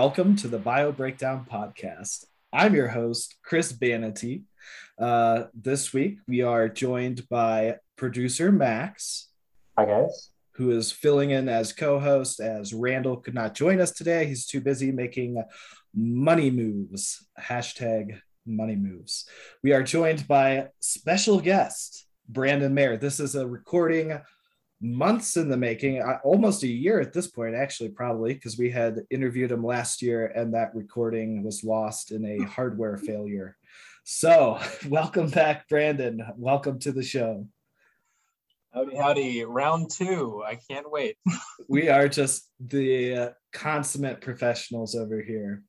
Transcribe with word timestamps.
welcome 0.00 0.34
to 0.34 0.48
the 0.48 0.58
Bio 0.58 0.90
Breakdown 0.90 1.46
Podcast. 1.46 2.24
I'm 2.54 2.74
your 2.74 2.88
host, 2.88 3.36
Chris 3.42 3.70
Banity. 3.70 4.44
Uh, 4.98 5.42
this 5.52 5.92
week, 5.92 6.20
we 6.26 6.40
are 6.40 6.70
joined 6.70 7.28
by 7.28 7.76
producer 7.96 8.50
Max. 8.50 9.28
Hi, 9.76 9.84
guys. 9.84 10.30
Who 10.52 10.70
is 10.70 10.90
filling 10.90 11.32
in 11.32 11.50
as 11.50 11.74
co 11.74 12.00
host 12.00 12.40
as 12.40 12.72
Randall 12.72 13.18
could 13.18 13.34
not 13.34 13.54
join 13.54 13.78
us 13.78 13.90
today. 13.90 14.24
He's 14.24 14.46
too 14.46 14.62
busy 14.62 14.90
making 14.90 15.44
money 15.94 16.50
moves. 16.50 17.28
Hashtag 17.38 18.20
money 18.46 18.76
moves. 18.76 19.28
We 19.62 19.74
are 19.74 19.82
joined 19.82 20.26
by 20.26 20.68
special 20.80 21.42
guest, 21.42 22.06
Brandon 22.26 22.72
Mayer. 22.72 22.96
This 22.96 23.20
is 23.20 23.34
a 23.34 23.46
recording 23.46 24.18
months 24.80 25.36
in 25.36 25.48
the 25.48 25.56
making, 25.56 26.02
almost 26.24 26.62
a 26.62 26.68
year 26.68 27.00
at 27.00 27.12
this 27.12 27.26
point, 27.26 27.54
actually, 27.54 27.90
probably, 27.90 28.34
because 28.34 28.58
we 28.58 28.70
had 28.70 29.00
interviewed 29.10 29.52
him 29.52 29.64
last 29.64 30.00
year 30.00 30.26
and 30.26 30.54
that 30.54 30.74
recording 30.74 31.42
was 31.42 31.62
lost 31.62 32.12
in 32.12 32.24
a 32.24 32.44
hardware 32.48 32.96
failure. 32.96 33.56
So, 34.04 34.58
welcome 34.88 35.28
back, 35.28 35.68
Brandon. 35.68 36.22
Welcome 36.36 36.78
to 36.80 36.92
the 36.92 37.02
show. 37.02 37.46
Howdy, 38.72 38.96
howdy. 38.96 39.44
Round 39.44 39.90
two. 39.90 40.42
I 40.46 40.54
can't 40.70 40.90
wait. 40.90 41.16
we 41.68 41.88
are 41.88 42.08
just 42.08 42.48
the 42.60 43.14
uh, 43.14 43.30
consummate 43.52 44.20
professionals 44.20 44.94
over 44.94 45.20
here. 45.20 45.62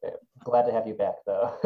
Glad 0.44 0.68
to 0.68 0.72
have 0.72 0.88
you 0.88 0.94
back, 0.94 1.16
though. 1.26 1.58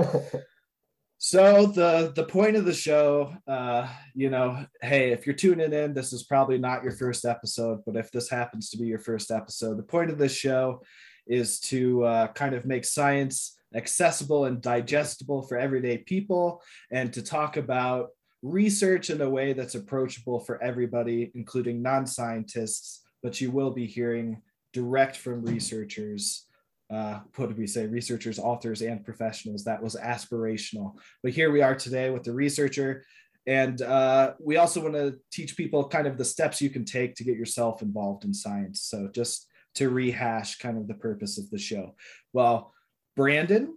So 1.27 1.65
the 1.65 2.13
the 2.15 2.25
point 2.25 2.55
of 2.55 2.65
the 2.65 2.73
show, 2.73 3.35
uh, 3.47 3.87
you 4.13 4.29
know, 4.29 4.63
hey, 4.83 5.11
if 5.11 5.25
you're 5.25 5.35
tuning 5.35 5.73
in, 5.73 5.95
this 5.95 6.13
is 6.13 6.21
probably 6.21 6.59
not 6.59 6.83
your 6.83 6.91
first 6.91 7.25
episode, 7.25 7.81
but 7.83 7.95
if 7.95 8.11
this 8.11 8.29
happens 8.29 8.69
to 8.69 8.77
be 8.77 8.85
your 8.85 8.99
first 8.99 9.31
episode, 9.31 9.79
the 9.79 9.81
point 9.95 10.11
of 10.11 10.19
this 10.19 10.35
show 10.35 10.83
is 11.25 11.59
to 11.61 12.03
uh, 12.03 12.27
kind 12.33 12.53
of 12.53 12.67
make 12.67 12.85
science 12.85 13.57
accessible 13.73 14.45
and 14.45 14.61
digestible 14.61 15.41
for 15.41 15.57
everyday 15.57 15.97
people, 15.97 16.61
and 16.91 17.11
to 17.13 17.23
talk 17.23 17.57
about 17.57 18.09
research 18.43 19.09
in 19.09 19.19
a 19.19 19.27
way 19.27 19.51
that's 19.53 19.73
approachable 19.73 20.41
for 20.41 20.61
everybody, 20.61 21.31
including 21.33 21.81
non-scientists. 21.81 23.01
But 23.23 23.41
you 23.41 23.49
will 23.49 23.71
be 23.71 23.87
hearing 23.87 24.43
direct 24.73 25.17
from 25.17 25.43
researchers 25.43 26.45
uh, 26.93 27.19
what 27.35 27.47
did 27.47 27.57
we 27.57 27.67
say? 27.67 27.87
Researchers, 27.87 28.39
authors, 28.39 28.81
and 28.81 29.03
professionals. 29.03 29.63
That 29.63 29.81
was 29.81 29.95
aspirational. 29.95 30.93
But 31.23 31.33
here 31.33 31.51
we 31.51 31.61
are 31.61 31.75
today 31.75 32.09
with 32.09 32.23
the 32.23 32.33
researcher. 32.33 33.03
And 33.47 33.81
uh, 33.81 34.33
we 34.39 34.57
also 34.57 34.81
want 34.81 34.95
to 34.95 35.17
teach 35.31 35.55
people 35.55 35.87
kind 35.87 36.07
of 36.07 36.17
the 36.17 36.25
steps 36.25 36.61
you 36.61 36.69
can 36.69 36.85
take 36.85 37.15
to 37.15 37.23
get 37.23 37.37
yourself 37.37 37.81
involved 37.81 38.25
in 38.25 38.33
science. 38.33 38.81
So 38.81 39.09
just 39.13 39.47
to 39.75 39.89
rehash 39.89 40.57
kind 40.57 40.77
of 40.77 40.87
the 40.87 40.93
purpose 40.93 41.37
of 41.37 41.49
the 41.49 41.57
show. 41.57 41.95
Well, 42.33 42.73
Brandon, 43.15 43.75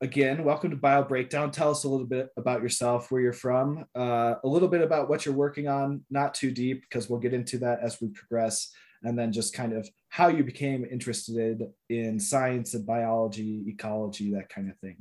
again, 0.00 0.44
welcome 0.44 0.70
to 0.70 0.76
Bio 0.76 1.02
Breakdown. 1.02 1.50
Tell 1.50 1.70
us 1.70 1.84
a 1.84 1.88
little 1.88 2.06
bit 2.06 2.30
about 2.36 2.62
yourself, 2.62 3.10
where 3.10 3.20
you're 3.20 3.32
from, 3.32 3.84
uh, 3.94 4.34
a 4.42 4.48
little 4.48 4.68
bit 4.68 4.82
about 4.82 5.08
what 5.08 5.26
you're 5.26 5.34
working 5.34 5.68
on, 5.68 6.04
not 6.10 6.34
too 6.34 6.50
deep, 6.50 6.82
because 6.82 7.10
we'll 7.10 7.20
get 7.20 7.34
into 7.34 7.58
that 7.58 7.80
as 7.82 8.00
we 8.00 8.08
progress 8.08 8.72
and 9.02 9.18
then 9.18 9.32
just 9.32 9.54
kind 9.54 9.72
of 9.72 9.88
how 10.08 10.28
you 10.28 10.44
became 10.44 10.84
interested 10.84 11.62
in 11.88 12.20
science 12.20 12.74
and 12.74 12.86
biology, 12.86 13.64
ecology, 13.66 14.32
that 14.32 14.48
kind 14.48 14.70
of 14.70 14.78
thing. 14.78 14.96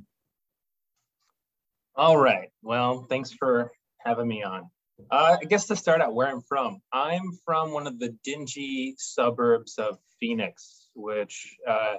All 1.95 2.17
right. 2.17 2.49
Well, 2.61 3.05
thanks 3.09 3.31
for 3.31 3.71
having 3.99 4.27
me 4.27 4.43
on. 4.43 4.69
Uh, 5.11 5.37
I 5.41 5.45
guess 5.45 5.67
to 5.67 5.75
start 5.75 6.01
out 6.01 6.13
where 6.13 6.27
I'm 6.27 6.41
from, 6.41 6.81
I'm 6.91 7.31
from 7.45 7.71
one 7.71 7.87
of 7.87 7.99
the 7.99 8.15
dingy 8.23 8.95
suburbs 8.97 9.77
of 9.77 9.97
Phoenix, 10.19 10.89
which, 10.93 11.55
uh, 11.67 11.95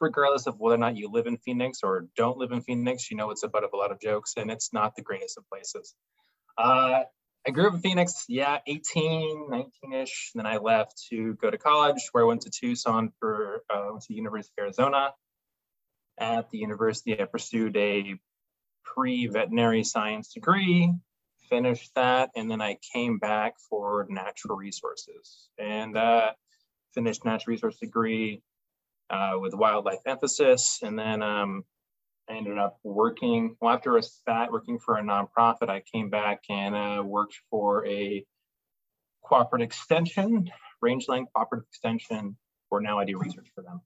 regardless 0.00 0.46
of 0.46 0.58
whether 0.58 0.74
or 0.74 0.78
not 0.78 0.96
you 0.96 1.10
live 1.10 1.26
in 1.26 1.38
Phoenix 1.38 1.80
or 1.82 2.06
don't 2.16 2.36
live 2.36 2.52
in 2.52 2.60
Phoenix, 2.62 3.10
you 3.10 3.16
know 3.16 3.30
it's 3.30 3.42
a 3.42 3.48
butt 3.48 3.64
of 3.64 3.70
a 3.72 3.76
lot 3.76 3.90
of 3.90 4.00
jokes 4.00 4.34
and 4.36 4.50
it's 4.50 4.72
not 4.72 4.94
the 4.94 5.02
greatest 5.02 5.38
of 5.38 5.48
places. 5.48 5.94
Uh, 6.58 7.02
I 7.46 7.52
grew 7.52 7.68
up 7.68 7.74
in 7.74 7.80
Phoenix, 7.80 8.24
yeah, 8.28 8.58
18, 8.66 9.48
19-ish. 9.48 10.32
Then 10.34 10.46
I 10.46 10.56
left 10.56 11.00
to 11.10 11.34
go 11.34 11.48
to 11.48 11.56
college 11.56 12.08
where 12.10 12.24
I 12.24 12.26
went 12.26 12.42
to 12.42 12.50
Tucson 12.50 13.12
for, 13.20 13.62
uh, 13.72 13.86
went 13.92 14.02
to 14.04 14.14
University 14.14 14.52
of 14.58 14.64
Arizona. 14.64 15.14
At 16.18 16.50
the 16.50 16.58
university, 16.58 17.20
I 17.20 17.24
pursued 17.26 17.76
a 17.76 18.18
pre-veterinary 18.84 19.84
science 19.84 20.32
degree, 20.32 20.92
finished 21.48 21.94
that, 21.94 22.30
and 22.34 22.50
then 22.50 22.60
I 22.60 22.78
came 22.92 23.18
back 23.18 23.54
for 23.70 24.06
natural 24.08 24.56
resources 24.56 25.48
and 25.56 25.96
uh, 25.96 26.32
finished 26.94 27.24
natural 27.24 27.52
resource 27.52 27.76
degree 27.76 28.42
uh, 29.08 29.34
with 29.38 29.54
wildlife 29.54 30.00
emphasis. 30.04 30.80
And 30.82 30.98
then 30.98 31.22
um, 31.22 31.64
I 32.28 32.34
ended 32.34 32.58
up 32.58 32.78
working, 32.82 33.56
well, 33.60 33.74
after 33.74 33.96
a 33.96 34.02
spat, 34.02 34.50
working 34.50 34.78
for 34.78 34.98
a 34.98 35.02
nonprofit, 35.02 35.68
I 35.68 35.82
came 35.92 36.10
back 36.10 36.42
and 36.50 36.74
uh, 36.74 37.02
worked 37.04 37.36
for 37.50 37.86
a 37.86 38.24
cooperative 39.24 39.66
extension, 39.66 40.50
Rangeland 40.82 41.26
Cooperative 41.34 41.66
Extension, 41.68 42.36
where 42.68 42.80
now 42.80 42.98
I 42.98 43.04
do 43.04 43.18
research 43.18 43.48
for 43.54 43.62
them. 43.62 43.80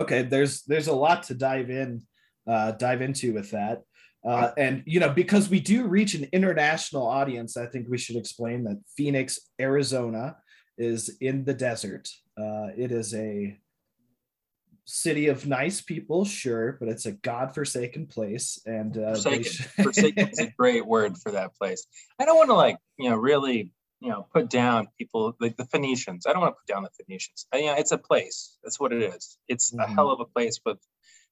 Okay, 0.00 0.22
there's 0.22 0.62
there's 0.62 0.88
a 0.88 0.94
lot 0.94 1.24
to 1.24 1.34
dive 1.34 1.70
in, 1.70 2.02
uh, 2.48 2.72
dive 2.72 3.02
into 3.02 3.32
with 3.32 3.50
that. 3.52 3.82
Uh, 4.24 4.52
and 4.56 4.82
you 4.86 4.98
know 4.98 5.10
because 5.10 5.50
we 5.50 5.60
do 5.60 5.86
reach 5.86 6.14
an 6.14 6.26
international 6.32 7.06
audience 7.06 7.58
i 7.58 7.66
think 7.66 7.86
we 7.90 7.98
should 7.98 8.16
explain 8.16 8.64
that 8.64 8.80
phoenix 8.96 9.38
arizona 9.60 10.34
is 10.78 11.14
in 11.20 11.44
the 11.44 11.52
desert 11.52 12.08
uh, 12.38 12.68
it 12.74 12.90
is 12.90 13.14
a 13.14 13.54
city 14.86 15.28
of 15.28 15.46
nice 15.46 15.80
people, 15.80 16.24
sure, 16.24 16.76
but 16.78 16.88
it's 16.88 17.06
a 17.06 17.12
godforsaken 17.12 18.06
place. 18.06 18.60
And 18.66 18.96
uh, 18.96 19.14
forsaken, 19.14 19.42
sh- 19.44 19.66
forsaken 19.82 20.28
is 20.28 20.38
a 20.38 20.50
great 20.56 20.86
word 20.86 21.16
for 21.18 21.32
that 21.32 21.54
place. 21.56 21.86
I 22.18 22.24
don't 22.24 22.36
want 22.36 22.50
to 22.50 22.54
like 22.54 22.78
you 22.98 23.10
know 23.10 23.16
really 23.16 23.70
you 24.00 24.10
know 24.10 24.26
put 24.32 24.50
down 24.50 24.88
people 24.98 25.36
like 25.40 25.56
the 25.56 25.64
Phoenicians. 25.66 26.26
I 26.26 26.32
don't 26.32 26.42
want 26.42 26.54
to 26.56 26.60
put 26.60 26.72
down 26.72 26.82
the 26.82 27.04
Phoenicians. 27.04 27.46
I, 27.52 27.58
you 27.58 27.66
know, 27.66 27.74
it's 27.74 27.92
a 27.92 27.98
place. 27.98 28.56
That's 28.62 28.78
what 28.78 28.92
it 28.92 29.02
is. 29.02 29.38
It's 29.48 29.70
mm-hmm. 29.70 29.80
a 29.80 29.94
hell 29.94 30.10
of 30.10 30.20
a 30.20 30.26
place 30.26 30.60
with 30.64 30.78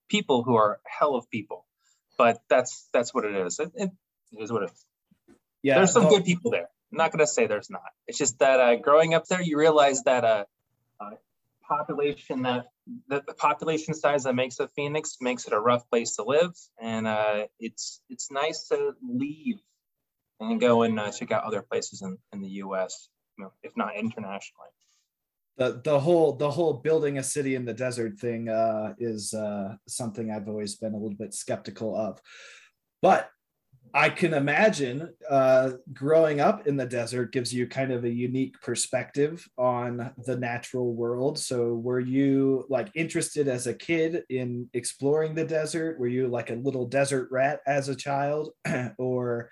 people 0.09 0.43
who 0.43 0.57
are 0.57 0.81
hell 0.87 1.15
of 1.15 1.31
people. 1.31 1.67
But 2.19 2.43
that's 2.49 2.89
that's 2.93 3.15
what 3.15 3.25
it 3.25 3.35
is. 3.35 3.59
It, 3.59 3.73
it 3.75 3.91
is 4.39 4.53
what 4.53 4.65
it 4.65 4.71
is. 4.71 4.87
Yeah, 5.63 5.77
there's 5.77 5.93
some 5.93 6.05
well, 6.05 6.17
good 6.17 6.25
people 6.25 6.51
there. 6.51 6.69
I'm 6.93 6.99
not 6.99 7.11
gonna 7.11 7.27
say 7.27 7.47
there's 7.47 7.71
not. 7.71 7.91
It's 8.07 8.19
just 8.19 8.39
that 8.41 8.61
uh, 8.61 8.77
growing 8.77 9.15
up 9.15 9.27
there, 9.27 9.41
you 9.41 9.59
realize 9.59 10.03
that 10.03 10.25
uh, 10.25 10.45
uh, 11.01 11.11
population 11.77 12.43
that 12.43 12.67
the, 13.09 13.23
the, 13.27 13.35
population 13.35 13.95
size 13.95 14.25
that 14.25 14.35
makes 14.35 14.61
a 14.61 14.69
Phoenix 14.69 15.17
makes 15.21 15.47
it 15.47 15.53
a 15.53 15.61
rough 15.61 15.89
place 15.91 16.17
to 16.17 16.25
live, 16.25 16.55
and 16.81 17.07
uh, 17.07 17.47
it's 17.59 18.03
it's 18.09 18.31
nice 18.31 18.69
to 18.69 18.95
leave 19.07 19.61
and 20.41 20.61
go 20.61 20.83
and 20.83 20.99
uh, 20.99 21.11
check 21.11 21.31
out 21.31 21.45
other 21.45 21.63
places 21.63 22.03
in, 22.03 22.19
in 22.33 22.41
the 22.41 22.49
U.S. 22.65 23.09
You 23.39 23.45
know, 23.45 23.53
if 23.63 23.73
not 23.77 23.97
internationally. 23.97 24.71
The 25.57 25.81
the 25.85 26.01
whole 26.01 26.33
the 26.33 26.51
whole 26.51 26.75
building 26.75 27.19
a 27.19 27.23
city 27.23 27.55
in 27.55 27.65
the 27.65 27.75
desert 27.75 28.19
thing 28.19 28.49
uh, 28.49 28.95
is 28.99 29.35
uh, 29.35 29.77
something 29.87 30.31
I've 30.31 30.49
always 30.49 30.77
been 30.77 30.95
a 30.95 30.99
little 30.99 31.17
bit 31.17 31.35
skeptical 31.35 31.97
of, 31.97 32.21
but 33.01 33.31
I 33.95 34.09
can 34.09 34.33
imagine 34.33 35.13
uh, 35.29 35.73
growing 35.93 36.41
up 36.41 36.67
in 36.67 36.77
the 36.77 36.87
desert 36.87 37.33
gives 37.33 37.53
you 37.53 37.67
kind 37.67 37.93
of 37.93 38.05
a 38.05 38.09
unique 38.09 38.59
perspective 38.63 39.47
on 39.59 40.13
the 40.25 40.37
natural 40.37 40.95
world. 40.95 41.39
So, 41.39 41.75
were 41.75 42.01
you 42.01 42.65
like 42.71 42.91
interested 42.95 43.49
as 43.49 43.67
a 43.67 43.75
kid 43.75 44.25
in 44.31 44.71
exploring 44.73 45.35
the 45.35 45.45
desert? 45.45 46.01
Were 46.01 46.09
you 46.09 46.29
like 46.29 46.51
a 46.51 46.55
little 46.55 46.87
desert 46.87 47.29
rat 47.31 47.61
as 47.67 47.89
a 47.89 47.95
child, 47.95 48.53
or 48.99 49.51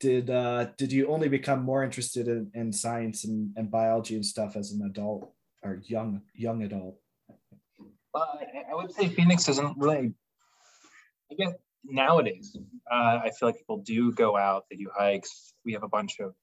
did 0.00 0.30
uh, 0.30 0.68
did 0.78 0.90
you 0.90 1.08
only 1.08 1.28
become 1.28 1.62
more 1.62 1.84
interested 1.84 2.28
in, 2.28 2.50
in 2.54 2.72
science 2.72 3.24
and, 3.24 3.52
and 3.56 3.70
biology 3.70 4.14
and 4.14 4.24
stuff 4.24 4.56
as 4.56 4.72
an 4.72 4.86
adult 4.86 5.32
or 5.62 5.80
young 5.84 6.22
young 6.34 6.62
adult? 6.62 6.98
Uh, 8.14 8.20
I 8.70 8.74
would 8.74 8.92
say 8.92 9.08
Phoenix 9.08 9.48
isn't 9.48 9.76
really. 9.76 10.14
I 11.30 11.34
guess 11.34 11.52
nowadays, 11.84 12.56
uh, 12.90 13.20
I 13.24 13.30
feel 13.30 13.48
like 13.48 13.58
people 13.58 13.78
do 13.78 14.12
go 14.12 14.36
out, 14.36 14.64
they 14.70 14.76
do 14.76 14.90
hikes. 14.94 15.54
We 15.64 15.72
have 15.72 15.82
a 15.82 15.88
bunch 15.88 16.20
of 16.20 16.34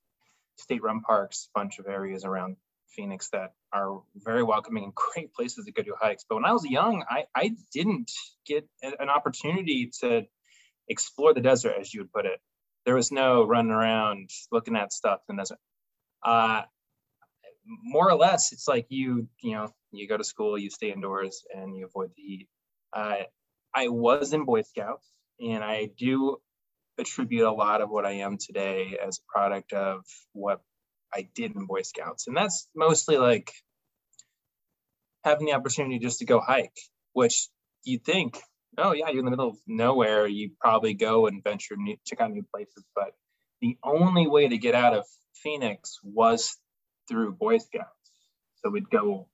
state 0.58 0.84
run 0.84 1.02
parks, 1.02 1.50
a 1.54 1.60
bunch 1.60 1.80
of 1.80 1.88
areas 1.88 2.26
around 2.26 2.58
Phoenix 2.90 3.30
that 3.30 3.54
are 3.72 4.02
very 4.16 4.44
welcoming 4.44 4.84
and 4.84 4.96
great 5.14 5.34
places 5.34 5.66
to 5.66 5.72
go 5.72 5.84
do 5.84 5.96
hikes. 6.00 6.26
But 6.28 6.36
when 6.36 6.46
I 6.46 6.54
was 6.54 6.66
young, 6.66 7.04
I, 7.10 7.26
I 7.36 7.56
didn't 7.74 8.12
get 8.46 8.68
an 8.82 9.10
opportunity 9.10 9.92
to 10.02 10.24
explore 10.88 11.34
the 11.34 11.42
desert, 11.42 11.76
as 11.80 11.94
you 11.94 12.02
would 12.02 12.12
put 12.12 12.26
it. 12.26 12.40
There 12.86 12.96
was 12.96 13.12
no 13.12 13.44
running 13.44 13.72
around 13.72 14.30
looking 14.52 14.76
at 14.76 14.92
stuff 14.92 15.20
in 15.30 15.36
the 15.36 15.42
desert. 15.42 15.60
Uh, 16.24 16.64
more 17.84 18.10
or 18.10 18.16
less, 18.16 18.52
it's 18.52 18.68
like 18.68 18.88
you, 18.90 19.28
you 19.42 19.54
know, 19.54 19.72
you 19.92 20.08
go 20.08 20.18
to 20.18 20.24
school, 20.24 20.58
you 20.58 20.70
stay 20.70 20.92
indoors, 20.92 21.44
and 21.56 21.78
you 21.78 21.86
avoid 21.86 22.10
the 22.16 22.22
heat. 22.22 22.48
Uh, 22.92 23.18
I 23.76 23.90
was 23.90 24.34
in 24.34 24.46
Boy 24.46 24.64
Scouts 24.64 25.08
and 25.40 25.64
I 25.64 25.90
do 25.98 26.38
attribute 26.98 27.46
a 27.46 27.52
lot 27.52 27.82
of 27.82 27.90
what 27.90 28.06
I 28.06 28.12
am 28.12 28.38
today 28.38 28.98
as 29.06 29.20
a 29.20 29.32
product 29.32 29.74
of 29.74 30.04
what 30.34 30.62
I 31.14 31.28
did 31.34 31.56
in 31.56 31.66
Boy 31.66 31.82
Scouts. 31.82 32.28
And 32.28 32.36
that's 32.36 32.68
mostly 32.76 33.18
like 33.18 33.52
having 35.24 35.48
the 35.48 35.54
opportunity 35.54 36.00
just 36.00 36.20
to 36.20 36.26
go 36.26 36.40
hike, 36.40 36.78
which 37.14 37.48
you 37.84 38.00
think, 38.00 38.40
oh 38.78 38.94
yeah, 38.94 39.10
you're 39.10 39.20
in 39.20 39.26
the 39.26 39.32
middle 39.32 39.50
of 39.50 39.58
nowhere. 39.66 40.28
You 40.28 40.52
probably 40.60 40.94
go 40.94 41.28
and 41.28 41.44
venture 41.44 41.76
new, 41.78 41.96
check 42.06 42.22
out 42.22 42.32
new 42.32 42.46
places. 42.54 42.84
But 42.96 43.14
the 43.62 43.78
only 43.84 44.28
way 44.28 44.48
to 44.48 44.58
get 44.58 44.76
out 44.76 44.94
of 44.94 45.06
Phoenix 45.42 46.00
was 46.04 46.56
through 47.08 47.34
Boy 47.34 47.58
Scouts. 47.58 47.88
So 48.64 48.70
we'd 48.70 48.90
go 48.90 49.28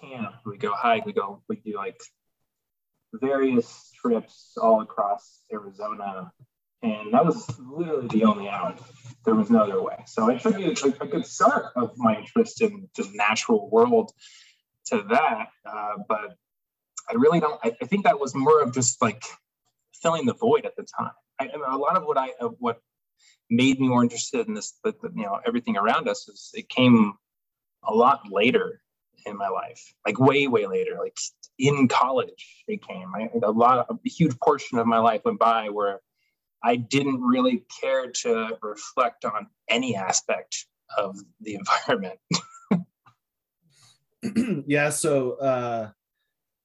camp, 0.00 0.34
we'd 0.44 0.60
go 0.60 0.72
hike, 0.72 1.06
we 1.06 1.12
go, 1.12 1.42
we 1.48 1.56
do 1.56 1.76
like 1.76 2.00
various 3.12 3.90
trips 4.00 4.52
all 4.60 4.80
across 4.80 5.42
Arizona. 5.52 6.32
And 6.82 7.12
that 7.12 7.24
was 7.24 7.58
literally 7.58 8.06
the 8.08 8.24
only 8.24 8.48
out. 8.48 8.80
There 9.24 9.34
was 9.34 9.50
no 9.50 9.60
other 9.60 9.82
way. 9.82 10.04
So 10.06 10.30
I 10.30 10.34
attribute 10.34 10.80
a, 10.82 11.02
a 11.02 11.06
good 11.06 11.26
start 11.26 11.72
of 11.74 11.92
my 11.96 12.16
interest 12.16 12.62
in 12.62 12.88
just 12.94 13.10
natural 13.14 13.68
world 13.70 14.12
to 14.86 15.04
that. 15.10 15.48
Uh, 15.66 15.94
but 16.08 16.36
I 17.10 17.14
really 17.14 17.40
don't, 17.40 17.58
I, 17.64 17.74
I, 17.82 17.86
think 17.86 18.04
that 18.04 18.20
was 18.20 18.34
more 18.34 18.62
of 18.62 18.72
just 18.72 19.02
like 19.02 19.24
filling 19.92 20.26
the 20.26 20.34
void 20.34 20.66
at 20.66 20.76
the 20.76 20.84
time. 20.84 21.10
I, 21.40 21.48
a 21.66 21.76
lot 21.76 21.96
of 21.96 22.04
what 22.04 22.16
I, 22.16 22.30
of 22.40 22.54
what 22.58 22.80
made 23.50 23.80
me 23.80 23.88
more 23.88 24.02
interested 24.02 24.46
in 24.46 24.54
this, 24.54 24.78
but 24.82 24.96
you 25.02 25.24
know, 25.24 25.40
everything 25.46 25.76
around 25.76 26.08
us 26.08 26.28
is 26.28 26.50
it 26.54 26.68
came 26.68 27.14
a 27.82 27.92
lot 27.92 28.30
later 28.30 28.80
in 29.28 29.36
my 29.36 29.48
life, 29.48 29.80
like 30.06 30.18
way, 30.18 30.46
way 30.48 30.66
later, 30.66 30.96
like 30.98 31.16
in 31.58 31.88
college 31.88 32.64
it 32.66 32.86
came. 32.86 33.12
A 33.42 33.50
lot, 33.50 33.86
a 33.90 33.96
huge 34.08 34.38
portion 34.40 34.78
of 34.78 34.86
my 34.86 34.98
life 34.98 35.22
went 35.24 35.38
by 35.38 35.68
where 35.68 36.00
I 36.62 36.76
didn't 36.76 37.20
really 37.20 37.64
care 37.80 38.10
to 38.22 38.58
reflect 38.62 39.24
on 39.24 39.46
any 39.68 39.94
aspect 39.94 40.66
of 40.96 41.16
the 41.40 41.54
environment. 41.54 42.18
yeah, 44.66 44.90
so 44.90 45.32
uh, 45.34 45.90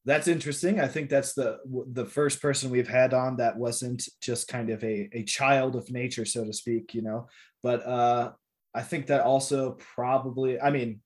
that's 0.06 0.27
interesting. 0.27 0.80
I 0.80 0.88
think 0.88 1.09
that's 1.09 1.33
the 1.33 1.59
the 1.92 2.06
first 2.06 2.42
person 2.42 2.71
we've 2.71 2.88
had 2.88 3.13
on 3.13 3.38
that 3.38 3.57
wasn't 3.57 4.07
just 4.21 4.48
kind 4.48 4.69
of 4.69 4.83
a 4.83 5.09
a 5.13 5.24
child 5.24 5.75
of 5.75 5.92
nature, 5.92 6.25
so 6.25 6.45
to 6.45 6.54
speak. 6.54 6.94
You 6.94 7.04
know, 7.04 7.27
but 7.62 7.86
uh, 7.86 8.31
I 8.74 8.81
think 8.81 9.07
that 9.07 9.21
also 9.21 9.77
probably. 9.95 10.59
I 10.59 10.71
mean, 10.71 11.01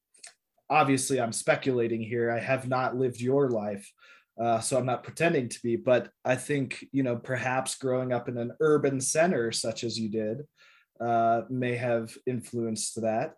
obviously, 0.70 1.20
I'm 1.20 1.34
speculating 1.34 2.02
here. 2.02 2.32
I 2.32 2.40
have 2.40 2.68
not 2.68 2.96
lived 2.96 3.22
your 3.22 3.50
life. 3.50 3.92
Uh, 4.40 4.60
so 4.60 4.78
I'm 4.78 4.86
not 4.86 5.04
pretending 5.04 5.50
to 5.50 5.60
be, 5.64 5.76
but 5.76 6.10
I 6.24 6.36
think 6.36 6.86
you 6.92 7.02
know 7.02 7.16
perhaps 7.16 7.76
growing 7.76 8.14
up 8.14 8.30
in 8.30 8.38
an 8.38 8.52
urban 8.60 9.02
center 9.02 9.52
such 9.52 9.84
as 9.84 10.00
you 10.00 10.10
did 10.10 10.44
uh, 11.02 11.42
may 11.50 11.76
have 11.76 12.16
influenced 12.28 13.02
that. 13.02 13.36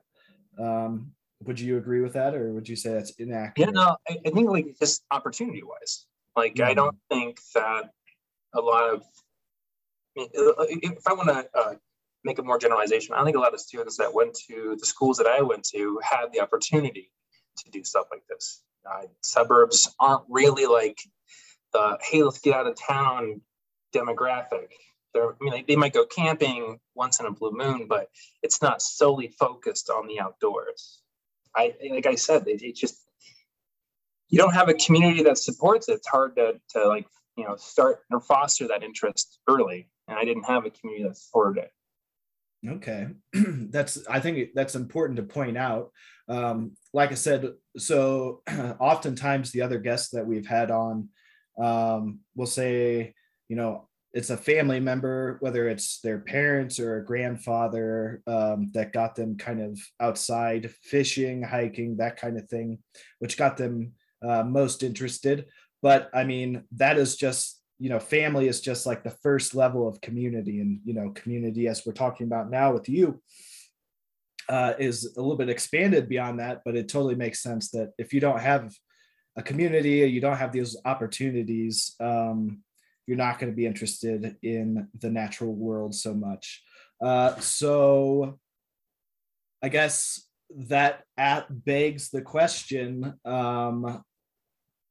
Um, 0.59 1.11
would 1.43 1.59
you 1.59 1.77
agree 1.77 2.01
with 2.01 2.13
that, 2.13 2.35
or 2.35 2.51
would 2.51 2.67
you 2.67 2.75
say 2.75 2.91
that's 2.91 3.11
inaccurate? 3.11 3.67
Yeah, 3.67 3.71
no, 3.71 3.95
I, 4.09 4.17
I 4.25 4.29
think 4.29 4.49
like 4.49 4.75
just 4.77 5.05
opportunity 5.09 5.63
wise, 5.63 6.05
like 6.35 6.55
mm-hmm. 6.55 6.69
I 6.69 6.73
don't 6.73 6.97
think 7.09 7.39
that 7.55 7.91
a 8.53 8.59
lot 8.59 8.93
of 8.93 9.01
uh, 10.17 10.65
if 10.67 11.07
I 11.07 11.13
want 11.13 11.29
to 11.29 11.47
uh, 11.57 11.75
make 12.25 12.39
a 12.39 12.43
more 12.43 12.57
generalization, 12.57 13.15
I 13.15 13.23
think 13.23 13.37
a 13.37 13.39
lot 13.39 13.53
of 13.53 13.61
students 13.61 13.95
that 13.97 14.13
went 14.13 14.37
to 14.49 14.75
the 14.77 14.85
schools 14.85 15.17
that 15.17 15.27
I 15.27 15.41
went 15.41 15.63
to 15.73 15.97
had 16.03 16.25
the 16.33 16.41
opportunity 16.41 17.09
to 17.57 17.72
do 17.72 17.84
stuff 17.84 18.07
like 18.12 18.25
this. 18.28 18.62
Uh, 18.90 19.04
suburbs 19.22 19.94
aren't 20.00 20.24
really 20.30 20.66
like 20.66 21.00
the 21.74 21.98
hey, 22.01 22.24
let's 22.24 22.40
get 22.40 22.56
out 22.56 22.68
of 22.68 22.75
town 22.75 23.42
demographic. 23.94 24.69
They're, 25.13 25.30
I 25.30 25.36
mean, 25.42 25.51
they, 25.51 25.63
they 25.68 25.75
might 25.75 25.94
go 25.94 26.06
camping 26.06 26.80
once 26.96 27.19
in 27.19 27.25
a 27.25 27.31
blue 27.31 27.51
moon, 27.51 27.88
but 27.88 28.10
it's 28.44 28.62
not 28.62 28.81
solely 28.81 29.34
focused 29.40 29.90
on 29.90 30.07
the 30.07 30.19
outdoors. 30.19 31.01
I 31.56 31.74
like 31.90 32.06
I 32.06 32.16
said, 32.16 32.48
it, 32.48 32.62
it 32.62 32.75
just 32.75 33.06
you 34.30 34.38
don't 34.38 34.54
have 34.54 34.69
a 34.69 34.75
community 34.75 35.24
that 35.24 35.38
supports 35.38 35.90
it. 35.90 35.94
It's 35.94 36.07
hard 36.07 36.36
to 36.36 36.60
to 36.72 36.88
like 36.88 37.07
you 37.36 37.46
know 37.46 37.56
start 37.56 38.01
or 38.12 38.19
foster 38.19 38.68
that 38.68 38.84
interest 38.84 39.40
early, 39.48 39.90
and 40.07 40.18
I 40.18 40.25
didn't 40.25 40.44
have 40.44 40.66
a 40.66 40.69
community 40.69 41.07
that 41.07 41.18
supported 41.18 41.63
it. 41.63 41.72
Okay, 42.67 43.07
that's 43.33 44.06
I 44.07 44.19
think 44.19 44.50
that's 44.53 44.75
important 44.75 45.17
to 45.17 45.23
point 45.23 45.57
out. 45.57 45.91
Um, 46.27 46.73
like 46.94 47.11
I 47.11 47.15
said, 47.15 47.53
so 47.77 48.41
oftentimes 48.79 49.51
the 49.51 49.61
other 49.61 49.79
guests 49.79 50.09
that 50.09 50.27
we've 50.27 50.45
had 50.45 50.69
on 50.69 51.09
um, 51.61 52.19
will 52.35 52.45
say, 52.45 53.13
you 53.47 53.56
know, 53.56 53.88
it's 54.13 54.29
a 54.29 54.38
family 54.38 54.79
member, 54.79 55.38
whether 55.39 55.69
it's 55.69 56.00
their 56.01 56.19
parents 56.19 56.79
or 56.79 56.97
a 56.97 57.06
grandfather 57.06 58.21
um, 58.27 58.71
that 58.73 58.91
got 58.91 59.15
them 59.15 59.38
kind 59.38 59.62
of 59.62 59.79
outside 60.00 60.71
fishing, 60.81 61.44
hiking, 61.44 61.97
that 61.97 62.17
kind 62.17 62.38
of 62.38 62.50
thing, 62.50 62.79
which 63.19 63.38
got 63.38 63.55
them 63.55 63.94
uh, 64.27 64.44
most 64.44 64.83
interested. 64.83 65.45
But 65.81 66.09
I 66.13 66.23
mean, 66.23 66.63
that 66.75 66.97
is 66.97 67.15
just, 67.15 67.58
you 67.79 67.89
know, 67.89 67.99
family 67.99 68.47
is 68.47 68.59
just 68.59 68.85
like 68.85 69.03
the 69.03 69.09
first 69.09 69.55
level 69.55 69.87
of 69.87 70.01
community. 70.01 70.59
And, 70.59 70.81
you 70.83 70.93
know, 70.93 71.11
community, 71.11 71.67
as 71.67 71.85
we're 71.85 71.93
talking 71.93 72.27
about 72.27 72.51
now 72.51 72.73
with 72.73 72.89
you, 72.89 73.21
uh, 74.49 74.73
is 74.77 75.15
a 75.15 75.21
little 75.21 75.37
bit 75.37 75.49
expanded 75.49 76.09
beyond 76.09 76.39
that. 76.39 76.61
But 76.65 76.75
it 76.75 76.89
totally 76.89 77.15
makes 77.15 77.41
sense 77.41 77.71
that 77.71 77.93
if 77.97 78.13
you 78.13 78.19
don't 78.19 78.41
have 78.41 78.73
a 79.37 79.41
community, 79.41 80.05
you 80.09 80.19
don't 80.19 80.37
have 80.37 80.51
these 80.51 80.75
opportunities, 80.83 81.95
um, 82.01 82.61
you're 83.07 83.17
not 83.17 83.39
going 83.39 83.51
to 83.51 83.55
be 83.55 83.65
interested 83.65 84.35
in 84.43 84.87
the 84.99 85.09
natural 85.09 85.53
world 85.53 85.95
so 85.95 86.13
much. 86.13 86.61
Uh, 87.01 87.35
so 87.39 88.37
I 89.63 89.69
guess 89.69 90.27
that 90.67 91.03
at 91.17 91.63
begs 91.65 92.09
the 92.09 92.21
question 92.21 93.13
um, 93.23 94.03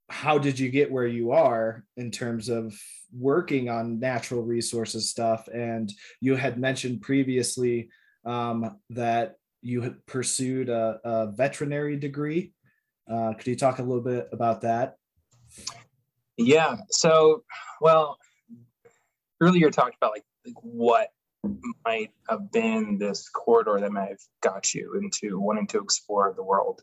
how 0.09 0.39
did 0.39 0.59
you 0.59 0.71
get 0.71 0.91
where 0.91 1.07
you 1.07 1.33
are 1.33 1.85
in 1.97 2.11
terms 2.11 2.49
of 2.49 2.79
working 3.13 3.69
on 3.69 4.01
natural 4.01 4.43
resources 4.43 5.11
stuff 5.11 5.49
and 5.49 5.93
you 6.21 6.37
had 6.37 6.59
mentioned 6.59 7.01
previously 7.01 7.91
um, 8.25 8.79
that 8.91 9.37
you 9.63 9.81
had 9.81 10.05
pursued 10.07 10.69
a, 10.69 11.01
a 11.05 11.27
veterinary 11.33 11.97
degree 11.97 12.53
uh, 13.11 13.33
could 13.35 13.47
you 13.47 13.57
talk 13.57 13.79
a 13.79 13.83
little 13.83 14.03
bit 14.03 14.29
about 14.33 14.61
that 14.63 14.97
yeah. 16.39 16.77
So, 16.91 17.43
well, 17.81 18.19
earlier 19.41 19.71
talked 19.71 19.97
about 19.97 20.13
like, 20.13 20.25
like 20.47 20.55
what 20.63 21.09
might 21.85 22.13
have 22.29 22.51
been 22.53 22.99
this 22.99 23.29
corridor 23.29 23.79
that 23.81 23.93
might 23.93 24.11
have 24.11 24.23
got 24.41 24.73
you 24.73 24.95
into 24.95 25.39
wanting 25.39 25.67
to 25.69 25.81
explore 25.81 26.33
the 26.35 26.45
world. 26.45 26.83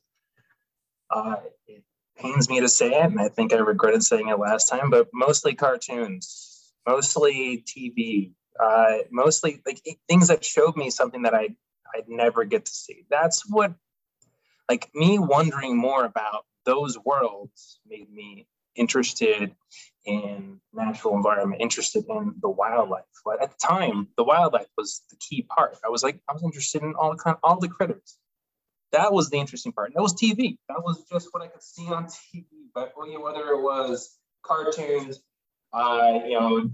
Uh, 1.10 1.38
it 1.68 1.84
pains 2.18 2.50
me 2.50 2.60
to 2.60 2.70
say 2.70 2.88
it, 2.88 3.06
and 3.06 3.20
I 3.20 3.30
think 3.30 3.54
I 3.54 3.58
regretted 3.58 4.04
saying 4.04 4.30
it 4.30 4.40
last 4.40 4.66
time, 4.66 4.90
but 4.90 5.10
mostly 5.14 5.54
cartoons, 5.54 6.74
mostly 6.88 7.64
TV, 7.68 8.32
uh, 8.60 9.04
mostly 9.12 9.62
like 9.66 9.82
things 10.08 10.28
that 10.30 10.46
showed 10.46 10.76
me 10.78 10.90
something 10.90 11.24
that 11.24 11.34
I 11.34 11.50
I'd 11.96 12.10
never 12.10 12.44
get 12.44 12.66
to 12.66 12.72
see. 12.72 13.06
That's 13.10 13.50
what, 13.50 13.74
like 14.70 14.90
me 14.94 15.20
wondering 15.20 15.78
more 15.78 16.06
about 16.06 16.46
those 16.66 16.98
worlds 17.06 17.80
made 17.88 18.12
me 18.12 18.48
interested 18.76 19.56
in 20.06 20.60
natural 20.74 21.16
environment, 21.16 21.62
interested 21.62 22.06
in 22.10 22.36
the 22.42 22.50
wildlife. 22.50 23.04
But 23.24 23.42
at 23.42 23.52
the 23.52 23.68
time, 23.68 24.10
the 24.18 24.24
wildlife 24.24 24.68
was 24.78 25.02
the 25.10 25.16
key 25.18 25.44
part. 25.44 25.78
I 25.86 25.90
was 25.90 26.04
like, 26.04 26.20
I 26.30 26.34
was 26.34 26.44
interested 26.44 26.84
in 26.84 26.94
all 26.96 27.12
the 27.12 27.18
kind, 27.18 27.38
all 27.44 27.60
the 27.60 27.70
critters. 27.70 28.18
That 28.96 29.12
was 29.12 29.30
the 29.30 29.38
interesting 29.38 29.74
part. 29.74 29.94
that 29.94 30.02
was 30.02 30.14
TV. 30.14 30.58
That 30.70 30.82
was 30.82 31.04
just 31.12 31.28
what 31.32 31.44
I 31.44 31.48
could 31.48 31.62
see 31.62 31.88
on 31.88 32.06
TV. 32.06 32.46
But 32.74 32.94
you 33.06 33.16
know, 33.16 33.22
whether 33.22 33.50
it 33.50 33.62
was 33.62 34.18
cartoons, 34.42 35.22
uh, 35.74 36.20
you 36.26 36.40
know, 36.40 36.70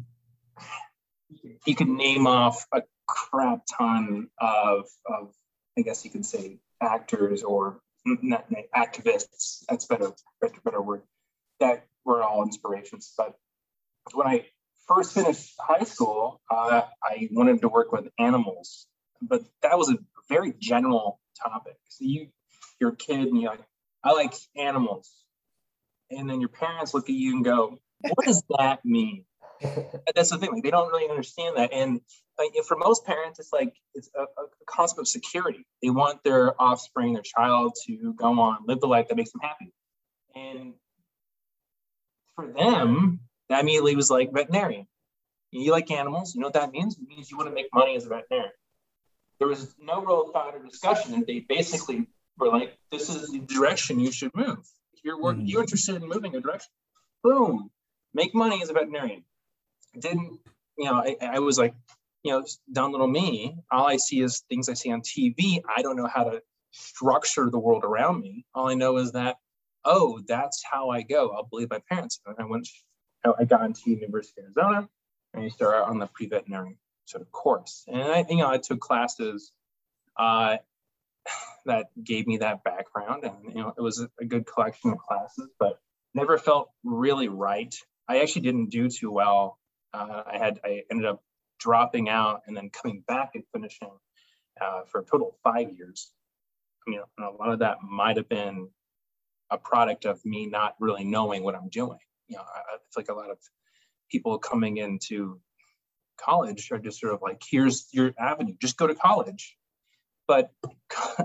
you 1.66 1.76
could 1.76 1.88
name 1.88 2.28
off 2.28 2.68
a 2.72 2.84
crap 3.08 3.62
ton 3.78 4.28
of, 4.40 4.86
of 5.08 5.34
I 5.78 5.82
guess 5.82 6.06
you 6.06 6.12
could 6.12 6.26
say, 6.26 6.60
actors 6.80 7.42
or 7.42 7.80
not, 8.06 8.46
activists. 8.76 9.66
That's 9.68 9.86
better, 9.86 10.12
better, 10.40 10.62
better 10.64 10.82
word. 10.82 11.02
That 11.60 11.86
were 12.06 12.22
all 12.22 12.44
inspirations. 12.44 13.14
But 13.18 13.36
when 14.14 14.28
I 14.28 14.46
first 14.88 15.14
finished 15.14 15.56
high 15.60 15.86
school, 15.86 16.40
uh, 16.52 16.84
I 17.04 17.30
wanted 17.32 17.62
to 17.62 17.68
work 17.68 17.92
with 17.92 18.10
animals, 18.20 18.86
but 19.24 19.42
that 19.64 19.80
was 19.80 19.90
a 19.90 19.98
very 20.30 20.54
general 20.60 21.20
topic. 21.44 21.76
So 21.90 22.06
you, 22.06 22.28
you're 22.80 22.92
a 22.92 22.96
kid, 22.96 23.28
and 23.28 23.42
you're 23.42 23.52
like, 23.52 23.66
I 24.04 24.14
like 24.14 24.34
animals, 24.56 25.12
and 26.10 26.30
then 26.30 26.40
your 26.40 26.50
parents 26.50 26.94
look 26.94 27.10
at 27.10 27.16
you 27.16 27.36
and 27.36 27.46
go, 27.46 27.78
"What 28.02 28.26
does 28.26 28.44
that 28.58 28.84
mean?" 28.84 29.26
that's 30.16 30.32
the 30.32 30.38
thing; 30.38 30.52
like, 30.54 30.64
they 30.64 30.72
don't 30.72 30.92
really 30.92 31.10
understand 31.10 31.58
that. 31.58 31.72
And 31.72 32.02
like, 32.38 32.52
for 32.68 32.78
most 32.78 33.06
parents, 33.06 33.40
it's 33.40 33.54
like 33.54 33.76
it's 33.94 34.10
a, 34.16 34.24
a 34.24 34.48
concept 34.66 35.00
of 35.00 35.08
security. 35.08 35.66
They 35.82 35.90
want 35.90 36.24
their 36.24 36.60
offspring, 36.62 37.14
their 37.14 37.24
child, 37.24 37.76
to 37.86 38.14
go 38.14 38.40
on, 38.40 38.60
live 38.68 38.80
the 38.80 38.88
life 38.88 39.08
that 39.10 39.16
makes 39.16 39.32
them 39.32 39.42
happy. 39.42 39.72
And 40.36 40.74
for 42.36 42.48
them, 42.48 43.20
that 43.50 43.62
immediately 43.62 43.96
was 43.96 44.10
like 44.10 44.32
veterinarian. 44.34 44.88
You 45.52 45.72
like 45.72 45.92
animals, 45.92 46.34
you 46.34 46.40
know 46.40 46.48
what 46.48 46.54
that 46.54 46.72
means? 46.72 46.98
It 46.98 47.08
means 47.08 47.30
you 47.30 47.38
want 47.38 47.50
to 47.50 47.54
make 47.54 47.68
money 47.74 47.96
as 47.96 48.06
a 48.06 48.10
veterinarian. 48.10 48.54
There 49.42 49.48
was 49.48 49.74
no 49.82 50.06
real 50.06 50.32
thought 50.32 50.54
or 50.54 50.60
discussion, 50.60 51.16
and 51.16 51.26
they 51.26 51.40
basically 51.40 52.08
were 52.38 52.50
like, 52.50 52.78
this 52.92 53.10
is 53.10 53.32
the 53.32 53.40
direction 53.40 54.00
you 54.00 54.12
should 54.12 54.30
move. 54.36 54.60
you're 55.04 55.20
working, 55.20 55.46
Mhm. 55.48 55.50
you're 55.50 55.62
interested 55.62 55.96
in 55.96 56.08
moving 56.08 56.36
a 56.36 56.40
direction. 56.40 56.72
Boom, 57.24 57.72
make 58.14 58.36
money 58.36 58.62
as 58.62 58.70
a 58.70 58.74
veterinarian. 58.74 59.26
Didn't 59.98 60.40
you 60.78 60.86
know? 60.86 60.94
I, 60.94 61.18
I 61.24 61.40
was 61.40 61.58
like, 61.58 61.74
you 62.22 62.32
know, 62.32 62.46
dumb 62.72 62.92
little 62.92 63.08
me. 63.08 63.58
All 63.72 63.88
I 63.88 63.98
see 63.98 64.22
is 64.22 64.42
things 64.42 64.70
I 64.70 64.76
see 64.76 64.92
on 64.92 65.02
TV. 65.02 65.64
I 65.76 65.82
don't 65.82 65.96
know 65.96 66.06
how 66.06 66.26
to 66.26 66.44
structure 66.70 67.50
the 67.50 67.58
world 67.58 67.84
around 67.84 68.22
me. 68.22 68.46
All 68.54 68.68
I 68.70 68.76
know 68.76 68.98
is 68.98 69.14
that, 69.14 69.38
oh, 69.86 70.20
that's 70.28 70.64
how 70.64 70.90
I 70.92 71.02
go. 71.02 71.32
I'll 71.32 71.46
believe 71.46 71.72
my 71.72 71.82
parents. 71.90 72.22
And 72.28 72.36
I 72.38 72.44
went, 72.46 72.68
I 73.26 73.44
got 73.46 73.66
into 73.66 73.90
University 73.90 74.42
of 74.42 74.46
Arizona, 74.56 74.88
and 75.34 75.44
I 75.46 75.48
started 75.48 75.86
on 75.86 75.98
the 75.98 76.06
pre-veterinary 76.06 76.78
sort 77.12 77.22
of 77.22 77.32
course. 77.32 77.86
And 77.88 78.02
I, 78.02 78.26
you 78.30 78.38
know, 78.38 78.50
I 78.50 78.58
took 78.58 78.80
classes 78.80 79.52
uh, 80.18 80.58
that 81.66 81.88
gave 82.02 82.26
me 82.26 82.38
that 82.38 82.64
background, 82.64 83.24
and 83.24 83.36
you 83.48 83.62
know, 83.62 83.74
it 83.78 83.82
was 83.82 84.06
a 84.20 84.26
good 84.26 84.46
collection 84.46 84.92
of 84.92 84.98
classes, 84.98 85.50
but 85.60 85.80
never 86.14 86.38
felt 86.38 86.72
really 86.84 87.28
right. 87.28 87.76
I 88.08 88.22
actually 88.22 88.44
didn't 88.44 88.70
do 88.70 88.90
too 88.90 89.12
well. 89.12 89.60
Uh, 89.94 90.24
I 90.26 90.38
had, 90.38 90.60
I 90.64 90.84
ended 90.90 91.06
up 91.06 91.22
dropping 91.60 92.10
out 92.10 92.42
and 92.48 92.56
then 92.58 92.70
coming 92.70 93.04
back 93.08 93.32
and 93.36 93.44
finishing 93.54 93.92
uh, 94.60 94.82
for 94.92 95.02
a 95.02 95.06
total 95.06 95.30
of 95.30 95.36
five 95.44 95.72
years. 95.78 96.12
I 96.88 96.92
mean, 96.92 97.02
a 97.20 97.30
lot 97.30 97.52
of 97.52 97.60
that 97.60 97.78
might 97.84 98.18
have 98.18 98.28
been 98.28 98.70
a 99.52 99.58
product 99.58 100.06
of 100.06 100.24
me 100.26 100.48
not 100.48 100.76
really 100.80 101.04
knowing 101.04 101.44
what 101.44 101.56
I'm 101.56 101.70
doing. 101.70 102.00
You 102.28 102.38
know, 102.38 102.44
I, 102.44 102.60
I 102.60 102.78
feel 102.78 102.98
like 102.98 103.10
a 103.10 103.14
lot 103.14 103.30
of 103.30 103.38
people 104.10 104.38
coming 104.40 104.78
into 104.78 105.40
college 106.18 106.72
are 106.72 106.80
just 106.80 107.00
sort 107.00 107.14
of 107.14 107.22
like, 107.22 107.42
here's 107.50 107.88
your 107.92 108.14
avenue, 108.20 108.54
just 108.62 108.78
go 108.78 108.88
to 108.88 108.96
college. 108.96 109.58
But 110.28 110.52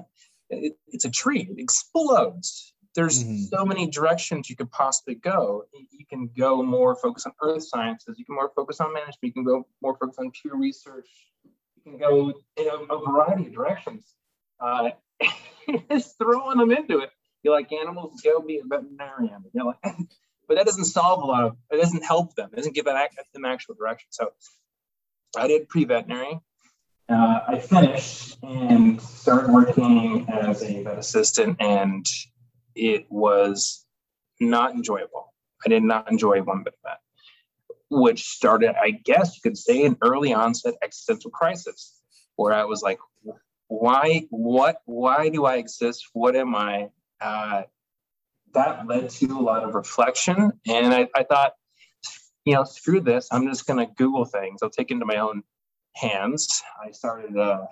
it, 0.50 0.74
it's 0.88 1.04
a 1.04 1.10
tree, 1.10 1.48
it 1.50 1.58
explodes. 1.60 2.72
There's 2.94 3.22
Mhm. 3.22 3.48
so 3.50 3.64
many 3.66 3.88
directions 3.90 4.48
you 4.48 4.56
could 4.56 4.70
possibly 4.70 5.14
go. 5.16 5.64
You- 5.74 5.86
can 6.08 6.28
go 6.38 6.62
more 6.62 6.94
focus 6.94 7.26
on 7.26 7.32
earth 7.42 7.64
sciences, 7.66 8.16
you 8.18 8.24
can 8.24 8.36
more 8.36 8.52
focus 8.54 8.80
on 8.80 8.92
management, 8.92 9.18
you 9.22 9.32
can 9.32 9.44
go 9.44 9.66
more 9.82 9.96
focus 9.98 10.16
on 10.18 10.30
pure 10.30 10.56
research, 10.56 11.08
you 11.74 11.82
can 11.82 11.98
go 11.98 12.32
in 12.56 12.68
a, 12.68 12.94
a 12.94 13.04
variety 13.04 13.46
of 13.48 13.52
directions. 13.52 14.14
Uh, 14.60 14.90
just 15.90 16.16
throwing 16.16 16.58
them 16.58 16.70
into 16.70 17.00
it. 17.00 17.10
You're 17.42 17.54
like 17.54 17.72
animals, 17.72 18.20
go 18.22 18.40
be 18.40 18.58
a 18.58 18.62
veterinarian. 18.64 19.44
You 19.52 19.64
know, 19.64 19.74
but 20.48 20.56
that 20.56 20.64
doesn't 20.64 20.84
solve 20.84 21.22
a 21.22 21.26
lot 21.26 21.44
of, 21.44 21.56
it 21.70 21.76
doesn't 21.76 22.04
help 22.04 22.34
them, 22.36 22.50
it 22.52 22.56
doesn't 22.56 22.74
give 22.74 22.84
them, 22.84 22.96
them 23.34 23.44
actual 23.44 23.74
direction. 23.74 24.06
So 24.10 24.30
I 25.36 25.48
did 25.48 25.68
pre-veterinary. 25.68 26.40
Uh, 27.08 27.40
I 27.46 27.58
finished 27.58 28.36
and 28.42 29.00
started 29.00 29.52
working 29.52 30.26
as 30.28 30.62
a 30.62 30.82
vet 30.82 30.98
assistant, 30.98 31.56
and 31.60 32.04
it 32.74 33.06
was 33.10 33.86
not 34.40 34.74
enjoyable. 34.74 35.32
I 35.64 35.68
did 35.68 35.82
not 35.82 36.10
enjoy 36.10 36.42
one 36.42 36.64
bit 36.64 36.74
of 36.74 36.80
that, 36.84 36.98
which 37.90 38.24
started, 38.24 38.74
I 38.80 38.90
guess 38.90 39.36
you 39.36 39.42
could 39.42 39.56
say, 39.56 39.84
an 39.84 39.96
early 40.02 40.34
onset 40.34 40.74
existential 40.82 41.30
crisis, 41.30 42.02
where 42.34 42.52
I 42.52 42.64
was 42.64 42.82
like, 42.82 42.98
why, 43.68 44.26
what, 44.30 44.82
why 44.84 45.28
do 45.28 45.44
I 45.44 45.56
exist? 45.56 46.08
What 46.12 46.36
am 46.36 46.54
I? 46.54 46.90
Uh, 47.20 47.62
that 48.54 48.86
led 48.86 49.10
to 49.10 49.26
a 49.26 49.40
lot 49.40 49.64
of 49.64 49.74
reflection, 49.74 50.52
and 50.66 50.92
I, 50.92 51.08
I 51.14 51.22
thought, 51.22 51.52
you 52.46 52.54
know, 52.54 52.64
screw 52.64 53.00
this. 53.00 53.28
I'm 53.32 53.46
just 53.46 53.66
going 53.66 53.84
to 53.84 53.92
Google 53.94 54.24
things. 54.24 54.62
I'll 54.62 54.70
take 54.70 54.90
it 54.90 54.94
into 54.94 55.04
my 55.04 55.16
own 55.16 55.42
hands. 55.94 56.62
I 56.82 56.92
started 56.92 57.36
uh, 57.36 57.66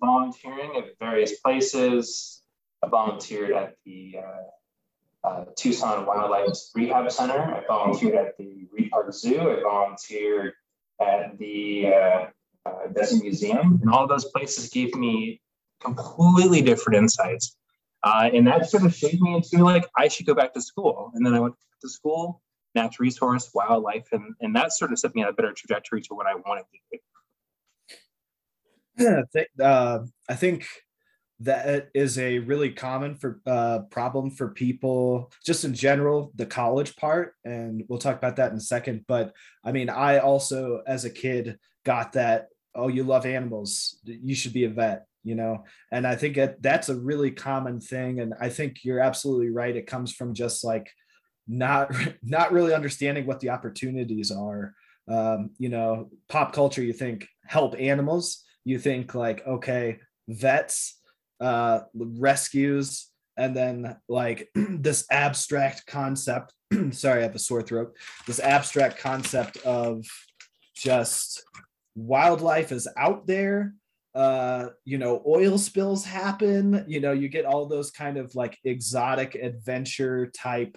volunteering 0.00 0.76
at 0.76 0.98
various 1.00 1.40
places. 1.40 2.42
I 2.84 2.88
volunteered 2.88 3.52
at 3.52 3.76
the 3.86 4.16
uh, 4.18 5.26
uh, 5.28 5.44
Tucson 5.56 6.04
Wildlife 6.04 6.54
Rehab 6.74 7.10
Center. 7.10 7.40
I 7.40 7.64
volunteered 7.66 8.14
at 8.14 8.36
the 8.36 8.68
Reid 8.70 8.90
Park 8.90 9.12
Zoo. 9.14 9.40
I 9.40 9.62
volunteered 9.62 10.52
at 11.00 11.38
the 11.38 11.86
uh, 11.86 12.26
uh, 12.66 12.86
Desert 12.94 13.22
Museum. 13.22 13.78
And 13.80 13.90
all 13.90 14.06
those 14.06 14.26
places 14.26 14.68
gave 14.68 14.94
me 14.94 15.40
completely 15.80 16.60
different 16.60 16.98
insights. 16.98 17.56
Uh, 18.02 18.28
and 18.32 18.46
that 18.46 18.68
sort 18.68 18.84
of 18.84 18.94
shaped 18.94 19.22
me 19.22 19.34
into 19.34 19.64
like, 19.64 19.88
I 19.96 20.08
should 20.08 20.26
go 20.26 20.34
back 20.34 20.52
to 20.52 20.60
school. 20.60 21.10
And 21.14 21.24
then 21.24 21.34
I 21.34 21.40
went 21.40 21.54
to 21.80 21.88
school, 21.88 22.42
natural 22.82 23.04
resource, 23.04 23.50
wildlife, 23.54 24.08
and, 24.12 24.34
and 24.40 24.54
that 24.56 24.72
sort 24.72 24.92
of 24.92 24.98
set 24.98 25.14
me 25.14 25.22
on 25.22 25.28
a 25.28 25.32
better 25.32 25.52
trajectory 25.52 26.00
to 26.02 26.14
what 26.14 26.26
I 26.26 26.34
wanted 26.34 26.64
to 26.72 26.78
do. 26.92 26.98
Think, 29.32 29.48
uh, 29.62 30.00
I 30.28 30.34
think 30.34 30.66
that 31.40 31.88
is 31.94 32.18
a 32.18 32.40
really 32.40 32.70
common 32.70 33.14
for 33.14 33.40
uh, 33.46 33.80
problem 33.90 34.30
for 34.30 34.48
people 34.48 35.30
just 35.46 35.64
in 35.64 35.72
general 35.72 36.32
the 36.34 36.46
college 36.46 36.96
part 36.96 37.34
and 37.44 37.84
we'll 37.88 38.00
talk 38.00 38.16
about 38.16 38.34
that 38.36 38.50
in 38.50 38.56
a 38.56 38.60
second 38.60 39.04
but 39.06 39.32
i 39.64 39.70
mean 39.70 39.88
i 39.88 40.18
also 40.18 40.82
as 40.84 41.04
a 41.04 41.10
kid 41.10 41.56
got 41.84 42.12
that 42.12 42.48
oh 42.74 42.88
you 42.88 43.04
love 43.04 43.24
animals. 43.24 43.98
You 44.04 44.34
should 44.34 44.52
be 44.52 44.64
a 44.64 44.70
vet 44.70 45.04
you 45.24 45.34
know? 45.34 45.64
And 45.92 46.06
i 46.06 46.16
think 46.16 46.36
that 46.36 46.62
that's 46.62 46.88
a 46.88 46.96
really 46.96 47.30
common 47.30 47.80
thing 47.80 48.20
and 48.20 48.34
i 48.40 48.48
think 48.48 48.84
you're 48.84 49.00
absolutely 49.00 49.50
right. 49.50 49.76
It 49.76 49.86
comes 49.86 50.12
from 50.12 50.34
just 50.34 50.64
like 50.64 50.90
not 51.48 51.92
not 52.22 52.52
really 52.52 52.74
understanding 52.74 53.26
what 53.26 53.40
the 53.40 53.50
opportunities 53.50 54.30
are. 54.30 54.74
Um, 55.08 55.50
you 55.58 55.70
know 55.70 56.10
pop 56.28 56.52
culture 56.52 56.82
you 56.82 56.92
think 56.92 57.26
help 57.46 57.74
animals 57.78 58.44
you 58.66 58.78
think 58.78 59.14
like 59.14 59.46
okay 59.46 60.00
vets 60.28 61.00
uh 61.40 61.80
rescues 61.94 63.08
and 63.38 63.56
then 63.56 63.96
like 64.06 64.50
this 64.54 65.06
abstract 65.10 65.86
concept 65.86 66.52
sorry 66.90 67.20
i 67.20 67.22
have 67.22 67.34
a 67.34 67.38
sore 67.38 67.62
throat. 67.62 67.96
This 68.26 68.40
abstract 68.40 68.98
concept 68.98 69.56
of 69.58 70.04
just 70.74 71.42
wildlife 71.94 72.72
is 72.72 72.88
out 72.96 73.26
there. 73.26 73.74
Uh 74.14 74.68
you 74.84 74.98
know 74.98 75.22
oil 75.26 75.58
spills 75.58 76.04
happen. 76.04 76.84
You 76.88 77.00
know 77.00 77.12
you 77.12 77.28
get 77.28 77.44
all 77.44 77.66
those 77.66 77.90
kind 77.90 78.16
of 78.16 78.34
like 78.34 78.58
exotic 78.64 79.34
adventure 79.36 80.26
type 80.36 80.76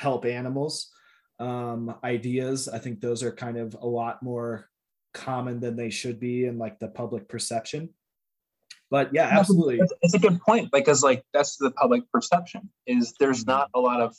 help 0.00 0.24
animals 0.24 0.90
um 1.38 1.94
ideas. 2.04 2.68
I 2.68 2.78
think 2.78 3.00
those 3.00 3.22
are 3.22 3.32
kind 3.32 3.56
of 3.56 3.74
a 3.80 3.86
lot 3.86 4.22
more 4.22 4.68
common 5.12 5.60
than 5.60 5.76
they 5.76 5.90
should 5.90 6.20
be 6.20 6.44
in 6.44 6.58
like 6.58 6.78
the 6.78 6.88
public 6.88 7.28
perception. 7.28 7.90
But 8.90 9.10
yeah 9.12 9.28
absolutely. 9.30 9.80
it's, 10.02 10.14
a 10.14 10.18
good 10.18 10.40
point 10.40 10.70
because 10.72 11.02
like 11.02 11.24
that's 11.32 11.56
the 11.56 11.70
public 11.70 12.02
perception 12.12 12.68
is 12.86 13.14
there's 13.20 13.46
not 13.46 13.70
a 13.74 13.80
lot 13.80 14.00
of 14.00 14.16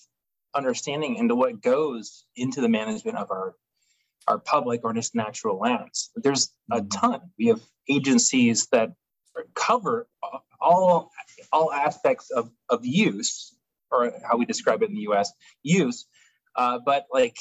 understanding 0.56 1.16
into 1.16 1.36
what 1.36 1.62
goes 1.62 2.26
into 2.36 2.62
the 2.62 2.70
management 2.70 3.18
of 3.18 3.30
our 3.32 3.56
our 4.28 4.40
public 4.40 4.82
or 4.84 4.94
just 4.94 5.16
natural 5.16 5.60
lands. 5.60 6.12
There's 6.16 6.54
a 6.72 6.82
ton. 6.82 7.22
We 7.38 7.48
have 7.48 7.62
agencies 7.90 8.68
that 8.72 8.92
cover 9.56 10.08
all 10.60 11.12
all 11.52 11.72
aspects 11.72 12.30
of 12.32 12.52
of 12.70 12.86
use 12.86 13.56
or 13.92 14.12
how 14.30 14.38
we 14.38 14.46
describe 14.46 14.82
it 14.84 14.90
in 14.90 14.96
the 14.96 15.02
us 15.02 15.32
use 15.64 16.06
uh, 16.56 16.80
but 16.86 17.06
like 17.12 17.38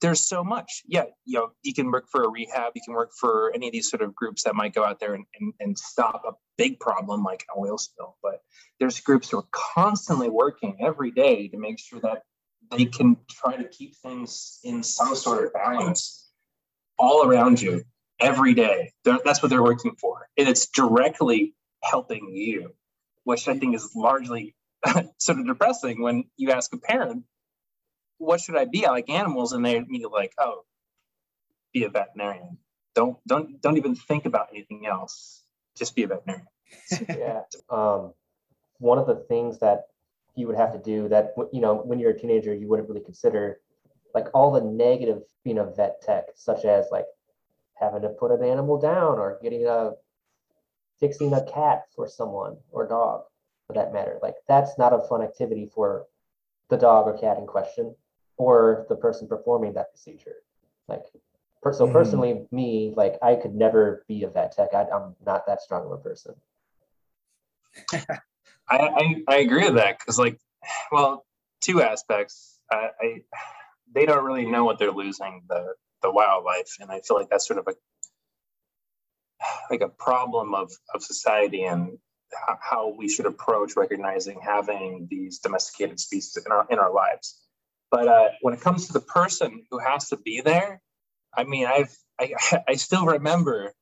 there's 0.00 0.22
so 0.22 0.44
much. 0.44 0.82
Yeah, 0.86 1.04
you 1.24 1.38
know, 1.38 1.50
you 1.62 1.74
can 1.74 1.90
work 1.90 2.06
for 2.10 2.22
a 2.22 2.28
rehab, 2.28 2.72
you 2.74 2.82
can 2.84 2.94
work 2.94 3.10
for 3.18 3.52
any 3.54 3.66
of 3.66 3.72
these 3.72 3.90
sort 3.90 4.02
of 4.02 4.14
groups 4.14 4.44
that 4.44 4.54
might 4.54 4.74
go 4.74 4.84
out 4.84 5.00
there 5.00 5.14
and, 5.14 5.24
and, 5.40 5.52
and 5.60 5.78
stop 5.78 6.22
a 6.26 6.32
big 6.56 6.78
problem 6.78 7.24
like 7.24 7.44
an 7.48 7.62
oil 7.62 7.78
spill. 7.78 8.16
But 8.22 8.40
there's 8.78 9.00
groups 9.00 9.30
who 9.30 9.38
are 9.38 9.48
constantly 9.52 10.28
working 10.28 10.76
every 10.80 11.10
day 11.10 11.48
to 11.48 11.58
make 11.58 11.78
sure 11.78 12.00
that 12.00 12.22
they 12.70 12.84
can 12.84 13.16
try 13.30 13.56
to 13.56 13.64
keep 13.64 13.96
things 13.96 14.60
in 14.62 14.82
some 14.82 15.14
sort 15.14 15.44
of 15.44 15.52
balance 15.52 16.30
all 16.98 17.26
around 17.26 17.60
you 17.60 17.82
every 18.20 18.54
day. 18.54 18.92
They're, 19.04 19.18
that's 19.24 19.42
what 19.42 19.48
they're 19.48 19.62
working 19.62 19.96
for. 20.00 20.28
And 20.36 20.48
it's 20.48 20.68
directly 20.68 21.54
helping 21.82 22.28
you, 22.30 22.72
which 23.24 23.48
I 23.48 23.58
think 23.58 23.74
is 23.74 23.92
largely 23.96 24.54
sort 25.18 25.38
of 25.38 25.46
depressing 25.46 26.02
when 26.02 26.24
you 26.36 26.50
ask 26.50 26.72
a 26.72 26.78
parent, 26.78 27.24
what 28.18 28.40
should 28.40 28.56
I 28.56 28.64
be? 28.64 28.86
I 28.86 28.90
like 28.90 29.10
animals, 29.10 29.52
and 29.52 29.64
they 29.64 29.76
immediately 29.76 30.20
like, 30.20 30.34
oh, 30.38 30.64
be 31.72 31.84
a 31.84 31.88
veterinarian. 31.88 32.58
Don't 32.94 33.18
don't 33.26 33.60
don't 33.60 33.76
even 33.76 33.94
think 33.94 34.26
about 34.26 34.48
anything 34.52 34.86
else. 34.86 35.42
Just 35.76 35.94
be 35.94 36.02
a 36.02 36.08
veterinarian. 36.08 36.46
yeah. 37.08 37.42
Um, 37.70 38.12
one 38.78 38.98
of 38.98 39.06
the 39.06 39.16
things 39.28 39.58
that 39.60 39.84
you 40.34 40.46
would 40.46 40.56
have 40.56 40.72
to 40.72 40.78
do 40.78 41.08
that 41.08 41.34
you 41.52 41.60
know 41.60 41.74
when 41.74 41.98
you're 41.98 42.12
a 42.12 42.18
teenager 42.18 42.54
you 42.54 42.68
wouldn't 42.68 42.88
really 42.88 43.04
consider 43.04 43.58
like 44.14 44.26
all 44.34 44.52
the 44.52 44.60
negative 44.60 45.22
you 45.44 45.54
know 45.54 45.72
vet 45.76 46.00
tech 46.00 46.24
such 46.36 46.64
as 46.64 46.86
like 46.92 47.06
having 47.74 48.02
to 48.02 48.08
put 48.08 48.30
an 48.30 48.44
animal 48.44 48.78
down 48.78 49.18
or 49.18 49.38
getting 49.42 49.66
a 49.66 49.90
fixing 51.00 51.32
a 51.34 51.44
cat 51.52 51.82
for 51.94 52.08
someone 52.08 52.56
or 52.70 52.86
dog 52.86 53.22
that 53.74 53.92
matter 53.92 54.18
like 54.22 54.34
that's 54.48 54.78
not 54.78 54.92
a 54.92 55.00
fun 55.08 55.22
activity 55.22 55.66
for 55.74 56.06
the 56.70 56.76
dog 56.76 57.06
or 57.06 57.18
cat 57.18 57.38
in 57.38 57.46
question 57.46 57.94
or 58.36 58.86
the 58.88 58.96
person 58.96 59.28
performing 59.28 59.74
that 59.74 59.90
procedure 59.90 60.36
like 60.88 61.02
per- 61.62 61.72
so 61.72 61.86
Mhm. 61.86 61.92
personally 61.92 62.46
me 62.50 62.92
like 62.96 63.18
i 63.22 63.34
could 63.34 63.54
never 63.54 64.04
be 64.08 64.22
a 64.22 64.28
vet 64.28 64.52
tech 64.52 64.70
I, 64.74 64.84
i'm 64.84 65.14
not 65.24 65.46
that 65.46 65.60
strong 65.60 65.84
of 65.84 65.92
a 65.92 65.98
person 65.98 66.34
I 68.68 68.76
I, 68.78 69.22
I 69.28 69.36
agree 69.38 69.64
with 69.64 69.74
that 69.76 69.98
because 69.98 70.18
like, 70.18 70.38
well, 70.92 71.24
two 71.60 71.82
aspects. 71.82 72.58
I, 72.70 72.90
I 73.00 73.22
they 73.94 74.04
don't 74.04 74.24
really 74.24 74.44
know 74.46 74.64
what 74.64 74.78
they're 74.78 74.92
losing 74.92 75.42
the 75.48 75.74
the 76.02 76.10
wildlife, 76.10 76.76
and 76.80 76.90
I 76.90 77.00
feel 77.00 77.16
like 77.16 77.30
that's 77.30 77.46
sort 77.46 77.58
of 77.58 77.68
a 77.68 77.74
like 79.70 79.80
a 79.80 79.88
problem 79.88 80.54
of 80.54 80.70
of 80.94 81.02
society 81.02 81.64
and 81.64 81.98
how 82.60 82.94
we 82.96 83.08
should 83.08 83.26
approach 83.26 83.76
recognizing 83.76 84.40
having 84.40 85.06
these 85.10 85.38
domesticated 85.38 85.98
species 86.00 86.44
in 86.44 86.52
our 86.52 86.66
in 86.70 86.78
our 86.78 86.92
lives. 86.92 87.40
But 87.90 88.08
uh, 88.08 88.28
when 88.42 88.54
it 88.54 88.60
comes 88.60 88.86
to 88.86 88.92
the 88.92 89.00
person 89.00 89.64
who 89.70 89.78
has 89.78 90.08
to 90.10 90.16
be 90.16 90.40
there, 90.40 90.80
I 91.36 91.44
mean, 91.44 91.66
I've 91.66 91.96
I, 92.20 92.34
I 92.68 92.74
still 92.74 93.06
remember 93.06 93.72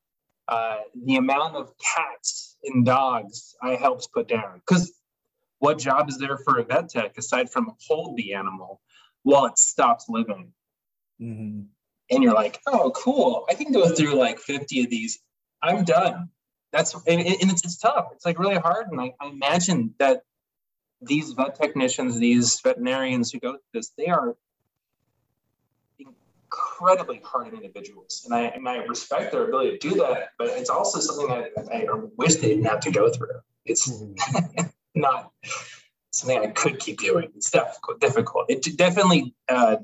uh, 0.47 0.77
the 1.05 1.17
amount 1.17 1.55
of 1.55 1.71
cats 1.77 2.57
and 2.63 2.85
dogs 2.85 3.55
I 3.61 3.75
helped 3.75 4.11
put 4.13 4.27
down. 4.27 4.61
Because 4.65 4.93
what 5.59 5.79
job 5.79 6.09
is 6.09 6.17
there 6.17 6.37
for 6.37 6.59
a 6.59 6.63
vet 6.63 6.89
tech 6.89 7.17
aside 7.17 7.49
from 7.51 7.73
hold 7.87 8.17
the 8.17 8.33
animal 8.33 8.81
while 9.23 9.45
it 9.45 9.57
stops 9.57 10.05
living? 10.07 10.53
Mm-hmm. 11.21 11.63
And 12.09 12.23
you're 12.23 12.33
like, 12.33 12.61
oh, 12.67 12.91
cool. 12.91 13.45
I 13.49 13.55
can 13.55 13.73
go 13.73 13.89
through 13.89 14.13
like 14.13 14.39
50 14.39 14.83
of 14.83 14.89
these. 14.89 15.19
I'm 15.61 15.83
done. 15.83 16.29
That's 16.71 16.93
and, 16.93 17.21
and 17.21 17.51
it's, 17.51 17.63
it's 17.63 17.77
tough. 17.77 18.07
It's 18.13 18.25
like 18.25 18.39
really 18.39 18.57
hard. 18.57 18.87
And 18.91 18.99
I, 18.99 19.13
I 19.21 19.27
imagine 19.27 19.93
that 19.99 20.21
these 21.01 21.31
vet 21.31 21.59
technicians, 21.59 22.17
these 22.17 22.59
veterinarians 22.61 23.31
who 23.31 23.39
go 23.39 23.51
through 23.51 23.59
this, 23.73 23.91
they 23.97 24.07
are 24.07 24.35
incredibly 25.99 27.21
hard 27.23 27.53
individuals. 27.53 28.23
And 28.25 28.33
I, 28.33 28.41
and 28.47 28.67
I 28.67 28.77
respect 28.77 29.31
their 29.31 29.47
ability 29.47 29.77
to 29.77 29.89
do 29.89 29.95
that, 29.95 30.29
but 30.37 30.47
it's 30.49 30.69
also 30.69 30.99
something 30.99 31.27
that 31.27 31.51
I 31.73 31.85
wish 32.17 32.35
they 32.35 32.49
didn't 32.49 32.65
have 32.65 32.79
to 32.81 32.91
go 32.91 33.11
through. 33.11 33.39
It's 33.65 33.89
mm-hmm. 33.89 34.67
not 34.95 35.31
something 36.11 36.39
I 36.39 36.47
could 36.47 36.79
keep 36.79 36.99
doing. 36.99 37.29
It's 37.35 37.51
difficult. 37.51 37.99
difficult. 37.99 38.45
It 38.49 38.77
definitely, 38.77 39.35
uh, 39.47 39.77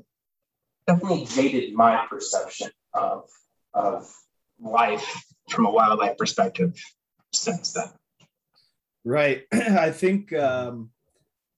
definitely 0.86 1.26
jaded 1.26 1.74
my 1.74 2.06
perception 2.08 2.70
of, 2.92 3.28
of 3.72 4.12
life 4.64 5.22
from 5.48 5.66
a 5.66 5.70
wildlife 5.70 6.16
perspective 6.16 6.74
since 7.32 7.72
then. 7.72 7.88
Right. 9.04 9.42
I 9.52 9.90
think 9.90 10.32
um, 10.32 10.90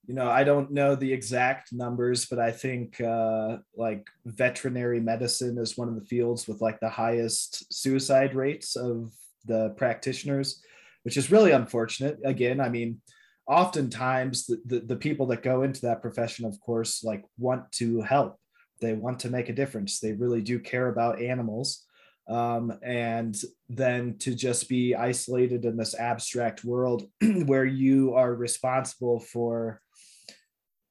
you 0.07 0.13
know 0.13 0.29
i 0.29 0.43
don't 0.43 0.71
know 0.71 0.95
the 0.95 1.11
exact 1.11 1.73
numbers 1.73 2.25
but 2.25 2.39
i 2.39 2.49
think 2.49 2.99
uh, 3.01 3.57
like 3.75 4.07
veterinary 4.25 4.99
medicine 4.99 5.57
is 5.57 5.77
one 5.77 5.89
of 5.89 5.95
the 5.95 6.05
fields 6.05 6.47
with 6.47 6.61
like 6.61 6.79
the 6.79 6.89
highest 6.89 7.71
suicide 7.71 8.33
rates 8.33 8.75
of 8.75 9.11
the 9.45 9.69
practitioners 9.77 10.61
which 11.03 11.17
is 11.17 11.31
really 11.31 11.51
unfortunate 11.51 12.17
again 12.23 12.59
i 12.59 12.69
mean 12.69 12.99
oftentimes 13.47 14.45
the, 14.45 14.61
the, 14.65 14.79
the 14.79 14.95
people 14.95 15.25
that 15.27 15.43
go 15.43 15.63
into 15.63 15.81
that 15.81 16.01
profession 16.01 16.45
of 16.45 16.59
course 16.59 17.03
like 17.03 17.23
want 17.37 17.69
to 17.71 18.01
help 18.01 18.39
they 18.81 18.93
want 18.93 19.19
to 19.19 19.29
make 19.29 19.49
a 19.49 19.53
difference 19.53 19.99
they 19.99 20.13
really 20.13 20.41
do 20.41 20.59
care 20.59 20.87
about 20.87 21.21
animals 21.21 21.85
um, 22.29 22.77
and 22.83 23.37
then 23.69 24.17
to 24.19 24.35
just 24.35 24.67
be 24.67 24.95
isolated 24.95 25.65
in 25.65 25.77
this 25.77 25.97
abstract 25.97 26.63
world 26.63 27.03
where 27.45 27.65
you 27.65 28.13
are 28.13 28.33
responsible 28.33 29.19
for 29.19 29.81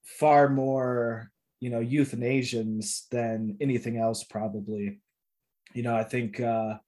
far 0.02 0.49
more 0.49 1.31
you 1.61 1.70
know 1.70 1.81
euthanasians 1.81 3.09
than 3.11 3.57
anything 3.61 3.99
else 3.99 4.25
probably. 4.25 5.01
You 5.75 5.83
know 5.83 5.94
i 5.94 6.05
think 6.05 6.40
uh 6.40 6.79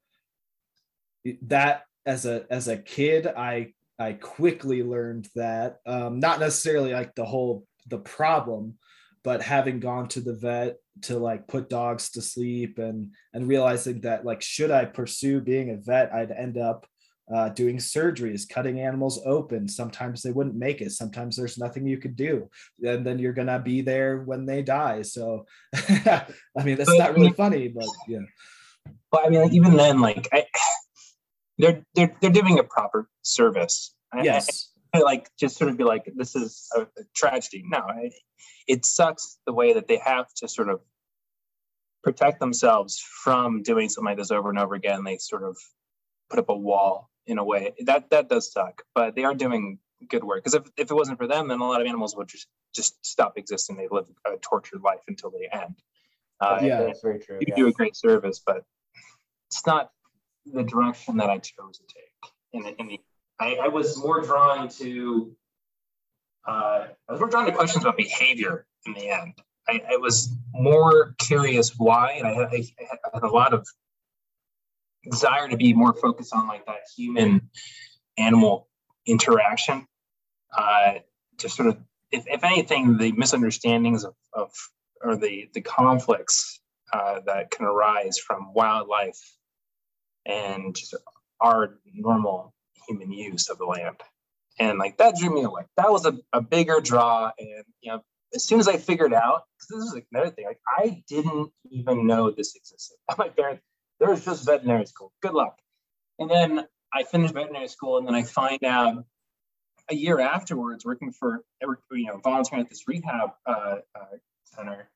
that 1.42 1.82
as 2.06 2.24
a 2.24 2.46
as 2.50 2.68
a 2.68 2.78
kid 2.78 3.26
i 3.26 3.74
i 3.98 4.14
quickly 4.14 4.82
learned 4.82 5.28
that 5.34 5.78
um 5.84 6.20
not 6.20 6.40
necessarily 6.40 6.92
like 6.92 7.14
the 7.14 7.24
whole 7.24 7.66
the 7.88 7.98
problem 7.98 8.78
but 9.24 9.42
having 9.42 9.78
gone 9.78 10.08
to 10.08 10.20
the 10.20 10.34
vet 10.34 10.76
to 11.02 11.18
like 11.18 11.46
put 11.48 11.68
dogs 11.68 12.10
to 12.10 12.22
sleep 12.22 12.78
and 12.78 13.12
and 13.34 13.48
realizing 13.48 14.00
that 14.00 14.24
like 14.24 14.42
should 14.42 14.70
i 14.70 14.84
pursue 14.84 15.40
being 15.40 15.70
a 15.70 15.76
vet 15.76 16.12
i'd 16.12 16.30
end 16.30 16.58
up 16.58 16.86
uh, 17.32 17.48
doing 17.50 17.76
surgeries, 17.76 18.48
cutting 18.48 18.80
animals 18.80 19.20
open. 19.26 19.68
Sometimes 19.68 20.22
they 20.22 20.30
wouldn't 20.30 20.56
make 20.56 20.80
it. 20.80 20.92
Sometimes 20.92 21.36
there's 21.36 21.58
nothing 21.58 21.86
you 21.86 21.98
could 21.98 22.16
do. 22.16 22.48
And 22.82 23.06
then 23.06 23.18
you're 23.18 23.32
going 23.32 23.48
to 23.48 23.58
be 23.58 23.82
there 23.82 24.22
when 24.22 24.46
they 24.46 24.62
die. 24.62 25.02
So, 25.02 25.46
I 25.74 26.24
mean, 26.64 26.76
that's 26.76 26.96
not 26.96 27.14
really 27.14 27.32
funny, 27.32 27.68
but 27.68 27.86
yeah. 28.06 28.20
Well, 29.12 29.26
I 29.26 29.28
mean, 29.28 29.42
like, 29.42 29.52
even 29.52 29.76
then, 29.76 30.00
like, 30.00 30.26
I, 30.32 30.46
they're, 31.58 31.84
they're, 31.94 32.16
they're 32.20 32.30
doing 32.30 32.58
a 32.58 32.64
proper 32.64 33.08
service. 33.22 33.94
Yes. 34.22 34.70
Like, 35.02 35.30
just 35.38 35.56
sort 35.56 35.70
of 35.70 35.76
be 35.76 35.84
like, 35.84 36.10
this 36.16 36.34
is 36.34 36.68
a, 36.76 36.82
a 36.82 37.04
tragedy. 37.14 37.62
No, 37.66 37.78
I, 37.78 38.10
it 38.66 38.84
sucks 38.84 39.38
the 39.46 39.52
way 39.52 39.74
that 39.74 39.86
they 39.86 39.98
have 39.98 40.32
to 40.36 40.48
sort 40.48 40.68
of 40.68 40.80
protect 42.02 42.40
themselves 42.40 42.98
from 43.22 43.62
doing 43.62 43.88
something 43.88 44.10
like 44.10 44.18
this 44.18 44.30
over 44.30 44.50
and 44.50 44.58
over 44.58 44.74
again. 44.74 45.04
They 45.04 45.18
sort 45.18 45.42
of 45.42 45.56
put 46.30 46.38
up 46.38 46.48
a 46.48 46.56
wall 46.56 47.10
in 47.26 47.38
a 47.38 47.44
way. 47.44 47.74
That 47.80 48.10
that 48.10 48.28
does 48.28 48.52
suck, 48.52 48.82
but 48.94 49.14
they 49.14 49.24
are 49.24 49.34
doing 49.34 49.78
good 50.08 50.24
work. 50.24 50.44
Because 50.44 50.54
if, 50.54 50.64
if 50.76 50.90
it 50.90 50.94
wasn't 50.94 51.18
for 51.18 51.26
them, 51.26 51.48
then 51.48 51.60
a 51.60 51.64
lot 51.64 51.80
of 51.80 51.86
animals 51.86 52.16
would 52.16 52.28
just 52.28 52.46
just 52.74 53.04
stop 53.04 53.34
existing. 53.36 53.76
They 53.76 53.88
live 53.90 54.08
a 54.26 54.36
tortured 54.38 54.82
life 54.82 55.00
until 55.08 55.30
they 55.30 55.48
end. 55.52 55.76
Uh, 56.40 56.60
yeah, 56.62 56.82
that's 56.82 57.02
very 57.02 57.18
true. 57.18 57.38
You 57.40 57.46
yeah. 57.48 57.56
do 57.56 57.68
a 57.68 57.72
great 57.72 57.96
service, 57.96 58.40
but 58.44 58.64
it's 59.50 59.66
not 59.66 59.90
the 60.46 60.62
direction 60.62 61.16
that 61.16 61.30
I 61.30 61.38
chose 61.38 61.78
to 61.78 61.84
take. 61.86 62.32
In, 62.52 62.66
in 62.78 62.86
the, 62.86 63.00
I, 63.40 63.54
I 63.56 63.68
was 63.68 63.96
more 63.96 64.20
drawn 64.22 64.68
to 64.68 65.36
uh, 66.46 66.86
I 67.08 67.12
was 67.12 67.20
more 67.20 67.28
drawn 67.28 67.46
to 67.46 67.52
questions 67.52 67.84
about 67.84 67.96
behavior 67.96 68.66
in 68.86 68.94
the 68.94 69.10
end. 69.10 69.34
I, 69.68 69.82
I 69.92 69.96
was 69.96 70.34
more 70.54 71.14
curious 71.18 71.76
why, 71.76 72.12
and 72.12 72.26
I 72.26 72.32
had, 72.32 72.48
I 72.54 72.64
had 73.12 73.22
a 73.22 73.28
lot 73.28 73.52
of 73.52 73.66
desire 75.04 75.48
to 75.48 75.56
be 75.56 75.74
more 75.74 75.92
focused 75.92 76.34
on 76.34 76.48
like 76.48 76.64
that 76.66 76.80
human 76.96 77.50
animal 78.16 78.68
interaction 79.06 79.86
uh, 80.56 80.94
to 81.38 81.48
sort 81.48 81.68
of 81.68 81.78
if, 82.10 82.24
if 82.26 82.44
anything 82.44 82.96
the 82.96 83.12
misunderstandings 83.12 84.04
of, 84.04 84.14
of 84.32 84.50
or 85.02 85.16
the 85.16 85.48
the 85.52 85.60
conflicts 85.60 86.60
uh, 86.92 87.20
that 87.26 87.50
can 87.50 87.66
arise 87.66 88.18
from 88.18 88.52
wildlife 88.54 89.20
and 90.26 90.76
our 91.40 91.78
normal 91.94 92.54
human 92.88 93.12
use 93.12 93.48
of 93.48 93.58
the 93.58 93.64
land 93.64 93.96
and 94.58 94.78
like 94.78 94.96
that 94.96 95.16
drew 95.16 95.32
me 95.32 95.42
away 95.42 95.62
that 95.76 95.90
was 95.90 96.06
a, 96.06 96.18
a 96.32 96.40
bigger 96.40 96.80
draw 96.80 97.30
and 97.38 97.64
you 97.80 97.92
know 97.92 98.02
as 98.34 98.44
soon 98.44 98.58
as 98.58 98.68
i 98.68 98.76
figured 98.76 99.14
out 99.14 99.42
because 99.58 99.84
this 99.84 99.94
is 99.94 100.02
another 100.12 100.30
thing 100.30 100.46
like 100.46 100.60
i 100.78 101.02
didn't 101.08 101.50
even 101.70 102.06
know 102.06 102.30
this 102.30 102.56
existed 102.56 102.96
my 103.18 103.28
parents 103.28 103.62
there 103.98 104.10
was 104.10 104.24
just 104.24 104.46
veterinary 104.46 104.86
school. 104.86 105.12
Good 105.22 105.34
luck. 105.34 105.58
And 106.18 106.30
then 106.30 106.66
I 106.92 107.04
finished 107.04 107.34
veterinary 107.34 107.68
school, 107.68 107.98
and 107.98 108.06
then 108.06 108.14
I 108.14 108.22
find 108.22 108.62
out 108.64 109.04
a 109.90 109.94
year 109.94 110.20
afterwards, 110.20 110.84
working 110.84 111.12
for 111.12 111.42
you 111.62 112.06
know 112.06 112.18
volunteering 112.18 112.64
at 112.64 112.70
this 112.70 112.86
rehab 112.86 113.30
uh, 113.46 113.76
uh, 113.94 114.16
center, 114.44 114.90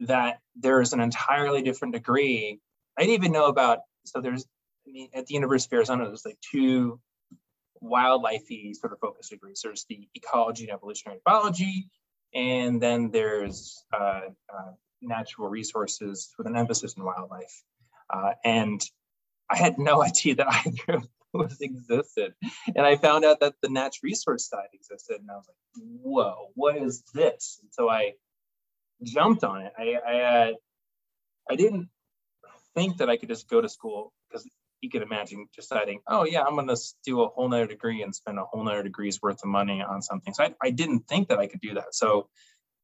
that 0.00 0.40
there's 0.56 0.92
an 0.92 1.00
entirely 1.00 1.62
different 1.62 1.94
degree. 1.94 2.60
I 2.98 3.02
didn't 3.02 3.14
even 3.14 3.32
know 3.32 3.46
about. 3.46 3.80
So 4.06 4.20
there's 4.20 4.44
mean, 4.94 5.08
at 5.12 5.26
the 5.26 5.34
University 5.34 5.74
of 5.74 5.78
Arizona, 5.78 6.06
there's 6.06 6.24
like 6.24 6.38
two 6.40 7.00
wildlifey 7.82 8.74
sort 8.74 8.92
of 8.92 9.00
focus 9.00 9.28
degrees. 9.28 9.60
There's 9.62 9.84
the 9.88 10.08
ecology 10.14 10.64
and 10.64 10.72
evolutionary 10.72 11.20
biology, 11.24 11.88
and 12.32 12.80
then 12.80 13.10
there's 13.10 13.84
uh, 13.92 14.20
uh, 14.52 14.72
natural 15.02 15.48
resources 15.48 16.32
with 16.38 16.46
an 16.46 16.56
emphasis 16.56 16.94
in 16.96 17.04
wildlife. 17.04 17.62
Uh, 18.08 18.32
and 18.44 18.80
I 19.50 19.56
had 19.56 19.78
no 19.78 20.02
idea 20.10 20.36
that 20.36 20.48
either 20.66 20.98
of 20.98 21.08
those 21.32 21.60
existed. 21.60 22.34
And 22.74 22.86
I 22.86 22.96
found 22.96 23.24
out 23.24 23.40
that 23.40 23.54
the 23.60 23.68
natural 23.68 24.00
resource 24.04 24.48
side 24.48 24.68
existed. 24.72 25.16
And 25.20 25.30
I 25.30 25.34
was 25.34 25.46
like, 25.48 25.84
whoa, 26.02 26.50
what 26.54 26.76
is 26.76 27.02
this? 27.12 27.58
And 27.60 27.70
so 27.72 27.90
I 27.90 28.12
jumped 29.02 29.42
on 29.42 29.62
it. 29.62 29.72
I, 29.76 29.94
I, 30.06 30.20
uh, 30.20 30.52
I 31.50 31.56
didn't 31.56 31.88
think 32.74 32.98
that 32.98 33.10
I 33.10 33.16
could 33.16 33.28
just 33.28 33.48
go 33.48 33.60
to 33.60 33.68
school 33.68 34.12
because 34.28 34.48
you 34.84 34.90
could 34.90 35.02
imagine 35.02 35.46
deciding, 35.56 36.00
oh 36.06 36.24
yeah, 36.26 36.42
I'm 36.42 36.54
going 36.54 36.68
to 36.68 36.76
do 37.06 37.22
a 37.22 37.28
whole 37.28 37.48
nother 37.48 37.66
degree 37.66 38.02
and 38.02 38.14
spend 38.14 38.38
a 38.38 38.44
whole 38.44 38.62
nother 38.62 38.82
degree's 38.82 39.20
worth 39.22 39.42
of 39.42 39.48
money 39.48 39.82
on 39.82 40.02
something. 40.02 40.34
So 40.34 40.44
I, 40.44 40.54
I 40.62 40.70
didn't 40.70 41.08
think 41.08 41.28
that 41.28 41.38
I 41.38 41.46
could 41.46 41.62
do 41.62 41.74
that. 41.74 41.94
So 41.94 42.28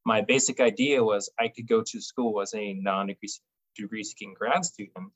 my 0.06 0.22
basic 0.22 0.60
idea 0.60 1.04
was 1.04 1.30
I 1.38 1.48
could 1.48 1.68
go 1.68 1.82
to 1.82 2.00
school 2.00 2.40
as 2.40 2.54
a 2.54 2.72
non-degree 2.72 3.28
degree 3.76 4.02
seeking 4.02 4.34
grad 4.34 4.64
student, 4.64 5.12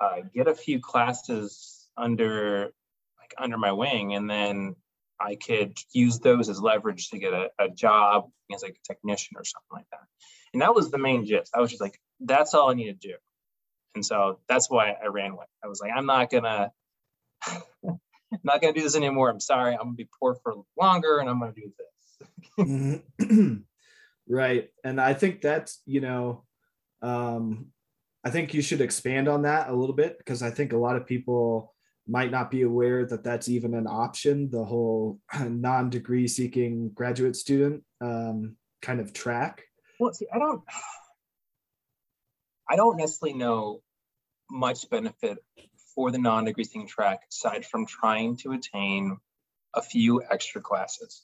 uh, 0.00 0.20
get 0.32 0.46
a 0.46 0.54
few 0.54 0.78
classes 0.80 1.88
under 1.96 2.70
like 3.20 3.34
under 3.36 3.58
my 3.58 3.72
wing, 3.72 4.14
and 4.14 4.30
then 4.30 4.76
I 5.20 5.34
could 5.34 5.76
use 5.92 6.20
those 6.20 6.48
as 6.48 6.60
leverage 6.60 7.10
to 7.10 7.18
get 7.18 7.32
a, 7.32 7.48
a 7.58 7.68
job 7.68 8.30
as 8.54 8.62
like 8.62 8.76
a 8.78 8.92
technician 8.92 9.36
or 9.36 9.44
something 9.44 9.72
like 9.72 9.90
that. 9.90 10.06
And 10.52 10.62
that 10.62 10.74
was 10.74 10.90
the 10.90 10.98
main 10.98 11.26
gist. 11.26 11.50
I 11.52 11.60
was 11.60 11.70
just 11.70 11.82
like, 11.82 11.98
that's 12.20 12.54
all 12.54 12.70
I 12.70 12.74
need 12.74 13.00
to 13.00 13.08
do. 13.08 13.14
And 13.96 14.04
so 14.04 14.38
that's 14.46 14.68
why 14.68 14.94
I 15.02 15.06
ran 15.06 15.30
away. 15.30 15.46
I 15.64 15.68
was 15.68 15.80
like, 15.80 15.90
I'm 15.96 16.04
not 16.04 16.30
gonna, 16.30 16.70
I'm 17.48 17.62
not 18.44 18.60
gonna 18.60 18.74
do 18.74 18.82
this 18.82 18.94
anymore. 18.94 19.30
I'm 19.30 19.40
sorry. 19.40 19.72
I'm 19.72 19.84
gonna 19.84 19.94
be 19.94 20.08
poor 20.20 20.36
for 20.42 20.54
longer, 20.78 21.18
and 21.18 21.30
I'm 21.30 21.40
gonna 21.40 21.52
do 21.52 23.00
this. 23.18 23.18
right. 24.28 24.68
And 24.84 25.00
I 25.00 25.14
think 25.14 25.40
that's, 25.40 25.80
you 25.86 26.02
know, 26.02 26.44
um, 27.00 27.68
I 28.22 28.30
think 28.30 28.52
you 28.52 28.60
should 28.60 28.82
expand 28.82 29.28
on 29.28 29.42
that 29.42 29.70
a 29.70 29.74
little 29.74 29.94
bit 29.94 30.18
because 30.18 30.42
I 30.42 30.50
think 30.50 30.74
a 30.74 30.78
lot 30.78 30.96
of 30.96 31.06
people 31.06 31.74
might 32.06 32.30
not 32.30 32.50
be 32.50 32.62
aware 32.62 33.06
that 33.06 33.24
that's 33.24 33.48
even 33.48 33.72
an 33.72 33.86
option, 33.86 34.50
the 34.50 34.64
whole 34.64 35.20
non 35.40 35.88
degree 35.88 36.28
seeking 36.28 36.90
graduate 36.90 37.34
student 37.34 37.82
um, 38.02 38.56
kind 38.82 39.00
of 39.00 39.14
track. 39.14 39.62
Well, 39.98 40.12
see, 40.12 40.26
I 40.34 40.38
don't, 40.38 40.62
I 42.68 42.76
don't 42.76 42.96
necessarily 42.96 43.38
know 43.38 43.80
much 44.50 44.88
benefit 44.90 45.38
for 45.94 46.10
the 46.10 46.18
non 46.18 46.44
degree 46.44 46.64
seeking 46.64 46.86
track 46.86 47.20
aside 47.30 47.64
from 47.64 47.86
trying 47.86 48.36
to 48.38 48.52
attain 48.52 49.18
a 49.74 49.82
few 49.82 50.22
extra 50.22 50.60
classes. 50.60 51.22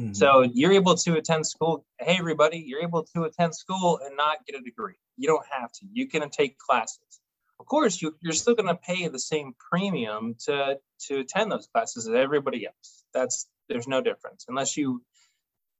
Mm-hmm. 0.00 0.12
So 0.12 0.42
you're 0.42 0.72
able 0.72 0.94
to 0.94 1.14
attend 1.14 1.46
school. 1.46 1.84
Hey, 1.98 2.16
everybody, 2.18 2.62
you're 2.66 2.82
able 2.82 3.04
to 3.14 3.22
attend 3.22 3.54
school 3.54 3.98
and 4.04 4.16
not 4.16 4.38
get 4.46 4.58
a 4.58 4.62
degree. 4.62 4.98
You 5.16 5.28
don't 5.28 5.46
have 5.50 5.72
to. 5.72 5.86
You 5.92 6.06
can 6.08 6.28
take 6.30 6.58
classes. 6.58 7.20
Of 7.58 7.66
course, 7.66 8.02
you, 8.02 8.14
you're 8.20 8.34
still 8.34 8.54
going 8.54 8.68
to 8.68 8.74
pay 8.74 9.08
the 9.08 9.18
same 9.18 9.54
premium 9.70 10.34
to 10.44 10.78
to 11.08 11.18
attend 11.20 11.50
those 11.50 11.66
classes 11.66 12.06
as 12.06 12.14
everybody 12.14 12.66
else. 12.66 13.04
That's 13.14 13.48
there's 13.68 13.88
no 13.88 14.00
difference 14.02 14.44
unless 14.48 14.76
you 14.76 15.02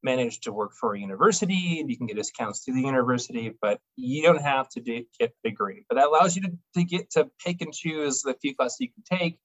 manage 0.07 0.41
to 0.43 0.53
work 0.53 0.73
for 0.73 0.95
a 0.95 1.01
university 1.01 1.81
and 1.81 1.91
you 1.91 1.97
can 1.99 2.07
get 2.07 2.17
discounts 2.17 2.65
to 2.65 2.73
the 2.73 2.81
university, 2.81 3.53
but 3.61 3.81
you 3.97 4.23
don't 4.23 4.41
have 4.41 4.69
to 4.71 4.81
do, 4.81 5.05
get 5.19 5.35
a 5.45 5.49
degree. 5.49 5.85
But 5.89 5.97
that 5.97 6.07
allows 6.07 6.37
you 6.37 6.43
to, 6.43 6.53
to 6.77 6.85
get 6.85 7.11
to 7.11 7.29
pick 7.45 7.61
and 7.61 7.75
choose 7.75 8.23
the 8.23 8.35
few 8.41 8.55
classes 8.55 8.79
you 8.81 8.89
can 8.89 9.19
take, 9.19 9.39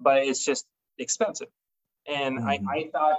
but 0.00 0.22
it's 0.22 0.44
just 0.44 0.64
expensive. 0.98 1.48
And 2.08 2.38
mm-hmm. 2.38 2.68
I, 2.68 2.74
I 2.74 2.90
thought 2.90 3.18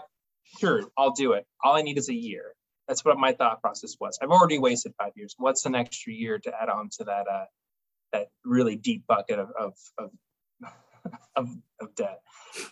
sure, 0.60 0.84
I'll 0.98 1.12
do 1.12 1.34
it. 1.34 1.46
All 1.64 1.76
I 1.76 1.84
need 1.84 1.98
is 1.98 2.10
a 2.10 2.14
year. 2.14 2.54
That's 2.88 3.06
what 3.06 3.18
my 3.18 3.34
thought 3.34 3.62
process 3.62 3.96
was. 4.00 4.18
I've 4.22 4.30
already 4.30 4.60
wasted 4.60 4.94
five 4.98 5.12
years. 5.16 5.36
What's 5.38 5.66
an 5.66 5.76
extra 5.76 6.14
year 6.14 6.40
to 6.40 6.52
add 6.60 6.70
on 6.70 6.90
to 6.98 7.04
that 7.06 7.28
uh, 7.28 7.46
that 8.14 8.28
really 8.46 8.76
deep 8.78 9.06
bucket 9.08 9.40
of 9.40 9.50
of 9.60 9.74
of, 9.98 10.12
of, 11.36 11.50
of 11.82 11.96
debt? 11.96 12.22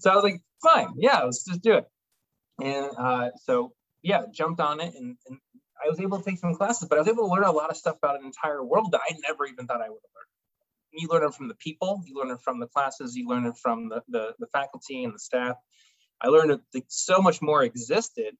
so 0.00 0.10
I 0.10 0.14
was 0.14 0.24
like, 0.24 0.40
fine, 0.62 0.94
yeah, 0.96 1.22
let's 1.22 1.44
just 1.44 1.62
do 1.62 1.74
it. 1.74 1.86
And 2.62 2.90
uh, 2.96 3.30
so 3.44 3.72
yeah, 4.02 4.22
jumped 4.32 4.60
on 4.60 4.80
it, 4.80 4.94
and, 4.94 5.16
and 5.26 5.38
I 5.84 5.88
was 5.88 6.00
able 6.00 6.18
to 6.18 6.24
take 6.24 6.38
some 6.38 6.54
classes, 6.54 6.88
but 6.88 6.98
I 6.98 7.02
was 7.02 7.08
able 7.08 7.28
to 7.28 7.34
learn 7.34 7.44
a 7.44 7.52
lot 7.52 7.70
of 7.70 7.76
stuff 7.76 7.96
about 7.96 8.18
an 8.18 8.26
entire 8.26 8.64
world 8.64 8.92
that 8.92 9.00
I 9.08 9.14
never 9.26 9.46
even 9.46 9.66
thought 9.66 9.80
I 9.80 9.88
would 9.88 10.02
have 10.02 10.14
learned 10.14 10.28
you 10.92 11.08
learn 11.08 11.24
it 11.24 11.34
from 11.34 11.48
the 11.48 11.54
people, 11.54 12.02
you 12.06 12.16
learn 12.16 12.30
it 12.30 12.40
from 12.40 12.60
the 12.60 12.66
classes, 12.66 13.16
you 13.16 13.28
learn 13.28 13.46
it 13.46 13.56
from 13.56 13.88
the, 13.88 14.02
the, 14.08 14.34
the 14.38 14.46
faculty 14.48 15.04
and 15.04 15.14
the 15.14 15.18
staff. 15.18 15.56
I 16.20 16.28
learned 16.28 16.60
that 16.72 16.84
so 16.88 17.20
much 17.20 17.40
more 17.40 17.62
existed. 17.62 18.36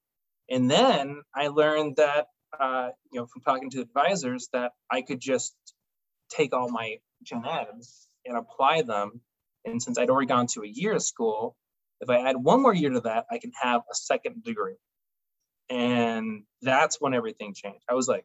And 0.51 0.71
then 0.71 1.23
I 1.35 1.49
learned 1.49 1.97
that, 1.97 2.29
uh, 2.59 2.91
you 3.13 3.21
know, 3.21 3.27
from 3.27 3.43
talking 3.43 3.71
to 3.71 3.81
advisors, 3.81 4.49
that 4.53 4.73
I 4.91 5.03
could 5.03 5.21
just 5.21 5.55
take 6.31 6.55
all 6.55 6.71
my 6.71 6.99
gen 7.23 7.45
eds 7.47 8.09
and 8.25 8.37
apply 8.37 8.83
them. 8.83 9.21
And 9.65 9.83
since 9.83 9.99
I'd 9.99 10.11
already 10.11 10.27
gone 10.27 10.47
to 10.49 10.63
a 10.63 10.69
year 10.69 10.95
of 10.95 11.03
school, 11.03 11.57
if 12.01 12.11
I 12.11 12.29
add 12.29 12.37
one 12.37 12.63
more 12.63 12.75
year 12.75 12.91
to 12.91 13.01
that, 13.01 13.27
I 13.31 13.39
can 13.39 13.53
have 13.61 13.83
a 13.91 13.95
second 13.95 14.45
degree. 14.45 14.77
And 15.71 16.45
that's 16.63 17.01
when 17.01 17.15
everything 17.15 17.55
changed. 17.55 17.85
I 17.89 17.95
was 17.95 18.09
like, 18.09 18.25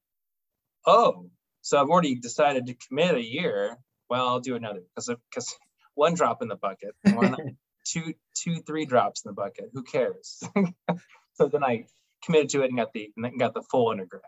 oh, 0.85 1.29
so 1.61 1.81
I've 1.81 1.89
already 1.89 2.15
decided 2.15 2.67
to 2.67 2.75
commit 2.87 3.15
a 3.15 3.23
year. 3.23 3.77
Well, 4.09 4.27
I'll 4.27 4.39
do 4.39 4.55
another 4.55 4.81
because 4.95 5.09
because 5.29 5.55
one 5.95 6.13
drop 6.13 6.41
in 6.41 6.47
the 6.47 6.55
bucket. 6.55 6.95
two, 7.85 8.13
two, 8.35 8.61
three 8.61 8.85
drops 8.85 9.23
in 9.25 9.29
the 9.29 9.33
bucket. 9.33 9.69
Who 9.73 9.83
cares? 9.83 10.41
so 11.33 11.47
then 11.47 11.63
I 11.63 11.85
committed 12.23 12.49
to 12.49 12.61
it 12.63 12.69
and 12.69 12.77
got 12.77 12.93
the 12.93 13.11
and 13.15 13.39
got 13.39 13.53
the 13.53 13.63
full 13.63 13.89
undergrad. 13.89 14.23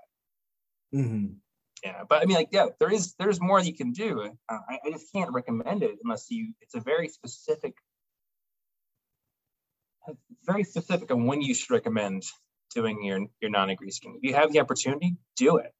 Mm-hmm. 0.93 1.33
Yeah, 1.83 2.03
but 2.07 2.21
I 2.21 2.25
mean, 2.25 2.37
like, 2.37 2.49
yeah, 2.51 2.67
there 2.79 2.91
is 2.91 3.13
there's 3.19 3.41
more 3.41 3.59
you 3.59 3.75
can 3.75 3.91
do. 3.91 4.31
Uh, 4.49 4.57
I, 4.69 4.79
I 4.85 4.91
just 4.91 5.11
can't 5.13 5.31
recommend 5.31 5.83
it 5.83 5.97
unless 6.03 6.31
you. 6.31 6.53
It's 6.61 6.73
a 6.73 6.79
very 6.79 7.07
specific, 7.09 7.75
very 10.43 10.63
specific 10.63 11.11
on 11.11 11.25
when 11.25 11.41
you 11.41 11.53
should 11.53 11.71
recommend 11.71 12.23
doing 12.73 13.03
your 13.03 13.19
your 13.41 13.51
non-degree 13.51 13.91
scheme. 13.91 14.15
If 14.17 14.23
you 14.23 14.35
have 14.35 14.51
the 14.51 14.59
opportunity, 14.59 15.17
do 15.35 15.57
it 15.57 15.73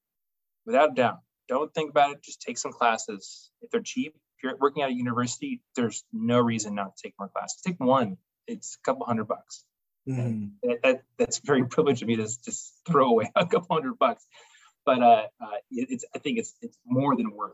without 0.65 0.91
a 0.91 0.95
doubt. 0.95 1.19
Don't 1.47 1.73
think 1.73 1.91
about 1.91 2.11
it. 2.11 2.23
Just 2.23 2.41
take 2.41 2.57
some 2.57 2.73
classes. 2.73 3.51
If 3.61 3.69
they're 3.69 3.81
cheap, 3.81 4.15
if 4.37 4.43
you're 4.43 4.57
working 4.57 4.83
at 4.83 4.89
a 4.89 4.93
university, 4.93 5.61
there's 5.75 6.03
no 6.11 6.39
reason 6.39 6.75
not 6.75 6.95
to 6.95 7.03
take 7.03 7.13
more 7.19 7.29
classes. 7.29 7.61
Take 7.61 7.79
one, 7.79 8.17
it's 8.47 8.77
a 8.81 8.85
couple 8.85 9.05
hundred 9.05 9.25
bucks. 9.25 9.63
Mm-hmm. 10.07 10.47
That, 10.63 10.83
that, 10.83 11.01
that's 11.17 11.39
very 11.39 11.65
privileged 11.69 12.01
of 12.01 12.07
me 12.07 12.15
to 12.17 12.27
just 12.43 12.73
throw 12.87 13.09
away 13.09 13.31
a 13.35 13.45
couple 13.45 13.75
hundred 13.75 13.97
bucks. 13.99 14.25
But 14.85 15.01
uh, 15.01 15.27
uh, 15.41 15.57
it, 15.71 15.89
it's 15.91 16.05
I 16.15 16.19
think 16.19 16.37
it's 16.37 16.53
it's 16.61 16.77
more 16.85 17.15
than 17.15 17.31
worth 17.31 17.53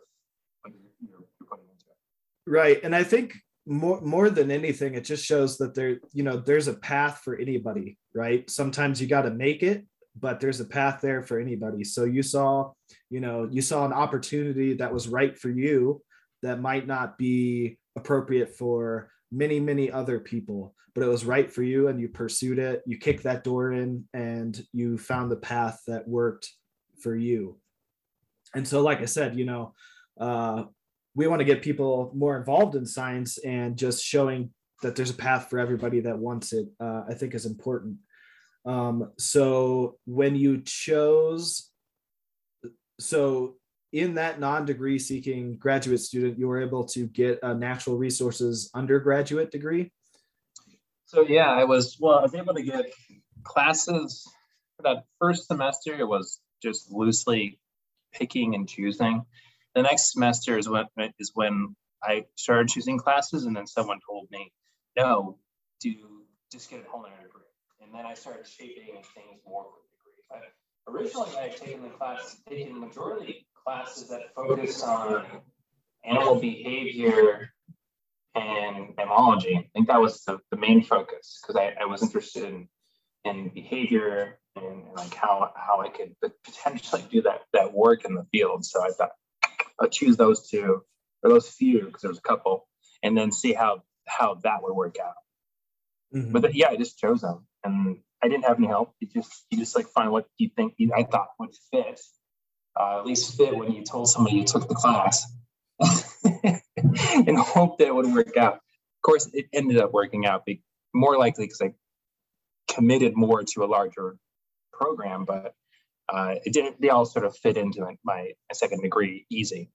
what 0.62 0.74
you're, 0.74 1.10
you're 1.10 1.28
putting 1.50 1.66
into 1.66 1.86
it. 1.86 2.50
Right, 2.50 2.80
and 2.84 2.94
I 2.94 3.04
think 3.04 3.36
more 3.66 4.02
more 4.02 4.30
than 4.30 4.52
anything, 4.52 4.96
it 4.96 5.06
just 5.06 5.26
shows 5.26 5.58
that 5.58 5.76
there 5.76 6.00
you 6.14 6.24
know 6.24 6.38
there's 6.38 6.68
a 6.68 6.74
path 6.74 7.22
for 7.24 7.36
anybody. 7.36 7.98
Right, 8.14 8.50
sometimes 8.50 9.02
you 9.02 9.08
got 9.08 9.24
to 9.24 9.32
make 9.32 9.64
it, 9.64 9.86
but 10.20 10.40
there's 10.40 10.60
a 10.60 10.66
path 10.66 11.00
there 11.02 11.24
for 11.24 11.40
anybody. 11.40 11.84
So 11.84 12.04
you 12.04 12.24
saw, 12.24 12.72
you 13.10 13.20
know, 13.20 13.48
you 13.52 13.62
saw 13.62 13.86
an 13.86 13.94
opportunity 13.94 14.74
that 14.76 14.94
was 14.94 15.08
right 15.08 15.38
for 15.38 15.50
you 15.50 16.02
that 16.42 16.60
might 16.60 16.88
not 16.88 17.18
be 17.18 17.78
appropriate 17.96 18.56
for 18.56 19.10
many 19.32 19.60
many 19.60 19.92
other 19.92 20.20
people 20.20 20.76
but 20.94 21.04
it 21.04 21.08
was 21.08 21.26
right 21.26 21.52
for 21.52 21.64
you 21.64 21.88
and 21.88 22.00
you 22.00 22.10
pursued 22.10 22.60
it 22.60 22.82
you 22.86 22.98
kicked 22.98 23.24
that 23.24 23.44
door 23.44 23.72
in 23.72 24.04
and 24.14 24.66
you 24.74 24.98
found 24.98 25.32
the 25.32 25.38
path 25.38 25.82
that 25.88 26.08
worked 26.08 26.50
for 27.02 27.16
you 27.16 27.58
and 28.56 28.68
so 28.68 28.82
like 28.82 29.02
i 29.02 29.06
said 29.06 29.38
you 29.38 29.46
know 29.46 29.74
uh, 30.20 30.64
we 31.16 31.28
want 31.28 31.40
to 31.40 31.46
get 31.46 31.62
people 31.62 32.12
more 32.16 32.38
involved 32.38 32.76
in 32.76 32.86
science 32.86 33.38
and 33.40 33.78
just 33.78 34.04
showing 34.04 34.52
that 34.82 34.96
there's 34.96 35.10
a 35.10 35.16
path 35.16 35.50
for 35.50 35.60
everybody 35.60 36.00
that 36.00 36.18
wants 36.18 36.54
it 36.54 36.68
uh, 36.80 37.04
i 37.10 37.14
think 37.14 37.34
is 37.34 37.46
important 37.46 37.98
um, 38.64 39.12
so 39.18 39.98
when 40.06 40.36
you 40.36 40.62
chose 40.62 41.72
so 43.00 43.56
in 43.92 44.16
that 44.16 44.40
non-degree 44.40 45.00
seeking 45.00 45.58
graduate 45.58 46.00
student, 46.00 46.40
you 46.40 46.48
were 46.48 46.62
able 46.62 46.86
to 46.86 47.08
get 47.08 47.40
a 47.44 47.54
natural 47.54 47.98
resources 47.98 48.70
undergraduate 48.74 49.52
degree? 49.52 49.92
So 51.06 51.28
yeah, 51.28 51.52
I 51.52 51.66
was 51.66 51.98
well, 52.00 52.20
I 52.20 52.22
was 52.22 52.36
able 52.36 52.54
to 52.54 52.64
get 52.64 52.86
classes 53.44 54.26
for 54.78 54.84
that 54.84 55.04
first 55.20 55.48
semester. 55.48 55.94
It 55.94 56.08
was 56.08 56.40
just 56.64 56.90
loosely 56.90 57.60
picking 58.14 58.56
and 58.56 58.68
choosing. 58.68 59.26
The 59.76 59.84
next 59.84 60.12
semester 60.12 60.58
is 60.58 60.68
when 60.68 60.86
is 61.20 61.32
when 61.34 61.76
I 62.04 62.26
started 62.36 62.70
choosing 62.70 62.98
classes, 62.98 63.46
and 63.46 63.56
then 63.56 63.68
someone 63.68 64.00
told 64.08 64.28
me, 64.32 64.52
"No, 64.98 65.38
do 65.80 66.24
just 66.52 66.70
get 66.70 66.82
a 66.82 66.84
culinary 66.84 67.24
degree." 67.24 67.42
And 67.82 67.94
then 67.94 68.06
I 68.06 68.14
started 68.14 68.48
shaping 68.48 69.02
things 69.16 69.42
more 69.46 69.64
for 69.64 69.80
the 69.82 69.98
degree. 69.98 70.24
But 70.30 70.92
originally, 70.92 71.38
I 71.38 71.50
had 71.50 71.58
taken 71.58 71.84
the 71.84 71.90
class, 71.90 72.38
taken 72.50 72.74
the 72.74 72.88
majority 72.88 73.48
classes 73.64 74.10
that 74.10 74.34
focus 74.36 74.84
on 74.84 75.26
animal 76.04 76.40
behavior 76.40 77.52
and 78.36 78.96
mammalogy. 78.96 79.58
I 79.58 79.70
think 79.74 79.88
that 79.88 80.02
was 80.02 80.24
the, 80.24 80.40
the 80.52 80.58
main 80.58 80.84
focus 80.84 81.42
because 81.42 81.56
I, 81.56 81.76
I 81.82 81.86
was 81.86 82.02
interested 82.02 82.46
in, 82.46 82.68
in 83.26 83.50
behavior 83.50 84.40
and, 84.56 84.66
and, 84.66 84.94
like 84.96 85.14
how, 85.14 85.52
how 85.56 85.82
I 85.82 85.90
could 85.90 86.16
potentially 86.44 87.04
do 87.12 87.22
that, 87.24 87.42
that 87.54 87.74
work 87.74 88.06
in 88.06 88.16
the 88.16 88.26
field. 88.32 88.66
So 88.66 88.84
I 88.84 88.90
thought 88.92 89.12
I'll 89.80 89.90
choose 89.90 90.18
those 90.18 90.50
two 90.50 90.84
or 91.24 91.30
those 91.30 91.50
few 91.50 91.86
because 91.86 92.02
there 92.02 92.10
was 92.10 92.18
a 92.18 92.22
couple 92.22 92.68
and 93.04 93.18
then 93.18 93.32
see 93.32 93.54
how, 93.54 93.84
how 94.08 94.36
that 94.44 94.64
would 94.64 94.74
work 94.74 94.98
out. 95.04 95.14
Mm-hmm. 96.16 96.32
But 96.32 96.42
the, 96.44 96.56
yeah, 96.56 96.70
I 96.70 96.76
just 96.76 96.98
chose 96.98 97.22
them 97.22 97.46
and 97.64 98.00
I 98.24 98.28
didn't 98.28 98.46
have 98.46 98.58
any 98.58 98.68
help. 98.68 98.94
You 99.00 99.08
just, 99.08 99.46
you 99.50 99.58
just 99.58 99.76
like 99.76 99.88
find 99.88 100.12
what 100.12 100.28
you 100.38 100.50
think 100.56 100.74
you, 100.78 100.92
I 100.96 101.04
thought 101.04 101.30
would 101.40 101.56
fit 101.72 102.00
uh, 102.80 103.00
at 103.00 103.06
least 103.06 103.36
fit 103.36 103.56
when 103.56 103.72
you 103.72 103.84
told 103.84 104.10
somebody 104.10 104.38
you 104.38 104.44
took 104.44 104.68
the 104.68 104.76
class 104.76 105.26
and 105.80 107.38
hope 107.38 107.78
that 107.80 107.88
it 107.88 107.96
would 107.96 108.14
work 108.14 108.38
out. 108.38 108.56
Of 108.56 109.02
course, 109.04 109.30
it 109.34 109.48
ended 109.54 109.78
up 109.78 109.94
working 109.94 110.26
out 110.26 110.46
be 110.46 110.62
more 110.94 111.18
likely 111.18 111.46
because 111.46 111.62
I 111.62 111.74
committed 112.72 113.16
more 113.16 113.44
to 113.44 113.64
a 113.64 113.66
larger 113.66 114.18
program, 114.72 115.26
but 115.26 115.54
uh, 116.12 116.36
it 116.46 116.54
didn't, 116.54 116.80
they 116.82 116.90
all 116.90 117.06
sort 117.06 117.26
of 117.26 117.36
fit 117.38 117.58
into 117.58 117.82
my, 117.82 117.96
my 118.04 118.32
second 118.54 118.82
degree 118.82 119.26
easy. 119.30 119.72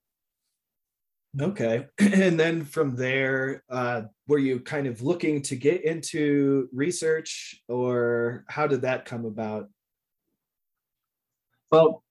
Okay. 1.40 1.87
And 1.99 2.38
then 2.38 2.64
from 2.64 2.96
there, 2.96 3.62
uh, 3.68 4.03
were 4.27 4.38
you 4.38 4.61
kind 4.61 4.87
of 4.87 5.03
looking 5.03 5.42
to 5.42 5.57
get 5.57 5.85
into 5.85 6.68
research 6.72 7.61
or 7.68 8.44
how 8.49 8.66
did 8.66 8.83
that 8.83 9.05
come 9.05 9.25
about? 9.25 9.68
Well, 11.70 12.03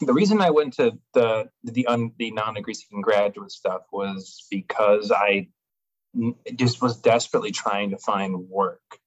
the 0.00 0.12
reason 0.12 0.40
I 0.40 0.50
went 0.50 0.74
to 0.74 0.98
the 1.14 1.48
the 1.64 1.86
un, 1.86 2.12
the 2.18 2.30
non-degree 2.30 2.74
seeking 2.74 3.00
graduate 3.00 3.50
stuff 3.50 3.82
was 3.92 4.46
because 4.50 5.10
I 5.10 5.48
just 6.54 6.82
was 6.82 6.96
desperately 6.96 7.50
trying 7.50 7.90
to 7.90 7.98
find 7.98 8.48
work. 8.48 8.98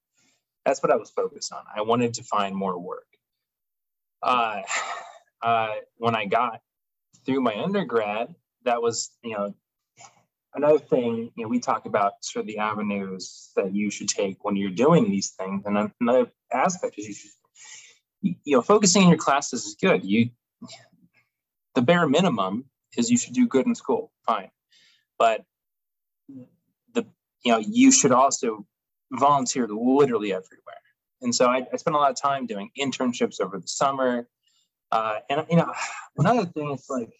That's 0.66 0.84
what 0.84 0.92
I 0.92 0.96
was 0.96 1.10
focused 1.10 1.54
on. 1.54 1.64
I 1.76 1.82
wanted 1.82 2.14
to 2.16 2.24
find 2.24 2.56
more 2.56 2.78
work. 2.80 3.08
Uh, 4.22 4.62
uh, 5.42 5.76
when 5.98 6.16
I 6.16 6.26
got 6.26 6.62
through 7.26 7.42
my 7.42 7.56
undergrad, 7.56 8.34
that 8.64 8.82
was, 8.82 9.10
you 9.24 9.36
know, 9.36 9.56
another 10.54 10.80
thing, 10.80 11.32
you 11.36 11.44
know, 11.44 11.48
we 11.48 11.60
talk 11.60 11.86
about 11.86 12.14
sort 12.24 12.44
of 12.44 12.48
the 12.48 12.58
avenues 12.58 13.52
that 13.56 13.74
you 13.74 13.90
should 13.90 14.10
take 14.10 14.44
when 14.44 14.56
you're 14.56 14.70
doing 14.70 15.10
these 15.10 15.32
things. 15.32 15.64
And 15.66 15.92
another 16.00 16.32
aspect 16.52 16.98
is 16.98 17.08
you 17.08 17.14
should, 17.14 17.32
you 18.22 18.58
know, 18.58 18.62
focusing 18.62 19.04
in 19.04 19.10
your 19.10 19.18
classes 19.18 19.66
is 19.66 19.76
good. 19.76 20.04
You, 20.04 20.30
the 21.76 21.82
bare 21.82 22.08
minimum 22.08 22.66
is 22.98 23.10
you 23.10 23.18
should 23.18 23.34
do 23.34 23.48
good 23.48 23.66
in 23.66 23.76
school, 23.76 24.12
fine. 24.26 24.50
But 25.18 25.44
the, 26.94 27.06
you 27.44 27.54
know, 27.54 27.60
you 27.60 27.92
should 27.92 28.12
also 28.12 28.66
volunteer 29.12 29.68
literally 29.68 30.34
everywhere. 30.34 30.81
And 31.22 31.34
so 31.34 31.48
I, 31.48 31.66
I 31.72 31.78
spent 31.78 31.96
a 31.96 32.00
lot 32.00 32.12
of 32.12 32.20
time 32.20 32.46
doing 32.46 32.72
internships 32.80 33.40
over 33.40 33.58
the 33.58 33.68
summer. 33.68 34.28
Uh, 34.92 35.20
and, 35.30 35.46
you 35.50 35.58
know, 35.58 35.72
another 36.18 36.46
thing 36.46 36.72
is 36.72 36.86
like, 36.90 37.14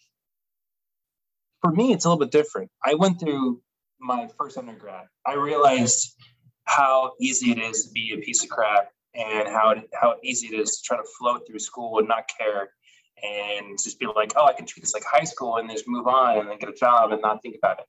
for 1.60 1.70
me, 1.70 1.92
it's 1.92 2.04
a 2.04 2.08
little 2.08 2.24
bit 2.24 2.32
different. 2.32 2.70
I 2.84 2.94
went 2.94 3.20
through 3.20 3.60
my 4.00 4.28
first 4.36 4.58
undergrad. 4.58 5.06
I 5.24 5.34
realized 5.34 6.16
how 6.64 7.12
easy 7.20 7.52
it 7.52 7.58
is 7.58 7.86
to 7.86 7.92
be 7.92 8.12
a 8.14 8.18
piece 8.18 8.42
of 8.42 8.50
crap 8.50 8.88
and 9.14 9.48
how 9.48 9.70
it, 9.70 9.88
how 9.94 10.16
easy 10.22 10.48
it 10.48 10.58
is 10.58 10.78
to 10.78 10.82
try 10.82 10.96
to 10.96 11.04
float 11.18 11.46
through 11.46 11.60
school 11.60 11.98
and 11.98 12.08
not 12.08 12.24
care 12.38 12.70
and 13.22 13.78
just 13.82 14.00
be 14.00 14.06
like, 14.06 14.32
oh, 14.36 14.46
I 14.46 14.52
can 14.52 14.66
treat 14.66 14.82
this 14.82 14.94
like 14.94 15.04
high 15.04 15.24
school 15.24 15.56
and 15.56 15.70
just 15.70 15.86
move 15.86 16.08
on 16.08 16.38
and 16.38 16.48
then 16.48 16.58
get 16.58 16.68
a 16.68 16.74
job 16.74 17.12
and 17.12 17.22
not 17.22 17.42
think 17.42 17.56
about 17.56 17.78
it. 17.78 17.84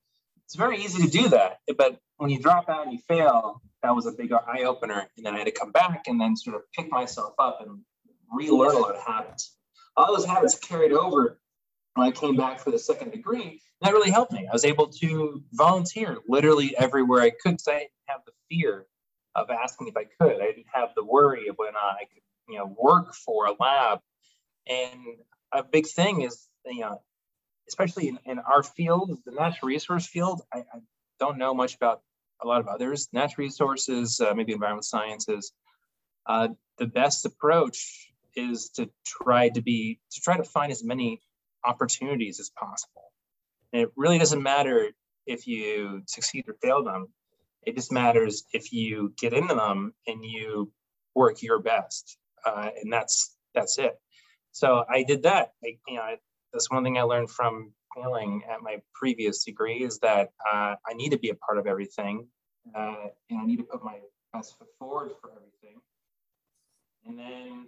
It's 0.45 0.56
very 0.56 0.84
easy 0.84 1.04
to 1.04 1.10
do 1.10 1.30
that, 1.30 1.60
but 1.78 1.97
when 2.17 2.30
you 2.30 2.39
drop 2.39 2.69
out 2.69 2.84
and 2.84 2.93
you 2.93 2.99
fail, 3.08 3.62
that 3.84 3.96
was 3.96 4.06
a 4.06 4.12
big 4.12 4.32
eye 4.32 4.63
opener. 4.63 5.08
And 5.17 5.26
then 5.26 5.36
I 5.36 5.39
had 5.39 5.46
to 5.46 5.52
come 5.52 5.72
back 5.72 6.04
and 6.08 6.19
then 6.19 6.36
sort 6.36 6.56
of 6.56 6.63
pick 6.74 6.89
myself 6.89 7.34
up 7.38 7.60
and 7.62 7.82
relearn 8.32 8.76
a 8.76 8.80
lot 8.80 8.96
of 8.96 9.04
habits. 9.04 9.56
All 9.96 10.15
those 10.15 10.26
habits 10.26 10.58
carried 10.58 10.93
over 10.93 11.39
when 11.96 12.08
I 12.08 12.12
came 12.12 12.36
back 12.36 12.60
for 12.60 12.72
the 12.72 12.80
second 12.80 13.12
degree. 13.12 13.62
that 13.82 13.91
really 13.91 14.10
helped 14.10 14.32
me. 14.32 14.48
I 14.48 14.54
was 14.54 14.65
able 14.65 14.88
to 14.88 15.43
volunteer 15.52 16.17
literally 16.28 16.76
everywhere 16.78 17.22
I 17.22 17.30
could 17.30 17.52
because 17.52 17.67
I 17.67 17.80
didn't 17.80 17.91
have 18.08 18.22
the 18.26 18.32
fear 18.50 18.88
of 19.36 19.50
asking 19.50 19.89
if 19.89 19.98
I 19.98 20.06
could. 20.19 20.41
I 20.41 20.46
didn't 20.48 20.65
have 20.74 20.89
the 20.96 21.04
worry 21.04 21.48
of 21.50 21.58
when 21.58 21.76
I 21.76 22.06
could, 22.12 22.24
you 22.48 22.58
know, 22.58 22.76
work 22.80 23.13
for 23.13 23.46
a 23.46 23.54
lab. 23.60 24.00
And 24.67 25.00
a 25.52 25.63
big 25.63 25.88
thing 25.88 26.22
is, 26.22 26.48
you 26.65 26.82
know, 26.82 27.02
especially 27.67 28.08
in, 28.08 28.19
in 28.26 28.39
our 28.39 28.63
field, 28.63 29.17
the 29.26 29.32
natural 29.32 29.67
resource 29.67 30.08
field, 30.08 30.41
I, 30.54 30.60
I, 30.60 30.80
don't 31.19 31.38
know 31.38 31.54
much 31.54 31.76
about 31.76 32.02
a 32.43 32.47
lot 32.47 32.60
of 32.60 32.67
others. 32.67 33.10
Natural 33.13 33.45
resources, 33.45 34.19
uh, 34.19 34.34
maybe 34.36 34.53
environmental 34.53 34.84
sciences. 34.84 35.53
Uh, 36.25 36.49
the 36.77 36.88
best 36.88 37.25
approach 37.25 38.12
is 38.36 38.69
to 38.69 38.89
try 39.06 39.49
to 39.49 39.62
be 39.62 39.99
to 40.12 40.21
try 40.21 40.38
to 40.38 40.43
find 40.43 40.71
as 40.71 40.84
many 40.84 41.21
opportunities 41.63 42.39
as 42.39 42.49
possible. 42.49 43.12
And 43.71 43.84
it 43.84 43.89
really 43.95 44.17
doesn't 44.17 44.41
matter 44.41 44.89
if 45.25 45.47
you 45.47 46.01
succeed 46.08 46.45
or 46.47 46.56
fail 46.62 46.84
them. 46.84 47.08
It 47.63 47.75
just 47.75 47.91
matters 47.91 48.43
if 48.53 48.73
you 48.73 49.13
get 49.17 49.34
into 49.34 49.56
them 49.56 49.93
and 50.08 50.23
you 50.23 50.71
work 51.15 51.41
your 51.41 51.60
best, 51.60 52.17
uh, 52.45 52.69
and 52.82 52.91
that's 52.91 53.38
that's 53.56 53.77
it. 53.77 53.95
So 54.51 54.84
I 54.89 55.03
did 55.03 55.23
that. 55.23 55.53
I, 55.63 55.77
you 55.88 55.95
know, 55.95 56.15
that's 56.51 56.69
one 56.69 56.84
thing 56.84 56.97
I 56.97 57.03
learned 57.03 57.32
from 57.32 57.73
failing 57.95 58.43
at 58.51 58.62
my 58.62 58.82
previous 58.93 59.43
degree 59.43 59.84
is 59.84 59.99
that 59.99 60.29
uh, 60.51 60.75
I 60.86 60.93
need 60.95 61.10
to 61.10 61.17
be 61.17 61.29
a 61.29 61.36
part 61.36 61.58
of 61.58 61.67
everything, 61.67 62.27
uh, 62.76 63.08
and 63.30 63.39
I 63.39 63.45
need 63.45 63.58
to 63.58 63.63
put 63.63 63.84
my 63.84 63.97
best 64.32 64.58
foot 64.58 64.67
forward 64.80 65.12
for 65.21 65.32
everything. 65.32 65.82
And 67.06 67.19
then 67.19 67.67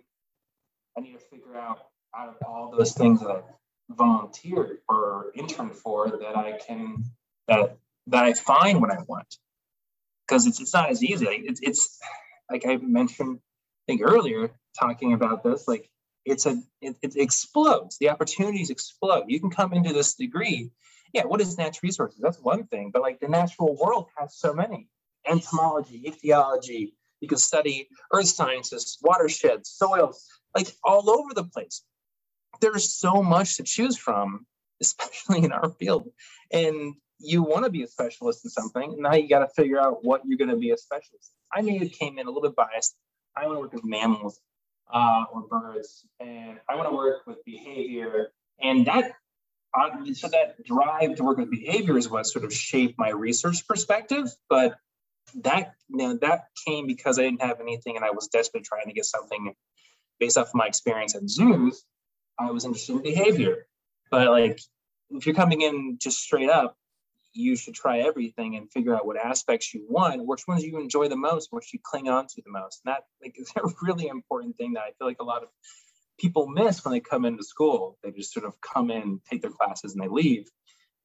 I 0.97 1.01
need 1.01 1.13
to 1.13 1.19
figure 1.19 1.55
out 1.55 1.79
out 2.15 2.29
of 2.29 2.35
all 2.47 2.73
those 2.75 2.93
things 2.93 3.19
that 3.19 3.29
I 3.29 3.41
volunteered 3.89 4.79
or 4.87 5.31
interned 5.35 5.75
for 5.75 6.09
that 6.09 6.35
I 6.35 6.53
can 6.53 7.03
that 7.47 7.77
that 8.07 8.23
I 8.23 8.33
find 8.33 8.81
what 8.81 8.91
I 8.91 8.97
want. 9.07 9.35
Because 10.27 10.47
it's 10.47 10.59
it's 10.59 10.73
not 10.73 10.89
as 10.89 11.03
easy. 11.03 11.25
Like 11.25 11.41
it's 11.43 11.59
it's 11.61 11.99
like 12.49 12.65
I 12.65 12.77
mentioned 12.77 13.39
I 13.39 13.91
think 13.91 14.01
earlier 14.03 14.51
talking 14.79 15.13
about 15.13 15.43
this, 15.43 15.67
like 15.67 15.89
it's 16.23 16.45
a 16.45 16.61
it, 16.81 16.95
it 17.01 17.15
explodes. 17.15 17.97
The 17.97 18.09
opportunities 18.09 18.69
explode. 18.69 19.25
You 19.27 19.39
can 19.39 19.49
come 19.51 19.73
into 19.73 19.93
this 19.93 20.15
degree. 20.15 20.71
Yeah, 21.15 21.23
what 21.25 21.41
is 21.41 21.57
natural 21.57 21.79
resources? 21.83 22.19
That's 22.21 22.39
one 22.39 22.67
thing, 22.67 22.91
but 22.91 23.01
like 23.01 23.19
the 23.19 23.27
natural 23.27 23.75
world 23.75 24.07
has 24.17 24.35
so 24.35 24.53
many. 24.53 24.89
Entomology, 25.27 26.03
ichthyology, 26.05 26.93
you 27.21 27.27
can 27.27 27.39
study 27.39 27.87
earth 28.13 28.27
sciences, 28.27 28.99
watersheds, 29.01 29.69
soils, 29.69 30.27
like 30.55 30.67
all 30.83 31.09
over 31.09 31.33
the 31.33 31.45
place 31.45 31.83
there's 32.61 32.93
so 32.93 33.21
much 33.21 33.57
to 33.57 33.63
choose 33.63 33.97
from, 33.97 34.45
especially 34.81 35.43
in 35.43 35.51
our 35.51 35.69
field. 35.69 36.09
And 36.51 36.95
you 37.19 37.43
want 37.43 37.63
to 37.65 37.71
be 37.71 37.83
a 37.83 37.87
specialist 37.87 38.43
in 38.43 38.51
something. 38.51 38.93
And 38.93 39.01
now 39.01 39.13
you 39.13 39.29
got 39.29 39.39
to 39.39 39.47
figure 39.55 39.79
out 39.79 40.03
what 40.03 40.21
you're 40.25 40.37
going 40.37 40.49
to 40.49 40.57
be 40.57 40.71
a 40.71 40.77
specialist. 40.77 41.31
I 41.53 41.61
maybe 41.61 41.87
came 41.87 42.19
in 42.19 42.27
a 42.27 42.29
little 42.29 42.49
bit 42.49 42.55
biased. 42.55 42.95
I 43.37 43.45
want 43.45 43.57
to 43.57 43.61
work 43.61 43.73
with 43.73 43.85
mammals 43.85 44.39
uh, 44.93 45.25
or 45.31 45.41
birds, 45.43 46.05
and 46.19 46.59
I 46.69 46.75
want 46.75 46.89
to 46.89 46.95
work 46.95 47.25
with 47.25 47.43
behavior. 47.45 48.31
And 48.61 48.85
that, 48.85 49.11
so 50.13 50.27
that 50.29 50.63
drive 50.63 51.15
to 51.15 51.23
work 51.23 51.37
with 51.37 51.51
behavior 51.51 51.97
is 51.97 52.09
what 52.09 52.25
sort 52.25 52.45
of 52.45 52.53
shaped 52.53 52.97
my 52.97 53.09
research 53.09 53.67
perspective. 53.67 54.27
But 54.49 54.75
that, 55.43 55.73
you 55.89 55.97
know, 55.97 56.17
that 56.21 56.45
came 56.65 56.87
because 56.87 57.19
I 57.19 57.23
didn't 57.23 57.41
have 57.41 57.59
anything, 57.59 57.95
and 57.95 58.05
I 58.05 58.11
was 58.11 58.27
desperately 58.27 58.65
trying 58.65 58.87
to 58.87 58.93
get 58.93 59.05
something 59.05 59.53
based 60.19 60.37
off 60.37 60.47
of 60.47 60.55
my 60.55 60.67
experience 60.67 61.15
at 61.15 61.27
zoos 61.29 61.83
I 62.37 62.51
was 62.51 62.65
interested 62.65 62.97
in 62.97 63.01
behavior. 63.01 63.67
But 64.11 64.29
like, 64.29 64.59
if 65.09 65.25
you're 65.25 65.35
coming 65.35 65.61
in 65.61 65.97
just 66.01 66.19
straight 66.19 66.49
up, 66.49 66.75
you 67.33 67.55
should 67.55 67.73
try 67.73 67.99
everything 67.99 68.55
and 68.55 68.71
figure 68.71 68.95
out 68.95 69.05
what 69.05 69.17
aspects 69.17 69.73
you 69.73 69.85
want, 69.89 70.25
which 70.25 70.47
ones 70.47 70.63
you 70.63 70.79
enjoy 70.79 71.09
the 71.09 71.17
most, 71.17 71.49
which 71.51 71.73
you 71.73 71.79
cling 71.83 72.07
on 72.07 72.27
to 72.27 72.41
the 72.41 72.51
most. 72.51 72.81
And 72.85 72.93
that 72.93 73.03
like 73.21 73.35
is 73.39 73.51
a 73.55 73.67
really 73.81 74.07
important 74.07 74.57
thing 74.57 74.73
that 74.73 74.81
I 74.81 74.91
feel 74.97 75.07
like 75.07 75.19
a 75.19 75.25
lot 75.25 75.43
of 75.43 75.49
people 76.19 76.47
miss 76.47 76.83
when 76.83 76.93
they 76.93 76.99
come 76.99 77.25
into 77.25 77.43
school. 77.43 77.97
They 78.03 78.11
just 78.11 78.33
sort 78.33 78.45
of 78.45 78.59
come 78.61 78.91
in, 78.91 79.21
take 79.29 79.41
their 79.41 79.51
classes, 79.51 79.93
and 79.93 80.03
they 80.03 80.07
leave, 80.07 80.47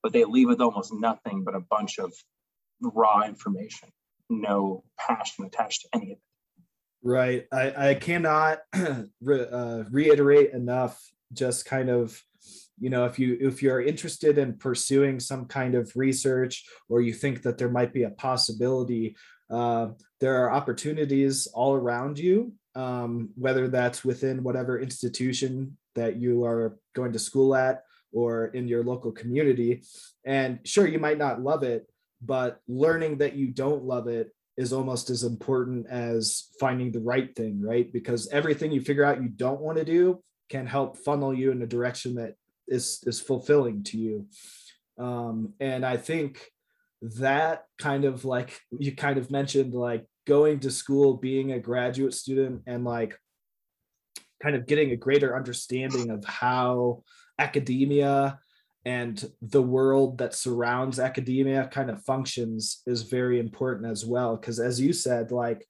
but 0.03 0.12
they 0.12 0.25
leave 0.25 0.49
with 0.49 0.61
almost 0.61 0.92
nothing 0.92 1.44
but 1.44 1.55
a 1.55 1.61
bunch 1.61 1.99
of 1.99 2.12
raw 2.81 3.23
information, 3.23 3.90
no 4.29 4.85
passion 4.99 5.44
attached 5.44 5.83
to 5.83 5.88
any 5.94 6.12
of 6.12 6.18
it. 6.18 6.23
Right. 7.03 7.46
I, 7.53 7.90
I 7.90 7.94
cannot 7.94 8.59
re, 9.23 9.46
uh, 9.51 9.85
reiterate 9.90 10.53
enough 10.53 11.01
just 11.33 11.64
kind 11.64 11.88
of 11.88 12.20
you 12.79 12.90
know 12.90 13.05
if 13.05 13.18
you 13.18 13.37
if 13.40 13.62
you're 13.62 13.81
interested 13.81 14.38
in 14.38 14.57
pursuing 14.57 15.20
some 15.20 15.44
kind 15.44 15.75
of 15.75 15.92
research 15.94 16.64
or 16.88 17.01
you 17.01 17.12
think 17.12 17.42
that 17.42 17.59
there 17.59 17.68
might 17.68 17.92
be 17.92 18.03
a 18.03 18.11
possibility 18.11 19.16
uh, 19.51 19.88
there 20.20 20.42
are 20.42 20.53
opportunities 20.53 21.46
all 21.55 21.75
around 21.75 22.18
you 22.18 22.53
um, 22.74 23.30
whether 23.37 23.68
that's 23.68 24.04
within 24.04 24.42
whatever 24.42 24.78
institution 24.78 25.76
that 25.94 26.16
you 26.16 26.44
are 26.44 26.78
going 26.94 27.12
to 27.12 27.18
school 27.18 27.54
at 27.54 27.85
or 28.12 28.46
in 28.46 28.68
your 28.68 28.85
local 28.85 29.12
community. 29.12 29.83
And 30.24 30.61
sure 30.64 30.87
you 30.87 30.98
might 30.98 31.18
not 31.18 31.42
love 31.42 31.62
it 31.62 31.90
but 32.22 32.61
learning 32.68 33.18
that 33.18 33.35
you 33.35 33.48
don't 33.48 33.85
love 33.85 34.06
it 34.06 34.35
is 34.56 34.72
almost 34.72 35.09
as 35.09 35.24
important 35.24 35.87
as 35.88 36.48
finding 36.59 36.92
the 36.92 37.00
right 37.00 37.35
thing 37.35 37.61
right? 37.62 37.90
Because 37.92 38.28
everything 38.28 38.72
you 38.72 38.80
figure 38.80 39.04
out 39.04 39.22
you 39.22 39.28
don't 39.28 39.61
want 39.61 39.78
to 39.78 39.85
do 39.85 40.22
can 40.48 40.66
help 40.66 40.98
funnel 40.98 41.33
you 41.33 41.50
in 41.50 41.62
a 41.62 41.66
direction 41.66 42.16
that 42.16 42.35
is 42.68 43.02
is 43.06 43.20
fulfilling 43.20 43.83
to 43.85 43.98
you. 43.98 44.26
Um, 44.98 45.54
and 45.61 45.87
i 45.87 45.96
think 45.96 46.50
that 47.00 47.64
kind 47.78 48.04
of 48.04 48.26
like 48.26 48.61
you 48.70 48.94
kind 48.94 49.16
of 49.16 49.30
mentioned 49.30 49.72
like 49.72 50.04
going 50.31 50.61
to 50.61 50.71
school 50.71 51.16
being 51.16 51.51
a 51.51 51.59
graduate 51.59 52.14
student 52.14 52.62
and 52.69 52.85
like 52.85 53.19
kind 54.40 54.55
of 54.55 54.64
getting 54.64 54.93
a 54.93 54.97
greater 54.97 55.37
understanding 55.37 56.09
of 56.09 56.25
how 56.25 57.03
academia 57.40 58.38
and 58.85 59.29
the 59.43 59.61
world 59.61 60.19
that 60.19 60.33
surrounds 60.33 61.01
academia 61.01 61.69
kind 61.73 61.90
of 61.90 62.05
functions 62.05 62.81
is 62.87 63.03
very 63.03 63.40
important 63.40 63.90
as 63.90 64.07
well. 64.07 64.37
Because 64.37 64.61
as 64.61 64.81
you 64.81 64.93
said 64.93 65.33
like 65.33 65.66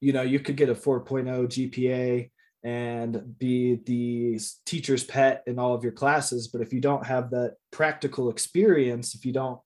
you 0.00 0.12
know 0.12 0.22
you 0.22 0.38
could 0.38 0.56
get 0.56 0.68
a 0.68 0.74
4.0 0.74 1.26
gpa 1.54 2.30
and 2.62 3.38
be 3.40 3.80
the 3.86 4.40
teacher's 4.64 5.02
pet 5.02 5.42
in 5.48 5.58
all 5.58 5.74
of 5.74 5.82
your 5.82 5.96
classes 6.02 6.46
but 6.46 6.60
if 6.60 6.72
you 6.72 6.80
don't 6.80 7.04
have 7.06 7.30
that 7.30 7.54
practical 7.72 8.30
experience 8.30 9.16
if 9.16 9.24
you 9.24 9.32
don't 9.32 9.58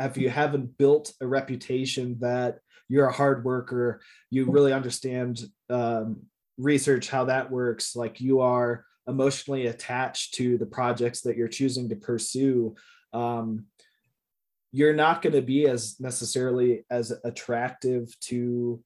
if 0.00 0.16
you 0.16 0.30
haven't 0.30 0.78
built 0.78 1.12
a 1.20 1.26
reputation 1.26 2.16
that 2.20 2.60
you're 2.88 3.06
a 3.06 3.12
hard 3.12 3.44
worker 3.44 4.00
you 4.30 4.50
really 4.50 4.72
understand 4.72 5.40
um, 5.70 6.22
research 6.56 7.08
how 7.08 7.24
that 7.24 7.50
works 7.50 7.94
like 7.94 8.20
you 8.20 8.40
are 8.40 8.84
emotionally 9.06 9.66
attached 9.66 10.34
to 10.34 10.58
the 10.58 10.66
projects 10.66 11.22
that 11.22 11.36
you're 11.36 11.48
choosing 11.48 11.88
to 11.88 11.96
pursue 11.96 12.74
um, 13.12 13.64
you're 14.72 14.94
not 14.94 15.22
going 15.22 15.34
to 15.34 15.42
be 15.42 15.66
as 15.66 15.98
necessarily 15.98 16.84
as 16.90 17.12
attractive 17.24 18.14
to 18.20 18.82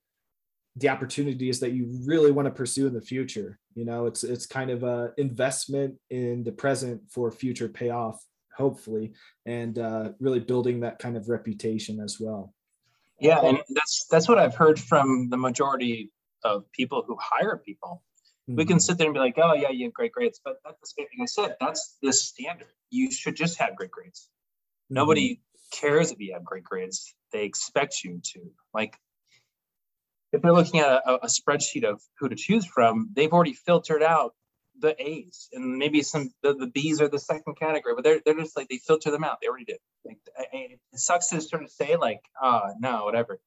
the 0.77 0.89
opportunities 0.89 1.61
that 1.61 1.73
you 1.73 2.01
really 2.07 2.31
want 2.31 2.47
to 2.47 2.53
pursue 2.53 2.87
in 2.87 2.95
the 2.95 3.01
future 3.01 3.59
you 3.75 3.85
know? 3.85 4.07
It's 4.07 4.25
it's 4.25 4.47
kind 4.47 4.71
of 4.71 4.83
a 4.83 5.13
investment 5.19 5.97
in 6.11 6.45
the 6.45 6.53
present 6.53 7.03
for 7.11 7.31
future 7.31 7.69
payoff 7.69 8.23
hopefully 8.57 9.13
and 9.47 9.79
uh, 9.79 10.11
really 10.21 10.41
building 10.41 10.81
that 10.81 10.99
kind 10.99 11.17
of 11.17 11.29
reputation 11.29 12.01
as 12.01 12.19
well 12.21 12.53
yeah 13.23 13.41
and 13.43 13.59
that's 13.71 14.07
that's 14.11 14.29
what 14.29 14.39
i've 14.39 14.55
heard 14.55 14.79
from 14.79 15.29
the 15.31 15.37
majority 15.37 16.11
of 16.45 16.71
people 16.73 17.05
who 17.07 17.17
hire 17.21 17.57
people 17.57 18.03
mm-hmm. 18.49 18.57
we 18.57 18.65
can 18.65 18.77
mm-hmm. 18.77 18.81
sit 18.81 18.99
there 18.99 19.07
and 19.07 19.15
be 19.15 19.21
like 19.21 19.39
oh 19.39 19.55
yeah 19.55 19.71
you 19.71 19.87
have 19.87 19.95
great 19.95 20.13
grades 20.13 20.41
but 20.45 20.57
that's 20.65 20.81
the 20.81 20.87
same 20.87 21.07
thing 21.09 21.21
i 21.23 21.27
said 21.27 21.57
that's 21.61 21.97
the 22.03 22.13
standard 22.13 22.69
you 22.91 23.11
should 23.11 23.37
just 23.37 23.59
have 23.59 23.77
great 23.77 23.91
grades 23.91 24.29
mm-hmm. 24.29 24.97
nobody 24.97 25.41
cares 25.73 26.11
if 26.11 26.21
you 26.21 26.33
have 26.33 26.45
great 26.45 26.65
grades 26.65 27.15
they 27.33 27.45
expect 27.45 28.05
you 28.05 28.21
to 28.23 28.41
like 28.75 28.99
if 30.33 30.41
they're 30.41 30.53
looking 30.53 30.81
at 30.81 30.89
a, 30.89 31.25
a, 31.25 31.27
spreadsheet 31.27 31.85
of 31.85 32.01
who 32.19 32.29
to 32.29 32.35
choose 32.35 32.65
from, 32.65 33.11
they've 33.15 33.33
already 33.33 33.53
filtered 33.53 34.03
out 34.03 34.33
the 34.83 34.95
A's 35.01 35.49
and 35.53 35.79
maybe 35.79 36.03
some 36.03 36.31
the, 36.43 36.53
the 36.53 36.67
B's 36.67 37.01
are 37.01 37.09
the 37.09 37.19
second 37.19 37.55
category, 37.55 37.95
but 37.95 38.05
they're 38.05 38.21
they're 38.25 38.35
just 38.35 38.57
like 38.57 38.69
they 38.69 38.79
filter 38.79 39.11
them 39.11 39.25
out. 39.25 39.39
They 39.41 39.49
already 39.49 39.65
did. 39.65 39.79
Like 40.05 40.19
it 40.53 40.81
sucks 40.95 41.29
to 41.29 41.41
sort 41.41 41.63
of 41.63 41.71
say 41.71 41.97
like, 41.97 42.21
oh, 42.43 42.75
no, 42.81 43.05
whatever. 43.05 43.41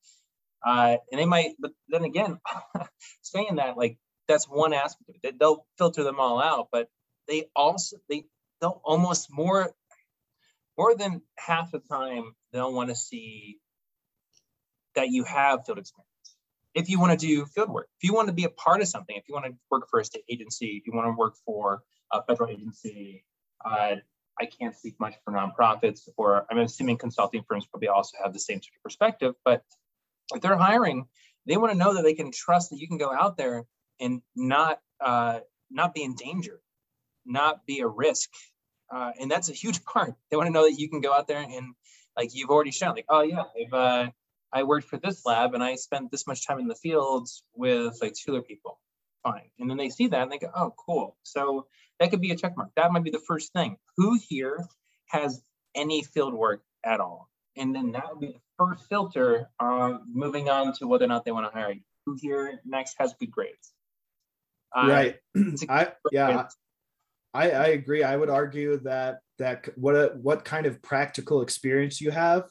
Uh, 0.66 0.98
and 1.12 1.22
they 1.22 1.26
might, 1.26 1.52
but 1.60 1.72
then 1.90 2.06
again, 2.06 2.40
saying 3.22 3.58
that 3.58 3.78
like 3.78 3.98
that's 4.28 4.46
one 4.46 4.74
aspect 4.74 5.10
of 5.10 5.16
it. 5.22 5.40
They'll 5.40 5.66
filter 5.78 6.04
them 6.04 6.20
all 6.20 6.42
out, 6.42 6.70
but 6.72 6.90
they 7.28 7.46
also 7.56 7.98
they 8.10 8.26
they'll 8.62 8.82
almost 8.84 9.28
more 9.30 9.72
more 10.78 10.96
than 10.96 11.22
half 11.38 11.72
the 11.72 11.80
time 11.80 12.34
they'll 12.52 12.74
want 12.74 12.90
to 12.90 12.96
see 12.96 13.60
that 14.96 15.10
you 15.10 15.24
have 15.26 15.66
field 15.66 15.78
experience 15.78 16.15
if 16.76 16.90
you 16.90 17.00
want 17.00 17.18
to 17.18 17.26
do 17.26 17.46
field 17.46 17.70
work, 17.70 17.88
if 18.00 18.08
you 18.08 18.14
want 18.14 18.28
to 18.28 18.34
be 18.34 18.44
a 18.44 18.50
part 18.50 18.82
of 18.82 18.88
something, 18.88 19.16
if 19.16 19.24
you 19.28 19.34
want 19.34 19.46
to 19.46 19.54
work 19.72 19.88
for 19.90 20.02
a 20.02 20.06
state 20.06 20.26
agency, 20.30 20.78
if 20.78 20.86
you 20.86 20.94
want 20.94 21.08
to 21.08 21.18
work 21.18 21.36
for 21.46 21.82
a 22.12 22.22
federal 22.22 22.50
agency, 22.50 23.24
uh, 23.64 23.96
I 24.40 24.46
can't 24.46 24.76
speak 24.76 25.00
much 25.00 25.16
for 25.24 25.34
nonprofits, 25.34 26.10
or 26.18 26.46
I'm 26.52 26.58
assuming 26.58 26.98
consulting 26.98 27.44
firms 27.48 27.66
probably 27.66 27.88
also 27.88 28.18
have 28.22 28.34
the 28.34 28.40
same 28.40 28.58
sort 28.58 28.76
of 28.76 28.84
perspective. 28.84 29.34
But 29.46 29.64
if 30.34 30.42
they're 30.42 30.58
hiring, 30.58 31.08
they 31.46 31.56
want 31.56 31.72
to 31.72 31.78
know 31.78 31.94
that 31.94 32.04
they 32.04 32.14
can 32.14 32.32
trust 32.32 32.72
that 32.72 32.80
you 32.80 32.88
can 32.88 32.98
go 32.98 33.12
out 33.12 33.38
there 33.38 33.66
and 34.02 34.22
not 34.36 34.82
uh, 35.00 35.40
not 35.72 35.94
be 35.94 36.04
in 36.04 36.16
danger, 36.16 36.60
not 37.26 37.66
be 37.66 37.80
a 37.80 37.88
risk, 37.88 38.30
uh, 38.94 39.12
and 39.20 39.32
that's 39.32 39.50
a 39.50 39.54
huge 39.54 39.84
part. 39.86 40.16
They 40.30 40.36
want 40.36 40.48
to 40.48 40.54
know 40.54 40.64
that 40.70 40.78
you 40.78 40.90
can 40.90 41.00
go 41.00 41.14
out 41.14 41.28
there 41.28 41.40
and 41.40 41.74
like 42.18 42.34
you've 42.34 42.50
already 42.50 42.72
shown, 42.72 42.96
like, 42.96 43.06
oh 43.08 43.22
yeah, 43.22 43.44
I've 43.62 43.74
uh, 43.74 44.12
I 44.54 44.64
worked 44.64 44.88
for 44.88 44.98
this 44.98 45.26
lab 45.26 45.54
and 45.54 45.64
I 45.64 45.76
spent 45.76 46.12
this 46.12 46.28
much 46.28 46.46
time 46.46 46.60
in 46.60 46.68
the 46.68 46.76
fields 46.76 47.44
with 47.54 47.98
like 48.02 48.14
two 48.14 48.34
other 48.34 48.42
people. 48.42 48.80
Fine. 49.24 49.50
And 49.60 49.70
then 49.70 49.78
they 49.78 49.90
see 49.90 50.08
that 50.08 50.22
and 50.22 50.32
they 50.32 50.38
go, 50.38 50.52
oh, 50.56 50.74
cool. 50.78 51.18
So 51.24 51.68
that 52.00 52.12
could 52.12 52.22
be 52.22 52.32
a 52.32 52.36
check 52.36 52.56
mark. 52.56 52.70
That 52.76 52.92
might 52.92 53.04
be 53.04 53.12
the 53.12 53.20
first 53.20 53.54
thing. 53.54 53.78
Who 53.98 54.18
here 54.30 54.66
has 55.08 55.42
any 55.76 56.04
field 56.04 56.34
work 56.34 56.62
at 56.86 57.00
all? 57.00 57.30
And 57.58 57.74
then 57.74 57.92
that 57.94 58.10
would 58.10 58.20
be 58.20 58.28
the 58.28 58.42
first 58.58 58.88
filter 58.88 59.50
uh, 59.60 59.98
moving 60.08 60.50
on 60.50 60.74
to 60.74 60.88
whether 60.88 61.06
or 61.06 61.08
not 61.08 61.26
they 61.26 61.32
want 61.32 61.52
to 61.52 61.58
hire 61.58 61.72
you. 61.72 61.82
Who 62.06 62.18
here 62.22 62.60
next 62.66 62.96
has 63.00 63.14
good 63.20 63.32
grades? 63.32 63.74
Uh, 64.76 64.88
right. 64.88 65.16
I, 65.70 65.94
yeah, 66.12 66.48
I, 67.34 67.52
I 67.52 67.68
agree. 67.68 68.04
I 68.04 68.16
would 68.16 68.30
argue 68.30 68.78
that 68.82 69.20
that 69.40 69.70
what 69.76 69.96
a, 69.96 70.18
what 70.22 70.46
kind 70.46 70.66
of 70.66 70.82
practical 70.82 71.42
experience 71.42 72.00
you 72.00 72.12
have 72.12 72.46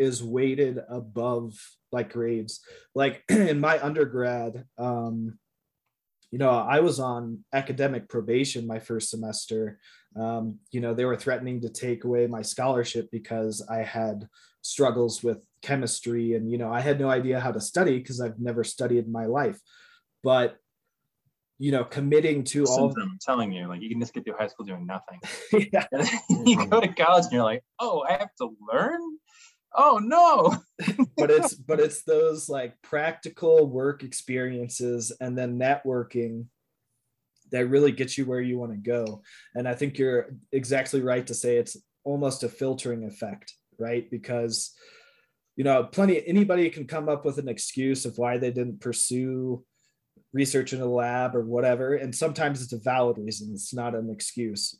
is 0.00 0.24
weighted 0.24 0.80
above 0.88 1.54
like 1.92 2.12
grades. 2.12 2.60
Like 2.94 3.22
in 3.28 3.60
my 3.60 3.78
undergrad, 3.84 4.64
um, 4.78 5.38
you 6.30 6.38
know, 6.38 6.50
I 6.50 6.80
was 6.80 6.98
on 6.98 7.44
academic 7.52 8.08
probation 8.08 8.66
my 8.66 8.78
first 8.78 9.10
semester. 9.10 9.78
Um, 10.16 10.58
you 10.70 10.80
know, 10.80 10.94
they 10.94 11.04
were 11.04 11.16
threatening 11.16 11.60
to 11.60 11.68
take 11.68 12.04
away 12.04 12.26
my 12.26 12.40
scholarship 12.40 13.10
because 13.12 13.66
I 13.68 13.78
had 13.78 14.26
struggles 14.62 15.22
with 15.22 15.44
chemistry 15.62 16.34
and, 16.34 16.50
you 16.50 16.56
know, 16.56 16.72
I 16.72 16.80
had 16.80 16.98
no 16.98 17.10
idea 17.10 17.40
how 17.40 17.52
to 17.52 17.60
study 17.60 17.98
because 17.98 18.20
I've 18.20 18.38
never 18.38 18.64
studied 18.64 19.04
in 19.04 19.12
my 19.12 19.26
life. 19.26 19.60
But 20.22 20.56
you 21.60 21.72
know, 21.72 21.84
committing 21.84 22.42
to 22.42 22.64
all. 22.64 22.90
I'm 22.98 23.18
telling 23.20 23.52
you, 23.52 23.68
like 23.68 23.82
you 23.82 23.90
can 23.90 24.00
just 24.00 24.14
get 24.14 24.24
through 24.24 24.36
high 24.38 24.46
school 24.46 24.64
doing 24.64 24.86
nothing. 24.86 25.20
yeah. 25.74 25.84
you 26.46 26.66
go 26.66 26.80
to 26.80 26.88
college 26.88 27.24
and 27.24 27.32
you're 27.34 27.44
like, 27.44 27.62
oh, 27.78 28.02
I 28.08 28.12
have 28.12 28.34
to 28.38 28.48
learn 28.72 28.98
oh 29.74 30.00
no. 30.02 30.56
But 31.16 31.30
it's 31.30 31.54
but 31.54 31.80
it's 31.80 32.02
those 32.02 32.48
like 32.48 32.80
practical 32.82 33.66
work 33.66 34.02
experiences 34.02 35.12
and 35.20 35.36
then 35.36 35.58
networking 35.58 36.46
that 37.52 37.68
really 37.68 37.92
gets 37.92 38.16
you 38.16 38.24
where 38.24 38.40
you 38.40 38.58
want 38.58 38.72
to 38.72 38.78
go. 38.78 39.22
And 39.54 39.68
i 39.68 39.74
think 39.74 39.98
you're 39.98 40.30
exactly 40.50 41.02
right 41.02 41.26
to 41.26 41.34
say 41.34 41.56
it's 41.56 41.76
almost 42.04 42.42
a 42.42 42.48
filtering 42.48 43.04
effect 43.04 43.52
right? 43.80 44.08
Because 44.10 44.72
you 45.56 45.64
know 45.64 45.82
plenty 45.84 46.24
anybody 46.26 46.70
can 46.70 46.86
come 46.86 47.08
up 47.08 47.24
with 47.24 47.38
an 47.38 47.48
excuse 47.48 48.04
of 48.04 48.16
why 48.18 48.38
they 48.38 48.52
didn't 48.52 48.80
pursue 48.80 49.64
research 50.32 50.72
in 50.72 50.80
a 50.80 50.86
lab 50.86 51.34
or 51.34 51.44
whatever 51.44 51.94
and 51.94 52.14
sometimes 52.14 52.62
it's 52.62 52.72
a 52.72 52.78
valid 52.78 53.18
reason 53.18 53.50
it's 53.52 53.74
not 53.74 53.96
an 53.96 54.10
excuse. 54.10 54.78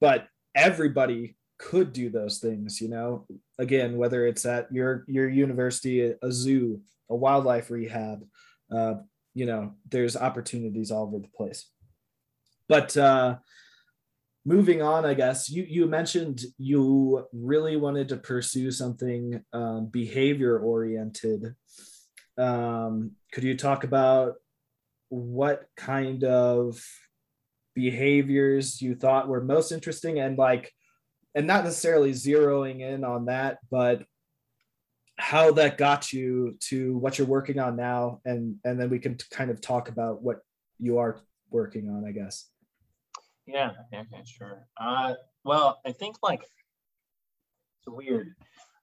But 0.00 0.28
everybody 0.54 1.36
could 1.62 1.92
do 1.92 2.10
those 2.10 2.38
things 2.38 2.80
you 2.80 2.88
know? 2.88 3.26
Again 3.58 3.96
whether 3.96 4.26
it's 4.26 4.44
at 4.44 4.72
your 4.72 5.04
your 5.06 5.28
university 5.28 6.00
a 6.00 6.32
zoo 6.32 6.80
a 7.08 7.16
wildlife 7.16 7.70
rehab 7.70 8.24
uh, 8.74 8.94
you 9.34 9.46
know 9.46 9.74
there's 9.88 10.16
opportunities 10.16 10.90
all 10.90 11.04
over 11.04 11.18
the 11.20 11.36
place. 11.36 11.70
But 12.68 12.96
uh 12.96 13.36
moving 14.44 14.82
on 14.82 15.04
i 15.04 15.14
guess 15.14 15.48
you 15.48 15.64
you 15.68 15.86
mentioned 15.86 16.42
you 16.58 17.24
really 17.32 17.76
wanted 17.76 18.08
to 18.08 18.16
pursue 18.16 18.72
something 18.72 19.40
um, 19.52 19.86
behavior 19.86 20.58
oriented. 20.58 21.54
Um, 22.36 23.12
could 23.32 23.44
you 23.44 23.56
talk 23.56 23.84
about 23.84 24.34
what 25.10 25.66
kind 25.76 26.24
of 26.24 26.82
behaviors 27.74 28.80
you 28.82 28.94
thought 28.94 29.28
were 29.28 29.44
most 29.44 29.70
interesting 29.70 30.18
and 30.18 30.36
like 30.38 30.72
and 31.34 31.46
not 31.46 31.64
necessarily 31.64 32.12
zeroing 32.12 32.80
in 32.80 33.04
on 33.04 33.26
that, 33.26 33.58
but 33.70 34.04
how 35.16 35.52
that 35.52 35.78
got 35.78 36.12
you 36.12 36.56
to 36.60 36.96
what 36.98 37.18
you're 37.18 37.26
working 37.26 37.58
on 37.58 37.76
now, 37.76 38.20
and 38.24 38.56
and 38.64 38.80
then 38.80 38.90
we 38.90 38.98
can 38.98 39.16
kind 39.30 39.50
of 39.50 39.60
talk 39.60 39.88
about 39.88 40.22
what 40.22 40.40
you 40.78 40.98
are 40.98 41.20
working 41.50 41.88
on, 41.88 42.04
I 42.04 42.12
guess. 42.12 42.48
Yeah. 43.46 43.70
Okay. 43.92 44.22
Sure. 44.24 44.66
Uh, 44.76 45.14
well, 45.44 45.80
I 45.86 45.92
think 45.92 46.16
like 46.22 46.42
it's 46.42 47.86
weird. 47.86 48.34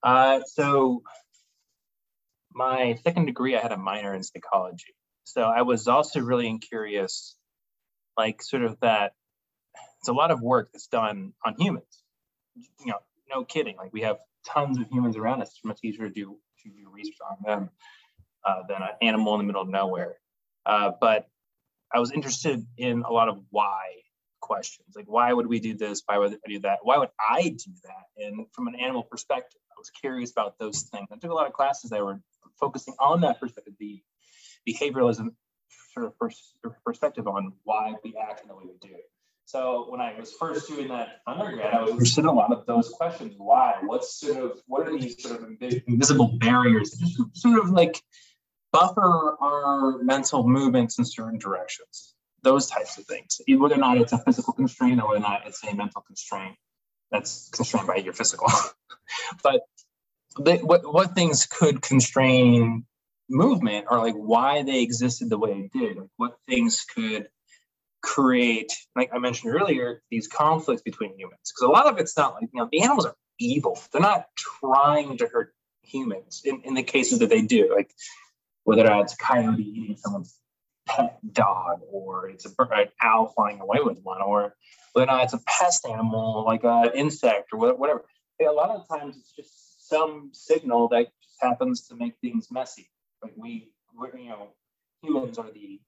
Uh, 0.03 0.41
so 0.45 1.03
my 2.53 2.97
second 3.03 3.25
degree, 3.25 3.55
I 3.55 3.61
had 3.61 3.71
a 3.71 3.77
minor 3.77 4.13
in 4.13 4.23
psychology. 4.23 4.95
So 5.23 5.43
I 5.43 5.61
was 5.61 5.87
also 5.87 6.19
really 6.19 6.57
curious, 6.57 7.35
like 8.17 8.41
sort 8.41 8.63
of 8.63 8.79
that. 8.81 9.13
It's 9.99 10.09
a 10.09 10.13
lot 10.13 10.31
of 10.31 10.41
work 10.41 10.69
that's 10.71 10.87
done 10.87 11.33
on 11.45 11.55
humans 11.59 12.03
you 12.79 12.91
know, 12.91 12.99
no 13.29 13.43
kidding. 13.43 13.77
Like 13.77 13.93
we 13.93 14.01
have 14.01 14.17
tons 14.45 14.79
of 14.79 14.87
humans 14.89 15.17
around 15.17 15.41
us. 15.41 15.49
It's 15.49 15.65
much 15.65 15.79
easier 15.83 16.07
to 16.07 16.13
do 16.13 16.37
to 16.63 16.69
do 16.69 16.89
research 16.91 17.17
on 17.29 17.37
them 17.45 17.69
uh, 18.45 18.63
than 18.67 18.81
an 18.81 18.89
animal 19.01 19.33
in 19.35 19.39
the 19.39 19.45
middle 19.45 19.61
of 19.61 19.69
nowhere. 19.69 20.15
Uh, 20.65 20.91
but 20.99 21.27
I 21.93 21.99
was 21.99 22.11
interested 22.11 22.65
in 22.77 23.03
a 23.03 23.11
lot 23.11 23.29
of 23.29 23.41
why 23.49 24.01
questions, 24.41 24.95
like 24.95 25.05
why 25.07 25.31
would 25.31 25.47
we 25.47 25.59
do 25.59 25.75
this? 25.75 26.01
Why 26.05 26.17
would 26.17 26.33
I 26.33 26.49
do 26.49 26.59
that? 26.59 26.79
Why 26.83 26.97
would 26.97 27.09
I 27.19 27.49
do 27.49 27.71
that? 27.83 28.23
And 28.23 28.45
from 28.53 28.67
an 28.67 28.75
animal 28.75 29.03
perspective, 29.03 29.59
I 29.71 29.75
was 29.77 29.89
curious 29.89 30.31
about 30.31 30.57
those 30.59 30.83
things. 30.83 31.07
I 31.11 31.17
took 31.17 31.31
a 31.31 31.33
lot 31.33 31.47
of 31.47 31.53
classes 31.53 31.91
that 31.91 32.03
were 32.03 32.21
focusing 32.59 32.95
on 32.99 33.21
that 33.21 33.39
perspective, 33.39 33.73
the 33.79 34.01
behavioralism 34.67 35.29
sort 35.93 36.05
of 36.05 36.17
pers- 36.17 36.55
perspective 36.85 37.27
on 37.27 37.53
why 37.63 37.93
we 38.03 38.15
act 38.17 38.41
in 38.41 38.47
the 38.47 38.55
way 38.55 38.63
we 38.65 38.77
do. 38.81 38.95
So 39.49 39.87
when 39.89 39.99
I 39.99 40.13
was 40.13 40.31
first 40.31 40.67
doing 40.67 40.89
that 40.89 41.21
undergrad, 41.25 41.73
I 41.73 41.81
was 41.81 41.89
interested 41.93 42.21
in 42.21 42.27
a 42.27 42.31
lot 42.31 42.51
of 42.51 42.67
those 42.67 42.89
questions. 42.89 43.33
Why? 43.35 43.77
What's 43.81 44.13
sort 44.19 44.37
of 44.37 44.61
what 44.67 44.87
are 44.87 44.95
these 44.95 45.19
sort 45.23 45.41
of 45.41 45.49
invisible 45.87 46.37
barriers 46.37 46.91
that 46.91 46.99
just 46.99 47.35
sort 47.41 47.57
of 47.57 47.71
like 47.71 47.99
buffer 48.71 49.35
our 49.41 50.03
mental 50.03 50.47
movements 50.47 50.99
in 50.99 51.05
certain 51.05 51.39
directions? 51.39 52.13
Those 52.43 52.67
types 52.67 52.99
of 52.99 53.05
things. 53.05 53.41
Whether 53.47 53.73
or 53.73 53.79
not 53.79 53.97
it's 53.97 54.13
a 54.13 54.19
physical 54.19 54.53
constraint 54.53 55.01
or 55.01 55.07
whether 55.07 55.25
or 55.25 55.27
not 55.27 55.47
it's 55.47 55.63
a 55.63 55.73
mental 55.73 56.01
constraint 56.01 56.55
that's 57.11 57.49
constrained 57.49 57.87
by 57.87 57.95
your 57.95 58.13
physical. 58.13 58.51
but 59.43 59.61
they, 60.39 60.57
what 60.57 60.93
what 60.93 61.15
things 61.15 61.47
could 61.47 61.81
constrain 61.81 62.85
movement 63.27 63.87
or 63.89 63.97
like 63.97 64.13
why 64.13 64.61
they 64.61 64.83
existed 64.83 65.31
the 65.31 65.39
way 65.39 65.53
they 65.73 65.79
did? 65.79 65.97
Like 65.97 66.09
what 66.17 66.37
things 66.47 66.85
could 66.85 67.29
create, 68.01 68.71
like 68.95 69.09
I 69.13 69.19
mentioned 69.19 69.53
earlier, 69.53 70.01
these 70.09 70.27
conflicts 70.27 70.81
between 70.81 71.17
humans. 71.17 71.39
Because 71.43 71.67
a 71.67 71.71
lot 71.71 71.87
of 71.87 71.97
it's 71.97 72.17
not 72.17 72.33
like, 72.35 72.49
you 72.53 72.59
know, 72.59 72.69
the 72.71 72.81
animals 72.81 73.05
are 73.05 73.15
evil. 73.39 73.79
They're 73.91 74.01
not 74.01 74.25
trying 74.37 75.17
to 75.17 75.27
hurt 75.27 75.53
humans 75.83 76.41
in, 76.45 76.61
in 76.63 76.73
the 76.73 76.83
cases 76.83 77.19
that 77.19 77.29
they 77.29 77.41
do. 77.41 77.73
Like 77.73 77.91
whether 78.63 78.85
it's 79.01 79.13
a 79.13 79.17
coyote 79.17 79.63
eating 79.63 79.97
someone's 79.97 80.37
pet 80.85 81.19
dog, 81.31 81.81
or 81.91 82.29
it's 82.29 82.45
a 82.45 82.49
bird, 82.49 82.69
an 82.71 82.87
owl 83.01 83.27
flying 83.27 83.59
away 83.59 83.79
with 83.81 83.99
one, 84.03 84.21
or 84.21 84.55
whether 84.93 85.11
it's 85.21 85.33
a 85.33 85.39
pest 85.45 85.85
animal 85.85 86.43
like 86.45 86.63
an 86.63 86.91
insect 86.95 87.49
or 87.53 87.75
whatever. 87.75 88.03
A 88.41 88.51
lot 88.51 88.69
of 88.69 88.87
times 88.87 89.17
it's 89.17 89.33
just 89.35 89.89
some 89.89 90.29
signal 90.33 90.87
that 90.89 91.07
just 91.21 91.37
happens 91.41 91.87
to 91.87 91.95
make 91.95 92.13
things 92.21 92.47
messy. 92.51 92.89
Like 93.21 93.33
we, 93.35 93.71
we're, 93.93 94.15
you 94.17 94.29
know, 94.29 94.49
humans 95.01 95.37
are 95.37 95.51
the 95.51 95.79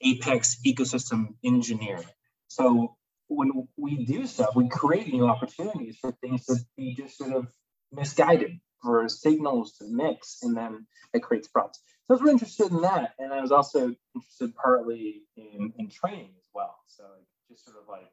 apex 0.00 0.60
ecosystem 0.66 1.34
engineer. 1.44 2.00
So 2.48 2.96
when 3.28 3.68
we 3.76 4.04
do 4.04 4.26
stuff, 4.26 4.56
we 4.56 4.68
create 4.68 5.12
new 5.12 5.26
opportunities 5.26 5.98
for 6.00 6.12
things 6.12 6.46
to 6.46 6.56
be 6.76 6.94
just 6.94 7.18
sort 7.18 7.32
of 7.32 7.52
misguided, 7.92 8.58
for 8.82 9.08
signals 9.08 9.76
to 9.78 9.84
mix, 9.86 10.38
and 10.42 10.56
then 10.56 10.86
it 11.12 11.22
creates 11.22 11.48
problems. 11.48 11.78
So 12.04 12.14
I 12.14 12.14
was 12.14 12.22
really 12.22 12.32
interested 12.32 12.70
in 12.70 12.80
that, 12.82 13.12
and 13.18 13.32
I 13.32 13.40
was 13.40 13.52
also 13.52 13.94
interested 14.14 14.54
partly 14.54 15.22
in, 15.36 15.72
in 15.78 15.90
training 15.90 16.30
as 16.36 16.48
well. 16.54 16.76
So 16.86 17.04
just 17.50 17.64
sort 17.64 17.76
of 17.76 17.88
like 17.88 18.10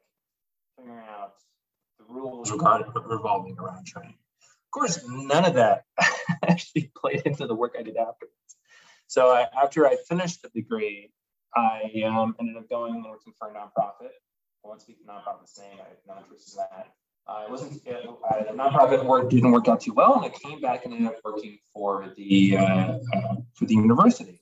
figuring 0.76 0.98
out 1.08 1.32
the 1.98 2.04
rules 2.08 2.50
revolving 2.50 3.56
around 3.58 3.86
training. 3.86 4.18
Of 4.66 4.70
course, 4.70 5.02
none 5.08 5.46
of 5.46 5.54
that 5.54 5.84
actually 6.42 6.90
played 6.96 7.22
into 7.24 7.46
the 7.46 7.54
work 7.54 7.74
I 7.78 7.82
did 7.82 7.96
afterwards. 7.96 8.34
So 9.06 9.30
I, 9.30 9.46
after 9.62 9.86
I 9.86 9.96
finished 10.08 10.42
the 10.42 10.48
degree, 10.48 11.10
I 11.54 12.02
um, 12.06 12.36
ended 12.40 12.56
up 12.56 12.68
going 12.68 12.94
and 12.94 13.04
working 13.04 13.32
for 13.38 13.48
a 13.48 13.52
nonprofit. 13.52 14.10
I 14.64 14.68
won't 14.68 14.80
speak 14.80 14.98
to 14.98 15.04
nonprofit's 15.04 15.58
name. 15.58 15.78
I 15.80 15.88
have 15.88 15.98
no 16.06 16.16
interest 16.22 16.54
in 16.54 16.58
that. 16.58 16.92
Uh, 17.28 17.44
it 17.44 17.50
wasn't 17.50 17.82
uh, 17.88 18.44
the 18.44 18.52
nonprofit 18.52 19.04
work 19.04 19.28
didn't 19.30 19.50
work 19.50 19.66
out 19.66 19.80
too 19.80 19.92
well, 19.92 20.14
and 20.14 20.24
I 20.24 20.28
came 20.28 20.60
back 20.60 20.84
and 20.84 20.94
ended 20.94 21.08
up 21.08 21.16
working 21.24 21.58
for 21.72 22.12
the 22.16 22.56
uh, 22.56 22.62
uh 22.62 22.98
for 23.54 23.64
the 23.64 23.74
university. 23.74 24.40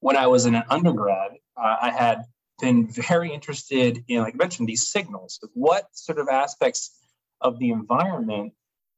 When 0.00 0.16
I 0.16 0.26
was 0.26 0.46
in 0.46 0.54
an 0.54 0.64
undergrad, 0.68 1.32
uh, 1.56 1.76
I 1.80 1.90
had 1.90 2.24
been 2.60 2.88
very 2.88 3.32
interested 3.32 4.02
in, 4.08 4.22
like 4.22 4.34
I 4.34 4.36
mentioned, 4.36 4.68
these 4.68 4.88
signals. 4.88 5.38
What 5.54 5.84
sort 5.92 6.18
of 6.18 6.28
aspects 6.28 6.98
of 7.40 7.58
the 7.58 7.70
environment 7.70 8.52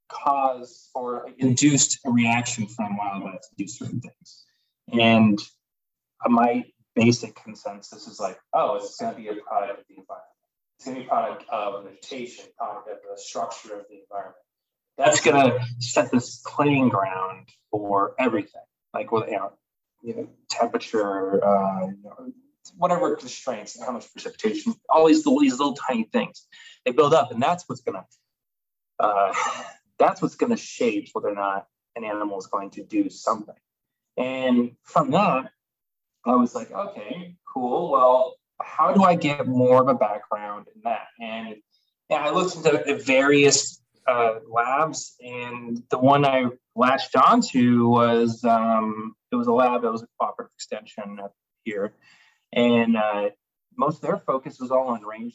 cause 0.08 0.90
or 0.94 1.28
induced 1.38 1.98
a 2.06 2.10
reaction 2.10 2.66
from 2.66 2.96
wildlife 2.96 3.40
to 3.40 3.54
do 3.56 3.66
certain 3.66 4.00
things? 4.00 4.44
And 4.92 5.38
my 6.26 6.64
basic 6.94 7.34
consensus 7.34 8.06
is 8.06 8.20
like, 8.20 8.38
oh, 8.52 8.76
it's 8.76 8.96
going 8.96 9.14
to 9.14 9.20
be 9.20 9.28
a 9.28 9.34
product 9.34 9.80
of 9.80 9.86
the 9.88 9.94
environment. 9.94 10.28
It's 10.76 10.86
going 10.86 10.96
to 10.96 11.02
be 11.02 11.06
a 11.06 11.08
product 11.08 11.44
of 11.50 11.84
vegetation, 11.84 12.46
product 12.56 12.88
of 12.88 12.98
the 13.10 13.20
structure 13.20 13.78
of 13.78 13.86
the 13.88 14.00
environment. 14.00 14.36
That's 14.98 15.20
going 15.20 15.50
to 15.50 15.64
set 15.78 16.10
this 16.10 16.42
playing 16.46 16.90
ground 16.90 17.48
for 17.70 18.14
everything, 18.18 18.62
like 18.92 19.10
with 19.10 19.28
you 19.28 19.36
know, 19.36 19.52
you 20.02 20.14
know 20.14 20.28
temperature, 20.50 21.42
uh, 21.42 21.86
you 21.86 21.96
know, 22.04 22.32
whatever 22.76 23.16
constraints, 23.16 23.80
how 23.80 23.92
much 23.92 24.12
precipitation, 24.12 24.74
all 24.88 25.06
these 25.06 25.24
little, 25.24 25.40
these 25.40 25.58
little 25.58 25.74
tiny 25.74 26.04
things, 26.04 26.46
they 26.84 26.92
build 26.92 27.14
up, 27.14 27.32
and 27.32 27.42
that's 27.42 27.66
what's 27.68 27.80
going 27.80 27.98
to 27.98 28.04
uh, 29.02 29.32
that's 29.98 30.22
what's 30.22 30.36
going 30.36 30.50
to 30.50 30.56
shape 30.56 31.08
whether 31.12 31.28
or 31.28 31.34
not 31.34 31.66
an 31.96 32.04
animal 32.04 32.38
is 32.38 32.46
going 32.46 32.70
to 32.70 32.84
do 32.84 33.10
something. 33.10 33.54
And 34.16 34.72
from 34.82 35.10
that, 35.12 35.50
I 36.24 36.36
was 36.36 36.54
like, 36.54 36.70
okay, 36.70 37.36
cool. 37.52 37.90
Well, 37.90 38.36
how 38.60 38.92
do 38.92 39.02
I 39.02 39.14
get 39.14 39.46
more 39.46 39.80
of 39.82 39.88
a 39.88 39.94
background 39.94 40.66
in 40.74 40.82
that? 40.84 41.06
And 41.20 41.56
yeah, 42.08 42.18
I 42.18 42.30
looked 42.30 42.56
into 42.56 42.82
the 42.84 43.02
various 43.04 43.82
uh, 44.06 44.34
labs, 44.48 45.14
and 45.20 45.82
the 45.90 45.98
one 45.98 46.24
I 46.24 46.46
latched 46.74 47.16
onto 47.16 47.88
was 47.88 48.44
um, 48.44 49.14
it 49.30 49.36
was 49.36 49.46
a 49.46 49.52
lab 49.52 49.82
that 49.82 49.92
was 49.92 50.02
a 50.02 50.08
cooperative 50.18 50.52
extension 50.56 51.18
up 51.22 51.32
here, 51.64 51.92
and 52.52 52.96
uh, 52.96 53.30
most 53.76 53.96
of 53.96 54.02
their 54.02 54.18
focus 54.18 54.58
was 54.60 54.70
all 54.70 54.88
on 54.88 55.02
rangelands. 55.02 55.32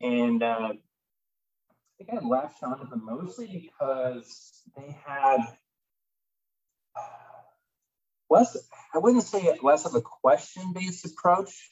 And 0.00 0.42
uh, 0.42 0.72
I 0.72 2.04
think 2.04 2.10
I 2.12 2.26
latched 2.26 2.62
onto 2.62 2.88
them 2.88 3.04
mostly 3.04 3.46
because 3.46 4.62
they 4.76 4.96
had 5.04 5.40
less, 8.34 8.56
I 8.94 8.98
wouldn't 8.98 9.22
say 9.22 9.56
less 9.62 9.86
of 9.86 9.94
a 9.94 10.00
question 10.00 10.72
based 10.74 11.06
approach, 11.06 11.70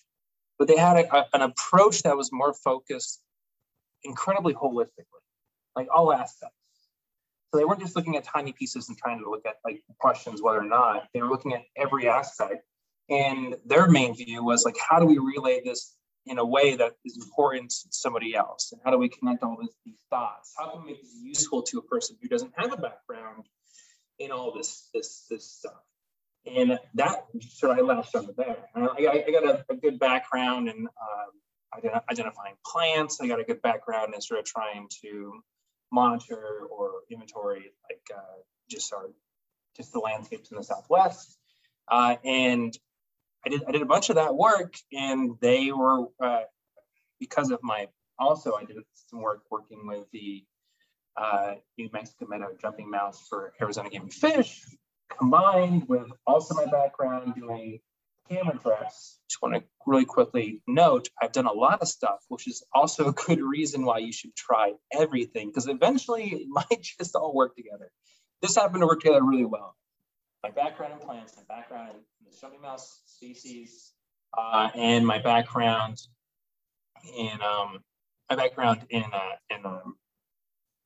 but 0.59 0.69
they 0.69 0.77
had 0.77 0.97
a, 0.97 1.17
a, 1.17 1.27
an 1.35 1.43
approach 1.43 2.03
that 2.03 2.17
was 2.17 2.31
more 2.33 2.55
focused 2.55 3.21
incredibly 4.05 4.55
holistically, 4.55 5.23
like 5.77 5.89
all 5.95 6.13
aspects. 6.13 6.57
So 7.51 7.59
they 7.59 7.65
weren't 7.65 7.81
just 7.81 7.97
looking 7.97 8.17
at 8.17 8.25
tiny 8.25 8.53
pieces 8.53 8.89
and 8.89 8.97
trying 8.97 9.23
to 9.23 9.29
look 9.29 9.45
at 9.45 9.57
like 9.65 9.83
questions 9.99 10.41
whether 10.41 10.61
or 10.61 10.65
not 10.65 11.09
they 11.13 11.21
were 11.21 11.29
looking 11.29 11.53
at 11.53 11.63
every 11.77 12.09
aspect. 12.09 12.65
And 13.11 13.57
their 13.67 13.89
main 13.89 14.15
view 14.15 14.43
was 14.43 14.65
like, 14.65 14.77
how 14.79 14.99
do 15.01 15.07
we 15.07 15.19
relay 15.19 15.61
this 15.63 15.95
in 16.25 16.39
a 16.39 16.45
way 16.45 16.77
that 16.77 16.93
is 17.05 17.19
important 17.19 17.71
to 17.71 17.89
somebody 17.91 18.35
else? 18.35 18.73
And 18.73 18.81
how 18.85 18.91
do 18.91 18.99
we 18.99 19.09
connect 19.09 19.43
all 19.43 19.59
this, 19.61 19.75
these 19.85 20.01
thoughts? 20.09 20.55
How 20.57 20.71
can 20.71 20.83
we 20.83 20.93
make 20.93 21.03
this 21.03 21.15
useful 21.23 21.63
to 21.65 21.79
a 21.79 21.83
person 21.83 22.17
who 22.23 22.29
doesn't 22.29 22.53
have 22.57 22.73
a 22.73 22.77
background 22.77 23.45
in 24.19 24.31
all 24.31 24.55
this 24.55 24.89
this 24.95 25.27
this 25.29 25.51
stuff? 25.51 25.83
And 26.47 26.79
that 26.95 27.27
of 27.63 27.71
I 27.71 27.81
latched 27.81 28.15
onto 28.15 28.35
there. 28.35 28.57
I, 28.75 28.89
I, 29.27 29.31
got 29.31 29.45
a, 29.45 29.65
a, 29.69 29.77
good 29.77 29.99
background 29.99 30.69
in 30.69 30.87
um, 30.87 32.03
identifying 32.11 32.55
plants. 32.67 33.21
I 33.21 33.29
got 33.29 33.41
a 33.41 33.45
good 33.45 33.63
background 33.63 34.15
in 34.15 34.21
sort 34.21 34.41
of 34.41 34.47
trying 34.47 34.89
to 35.03 35.41
monitor 35.93 36.67
or 36.71 37.03
inventory 37.11 37.73
like 37.89 38.03
uh, 38.15 38.41
just 38.69 38.93
our 38.93 39.11
just 39.77 39.93
the 39.93 40.01
landscapes 40.01 40.51
in 40.51 40.57
the 40.57 40.65
Southwest. 40.65 41.39
Uh, 41.89 42.17
and 42.25 42.77
I 43.47 43.51
did 43.51 43.63
I 43.67 43.73
did 43.73 43.83
a 43.83 43.87
bunch 43.87 44.11
of 44.11 44.17
that 44.17 44.35
work, 44.35 44.75
and 44.93 45.37
they 45.41 45.73
were 45.73 46.07
uh, 46.23 46.43
because 47.21 47.51
of 47.51 47.61
my 47.63 47.89
also 48.19 48.55
I 48.55 48.65
did 48.65 48.77
some 48.95 49.21
work 49.21 49.43
working 49.51 49.87
with 49.87 50.07
the 50.13 50.45
uh, 51.17 51.55
New 51.79 51.91
Mexico 51.93 52.27
Meadow 52.29 52.49
jumping 52.61 52.91
mouse 52.91 53.27
for 53.29 53.53
Arizona 53.61 53.91
Game 53.91 54.03
and 54.03 54.13
Fish, 54.13 54.63
combined 55.19 55.89
with 55.89 56.07
also 56.27 56.55
my 56.55 56.67
background 56.67 57.35
doing 57.35 57.81
camera 58.29 58.59
traps, 58.59 59.19
just 59.29 59.43
want 59.43 59.55
to 59.55 59.63
really 59.87 60.05
quickly 60.05 60.63
note 60.67 61.09
I've 61.21 61.33
done 61.33 61.47
a 61.47 61.53
lot 61.53 61.81
of 61.83 61.89
stuff, 61.89 62.21
which 62.29 62.47
is 62.49 62.63
also 62.73 63.09
a 63.09 63.13
good 63.13 63.41
reason 63.41 63.85
why 63.85 63.99
you 63.99 64.13
should 64.13 64.35
try 64.35 64.73
everything 64.93 65.49
because 65.49 65.69
eventually 65.69 66.25
it 66.25 66.47
might 66.49 66.83
just 66.99 67.15
all 67.17 67.35
work 67.35 67.57
together. 67.57 67.91
This 68.41 68.57
happened 68.57 68.81
to 68.83 68.87
work 68.87 69.01
together 69.01 69.23
really 69.23 69.45
well. 69.45 69.77
My 70.43 70.51
background 70.51 70.95
in 70.95 70.99
plants, 70.99 71.35
my 71.37 71.45
background 71.55 71.93
in 71.93 72.31
the 72.31 72.37
showy 72.37 72.59
mouse 72.59 73.03
species, 73.07 73.93
uh, 74.37 74.71
and 74.75 75.07
my 75.07 75.19
background 75.19 75.99
in 77.17 77.39
um, 77.43 77.79
my 78.29 78.37
background 78.37 78.85
in 78.91 79.05
uh, 79.05 79.37
in 79.51 79.65
um, 79.65 79.97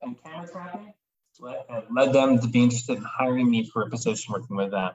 in 0.03 0.15
camera 0.17 0.47
trapping 0.47 0.93
led, 1.41 2.13
them 2.13 2.41
to 2.41 2.49
be 2.49 2.63
interested 2.63 2.99
in 2.99 3.05
hiring 3.05 3.51
me 3.51 3.69
for 3.71 3.83
a 3.83 3.91
position 3.91 4.33
working 4.33 4.57
with 4.57 4.71
them. 4.71 4.93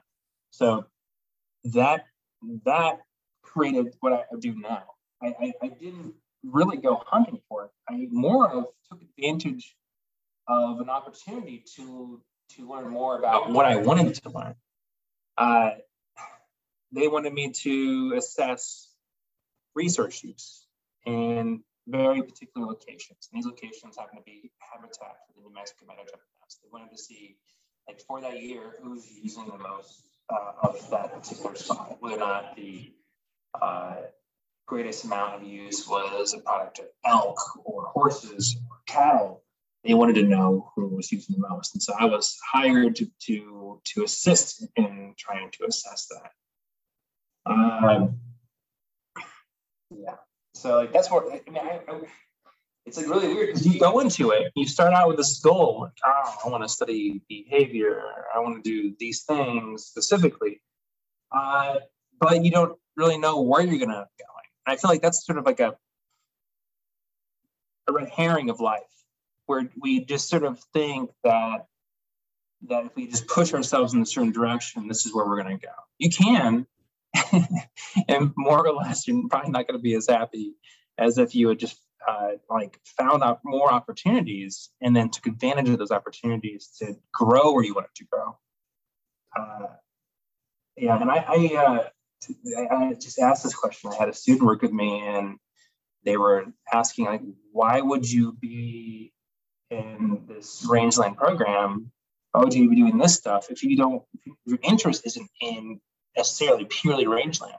So 0.50 0.86
that 1.64 2.04
that 2.64 3.00
created 3.42 3.94
what 4.00 4.12
I 4.12 4.24
do 4.38 4.54
now. 4.54 4.84
I, 5.22 5.26
I, 5.40 5.52
I 5.62 5.68
didn't 5.68 6.14
really 6.44 6.76
go 6.76 7.02
hunting 7.06 7.40
for 7.48 7.66
it. 7.66 7.70
I 7.88 8.08
more 8.10 8.50
of 8.50 8.66
took 8.90 9.00
advantage 9.02 9.76
of 10.48 10.80
an 10.80 10.90
opportunity 10.90 11.64
to 11.76 12.20
to 12.56 12.68
learn 12.68 12.88
more 12.88 13.18
about 13.18 13.50
what 13.50 13.64
I 13.64 13.76
wanted 13.76 14.14
to 14.14 14.30
learn. 14.30 14.54
Uh, 15.38 15.70
they 16.92 17.08
wanted 17.08 17.32
me 17.32 17.50
to 17.50 18.14
assess 18.16 18.88
research 19.74 20.22
use 20.22 20.66
and 21.06 21.60
very 21.86 22.22
particular 22.22 22.66
locations. 22.66 23.28
And 23.32 23.38
these 23.38 23.46
locations 23.46 23.96
happen 23.96 24.18
to 24.18 24.22
be 24.24 24.50
habitat 24.58 25.16
for 25.26 25.32
the 25.34 25.40
New 25.40 25.54
Mexico 25.54 25.86
meadow 25.88 26.02
They 26.62 26.68
wanted 26.72 26.90
to 26.90 26.98
see, 26.98 27.36
like 27.88 28.00
for 28.00 28.20
that 28.20 28.42
year, 28.42 28.76
who's 28.82 29.06
using 29.22 29.46
the 29.46 29.58
most 29.58 30.02
uh, 30.30 30.52
of 30.62 30.90
that 30.90 31.12
particular 31.12 31.54
spot, 31.54 31.96
whether 32.00 32.16
or 32.16 32.18
not 32.18 32.56
the 32.56 32.92
uh, 33.60 33.96
greatest 34.66 35.04
amount 35.04 35.34
of 35.34 35.42
use 35.42 35.86
was 35.88 36.34
a 36.34 36.38
product 36.38 36.78
of 36.78 36.86
elk 37.04 37.38
or 37.64 37.86
horses 37.86 38.56
or 38.70 38.76
cattle. 38.86 39.42
They 39.84 39.94
wanted 39.94 40.14
to 40.14 40.22
know 40.22 40.70
who 40.76 40.86
was 40.88 41.10
using 41.10 41.36
the 41.40 41.48
most. 41.48 41.74
And 41.74 41.82
so 41.82 41.92
I 41.98 42.04
was 42.04 42.38
hired 42.52 42.96
to, 42.96 43.06
to, 43.26 43.80
to 43.84 44.04
assist 44.04 44.64
in 44.76 45.14
trying 45.18 45.50
to 45.52 45.66
assess 45.66 46.06
that. 46.06 46.30
Um, 47.44 48.20
yeah. 49.90 50.14
So 50.54 50.76
like 50.76 50.92
that's 50.92 51.10
what 51.10 51.24
I 51.26 51.50
mean. 51.50 51.58
I, 51.58 51.80
I, 51.88 52.00
it's 52.84 52.96
like 52.96 53.06
really 53.06 53.28
weird 53.28 53.48
because 53.48 53.66
you 53.66 53.78
go 53.78 54.00
into 54.00 54.30
it, 54.30 54.52
you 54.56 54.66
start 54.66 54.92
out 54.92 55.08
with 55.08 55.16
this 55.16 55.40
goal, 55.40 55.82
like, 55.82 55.92
oh, 56.04 56.34
I 56.44 56.48
want 56.48 56.64
to 56.64 56.68
study 56.68 57.22
behavior, 57.28 58.02
I 58.34 58.40
want 58.40 58.62
to 58.62 58.68
do 58.68 58.94
these 58.98 59.22
things 59.22 59.84
specifically, 59.84 60.60
uh, 61.30 61.76
but 62.20 62.44
you 62.44 62.50
don't 62.50 62.76
really 62.96 63.18
know 63.18 63.40
where 63.40 63.62
you're 63.62 63.78
gonna 63.78 64.06
go. 64.18 64.24
I 64.66 64.76
feel 64.76 64.90
like 64.90 65.02
that's 65.02 65.24
sort 65.24 65.38
of 65.38 65.46
like 65.46 65.60
a 65.60 65.76
a 67.88 67.92
red 67.92 68.08
herring 68.08 68.50
of 68.50 68.60
life, 68.60 68.82
where 69.46 69.68
we 69.80 70.04
just 70.04 70.28
sort 70.28 70.44
of 70.44 70.60
think 70.72 71.10
that 71.24 71.66
that 72.68 72.86
if 72.86 72.96
we 72.96 73.06
just 73.06 73.26
push 73.26 73.54
ourselves 73.54 73.94
in 73.94 74.02
a 74.02 74.06
certain 74.06 74.32
direction, 74.32 74.88
this 74.88 75.06
is 75.06 75.14
where 75.14 75.26
we're 75.26 75.42
going 75.42 75.58
to 75.58 75.66
go. 75.66 75.72
You 75.98 76.10
can, 76.10 76.66
and 78.08 78.32
more 78.36 78.66
or 78.66 78.72
less, 78.72 79.06
you're 79.06 79.28
probably 79.28 79.50
not 79.50 79.66
going 79.66 79.78
to 79.78 79.82
be 79.82 79.94
as 79.94 80.08
happy 80.08 80.54
as 80.98 81.18
if 81.18 81.34
you 81.34 81.48
had 81.48 81.58
just 81.58 81.80
uh, 82.08 82.30
like 82.50 82.78
found 82.98 83.22
out 83.22 83.40
more 83.44 83.72
opportunities 83.72 84.70
and 84.80 84.94
then 84.94 85.10
took 85.10 85.26
advantage 85.26 85.68
of 85.68 85.78
those 85.78 85.90
opportunities 85.90 86.70
to 86.78 86.94
grow 87.12 87.52
where 87.52 87.64
you 87.64 87.74
wanted 87.74 87.94
to 87.96 88.04
grow. 88.04 88.36
Uh, 89.38 89.66
yeah, 90.76 91.00
and 91.00 91.10
I, 91.10 91.24
I, 91.28 91.56
uh, 91.56 91.88
I 92.70 92.94
just 92.94 93.18
asked 93.18 93.42
this 93.42 93.54
question. 93.54 93.90
I 93.92 93.96
had 93.96 94.08
a 94.08 94.14
student 94.14 94.44
work 94.44 94.62
with 94.62 94.72
me, 94.72 95.00
and 95.06 95.38
they 96.04 96.16
were 96.16 96.46
asking 96.72 97.06
like, 97.06 97.22
why 97.52 97.80
would 97.80 98.10
you 98.10 98.32
be 98.32 99.12
in 99.70 100.24
this 100.28 100.64
rangeland 100.68 101.16
program? 101.16 101.90
Why 102.32 102.44
would 102.44 102.54
you 102.54 102.68
be 102.70 102.76
doing 102.76 102.98
this 102.98 103.14
stuff 103.14 103.50
if 103.50 103.62
you 103.62 103.76
don't? 103.76 104.02
If 104.14 104.32
your 104.46 104.58
interest 104.62 105.06
isn't 105.06 105.30
in 105.40 105.80
necessarily 106.16 106.64
purely 106.64 107.06
rangeland, 107.06 107.54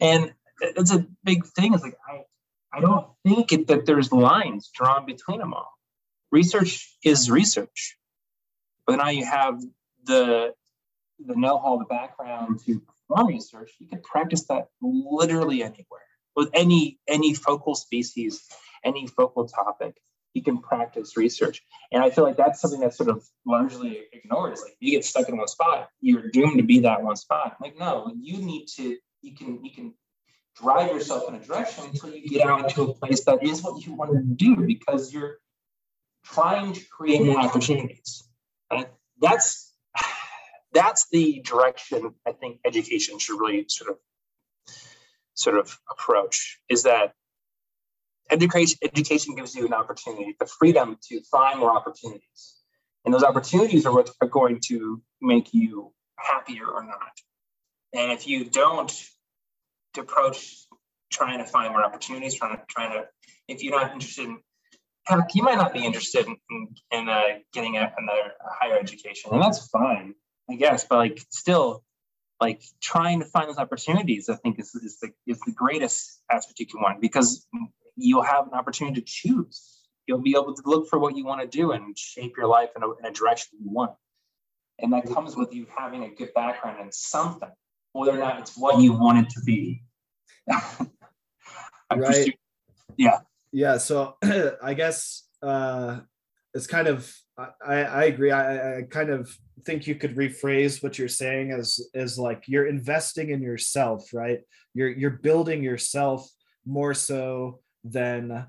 and 0.00 0.32
it's 0.60 0.92
a 0.92 1.06
big 1.24 1.46
thing. 1.46 1.74
It's 1.74 1.82
like 1.82 1.96
I, 2.06 2.24
I 2.76 2.80
don't 2.80 3.06
think 3.24 3.52
it, 3.52 3.68
that 3.68 3.86
there's 3.86 4.12
lines 4.12 4.70
drawn 4.74 5.06
between 5.06 5.38
them 5.38 5.54
all. 5.54 5.72
Research 6.30 6.94
is 7.02 7.30
research, 7.30 7.96
but 8.86 8.96
now 8.96 9.08
you 9.08 9.24
have 9.24 9.62
the 10.04 10.52
the 11.18 11.34
know-how, 11.34 11.78
the 11.78 11.86
background 11.86 12.60
to 12.66 12.80
perform 12.80 13.28
research. 13.28 13.72
You 13.78 13.88
can 13.88 14.02
practice 14.02 14.46
that 14.48 14.66
literally 14.82 15.62
anywhere 15.62 16.02
with 16.34 16.50
any 16.52 16.98
any 17.08 17.32
focal 17.32 17.74
species, 17.74 18.46
any 18.84 19.06
focal 19.06 19.48
topic. 19.48 19.96
You 20.34 20.42
can 20.42 20.58
practice 20.58 21.16
research, 21.16 21.62
and 21.90 22.02
I 22.02 22.10
feel 22.10 22.24
like 22.24 22.36
that's 22.36 22.60
something 22.60 22.80
that's 22.80 22.98
sort 22.98 23.08
of 23.08 23.26
largely 23.46 24.02
ignored. 24.12 24.52
Is 24.52 24.62
like 24.62 24.76
you 24.80 24.90
get 24.90 25.02
stuck 25.06 25.30
in 25.30 25.38
one 25.38 25.48
spot, 25.48 25.88
you're 26.02 26.28
doomed 26.30 26.58
to 26.58 26.62
be 26.62 26.80
that 26.80 27.02
one 27.02 27.16
spot. 27.16 27.56
Like 27.58 27.78
no, 27.78 28.12
you 28.20 28.36
need 28.36 28.66
to. 28.76 28.98
You 29.22 29.34
can 29.34 29.64
you 29.64 29.72
can 29.72 29.94
drive 30.56 30.92
yourself 30.92 31.28
in 31.28 31.34
a 31.34 31.38
direction 31.38 31.84
until 31.84 32.14
you 32.14 32.28
get 32.28 32.46
out 32.46 32.64
into 32.64 32.82
a 32.82 32.94
place 32.94 33.24
that 33.24 33.42
is 33.42 33.62
what 33.62 33.84
you 33.86 33.94
want 33.94 34.12
to 34.12 34.22
do 34.22 34.56
because 34.56 35.12
you're 35.12 35.38
trying 36.24 36.72
to 36.72 36.80
create 36.90 37.22
more 37.22 37.38
opportunities. 37.38 38.28
And 38.70 38.86
that's 39.20 39.72
that's 40.72 41.06
the 41.10 41.40
direction 41.40 42.14
I 42.26 42.32
think 42.32 42.60
education 42.64 43.18
should 43.18 43.40
really 43.40 43.66
sort 43.68 43.90
of 43.90 43.96
sort 45.34 45.58
of 45.58 45.78
approach 45.90 46.58
is 46.68 46.84
that 46.84 47.12
education 48.30 48.78
education 48.82 49.34
gives 49.34 49.54
you 49.54 49.66
an 49.66 49.74
opportunity, 49.74 50.34
the 50.38 50.46
freedom 50.46 50.98
to 51.08 51.22
find 51.30 51.60
more 51.60 51.76
opportunities. 51.76 52.54
And 53.04 53.14
those 53.14 53.22
opportunities 53.22 53.86
are 53.86 53.94
what 53.94 54.10
are 54.20 54.28
going 54.28 54.60
to 54.66 55.00
make 55.20 55.54
you 55.54 55.92
happier 56.18 56.66
or 56.66 56.84
not. 56.84 57.12
And 57.94 58.10
if 58.10 58.26
you 58.26 58.44
don't 58.44 58.92
to 59.96 60.02
approach 60.02 60.66
trying 61.10 61.38
to 61.38 61.44
find 61.44 61.72
more 61.72 61.84
opportunities, 61.84 62.34
trying 62.34 62.56
to 62.56 62.62
trying 62.68 62.92
to 62.92 63.06
if 63.48 63.62
you're 63.62 63.78
not 63.78 63.92
interested 63.92 64.26
in 64.26 64.38
heck, 65.06 65.34
you 65.34 65.42
might 65.42 65.56
not 65.56 65.72
be 65.72 65.84
interested 65.84 66.26
in, 66.26 66.68
in, 66.90 67.08
uh, 67.08 67.22
getting 67.52 67.76
a, 67.76 67.92
another 67.96 68.32
higher 68.60 68.78
education, 68.78 69.30
and 69.32 69.42
that's 69.42 69.68
fine, 69.68 70.14
I 70.50 70.56
guess. 70.56 70.84
But 70.88 70.96
like 70.96 71.20
still, 71.30 71.82
like 72.40 72.62
trying 72.80 73.20
to 73.20 73.26
find 73.26 73.48
those 73.48 73.58
opportunities, 73.58 74.28
I 74.28 74.34
think 74.36 74.58
is, 74.58 74.74
is 74.74 74.98
the 75.00 75.10
is 75.26 75.40
the 75.40 75.52
greatest 75.52 76.22
aspect 76.30 76.60
you 76.60 76.66
can 76.66 76.80
want 76.80 77.00
because 77.00 77.46
you'll 77.96 78.22
have 78.22 78.46
an 78.46 78.54
opportunity 78.54 79.00
to 79.00 79.06
choose. 79.06 79.72
You'll 80.06 80.22
be 80.22 80.36
able 80.36 80.54
to 80.54 80.62
look 80.64 80.88
for 80.88 80.98
what 80.98 81.16
you 81.16 81.24
want 81.24 81.40
to 81.40 81.48
do 81.48 81.72
and 81.72 81.96
shape 81.98 82.34
your 82.36 82.46
life 82.46 82.70
in 82.76 82.82
a, 82.82 82.92
in 82.98 83.06
a 83.06 83.10
direction 83.10 83.58
you 83.60 83.70
want. 83.70 83.92
And 84.78 84.92
that 84.92 85.06
comes 85.06 85.34
with 85.34 85.52
you 85.52 85.66
having 85.76 86.04
a 86.04 86.10
good 86.10 86.32
background 86.34 86.80
in 86.80 86.92
something, 86.92 87.48
whether 87.92 88.12
or 88.12 88.18
not 88.18 88.38
it's 88.38 88.56
what 88.56 88.80
you 88.80 88.92
want 88.92 89.18
it 89.18 89.30
to 89.30 89.40
be. 89.40 89.82
Right. 91.94 92.38
Yeah. 92.96 93.18
Yeah. 93.52 93.78
So 93.78 94.16
I 94.62 94.74
guess 94.74 95.24
uh, 95.42 96.00
it's 96.54 96.66
kind 96.66 96.88
of 96.88 97.12
I, 97.38 97.84
I 97.84 98.04
agree. 98.04 98.30
I, 98.30 98.78
I 98.78 98.82
kind 98.82 99.10
of 99.10 99.30
think 99.64 99.86
you 99.86 99.94
could 99.94 100.16
rephrase 100.16 100.82
what 100.82 100.98
you're 100.98 101.08
saying 101.08 101.52
as 101.52 101.80
as 101.94 102.18
like 102.18 102.44
you're 102.46 102.66
investing 102.66 103.30
in 103.30 103.42
yourself, 103.42 104.12
right? 104.14 104.40
You're 104.74 104.88
you're 104.88 105.10
building 105.10 105.62
yourself 105.62 106.28
more 106.64 106.94
so 106.94 107.60
than 107.84 108.46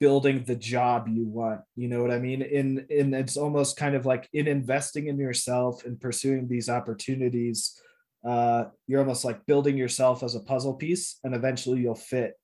building 0.00 0.42
the 0.44 0.56
job 0.56 1.08
you 1.08 1.26
want 1.26 1.60
you 1.76 1.86
know 1.86 2.00
what 2.00 2.10
i 2.10 2.18
mean 2.18 2.40
in 2.40 2.86
in 2.88 3.12
it's 3.12 3.36
almost 3.36 3.76
kind 3.76 3.94
of 3.94 4.06
like 4.06 4.26
in 4.32 4.48
investing 4.48 5.08
in 5.08 5.18
yourself 5.18 5.84
and 5.84 6.00
pursuing 6.00 6.48
these 6.48 6.70
opportunities 6.70 7.78
uh, 8.24 8.64
you're 8.86 9.00
almost 9.00 9.24
like 9.24 9.46
building 9.46 9.76
yourself 9.76 10.22
as 10.22 10.34
a 10.34 10.40
puzzle 10.40 10.74
piece 10.74 11.18
and 11.24 11.34
eventually 11.34 11.80
you'll 11.80 11.94
fit. 11.94 12.34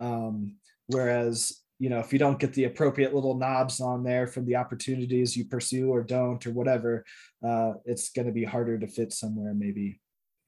Um, 0.00 0.56
whereas 0.88 1.62
you 1.78 1.88
know 1.88 1.98
if 1.98 2.12
you 2.12 2.18
don't 2.18 2.38
get 2.38 2.52
the 2.54 2.64
appropriate 2.64 3.14
little 3.14 3.36
knobs 3.36 3.80
on 3.80 4.04
there 4.04 4.26
from 4.26 4.46
the 4.46 4.56
opportunities 4.56 5.36
you 5.36 5.44
pursue 5.44 5.90
or 5.90 6.02
don't 6.02 6.46
or 6.46 6.52
whatever 6.52 7.04
uh, 7.44 7.72
it's 7.84 8.10
going 8.10 8.26
to 8.26 8.32
be 8.32 8.44
harder 8.44 8.78
to 8.78 8.86
fit 8.86 9.12
somewhere 9.12 9.54
maybe. 9.54 10.00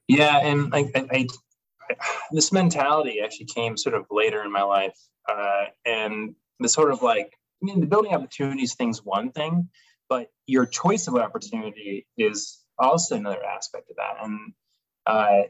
Yeah 0.07 0.39
and 0.39 0.75
I, 0.75 0.91
I, 0.95 1.27
this 2.31 2.53
mentality 2.53 3.21
actually 3.21 3.47
came 3.47 3.77
sort 3.77 3.95
of 3.95 4.07
later 4.11 4.45
in 4.45 4.53
my 4.53 4.63
life 4.63 4.97
uh, 5.29 5.65
and 5.85 6.35
the 6.61 6.69
sort 6.69 6.93
of 6.93 7.03
like 7.03 7.33
i 7.63 7.65
mean 7.65 7.81
the 7.81 7.87
building 7.87 8.15
opportunities 8.15 8.75
thing's 8.75 9.05
one 9.05 9.33
thing 9.33 9.69
but 10.09 10.29
your 10.47 10.67
choice 10.67 11.09
of 11.09 11.17
opportunity 11.17 12.07
is 12.17 12.61
also 12.79 13.17
another 13.17 13.45
aspect 13.45 13.91
of 13.91 13.97
that 13.97 14.23
and 14.23 14.53
uh, 15.07 15.43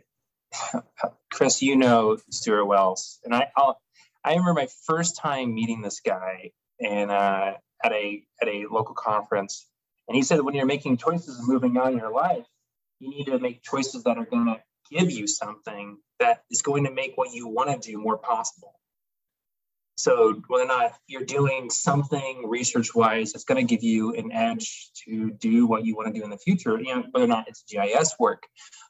Chris, 1.30 1.62
you 1.62 1.76
know 1.76 2.18
Stuart 2.30 2.66
Wells, 2.66 3.20
and 3.24 3.34
I 3.34 3.48
I'll, 3.56 3.80
i 4.24 4.30
remember 4.30 4.54
my 4.54 4.68
first 4.86 5.16
time 5.16 5.54
meeting 5.54 5.82
this 5.82 6.00
guy 6.00 6.50
and 6.80 7.10
uh, 7.10 7.54
at 7.82 7.92
a 7.92 8.22
at 8.40 8.48
a 8.48 8.66
local 8.70 8.94
conference, 8.94 9.66
and 10.08 10.16
he 10.16 10.22
said 10.22 10.40
when 10.40 10.54
you're 10.54 10.66
making 10.66 10.96
choices 10.96 11.38
and 11.38 11.48
moving 11.48 11.76
on 11.76 11.92
in 11.92 11.98
your 11.98 12.12
life, 12.12 12.46
you 13.00 13.10
need 13.10 13.26
to 13.26 13.38
make 13.38 13.62
choices 13.62 14.04
that 14.04 14.18
are 14.18 14.26
going 14.26 14.46
to 14.46 14.60
give 14.90 15.10
you 15.10 15.26
something 15.26 15.98
that 16.20 16.42
is 16.50 16.62
going 16.62 16.84
to 16.84 16.90
make 16.90 17.16
what 17.16 17.32
you 17.32 17.48
want 17.48 17.70
to 17.70 17.90
do 17.90 17.98
more 17.98 18.18
possible. 18.18 18.74
So 19.96 20.42
whether 20.48 20.64
or 20.64 20.68
not 20.68 20.92
you're 21.06 21.24
doing 21.24 21.70
something 21.70 22.48
research-wise 22.48 23.32
that's 23.32 23.44
going 23.44 23.64
to 23.64 23.74
give 23.74 23.84
you 23.84 24.14
an 24.14 24.32
edge 24.32 24.90
to 25.04 25.30
do 25.30 25.66
what 25.66 25.84
you 25.84 25.94
want 25.94 26.12
to 26.12 26.18
do 26.18 26.24
in 26.24 26.30
the 26.30 26.38
future, 26.38 26.78
you 26.78 26.94
know, 26.94 27.04
whether 27.12 27.24
or 27.24 27.28
not 27.28 27.46
it's 27.48 27.62
GIS 27.70 28.14
work, 28.18 28.42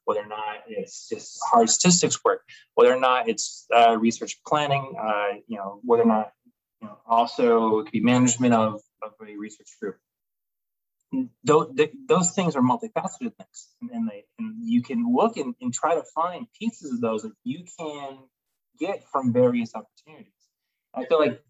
whether 0.07 0.21
or 0.21 0.27
not 0.27 0.63
it's 0.67 1.09
just 1.09 1.39
hard 1.45 1.69
statistics 1.69 2.25
work, 2.25 2.43
whether 2.75 2.93
or 2.93 3.01
not 3.01 3.29
it's 3.29 3.67
uh, 3.75 3.97
research 3.99 4.41
planning, 4.47 4.95
uh, 4.99 5.39
you 5.47 5.59
know, 5.59 5.81
whether 5.85 6.05
or 6.05 6.07
not, 6.07 6.33
you 6.81 6.89
know, 6.89 6.99
also 7.07 7.81
it 7.81 7.85
could 7.85 7.93
be 7.93 8.01
management 8.01 8.55
of, 8.55 8.81
of 9.03 9.13
a 9.27 9.37
research 9.37 9.69
group. 9.81 9.97
Those, 11.45 11.71
those 12.09 12.33
things 12.33 12.57
are 12.57 12.63
multifaceted 12.63 13.37
things, 13.37 13.69
and, 13.93 14.09
they, 14.09 14.25
and 14.39 14.57
you 14.59 14.83
can 14.83 15.15
look 15.15 15.37
and, 15.37 15.55
and 15.61 15.73
try 15.73 15.95
to 15.95 16.03
find 16.15 16.47
pieces 16.59 16.93
of 16.93 17.01
those 17.01 17.23
that 17.23 17.33
you 17.45 17.65
can 17.79 18.19
get 18.81 19.05
from 19.13 19.33
various 19.33 19.73
opportunities. 19.77 20.34
I 20.97 21.05
feel 21.05 21.19
like 21.19 21.43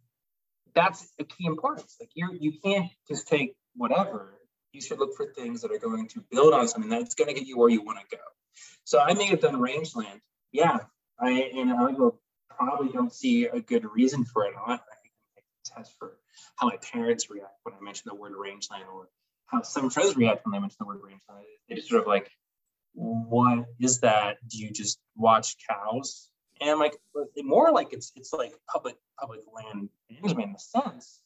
that's 0.74 1.12
a 1.18 1.24
key 1.24 1.46
importance. 1.46 1.96
Like 2.00 2.10
you 2.14 2.36
you 2.38 2.52
can't 2.64 2.90
just 3.08 3.28
take 3.28 3.54
whatever. 3.76 4.34
You 4.72 4.80
should 4.80 4.98
look 4.98 5.14
for 5.16 5.26
things 5.26 5.62
that 5.62 5.70
are 5.70 5.78
going 5.78 6.08
to 6.08 6.24
build 6.30 6.52
on 6.52 6.66
something 6.66 6.90
that's 6.90 7.14
going 7.14 7.28
to 7.28 7.34
get 7.34 7.46
you 7.46 7.56
where 7.58 7.68
you 7.68 7.82
want 7.82 7.98
to 8.00 8.16
go. 8.16 8.22
So 8.84 8.98
I 8.98 9.14
may 9.14 9.26
have 9.26 9.40
done 9.40 9.60
rangeland. 9.60 10.20
Yeah, 10.52 10.78
I 11.18 11.30
and 11.54 11.72
I 11.72 11.90
will 11.90 12.20
probably 12.50 12.92
don't 12.92 13.12
see 13.12 13.46
a 13.46 13.60
good 13.60 13.84
reason 13.84 14.24
for 14.24 14.44
it. 14.46 14.54
I 14.56 14.76
can 14.76 15.76
test 15.76 15.94
for 15.98 16.16
how 16.56 16.68
my 16.68 16.76
parents 16.76 17.30
react 17.30 17.54
when 17.62 17.74
I 17.74 17.80
mention 17.80 18.04
the 18.06 18.14
word 18.14 18.32
rangeland, 18.36 18.84
or 18.92 19.08
how 19.46 19.62
some 19.62 19.90
friends 19.90 20.16
react 20.16 20.44
when 20.44 20.54
I 20.54 20.58
mention 20.58 20.76
the 20.80 20.86
word 20.86 21.00
rangeland. 21.02 21.46
They 21.68 21.76
just 21.76 21.88
sort 21.88 22.02
of 22.02 22.06
like, 22.06 22.30
what 22.94 23.66
is 23.80 24.00
that? 24.00 24.36
Do 24.46 24.58
you 24.58 24.70
just 24.70 24.98
watch 25.16 25.56
cows? 25.68 26.28
And 26.64 26.78
like 26.78 26.96
more 27.38 27.70
like 27.72 27.92
it's 27.92 28.12
it's 28.16 28.32
like 28.32 28.54
public 28.72 28.96
public 29.20 29.40
land 29.54 29.88
management 30.10 30.50
in 30.50 30.54
a 30.54 30.58
sense, 30.58 31.20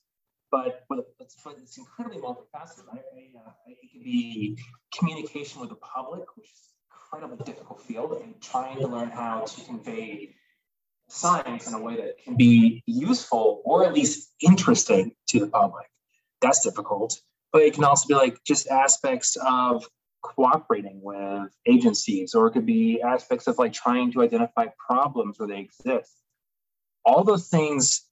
but 0.51 0.84
it's, 1.20 1.36
it's 1.62 1.78
incredibly 1.78 2.20
multifaceted. 2.20 2.84
I, 2.93 2.97
I, 2.97 3.39
uh, 3.47 3.51
it 3.66 3.78
could 3.93 4.05
be 4.05 4.59
communication 4.97 5.61
with 5.61 5.70
the 5.70 5.76
public, 5.76 6.24
which 6.36 6.47
is 6.47 6.72
an 6.91 7.18
incredibly 7.20 7.45
difficult 7.45 7.80
field, 7.82 8.20
and 8.22 8.41
trying 8.41 8.78
to 8.80 8.86
learn 8.86 9.11
how 9.11 9.45
to 9.45 9.61
convey 9.64 10.34
science 11.09 11.66
in 11.66 11.74
a 11.74 11.80
way 11.80 11.97
that 11.97 12.18
can 12.22 12.36
be 12.36 12.82
useful 12.86 13.62
or 13.64 13.86
at 13.86 13.95
least 13.95 14.32
interesting 14.41 15.12
to 15.28 15.41
the 15.41 15.47
public. 15.47 15.86
That's 16.41 16.62
difficult. 16.62 17.20
But 17.53 17.62
it 17.62 17.74
can 17.74 17.84
also 17.84 18.09
be 18.09 18.14
like 18.14 18.39
just 18.45 18.68
aspects 18.68 19.36
of 19.36 19.89
cooperating 20.22 21.00
with 21.02 21.50
agencies, 21.66 22.34
or 22.34 22.46
it 22.46 22.52
could 22.52 22.66
be 22.66 23.00
aspects 23.02 23.46
of 23.46 23.58
like 23.58 23.72
trying 23.72 24.12
to 24.12 24.22
identify 24.22 24.66
problems 24.78 25.38
where 25.38 25.48
they 25.48 25.60
exist. 25.60 26.12
All 27.04 27.24
those 27.24 27.48
things 27.48 28.02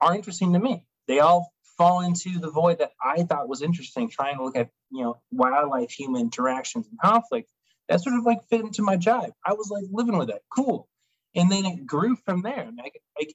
are 0.00 0.14
interesting 0.14 0.52
to 0.54 0.58
me. 0.58 0.86
They 1.06 1.20
all 1.20 1.52
fall 1.76 2.00
into 2.00 2.38
the 2.38 2.50
void 2.50 2.78
that 2.78 2.92
I 3.02 3.22
thought 3.22 3.48
was 3.48 3.62
interesting, 3.62 4.08
trying 4.08 4.36
to 4.36 4.44
look 4.44 4.56
at, 4.56 4.70
you 4.90 5.02
know, 5.02 5.20
wildlife 5.30 5.90
human 5.90 6.22
interactions 6.22 6.86
and 6.88 6.98
conflict. 7.00 7.48
That 7.88 8.00
sort 8.00 8.16
of 8.16 8.24
like 8.24 8.44
fit 8.48 8.60
into 8.60 8.82
my 8.82 8.96
jive. 8.96 9.32
I 9.44 9.54
was 9.54 9.70
like 9.70 9.84
living 9.90 10.18
with 10.18 10.30
it. 10.30 10.42
Cool. 10.54 10.88
And 11.34 11.50
then 11.50 11.64
it 11.64 11.86
grew 11.86 12.16
from 12.16 12.42
there. 12.42 12.68
Like, 12.76 13.00
like 13.18 13.34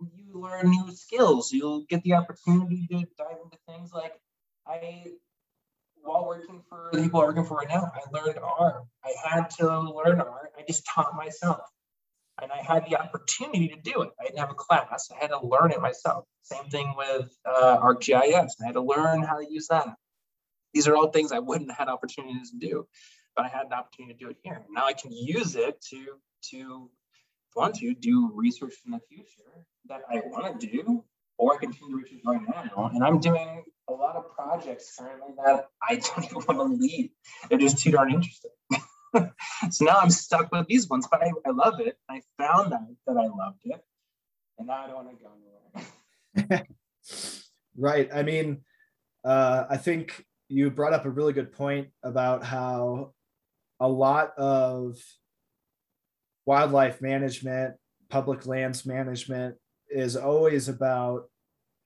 you 0.00 0.40
learn 0.40 0.70
new 0.70 0.90
skills. 0.92 1.52
You'll 1.52 1.84
get 1.88 2.02
the 2.02 2.14
opportunity 2.14 2.86
to 2.90 2.96
dive 3.16 3.38
into 3.42 3.58
things 3.66 3.92
like 3.92 4.12
I 4.66 5.04
while 6.02 6.26
working 6.26 6.62
for 6.68 6.90
the 6.92 7.02
people 7.02 7.20
I'm 7.20 7.26
working 7.26 7.44
for 7.44 7.58
right 7.58 7.68
now, 7.68 7.90
I 7.94 8.00
learned 8.12 8.38
R. 8.38 8.82
I 9.04 9.12
had 9.28 9.50
to 9.50 9.80
learn 9.80 10.20
R. 10.20 10.50
I 10.58 10.62
just 10.66 10.84
taught 10.86 11.14
myself 11.14 11.60
and 12.40 12.52
I 12.52 12.58
had 12.58 12.86
the 12.86 12.96
opportunity 12.96 13.68
to 13.68 13.76
do 13.76 14.02
it. 14.02 14.10
I 14.20 14.24
didn't 14.24 14.38
have 14.38 14.50
a 14.50 14.54
class. 14.54 15.10
I 15.14 15.20
had 15.20 15.30
to 15.30 15.44
learn 15.44 15.72
it 15.72 15.80
myself. 15.80 16.24
Same 16.42 16.68
thing 16.70 16.94
with 16.96 17.28
uh, 17.44 17.78
ArcGIS. 17.78 18.50
I 18.62 18.66
had 18.66 18.74
to 18.74 18.80
learn 18.80 19.22
how 19.22 19.38
to 19.38 19.46
use 19.50 19.68
that. 19.68 19.88
These 20.72 20.86
are 20.86 20.96
all 20.96 21.10
things 21.10 21.32
I 21.32 21.38
wouldn't 21.38 21.70
have 21.70 21.78
had 21.78 21.88
opportunities 21.88 22.50
to 22.50 22.58
do, 22.58 22.86
but 23.34 23.44
I 23.44 23.48
had 23.48 23.66
an 23.66 23.72
opportunity 23.72 24.14
to 24.14 24.24
do 24.24 24.30
it 24.30 24.36
here. 24.42 24.62
Now 24.70 24.86
I 24.86 24.92
can 24.92 25.12
use 25.12 25.56
it 25.56 25.80
to 25.90 26.06
to 26.50 26.90
want 27.56 27.74
to 27.76 27.94
do 27.94 28.30
research 28.34 28.74
in 28.86 28.92
the 28.92 29.00
future 29.08 29.66
that 29.86 30.02
I 30.08 30.20
want 30.26 30.60
to 30.60 30.66
do, 30.66 31.04
or 31.38 31.54
I 31.54 31.56
continue 31.56 31.96
research 31.96 32.20
right 32.24 32.40
now. 32.46 32.90
And 32.94 33.02
I'm 33.02 33.18
doing 33.18 33.64
a 33.88 33.92
lot 33.92 34.16
of 34.16 34.30
projects 34.34 34.94
currently 34.98 35.34
that 35.44 35.66
I 35.88 35.96
don't 35.96 36.24
even 36.24 36.42
want 36.46 36.58
to 36.58 36.64
lead. 36.64 37.10
They're 37.48 37.58
just 37.58 37.78
too 37.78 37.90
darn 37.90 38.12
interesting. 38.12 38.50
so 39.70 39.84
now 39.84 39.98
I'm 40.00 40.10
stuck 40.10 40.52
with 40.52 40.66
these 40.66 40.88
ones, 40.88 41.08
but 41.10 41.22
I, 41.22 41.32
I 41.46 41.50
love 41.50 41.80
it. 41.80 41.96
I 42.08 42.22
found 42.38 42.72
out 42.72 42.80
that 43.06 43.16
I 43.16 43.26
loved 43.26 43.60
it, 43.64 43.80
and 44.58 44.66
now 44.66 44.84
I 44.84 44.86
don't 44.86 44.96
want 44.96 45.18
to 45.18 45.24
go 45.24 45.30
anywhere. 46.44 46.66
right. 47.76 48.08
I 48.12 48.22
mean, 48.22 48.62
uh, 49.24 49.64
I 49.70 49.76
think 49.76 50.24
you 50.48 50.70
brought 50.70 50.92
up 50.92 51.04
a 51.04 51.10
really 51.10 51.32
good 51.32 51.52
point 51.52 51.88
about 52.02 52.44
how 52.44 53.12
a 53.80 53.88
lot 53.88 54.32
of 54.38 54.98
wildlife 56.46 57.00
management, 57.00 57.74
public 58.08 58.46
lands 58.46 58.86
management 58.86 59.56
is 59.90 60.16
always 60.16 60.68
about 60.68 61.24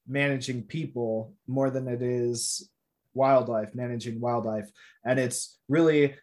managing 0.06 0.62
people 0.62 1.34
more 1.46 1.70
than 1.70 1.88
it 1.88 2.02
is 2.02 2.68
wildlife, 3.14 3.74
managing 3.74 4.20
wildlife. 4.20 4.70
And 5.04 5.18
it's 5.18 5.58
really 5.68 6.14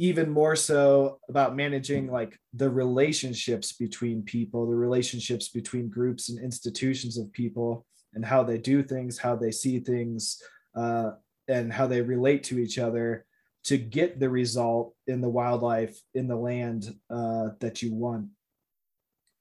even 0.00 0.30
more 0.30 0.56
so 0.56 1.20
about 1.28 1.54
managing 1.54 2.10
like 2.10 2.38
the 2.54 2.70
relationships 2.70 3.72
between 3.72 4.22
people 4.22 4.66
the 4.66 4.74
relationships 4.74 5.48
between 5.48 5.90
groups 5.90 6.30
and 6.30 6.42
institutions 6.42 7.18
of 7.18 7.30
people 7.32 7.84
and 8.14 8.24
how 8.24 8.42
they 8.42 8.56
do 8.56 8.82
things 8.82 9.18
how 9.18 9.36
they 9.36 9.50
see 9.50 9.78
things 9.78 10.42
uh, 10.74 11.10
and 11.48 11.70
how 11.70 11.86
they 11.86 12.00
relate 12.00 12.42
to 12.42 12.58
each 12.58 12.78
other 12.78 13.26
to 13.62 13.76
get 13.76 14.18
the 14.18 14.30
result 14.30 14.94
in 15.06 15.20
the 15.20 15.28
wildlife 15.28 16.00
in 16.14 16.26
the 16.26 16.36
land 16.36 16.94
uh, 17.10 17.50
that 17.60 17.82
you 17.82 17.92
want 17.92 18.26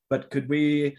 but 0.10 0.30
could 0.30 0.50
we 0.50 0.98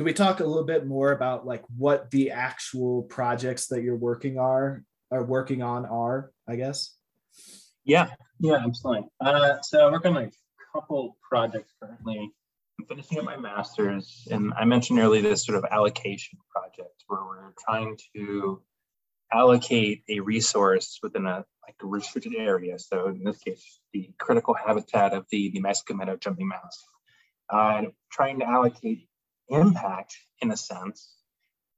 could 0.00 0.06
we 0.06 0.14
talk 0.14 0.40
a 0.40 0.46
little 0.46 0.64
bit 0.64 0.86
more 0.86 1.12
about 1.12 1.44
like 1.44 1.62
what 1.76 2.10
the 2.10 2.30
actual 2.30 3.02
projects 3.02 3.66
that 3.66 3.82
you're 3.82 3.94
working 3.94 4.38
are 4.38 4.82
are 5.12 5.22
working 5.22 5.60
on 5.60 5.84
are 5.84 6.30
i 6.48 6.56
guess 6.56 6.96
yeah, 7.84 8.08
yeah, 8.38 8.62
absolutely. 8.64 9.08
Uh, 9.20 9.56
so 9.62 9.86
I 9.88 9.90
work 9.90 10.06
on 10.06 10.16
a 10.16 10.30
couple 10.72 11.18
projects 11.28 11.72
currently. 11.82 12.32
I'm 12.78 12.86
finishing 12.86 13.18
up 13.18 13.24
my 13.24 13.36
master's, 13.36 14.26
and 14.30 14.52
I 14.56 14.64
mentioned 14.64 14.98
earlier 14.98 15.20
this 15.20 15.44
sort 15.44 15.58
of 15.58 15.64
allocation 15.70 16.38
project 16.54 17.04
where 17.08 17.20
we're 17.24 17.52
trying 17.66 17.98
to 18.16 18.62
allocate 19.32 20.02
a 20.08 20.20
resource 20.20 20.98
within 21.02 21.26
a 21.26 21.44
like 21.66 21.76
a 21.82 21.86
restricted 21.86 22.34
area. 22.36 22.78
So 22.78 23.08
in 23.08 23.22
this 23.22 23.38
case, 23.38 23.80
the 23.92 24.10
critical 24.18 24.54
habitat 24.54 25.12
of 25.12 25.26
the, 25.30 25.50
the 25.50 25.60
Mexican 25.60 25.98
meadow 25.98 26.16
jumping 26.16 26.48
mouse. 26.48 26.84
Uh, 27.48 27.82
trying 28.12 28.38
to 28.38 28.46
allocate 28.46 29.08
impact 29.50 30.16
in 30.40 30.50
a 30.50 30.56
sense, 30.56 31.14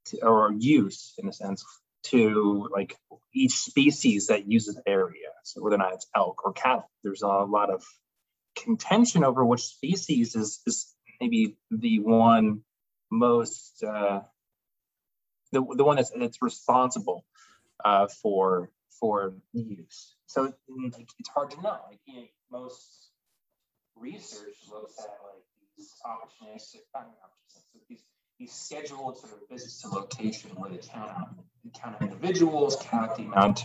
to, 0.06 0.24
or 0.24 0.52
use 0.52 1.14
in 1.18 1.28
a 1.28 1.32
sense, 1.32 1.64
to 2.04 2.68
like 2.72 2.96
each 3.34 3.54
species 3.54 4.26
that 4.28 4.46
uses 4.46 4.74
the 4.74 4.88
area. 4.88 5.28
So 5.44 5.62
whether 5.62 5.76
or 5.76 5.78
not 5.78 5.94
it's 5.94 6.06
elk 6.14 6.44
or 6.44 6.52
cattle, 6.52 6.90
there's 7.02 7.22
a 7.22 7.26
lot 7.26 7.70
of 7.70 7.84
contention 8.56 9.24
over 9.24 9.44
which 9.44 9.62
species 9.62 10.34
is, 10.34 10.60
is 10.66 10.92
maybe 11.20 11.56
the 11.70 12.00
one 12.00 12.62
most 13.10 13.82
uh, 13.84 14.20
the, 15.52 15.62
the 15.76 15.84
one 15.84 15.96
that's, 15.96 16.10
that's 16.10 16.40
responsible 16.42 17.24
uh, 17.84 18.08
for 18.08 18.70
for 18.98 19.34
use. 19.52 20.14
So 20.26 20.52
it's 20.68 21.28
hard 21.28 21.50
to 21.52 21.62
know. 21.62 21.78
Like 21.88 22.00
you 22.06 22.14
know, 22.14 22.26
most 22.50 23.10
research 23.96 24.56
looks 24.70 24.98
at 24.98 25.04
like 25.04 25.44
opportunistic, 26.04 26.82
not 26.94 27.06
opportunistic, 27.06 27.98
these 28.42 28.52
scheduled 28.52 29.18
sort 29.18 29.32
of 29.34 29.38
visits 29.48 29.80
to 29.82 29.88
location 29.88 30.50
where 30.56 30.70
they 30.70 30.78
count 30.78 31.12
count 31.80 31.96
individuals, 32.00 32.76
count 32.82 33.14
the 33.16 33.22
amount 33.22 33.64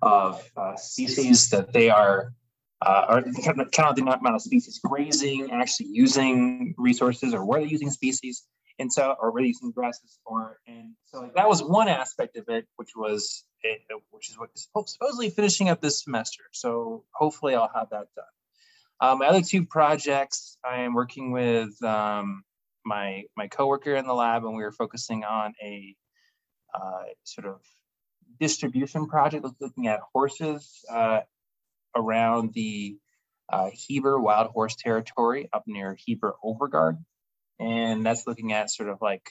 of 0.00 0.42
uh, 0.56 0.74
species 0.76 1.50
that 1.50 1.72
they 1.74 1.90
are, 1.90 2.32
uh, 2.80 3.04
or 3.08 3.22
count 3.70 3.96
the 3.96 4.02
amount 4.02 4.34
of 4.34 4.40
species 4.40 4.80
grazing, 4.82 5.50
actually 5.52 5.88
using 5.90 6.74
resources, 6.78 7.34
or 7.34 7.44
where 7.44 7.60
they're 7.60 7.68
using 7.68 7.90
species, 7.90 8.44
and 8.78 8.90
so, 8.90 9.14
or 9.20 9.30
where 9.30 9.44
using 9.44 9.70
grasses, 9.72 10.18
or 10.24 10.58
and 10.66 10.94
so 11.04 11.20
like, 11.20 11.34
that 11.34 11.48
was 11.48 11.62
one 11.62 11.88
aspect 11.88 12.36
of 12.36 12.48
it, 12.48 12.66
which 12.76 12.92
was 12.96 13.44
it, 13.62 13.82
which 14.10 14.30
is 14.30 14.38
what 14.38 14.48
is 14.54 14.68
supposedly 14.72 15.28
finishing 15.28 15.68
up 15.68 15.82
this 15.82 16.02
semester. 16.02 16.44
So 16.52 17.04
hopefully, 17.12 17.54
I'll 17.54 17.70
have 17.74 17.90
that 17.90 18.06
done. 18.16 18.33
Um, 19.04 19.18
my 19.18 19.26
other 19.26 19.42
two 19.42 19.66
projects, 19.66 20.56
I 20.64 20.80
am 20.80 20.94
working 20.94 21.30
with 21.30 21.82
um, 21.82 22.42
my 22.86 23.24
my 23.36 23.48
coworker 23.48 23.94
in 23.96 24.06
the 24.06 24.14
lab, 24.14 24.44
and 24.44 24.56
we 24.56 24.62
were 24.62 24.72
focusing 24.72 25.24
on 25.24 25.52
a 25.62 25.94
uh, 26.74 27.02
sort 27.22 27.46
of 27.46 27.60
distribution 28.40 29.06
project 29.06 29.44
looking 29.60 29.88
at 29.88 30.00
horses 30.14 30.86
uh, 30.90 31.20
around 31.94 32.54
the 32.54 32.96
uh, 33.52 33.68
Heber 33.74 34.18
wild 34.18 34.52
horse 34.52 34.74
territory 34.74 35.50
up 35.52 35.64
near 35.66 35.94
Heber 36.06 36.34
Overgaard. 36.42 36.96
And 37.60 38.06
that's 38.06 38.26
looking 38.26 38.54
at 38.54 38.70
sort 38.70 38.88
of 38.88 39.02
like 39.02 39.28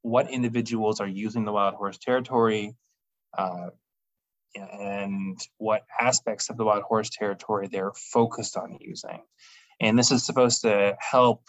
what 0.00 0.30
individuals 0.30 1.00
are 1.00 1.06
using 1.06 1.44
the 1.44 1.52
wild 1.52 1.74
horse 1.74 1.98
territory 1.98 2.74
uh, 3.36 3.68
and 4.54 5.38
what 5.58 5.82
aspects 6.00 6.50
of 6.50 6.56
the 6.56 6.64
wild 6.64 6.82
horse 6.82 7.10
territory 7.10 7.68
they're 7.68 7.92
focused 7.94 8.56
on 8.56 8.78
using. 8.80 9.22
And 9.80 9.98
this 9.98 10.10
is 10.10 10.24
supposed 10.24 10.62
to 10.62 10.96
help 10.98 11.42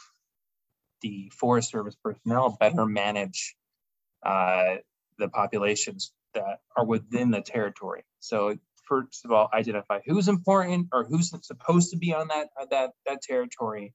the 1.02 1.32
Forest 1.38 1.72
Service 1.72 1.96
personnel 2.04 2.58
better 2.60 2.86
manage 2.86 3.56
uh, 4.24 4.76
the 5.18 5.28
populations 5.28 6.14
that 6.34 6.60
are 6.78 6.86
within 6.86 7.32
the 7.32 7.42
territory. 7.42 8.04
So 8.20 8.58
first 8.88 9.26
of 9.26 9.32
all, 9.32 9.50
identify 9.54 10.00
who's 10.06 10.28
important 10.28 10.88
or 10.94 11.04
who's 11.04 11.34
supposed 11.46 11.92
to 11.92 11.98
be 11.98 12.14
on 12.14 12.28
that 12.30 12.50
that 12.70 12.92
that 13.06 13.22
territory, 13.22 13.94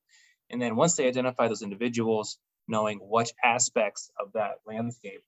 and 0.51 0.61
then 0.61 0.77
once 0.77 0.97
they 0.97 1.07
identify 1.07 1.49
those 1.49 1.63
individuals, 1.63 2.39
knowing 2.69 2.99
which 3.01 3.31
aspects 3.43 4.11
of 4.19 4.33
that 4.35 4.57
landscape 4.67 5.23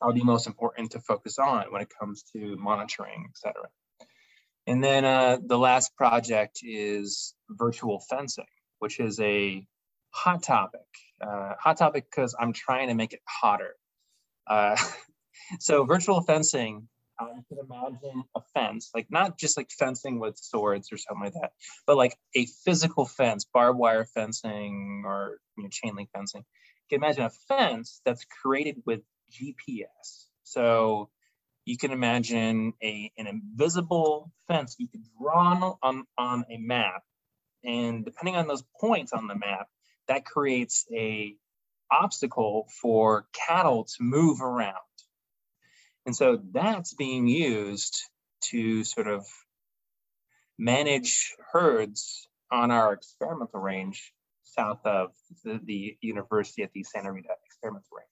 are 0.00 0.12
the 0.12 0.22
most 0.22 0.46
important 0.46 0.92
to 0.92 1.00
focus 1.00 1.38
on 1.38 1.66
when 1.70 1.82
it 1.82 1.92
comes 1.98 2.24
to 2.32 2.56
monitoring, 2.56 3.26
et 3.28 3.36
cetera. 3.36 3.68
And 4.66 4.84
then 4.84 5.04
uh, 5.04 5.38
the 5.44 5.58
last 5.58 5.96
project 5.96 6.60
is 6.62 7.34
virtual 7.48 8.00
fencing, 8.00 8.44
which 8.78 9.00
is 9.00 9.18
a 9.20 9.66
hot 10.10 10.42
topic. 10.42 10.80
Uh, 11.20 11.54
hot 11.58 11.78
topic 11.78 12.04
because 12.10 12.36
I'm 12.38 12.52
trying 12.52 12.88
to 12.88 12.94
make 12.94 13.12
it 13.12 13.20
hotter. 13.26 13.74
Uh, 14.46 14.76
so 15.60 15.84
virtual 15.84 16.20
fencing, 16.20 16.88
you 17.20 17.44
can 17.48 17.58
imagine 17.64 18.24
a 18.36 18.40
fence, 18.54 18.90
like 18.94 19.06
not 19.10 19.38
just 19.38 19.56
like 19.56 19.70
fencing 19.70 20.20
with 20.20 20.36
swords 20.36 20.92
or 20.92 20.96
something 20.98 21.24
like 21.24 21.34
that, 21.34 21.52
but 21.86 21.96
like 21.96 22.16
a 22.36 22.46
physical 22.64 23.06
fence, 23.06 23.44
barbed 23.44 23.78
wire 23.78 24.04
fencing 24.04 25.02
or 25.04 25.38
you 25.56 25.64
know, 25.64 25.68
chain 25.70 25.96
link 25.96 26.10
fencing. 26.14 26.44
You 26.90 26.98
can 26.98 27.04
imagine 27.04 27.24
a 27.24 27.30
fence 27.30 28.00
that's 28.04 28.24
created 28.24 28.82
with 28.86 29.00
GPS. 29.30 30.26
So 30.42 31.10
you 31.64 31.76
can 31.76 31.92
imagine 31.92 32.72
a, 32.82 33.12
an 33.18 33.26
invisible 33.26 34.32
fence 34.46 34.76
you 34.78 34.88
could 34.88 35.04
draw 35.20 35.76
on, 35.82 36.04
on 36.16 36.44
a 36.50 36.56
map. 36.56 37.02
And 37.64 38.04
depending 38.04 38.36
on 38.36 38.46
those 38.46 38.64
points 38.80 39.12
on 39.12 39.26
the 39.26 39.34
map, 39.34 39.68
that 40.06 40.24
creates 40.24 40.86
a 40.94 41.36
obstacle 41.90 42.66
for 42.80 43.26
cattle 43.34 43.84
to 43.84 44.02
move 44.02 44.40
around. 44.40 44.74
And 46.06 46.16
so 46.16 46.40
that's 46.52 46.94
being 46.94 47.26
used 47.26 48.02
to 48.44 48.84
sort 48.84 49.08
of 49.08 49.26
manage 50.58 51.34
herds 51.52 52.26
on 52.50 52.70
our 52.70 52.94
experimental 52.94 53.60
range 53.60 54.12
south 54.44 54.84
of 54.86 55.10
the, 55.44 55.60
the 55.62 55.98
university 56.00 56.62
at 56.62 56.72
the 56.72 56.82
Santa 56.82 57.12
Rita 57.12 57.28
experimental 57.44 57.88
range. 57.96 58.08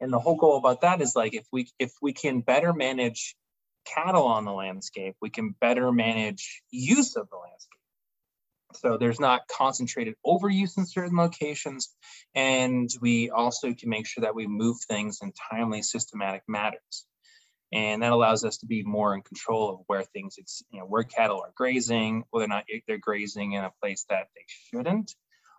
And 0.00 0.12
the 0.12 0.18
whole 0.18 0.36
goal 0.36 0.58
about 0.58 0.82
that 0.82 1.00
is 1.00 1.14
like 1.16 1.34
if 1.34 1.46
we 1.52 1.68
if 1.78 1.92
we 2.02 2.12
can 2.12 2.40
better 2.40 2.72
manage 2.72 3.36
cattle 3.84 4.24
on 4.24 4.44
the 4.44 4.52
landscape, 4.52 5.14
we 5.20 5.30
can 5.30 5.54
better 5.60 5.92
manage 5.92 6.62
use 6.70 7.16
of 7.16 7.28
the 7.30 7.36
landscape. 7.36 7.80
So 8.76 8.96
there's 8.98 9.20
not 9.20 9.46
concentrated 9.48 10.14
overuse 10.26 10.76
in 10.76 10.86
certain 10.86 11.16
locations. 11.16 11.94
And 12.34 12.90
we 13.00 13.30
also 13.30 13.72
can 13.72 13.88
make 13.88 14.06
sure 14.06 14.22
that 14.22 14.34
we 14.34 14.46
move 14.46 14.78
things 14.88 15.20
in 15.22 15.32
timely, 15.50 15.82
systematic 15.82 16.42
matters. 16.48 17.06
And 17.72 18.02
that 18.02 18.12
allows 18.12 18.44
us 18.44 18.58
to 18.58 18.66
be 18.66 18.82
more 18.84 19.14
in 19.14 19.22
control 19.22 19.70
of 19.70 19.80
where 19.86 20.02
things, 20.02 20.36
you 20.70 20.78
know, 20.78 20.86
where 20.86 21.02
cattle 21.02 21.40
are 21.40 21.52
grazing, 21.56 22.24
whether 22.30 22.44
or 22.44 22.48
not 22.48 22.64
they're 22.86 22.98
grazing 22.98 23.52
in 23.52 23.64
a 23.64 23.72
place 23.82 24.04
that 24.10 24.28
they 24.34 24.44
shouldn't, 24.46 25.12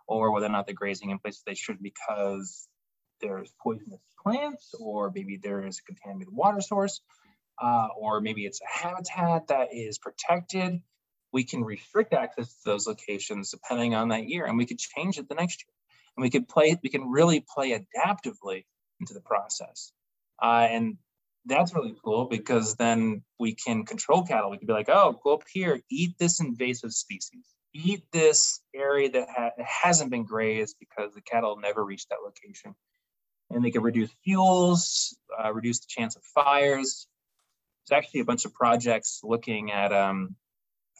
or 0.06 0.32
whether 0.32 0.46
or 0.46 0.50
not 0.50 0.66
they're 0.66 0.74
grazing 0.74 1.10
in 1.10 1.18
places 1.18 1.42
they 1.46 1.54
should 1.54 1.82
because 1.82 2.68
there's 3.20 3.52
poisonous 3.62 4.00
plants, 4.22 4.74
or 4.78 5.10
maybe 5.14 5.36
there 5.36 5.66
is 5.66 5.78
a 5.78 5.82
contaminated 5.82 6.34
water 6.34 6.60
source, 6.60 7.00
uh, 7.62 7.88
or 7.96 8.20
maybe 8.20 8.44
it's 8.46 8.60
a 8.60 8.78
habitat 8.78 9.48
that 9.48 9.68
is 9.72 9.98
protected 9.98 10.80
we 11.36 11.44
can 11.44 11.62
restrict 11.62 12.14
access 12.14 12.48
to 12.48 12.64
those 12.64 12.86
locations 12.86 13.50
depending 13.50 13.94
on 13.94 14.08
that 14.08 14.26
year 14.26 14.46
and 14.46 14.56
we 14.56 14.64
could 14.66 14.78
change 14.78 15.18
it 15.18 15.28
the 15.28 15.34
next 15.34 15.62
year. 15.62 15.72
And 16.16 16.22
we 16.22 16.30
could 16.30 16.48
play 16.48 16.78
we 16.82 16.88
can 16.88 17.10
really 17.10 17.44
play 17.54 17.78
adaptively 17.78 18.64
into 19.00 19.12
the 19.12 19.20
process. 19.20 19.92
Uh, 20.42 20.66
and 20.70 20.96
that's 21.44 21.74
really 21.74 21.94
cool 22.02 22.24
because 22.24 22.74
then 22.76 23.22
we 23.38 23.54
can 23.54 23.84
control 23.84 24.24
cattle. 24.24 24.50
We 24.50 24.56
could 24.56 24.66
be 24.66 24.72
like 24.72 24.88
oh 24.88 25.20
go 25.22 25.34
up 25.34 25.44
here 25.52 25.80
eat 25.90 26.16
this 26.18 26.40
invasive 26.40 26.92
species. 26.92 27.46
Eat 27.74 28.04
this 28.10 28.62
area 28.74 29.10
that 29.10 29.28
ha- 29.28 29.50
hasn't 29.58 30.10
been 30.10 30.24
grazed 30.24 30.76
because 30.80 31.12
the 31.12 31.20
cattle 31.20 31.58
never 31.60 31.84
reached 31.84 32.08
that 32.08 32.24
location 32.24 32.74
and 33.50 33.64
they 33.64 33.70
can 33.70 33.82
reduce 33.82 34.10
fuels 34.24 35.16
uh, 35.42 35.52
reduce 35.52 35.80
the 35.80 35.86
chance 35.88 36.16
of 36.16 36.22
fires 36.22 37.06
there's 37.88 37.98
actually 37.98 38.20
a 38.20 38.24
bunch 38.24 38.44
of 38.44 38.52
projects 38.54 39.20
looking 39.22 39.70
at 39.70 39.92
um, 39.92 40.36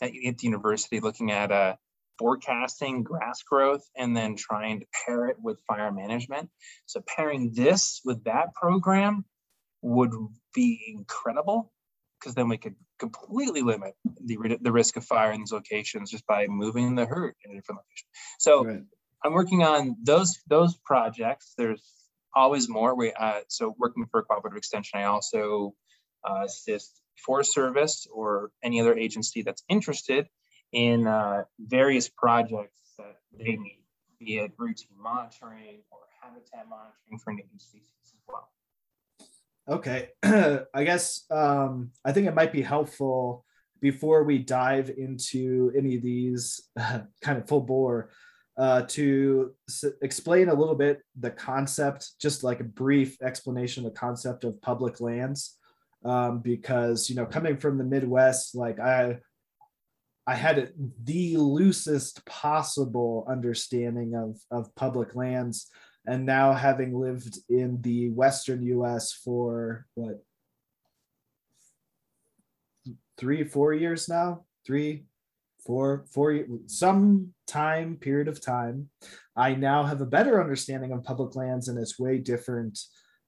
at, 0.00 0.10
at 0.26 0.38
the 0.38 0.46
university 0.46 1.00
looking 1.00 1.30
at 1.30 1.50
uh, 1.50 1.76
forecasting 2.18 3.02
grass 3.02 3.42
growth 3.42 3.88
and 3.96 4.16
then 4.16 4.36
trying 4.36 4.80
to 4.80 4.86
pair 5.04 5.26
it 5.26 5.36
with 5.40 5.60
fire 5.66 5.92
management. 5.92 6.50
So 6.86 7.02
pairing 7.06 7.52
this 7.54 8.00
with 8.04 8.24
that 8.24 8.54
program 8.54 9.24
would 9.82 10.12
be 10.54 10.94
incredible 10.96 11.72
because 12.18 12.34
then 12.34 12.48
we 12.48 12.56
could 12.56 12.74
completely 12.98 13.62
limit 13.62 13.94
the, 14.24 14.58
the 14.60 14.72
risk 14.72 14.96
of 14.96 15.04
fire 15.04 15.32
in 15.32 15.40
these 15.40 15.52
locations 15.52 16.10
just 16.10 16.26
by 16.26 16.46
moving 16.46 16.94
the 16.94 17.04
herd 17.04 17.34
in 17.44 17.52
a 17.52 17.54
different 17.54 17.80
location. 17.80 18.08
So 18.38 18.64
right. 18.64 18.82
I'm 19.24 19.32
working 19.32 19.62
on 19.62 19.96
those 20.02 20.38
those 20.46 20.76
projects. 20.84 21.52
There's 21.58 21.82
always 22.36 22.68
more. 22.68 22.94
We 22.94 23.12
uh, 23.12 23.40
so 23.48 23.74
working 23.78 24.06
for 24.10 24.22
cooperative 24.22 24.58
extension, 24.58 25.00
I 25.00 25.04
also 25.04 25.74
uh, 26.28 26.42
assist 26.44 27.00
Forest 27.24 27.52
Service 27.52 28.06
or 28.12 28.50
any 28.62 28.80
other 28.80 28.94
agency 28.94 29.42
that's 29.42 29.64
interested 29.68 30.28
in 30.72 31.06
uh, 31.06 31.44
various 31.58 32.08
projects 32.08 32.82
that 32.98 33.16
they 33.36 33.56
need, 33.56 33.82
be 34.20 34.38
it 34.38 34.52
routine 34.58 34.88
monitoring 35.00 35.80
or 35.90 36.00
habitat 36.22 36.68
monitoring 36.68 37.18
for 37.22 37.32
native 37.32 37.60
species 37.60 37.90
as 38.04 38.12
well. 38.28 38.50
Okay, 39.68 40.10
I 40.74 40.84
guess 40.84 41.24
um, 41.30 41.90
I 42.04 42.12
think 42.12 42.26
it 42.26 42.34
might 42.34 42.52
be 42.52 42.62
helpful 42.62 43.44
before 43.80 44.24
we 44.24 44.38
dive 44.38 44.90
into 44.90 45.72
any 45.76 45.96
of 45.96 46.02
these 46.02 46.68
kind 47.22 47.38
of 47.38 47.48
full 47.48 47.60
bore 47.60 48.10
uh, 48.58 48.82
to 48.82 49.52
s- 49.68 49.84
explain 50.02 50.48
a 50.48 50.54
little 50.54 50.74
bit 50.74 51.02
the 51.18 51.30
concept, 51.30 52.12
just 52.20 52.42
like 52.42 52.60
a 52.60 52.64
brief 52.64 53.20
explanation 53.22 53.84
of 53.84 53.92
the 53.92 53.98
concept 53.98 54.44
of 54.44 54.60
public 54.62 55.00
lands 55.00 55.58
um, 56.06 56.38
because 56.38 57.10
you 57.10 57.16
know 57.16 57.26
coming 57.26 57.56
from 57.56 57.78
the 57.78 57.84
Midwest, 57.84 58.54
like 58.54 58.78
I 58.78 59.18
I 60.26 60.34
had 60.34 60.72
the 61.04 61.36
loosest 61.36 62.24
possible 62.24 63.26
understanding 63.28 64.14
of 64.14 64.38
of 64.50 64.74
public 64.76 65.14
lands, 65.14 65.68
and 66.06 66.24
now 66.24 66.52
having 66.52 66.98
lived 66.98 67.38
in 67.48 67.82
the 67.82 68.10
Western 68.10 68.62
U.S. 68.62 69.12
for 69.12 69.86
what 69.94 70.22
three 73.18 73.44
four 73.44 73.74
years 73.74 74.08
now, 74.08 74.44
three 74.64 75.06
four 75.66 76.04
four 76.12 76.38
some 76.66 77.32
time 77.46 77.96
period 77.96 78.28
of 78.28 78.40
time 78.40 78.88
i 79.36 79.54
now 79.54 79.82
have 79.82 80.00
a 80.00 80.06
better 80.06 80.40
understanding 80.40 80.92
of 80.92 81.04
public 81.04 81.34
lands 81.34 81.68
and 81.68 81.78
it's 81.78 81.98
way 81.98 82.18
different 82.18 82.78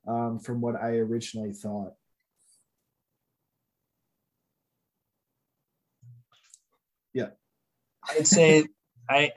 um, 0.07 0.39
from 0.39 0.61
what 0.61 0.76
i 0.76 0.91
originally 0.97 1.53
thought 1.53 1.93
Yeah. 7.14 7.30
I'd 8.09 8.26
say 8.26 8.64
I 9.11 9.32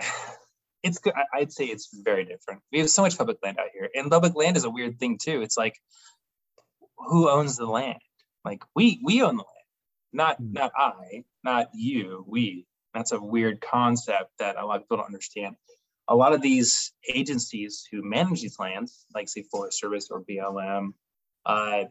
it's 0.84 0.99
good. 0.99 1.14
I'd 1.34 1.52
say 1.52 1.66
it's 1.66 1.89
very 2.04 2.26
different. 2.26 2.62
We 2.72 2.80
have 2.80 2.89
so 2.89 3.02
much 3.02 3.18
public 3.18 3.38
land 3.43 3.60
out 3.60 3.68
here, 3.74 3.89
and 3.93 4.10
public 4.10 4.36
land 4.36 4.58
is 4.58 4.64
a 4.64 4.70
weird 4.70 4.99
thing 4.99 5.18
too. 5.22 5.41
It's 5.41 5.58
like, 5.58 5.76
who 6.97 7.30
owns 7.30 7.58
the 7.58 7.66
land? 7.66 7.99
Like 8.43 8.64
we 8.76 8.99
we 9.04 9.22
own 9.22 9.38
the 9.38 9.43
land, 9.43 9.68
not 10.12 10.41
mm. 10.41 10.54
not 10.54 10.72
I, 10.76 11.24
not 11.43 11.70
you. 11.74 12.26
We. 12.28 12.66
That's 12.94 13.12
a 13.12 13.20
weird 13.20 13.62
concept 13.62 14.32
that 14.39 14.58
a 14.58 14.66
lot 14.66 14.78
of 14.78 14.84
people 14.84 14.98
don't 14.98 15.06
understand. 15.06 15.56
A 16.08 16.16
lot 16.16 16.34
of 16.34 16.42
these 16.42 16.92
agencies 17.08 17.88
who 17.92 18.02
manage 18.04 18.42
these 18.42 18.60
lands, 18.60 19.06
like 19.14 19.30
say 19.30 19.44
Forest 19.44 19.80
Service 19.80 20.10
or 20.12 20.22
BLM, 20.22 20.89
uh, 21.46 21.84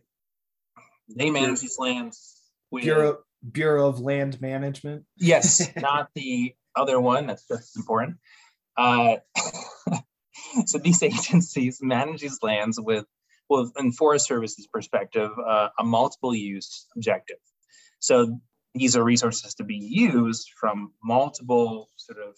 they 1.16 1.30
manage 1.30 1.60
these 1.60 1.78
lands. 1.78 2.36
With, 2.70 2.84
Bureau 2.84 3.18
Bureau 3.50 3.88
of 3.88 4.00
Land 4.00 4.40
Management. 4.40 5.04
Yes, 5.16 5.70
not 5.76 6.10
the 6.14 6.54
other 6.76 7.00
one. 7.00 7.26
That's 7.26 7.46
just 7.48 7.76
important. 7.76 8.18
Uh, 8.76 9.16
so 10.66 10.78
these 10.78 11.02
agencies 11.02 11.78
manage 11.82 12.20
these 12.20 12.38
lands 12.42 12.78
with, 12.80 13.06
well, 13.48 13.70
in 13.78 13.92
Forest 13.92 14.26
Service's 14.26 14.66
perspective, 14.66 15.30
uh, 15.44 15.68
a 15.78 15.84
multiple 15.84 16.34
use 16.34 16.86
objective. 16.94 17.38
So 17.98 18.40
these 18.74 18.96
are 18.96 19.04
resources 19.04 19.54
to 19.54 19.64
be 19.64 19.76
used 19.76 20.50
from 20.58 20.92
multiple 21.02 21.88
sort 21.96 22.18
of 22.18 22.36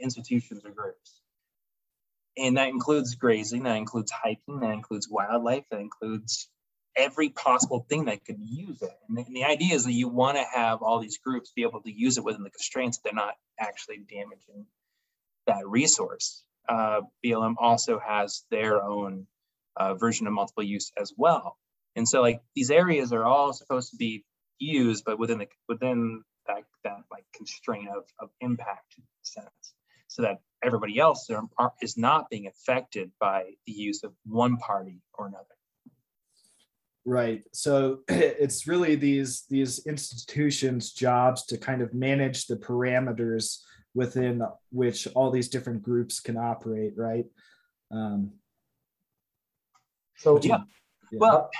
institutions 0.00 0.64
or 0.64 0.70
groups. 0.70 1.20
And 2.36 2.56
that 2.56 2.68
includes 2.68 3.14
grazing, 3.14 3.64
that 3.64 3.76
includes 3.76 4.10
hiking, 4.10 4.60
that 4.60 4.72
includes 4.72 5.08
wildlife, 5.08 5.64
that 5.70 5.80
includes 5.80 6.48
every 6.96 7.28
possible 7.28 7.86
thing 7.88 8.06
that 8.06 8.24
could 8.24 8.38
use 8.40 8.80
it. 8.82 8.92
And 9.08 9.18
the, 9.18 9.22
and 9.22 9.36
the 9.36 9.44
idea 9.44 9.74
is 9.74 9.84
that 9.84 9.92
you 9.92 10.08
want 10.08 10.36
to 10.36 10.44
have 10.54 10.82
all 10.82 11.00
these 11.00 11.18
groups 11.18 11.52
be 11.54 11.62
able 11.62 11.82
to 11.82 11.92
use 11.92 12.18
it 12.18 12.24
within 12.24 12.42
the 12.42 12.50
constraints. 12.50 12.98
That 12.98 13.04
they're 13.04 13.14
not 13.14 13.34
actually 13.58 13.98
damaging 13.98 14.66
that 15.46 15.66
resource. 15.66 16.42
Uh, 16.68 17.02
BLM 17.24 17.54
also 17.58 18.00
has 18.04 18.44
their 18.50 18.82
own 18.82 19.26
uh, 19.76 19.94
version 19.94 20.26
of 20.26 20.32
multiple 20.32 20.62
use 20.62 20.92
as 21.00 21.12
well. 21.16 21.58
And 21.96 22.08
so 22.08 22.22
like 22.22 22.40
these 22.54 22.70
areas 22.70 23.12
are 23.12 23.24
all 23.24 23.52
supposed 23.52 23.90
to 23.90 23.96
be 23.96 24.24
used, 24.58 25.04
but 25.04 25.18
within 25.18 25.38
the 25.38 25.48
within 25.68 26.22
that, 26.46 26.64
that 26.84 26.98
like 27.10 27.24
constraint 27.34 27.88
of, 27.88 28.04
of 28.18 28.30
impact 28.40 28.94
sense, 29.22 29.74
so 30.08 30.22
that 30.22 30.40
everybody 30.62 30.98
else 30.98 31.28
are, 31.30 31.72
is 31.82 31.96
not 31.96 32.30
being 32.30 32.46
affected 32.46 33.10
by 33.20 33.44
the 33.66 33.72
use 33.72 34.04
of 34.04 34.12
one 34.24 34.56
party 34.56 35.00
or 35.14 35.26
another. 35.26 35.44
Right. 37.04 37.44
So 37.52 38.00
it's 38.08 38.66
really 38.66 38.94
these 38.94 39.44
these 39.48 39.86
institutions' 39.86 40.92
jobs 40.92 41.46
to 41.46 41.58
kind 41.58 41.82
of 41.82 41.94
manage 41.94 42.46
the 42.46 42.56
parameters 42.56 43.58
within 43.94 44.42
which 44.70 45.06
all 45.14 45.30
these 45.30 45.48
different 45.48 45.82
groups 45.82 46.20
can 46.20 46.36
operate, 46.36 46.94
right? 46.96 47.26
Um, 47.92 48.32
so 50.16 50.40
yeah. 50.42 50.58
yeah. 51.12 51.18
Well, 51.18 51.50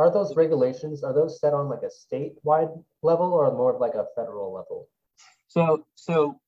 are 0.00 0.10
those 0.10 0.34
regulations 0.36 1.04
are 1.04 1.12
those 1.12 1.40
set 1.40 1.52
on 1.52 1.68
like 1.68 1.82
a 1.82 2.14
statewide 2.14 2.82
level 3.02 3.32
or 3.32 3.50
more 3.52 3.74
of 3.74 3.80
like 3.80 3.94
a 3.94 4.06
federal 4.16 4.52
level? 4.52 4.88
So 5.48 5.84
so 5.94 6.40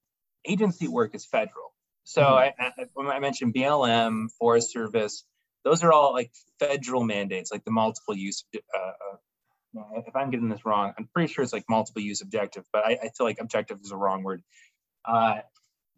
agency 0.46 0.88
work 0.88 1.14
is 1.14 1.26
federal. 1.26 1.72
So 2.04 2.22
mm-hmm. 2.22 2.62
I, 2.62 2.82
I, 2.82 2.86
when 2.94 3.08
I 3.08 3.18
mentioned 3.20 3.54
BLM, 3.54 4.30
Forest 4.38 4.72
Service, 4.72 5.24
those 5.64 5.84
are 5.84 5.92
all 5.92 6.12
like 6.12 6.32
federal 6.58 7.04
mandates, 7.04 7.52
like 7.52 7.64
the 7.64 7.70
multiple 7.70 8.16
use. 8.16 8.44
Uh, 8.54 8.78
uh, 8.78 9.82
if 10.06 10.14
I'm 10.14 10.30
getting 10.30 10.48
this 10.48 10.66
wrong, 10.66 10.92
I'm 10.98 11.08
pretty 11.14 11.32
sure 11.32 11.42
it's 11.42 11.52
like 11.52 11.64
multiple 11.68 12.02
use 12.02 12.20
objective, 12.20 12.64
but 12.72 12.84
I, 12.84 12.98
I 13.02 13.08
feel 13.16 13.26
like 13.26 13.38
objective 13.40 13.78
is 13.82 13.90
a 13.90 13.96
wrong 13.96 14.22
word. 14.22 14.42
Uh, 15.04 15.38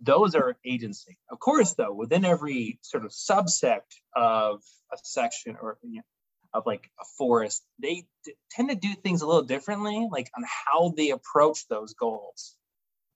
those 0.01 0.35
are 0.35 0.57
agency. 0.65 1.19
Of 1.31 1.39
course, 1.39 1.75
though, 1.75 1.93
within 1.93 2.25
every 2.25 2.79
sort 2.83 3.05
of 3.05 3.11
subsect 3.11 3.99
of 4.15 4.61
a 4.93 4.97
section 5.03 5.57
or 5.61 5.79
you 5.83 5.97
know, 5.97 6.03
of 6.55 6.65
like 6.67 6.91
a 7.01 7.05
forest, 7.19 7.65
they 7.81 8.07
t- 8.25 8.35
tend 8.53 8.71
to 8.71 8.77
do 8.77 8.95
things 8.95 9.23
a 9.23 9.27
little 9.27 9.43
differently, 9.43 10.09
like 10.11 10.31
on 10.37 10.45
how 10.47 10.95
they 10.97 11.11
approach 11.11 11.69
those 11.69 11.95
goals 11.95 12.57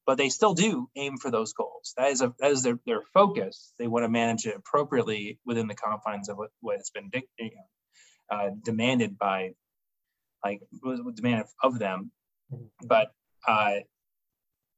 but 0.06 0.16
they 0.18 0.30
still 0.30 0.54
do 0.54 0.88
aim 0.96 1.18
for 1.18 1.30
those 1.30 1.52
goals. 1.52 1.94
That 1.98 2.10
is 2.10 2.22
a 2.22 2.34
that 2.40 2.50
is 2.52 2.62
their, 2.62 2.78
their 2.86 3.02
focus. 3.14 3.74
They 3.78 3.86
want 3.86 4.04
to 4.04 4.08
manage 4.08 4.46
it 4.46 4.56
appropriately 4.56 5.38
within 5.44 5.68
the 5.68 5.74
confines 5.74 6.30
of 6.30 6.38
what, 6.38 6.50
what 6.60 6.78
has 6.78 6.90
been 6.90 7.10
dictated. 7.10 7.58
uh, 8.30 8.50
demanded 8.64 9.18
by 9.18 9.54
like 10.44 10.60
was 10.82 11.00
demanded 11.14 11.46
of 11.62 11.78
them, 11.78 12.10
but 12.82 13.12
uh, 13.46 13.76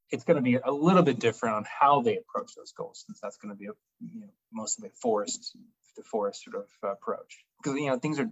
it's 0.09 0.23
going 0.23 0.37
to 0.37 0.41
be 0.41 0.55
a 0.55 0.71
little 0.71 1.03
bit 1.03 1.19
different 1.19 1.55
on 1.55 1.65
how 1.65 2.01
they 2.01 2.17
approach 2.17 2.53
those 2.55 2.73
goals, 2.73 3.03
since 3.05 3.19
that's 3.21 3.37
going 3.37 3.53
to 3.53 3.57
be 3.57 3.67
a, 3.67 3.73
you 4.01 4.21
know, 4.21 4.29
most 4.51 4.79
of 4.79 4.85
a 4.85 4.89
forest 5.01 5.55
to 5.95 6.03
forest 6.03 6.43
sort 6.43 6.57
of 6.57 6.91
approach. 6.91 7.45
Because 7.61 7.79
you 7.79 7.87
know 7.87 7.99
things 7.99 8.19
are 8.19 8.31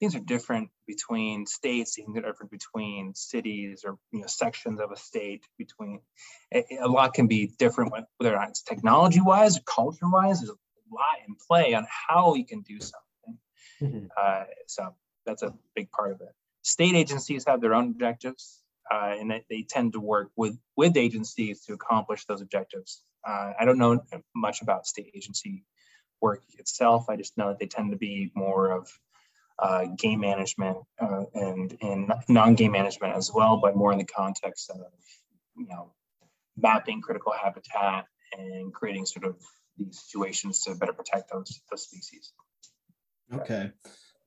things 0.00 0.14
are 0.14 0.20
different 0.20 0.70
between 0.86 1.46
states, 1.46 1.94
things 1.94 2.16
are 2.16 2.22
different 2.22 2.50
between 2.50 3.14
cities 3.14 3.84
or 3.84 3.96
you 4.12 4.20
know 4.20 4.26
sections 4.26 4.80
of 4.80 4.90
a 4.90 4.96
state. 4.96 5.44
Between 5.58 6.00
a, 6.52 6.64
a 6.82 6.88
lot 6.88 7.14
can 7.14 7.26
be 7.26 7.52
different 7.58 7.92
whether 7.92 8.34
or 8.34 8.38
not 8.38 8.50
it's 8.50 8.62
technology 8.62 9.20
wise 9.20 9.56
or 9.56 9.62
culture 9.62 10.08
wise. 10.08 10.40
There's 10.40 10.50
a 10.50 10.94
lot 10.94 11.26
in 11.26 11.36
play 11.48 11.74
on 11.74 11.86
how 12.08 12.32
we 12.32 12.44
can 12.44 12.62
do 12.62 12.78
something. 12.80 13.38
Mm-hmm. 13.80 14.06
Uh, 14.20 14.44
so 14.66 14.94
that's 15.26 15.42
a 15.42 15.54
big 15.74 15.90
part 15.90 16.12
of 16.12 16.20
it. 16.20 16.34
State 16.62 16.94
agencies 16.94 17.44
have 17.46 17.60
their 17.60 17.74
own 17.74 17.90
objectives, 17.90 18.60
uh, 18.92 19.14
and 19.18 19.30
they, 19.30 19.44
they, 19.50 19.62
tend 19.62 19.92
to 19.92 20.00
work 20.00 20.30
with 20.36 20.58
with 20.76 20.96
agencies 20.96 21.64
to 21.64 21.74
accomplish 21.74 22.24
those 22.26 22.40
objectives. 22.40 23.02
Uh, 23.26 23.52
I 23.58 23.64
don't 23.64 23.78
know 23.78 24.02
much 24.34 24.60
about 24.62 24.86
state 24.86 25.12
agency 25.14 25.64
work 26.20 26.42
itself. 26.58 27.06
I 27.08 27.16
just 27.16 27.36
know 27.36 27.48
that 27.48 27.58
they 27.58 27.66
tend 27.66 27.90
to 27.92 27.98
be 27.98 28.30
more 28.34 28.70
of 28.70 28.88
uh, 29.58 29.86
game 29.96 30.20
management 30.20 30.78
uh, 31.00 31.24
and 31.34 31.76
and 31.80 32.12
non-game 32.28 32.72
management 32.72 33.14
as 33.14 33.30
well, 33.32 33.56
but 33.56 33.76
more 33.76 33.92
in 33.92 33.98
the 33.98 34.04
context 34.04 34.70
of 34.70 34.80
you 35.56 35.66
know 35.68 35.92
mapping 36.56 37.00
critical 37.00 37.32
habitat 37.32 38.06
and 38.36 38.72
creating 38.72 39.06
sort 39.06 39.24
of 39.26 39.36
these 39.76 40.00
situations 40.00 40.60
to 40.62 40.74
better 40.74 40.92
protect 40.92 41.30
those 41.30 41.60
those 41.70 41.82
species. 41.84 42.32
Okay, 43.32 43.70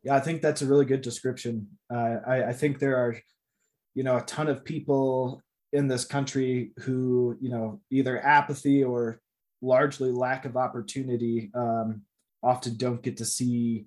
yeah, 0.04 0.16
I 0.16 0.20
think 0.20 0.42
that's 0.42 0.62
a 0.62 0.66
really 0.66 0.86
good 0.86 1.02
description. 1.02 1.68
Uh, 1.94 2.18
I, 2.26 2.44
I 2.46 2.54
think 2.54 2.80
there 2.80 2.98
are, 2.98 3.16
you 3.94 4.04
know, 4.04 4.18
a 4.18 4.22
ton 4.22 4.48
of 4.48 4.64
people 4.64 5.42
in 5.74 5.88
this 5.88 6.06
country 6.06 6.72
who, 6.80 7.38
you 7.42 7.50
know, 7.50 7.82
either 7.92 8.24
apathy 8.26 8.84
or 8.84 9.22
largely 9.62 10.12
lack 10.12 10.46
of 10.46 10.56
opportunity 10.56 11.52
um, 11.54 12.04
often 12.42 12.78
don't 12.78 13.02
get 13.02 13.18
to 13.18 13.26
see 13.26 13.86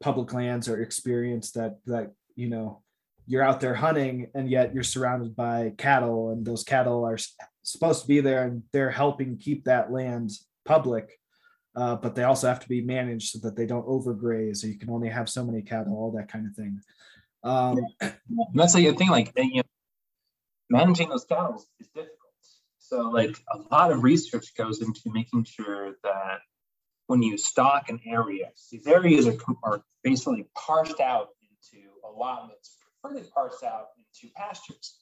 public 0.00 0.32
lands 0.32 0.68
or 0.68 0.80
experience 0.80 1.52
that 1.52 1.78
that 1.86 2.12
you 2.34 2.48
know 2.48 2.82
you're 3.26 3.42
out 3.42 3.60
there 3.60 3.74
hunting 3.74 4.30
and 4.34 4.50
yet 4.50 4.72
you're 4.74 4.84
surrounded 4.84 5.34
by 5.34 5.72
cattle 5.78 6.30
and 6.30 6.46
those 6.46 6.62
cattle 6.62 7.04
are 7.04 7.18
supposed 7.62 8.02
to 8.02 8.08
be 8.08 8.20
there 8.20 8.44
and 8.44 8.62
they're 8.72 8.90
helping 8.90 9.36
keep 9.36 9.64
that 9.64 9.90
land 9.90 10.30
public 10.64 11.18
uh, 11.76 11.94
but 11.94 12.14
they 12.14 12.24
also 12.24 12.48
have 12.48 12.60
to 12.60 12.68
be 12.68 12.80
managed 12.80 13.30
so 13.30 13.38
that 13.40 13.54
they 13.54 13.66
don't 13.66 13.86
overgraze. 13.86 14.56
So 14.58 14.66
you 14.66 14.78
can 14.78 14.88
only 14.88 15.10
have 15.10 15.28
so 15.28 15.44
many 15.44 15.60
cattle, 15.60 15.94
all 15.94 16.10
that 16.12 16.32
kind 16.32 16.46
of 16.46 16.54
thing. 16.54 16.80
Um, 17.44 17.80
that's 18.54 18.72
the 18.72 18.92
thing. 18.92 19.10
Like 19.10 19.30
you 19.36 19.56
know, 19.56 19.62
managing 20.70 21.10
those 21.10 21.26
cattle 21.26 21.62
is 21.78 21.88
difficult. 21.88 22.16
So 22.78 23.10
like 23.10 23.36
a 23.52 23.58
lot 23.70 23.92
of 23.92 24.02
research 24.02 24.54
goes 24.56 24.80
into 24.80 25.00
making 25.06 25.44
sure 25.44 25.96
that 26.02 26.38
when 27.06 27.22
you 27.22 27.38
stock 27.38 27.88
an 27.88 28.00
area, 28.06 28.50
these 28.70 28.86
areas 28.86 29.26
are, 29.26 29.36
are 29.62 29.82
basically 30.02 30.46
parsed 30.54 31.00
out 31.00 31.28
into 31.40 31.84
allotments, 32.04 32.76
further 33.02 33.22
parsed 33.32 33.62
out 33.62 33.88
into 33.98 34.32
pastures. 34.34 34.98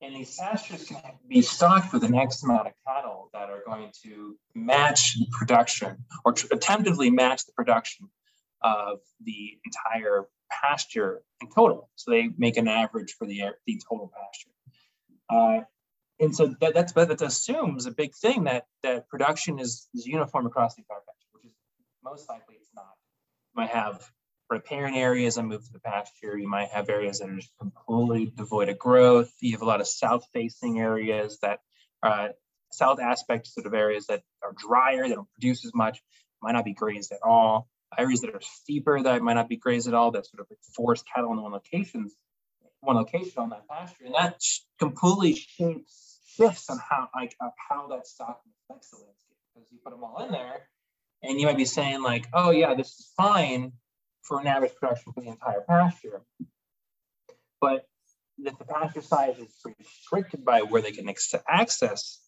And 0.00 0.16
these 0.16 0.36
pastures 0.36 0.84
can 0.84 1.00
be 1.28 1.42
stocked 1.42 1.92
with 1.92 2.02
an 2.02 2.14
X 2.14 2.42
amount 2.42 2.66
of 2.66 2.72
cattle 2.86 3.30
that 3.32 3.50
are 3.50 3.62
going 3.64 3.92
to 4.02 4.36
match 4.54 5.14
the 5.14 5.26
production 5.30 6.04
or 6.24 6.34
attemptively 6.34 7.12
match 7.12 7.46
the 7.46 7.52
production 7.52 8.10
of 8.62 8.98
the 9.24 9.58
entire 9.64 10.26
pasture 10.50 11.22
in 11.40 11.48
total. 11.50 11.88
So 11.94 12.10
they 12.10 12.30
make 12.36 12.56
an 12.56 12.66
average 12.66 13.14
for 13.16 13.26
the, 13.26 13.42
the 13.66 13.80
total 13.88 14.10
pasture. 14.12 14.50
Uh, 15.30 15.64
and 16.18 16.34
so 16.34 16.54
that, 16.60 16.74
that's 16.74 16.92
that 16.92 17.20
assumes 17.20 17.86
a 17.86 17.90
big 17.90 18.14
thing 18.14 18.44
that 18.44 18.66
that 18.82 19.08
production 19.08 19.58
is, 19.58 19.88
is 19.94 20.06
uniform 20.06 20.46
across 20.46 20.74
the 20.74 20.82
entire 20.82 20.98
pasture, 20.98 21.21
most 22.04 22.28
likely 22.28 22.56
it's 22.56 22.70
not. 22.74 22.94
You 23.54 23.62
might 23.62 23.70
have 23.70 24.02
riparian 24.50 24.94
areas 24.94 25.36
and 25.36 25.48
move 25.48 25.64
to 25.64 25.72
the 25.72 25.80
pasture. 25.80 26.36
You 26.36 26.48
might 26.48 26.68
have 26.68 26.88
areas 26.88 27.18
that 27.18 27.30
are 27.30 27.36
just 27.36 27.52
completely 27.58 28.32
devoid 28.36 28.68
of 28.68 28.78
growth. 28.78 29.32
You 29.40 29.52
have 29.52 29.62
a 29.62 29.66
lot 29.66 29.80
of 29.80 29.86
south-facing 29.86 30.78
areas 30.78 31.38
that 31.42 31.60
uh, 32.02 32.28
south 32.70 33.00
aspects 33.00 33.54
sort 33.54 33.66
of 33.66 33.74
areas 33.74 34.06
that 34.06 34.22
are 34.42 34.52
drier, 34.52 35.08
that 35.08 35.14
don't 35.14 35.30
produce 35.32 35.64
as 35.64 35.74
much, 35.74 36.02
might 36.42 36.52
not 36.52 36.64
be 36.64 36.74
grazed 36.74 37.12
at 37.12 37.20
all. 37.22 37.68
Areas 37.96 38.22
that 38.22 38.34
are 38.34 38.40
steeper 38.40 39.02
that 39.02 39.22
might 39.22 39.34
not 39.34 39.48
be 39.48 39.56
grazed 39.56 39.88
at 39.88 39.94
all, 39.94 40.10
that 40.12 40.26
sort 40.26 40.40
of 40.40 40.46
force 40.74 41.02
cattle 41.02 41.32
in 41.32 41.42
one 41.42 41.52
locations, 41.52 42.14
one 42.80 42.96
location 42.96 43.34
on 43.36 43.50
that 43.50 43.68
pasture, 43.68 44.06
and 44.06 44.14
that 44.14 44.40
completely 44.78 45.34
shapes 45.34 46.12
shifts 46.36 46.70
on 46.70 46.78
how 46.78 47.08
like 47.14 47.36
how 47.68 47.88
that 47.88 48.06
stock 48.06 48.40
affects 48.70 48.90
the 48.90 48.96
landscape 48.96 49.36
because 49.54 49.68
you 49.70 49.78
put 49.84 49.90
them 49.90 50.02
all 50.02 50.24
in 50.24 50.32
there, 50.32 50.62
and 51.22 51.40
you 51.40 51.46
might 51.46 51.56
be 51.56 51.64
saying 51.64 52.02
like, 52.02 52.26
oh 52.32 52.50
yeah, 52.50 52.74
this 52.74 52.88
is 52.88 53.12
fine 53.16 53.72
for 54.22 54.40
an 54.40 54.46
average 54.46 54.74
production 54.74 55.12
for 55.12 55.20
the 55.20 55.28
entire 55.28 55.60
pasture. 55.60 56.22
But 57.60 57.86
if 58.38 58.58
the 58.58 58.64
pasture 58.64 59.02
size 59.02 59.38
is 59.38 59.54
restricted 59.78 60.44
by 60.44 60.62
where 60.62 60.82
they 60.82 60.92
can 60.92 61.12
access 61.48 62.20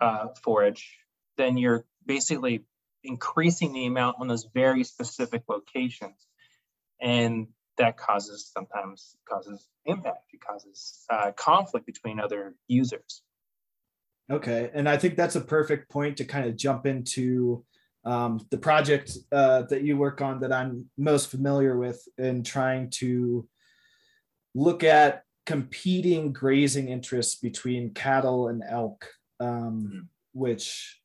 uh, 0.00 0.28
forage, 0.42 0.98
then 1.36 1.56
you're 1.56 1.84
basically 2.06 2.64
increasing 3.02 3.72
the 3.72 3.86
amount 3.86 4.16
on 4.20 4.28
those 4.28 4.46
very 4.54 4.84
specific 4.84 5.42
locations. 5.48 6.26
And 7.00 7.48
that 7.76 7.96
causes 7.96 8.50
sometimes 8.52 9.16
causes 9.28 9.68
impact. 9.84 10.30
It 10.32 10.40
causes 10.40 11.04
uh, 11.10 11.32
conflict 11.32 11.86
between 11.86 12.20
other 12.20 12.54
users. 12.68 13.22
Okay, 14.30 14.70
and 14.72 14.88
I 14.88 14.96
think 14.96 15.16
that's 15.16 15.36
a 15.36 15.40
perfect 15.40 15.90
point 15.90 16.16
to 16.16 16.24
kind 16.24 16.46
of 16.46 16.56
jump 16.56 16.86
into 16.86 17.64
um, 18.04 18.46
the 18.50 18.58
project 18.58 19.16
uh, 19.32 19.62
that 19.62 19.82
you 19.82 19.96
work 19.96 20.20
on 20.20 20.40
that 20.40 20.52
I'm 20.52 20.86
most 20.98 21.30
familiar 21.30 21.78
with 21.78 22.06
in 22.18 22.42
trying 22.42 22.90
to 22.90 23.48
look 24.54 24.84
at 24.84 25.22
competing 25.46 26.32
grazing 26.32 26.88
interests 26.88 27.36
between 27.36 27.94
cattle 27.94 28.48
and 28.48 28.62
elk, 28.68 29.08
um, 29.40 29.48
mm-hmm. 29.48 29.98
which, 30.32 31.00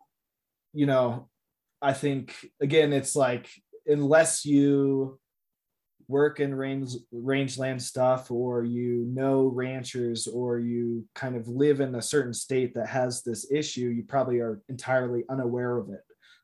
you 0.73 0.85
know, 0.85 1.29
I 1.81 1.93
think 1.93 2.35
again, 2.61 2.91
it's 2.91 3.15
like 3.15 3.49
unless 3.87 4.45
you 4.45 5.19
work 6.09 6.39
in 6.39 6.53
range 6.53 6.95
rangeland 7.11 7.81
stuff 7.81 8.31
or 8.31 8.63
you 8.63 9.05
know 9.07 9.45
ranchers 9.45 10.27
or 10.27 10.59
you 10.59 11.05
kind 11.13 11.35
of 11.35 11.47
live 11.47 11.79
in 11.79 11.95
a 11.95 12.01
certain 12.01 12.33
state 12.33 12.73
that 12.73 12.87
has 12.87 13.23
this 13.23 13.49
issue, 13.51 13.87
you 13.87 14.03
probably 14.03 14.39
are 14.39 14.59
entirely 14.67 15.23
unaware 15.29 15.77
of 15.77 15.89
it 15.89 16.01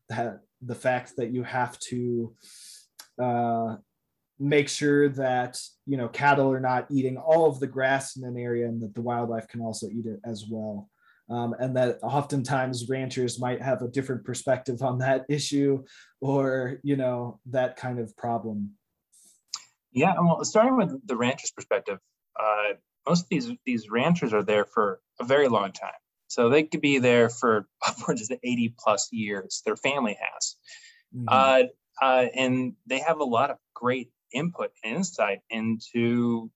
that 0.10 0.40
the 0.62 0.76
fact 0.76 1.14
that 1.18 1.32
you 1.32 1.44
have 1.44 1.78
to 1.80 2.34
uh, 3.22 3.76
make 4.40 4.68
sure 4.68 5.10
that 5.10 5.58
you 5.86 5.98
know 5.98 6.08
cattle 6.08 6.52
are 6.52 6.60
not 6.60 6.88
eating 6.92 7.18
all 7.18 7.48
of 7.48 7.60
the 7.60 7.68
grass 7.68 8.18
in 8.18 8.24
an 8.26 8.38
area 8.38 8.68
and 8.68 8.82
that 8.82 8.94
the 8.94 9.02
wildlife 9.02 9.48
can 9.48 9.62
also 9.62 9.88
eat 9.88 10.06
it 10.06 10.20
as 10.26 10.46
well. 10.50 10.90
Um, 11.28 11.56
and 11.60 11.76
that 11.76 11.98
oftentimes 12.04 12.88
ranchers 12.88 13.40
might 13.40 13.60
have 13.60 13.82
a 13.82 13.88
different 13.88 14.26
perspective 14.26 14.84
on 14.84 15.00
that 15.00 15.26
issue 15.30 15.84
or 16.22 16.80
you 16.84 16.96
know 16.96 17.40
that 17.48 17.78
kind 17.78 18.00
of 18.00 18.16
problem. 18.18 18.72
Yeah 19.92 20.14
well 20.20 20.44
starting 20.44 20.78
with 20.78 21.08
the 21.08 21.16
rancher's 21.16 21.52
perspective 21.52 22.00
uh, 22.40 22.74
most 23.08 23.24
of 23.24 23.30
these 23.30 23.50
these 23.66 23.90
ranchers 23.90 24.34
are 24.34 24.44
there 24.44 24.66
for 24.66 25.00
a 25.20 25.24
very 25.24 25.48
long 25.48 25.72
time 25.72 25.92
so 26.36 26.50
they 26.50 26.64
could 26.64 26.82
be 26.82 27.00
there 27.00 27.30
for 27.30 27.66
upwards 27.88 28.30
of 28.30 28.38
80 28.44 28.76
plus 28.78 29.08
years, 29.14 29.62
their 29.66 29.78
family 29.78 30.18
has. 30.20 30.58
Mm-hmm. 31.16 31.28
Uh, 31.30 31.64
uh, 32.02 32.26
and 32.36 32.74
they 32.86 33.00
have 33.00 33.22
a 33.22 33.24
lot 33.24 33.52
of 33.52 33.58
great 33.74 34.12
input 34.34 34.72
and 34.84 34.98
insight 34.98 35.40
into 35.50 36.52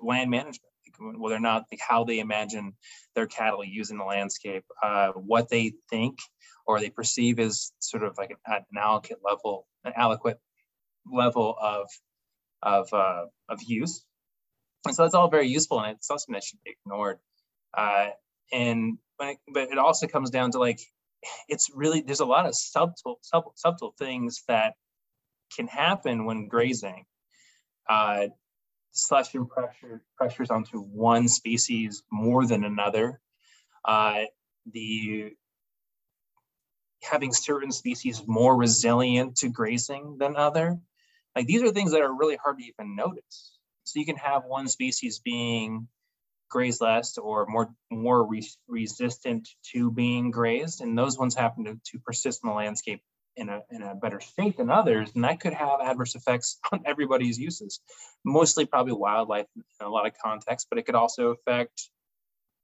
land 0.00 0.30
management, 0.30 0.72
whether 1.18 1.36
or 1.36 1.40
not 1.40 1.66
like, 1.70 1.80
how 1.86 2.04
they 2.04 2.20
imagine 2.20 2.72
their 3.14 3.26
cattle 3.26 3.62
using 3.62 3.98
the 3.98 4.04
landscape, 4.04 4.64
uh, 4.82 5.08
what 5.08 5.50
they 5.50 5.74
think 5.90 6.18
or 6.66 6.80
they 6.80 6.88
perceive 6.88 7.38
as 7.38 7.72
sort 7.78 8.04
of 8.04 8.16
like 8.16 8.30
an, 8.30 8.36
an 8.46 8.64
adequate 8.78 9.18
level, 9.22 9.66
an 9.84 9.92
adequate 9.96 10.40
level 11.06 11.54
of 11.60 11.88
of 12.62 12.88
uh, 12.94 13.26
of 13.50 13.62
use. 13.62 14.02
And 14.86 14.94
so 14.94 15.04
it's 15.04 15.14
all 15.14 15.28
very 15.28 15.48
useful, 15.48 15.78
and 15.80 15.96
it's 15.96 16.06
something 16.06 16.32
that 16.32 16.42
should 16.42 16.62
be 16.64 16.74
ignored. 16.86 17.18
Uh, 17.76 18.08
and 18.50 18.98
but 19.20 19.68
it, 19.70 19.78
also 19.78 20.06
comes 20.06 20.30
down 20.30 20.50
to 20.52 20.58
like 20.58 20.80
it's 21.48 21.70
really 21.74 22.00
there's 22.00 22.20
a 22.20 22.24
lot 22.24 22.46
of 22.46 22.54
subtle 22.54 23.18
subtle, 23.22 23.52
subtle 23.54 23.94
things 23.98 24.42
that 24.48 24.74
can 25.54 25.66
happen 25.66 26.24
when 26.24 26.48
grazing. 26.48 27.04
Uh, 27.88 28.28
selection 28.92 29.46
pressure 29.46 30.02
pressures 30.16 30.50
onto 30.50 30.80
one 30.80 31.28
species 31.28 32.02
more 32.10 32.46
than 32.46 32.64
another. 32.64 33.20
Uh, 33.84 34.22
the 34.72 35.32
having 37.02 37.32
certain 37.32 37.72
species 37.72 38.22
more 38.26 38.56
resilient 38.56 39.36
to 39.36 39.48
grazing 39.48 40.16
than 40.18 40.36
other. 40.36 40.78
Like 41.34 41.46
these 41.46 41.62
are 41.62 41.70
things 41.70 41.92
that 41.92 42.02
are 42.02 42.12
really 42.12 42.36
hard 42.36 42.58
to 42.58 42.64
even 42.64 42.96
notice. 42.96 43.58
So 43.84 43.98
you 43.98 44.06
can 44.06 44.16
have 44.16 44.44
one 44.44 44.68
species 44.68 45.20
being 45.20 45.88
grazed 46.50 46.80
less 46.80 47.16
or 47.16 47.46
more 47.46 47.72
more 47.90 48.26
re 48.26 48.46
resistant 48.68 49.48
to 49.72 49.90
being 49.90 50.30
grazed, 50.30 50.80
and 50.80 50.98
those 50.98 51.18
ones 51.18 51.34
happen 51.34 51.64
to, 51.64 51.80
to 51.84 51.98
persist 52.00 52.40
in 52.42 52.50
the 52.50 52.54
landscape 52.54 53.02
in 53.36 53.48
a, 53.48 53.62
in 53.70 53.82
a 53.82 53.94
better 53.94 54.20
state 54.20 54.56
than 54.56 54.70
others, 54.70 55.10
and 55.14 55.24
that 55.24 55.40
could 55.40 55.54
have 55.54 55.80
adverse 55.80 56.14
effects 56.14 56.58
on 56.72 56.82
everybody's 56.84 57.38
uses. 57.38 57.80
Mostly 58.24 58.66
probably 58.66 58.92
wildlife 58.92 59.46
in 59.56 59.86
a 59.86 59.88
lot 59.88 60.06
of 60.06 60.12
contexts, 60.22 60.66
but 60.68 60.78
it 60.78 60.86
could 60.86 60.94
also 60.94 61.28
affect 61.28 61.88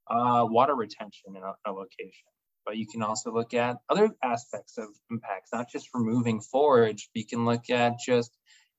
uh, 0.09 0.47
water 0.49 0.74
retention 0.74 1.34
in 1.37 1.43
a, 1.43 1.55
a, 1.66 1.72
location. 1.72 2.28
But 2.64 2.76
you 2.76 2.87
can 2.87 3.03
also 3.03 3.32
look 3.32 3.55
at 3.55 3.78
other 3.89 4.11
aspects 4.22 4.76
of 4.78 4.89
impacts, 5.11 5.51
not 5.53 5.70
just 5.70 5.89
removing 5.95 6.41
forage, 6.41 7.09
you 7.14 7.24
can 7.24 7.45
look 7.45 7.70
at 7.70 7.95
just 8.05 8.37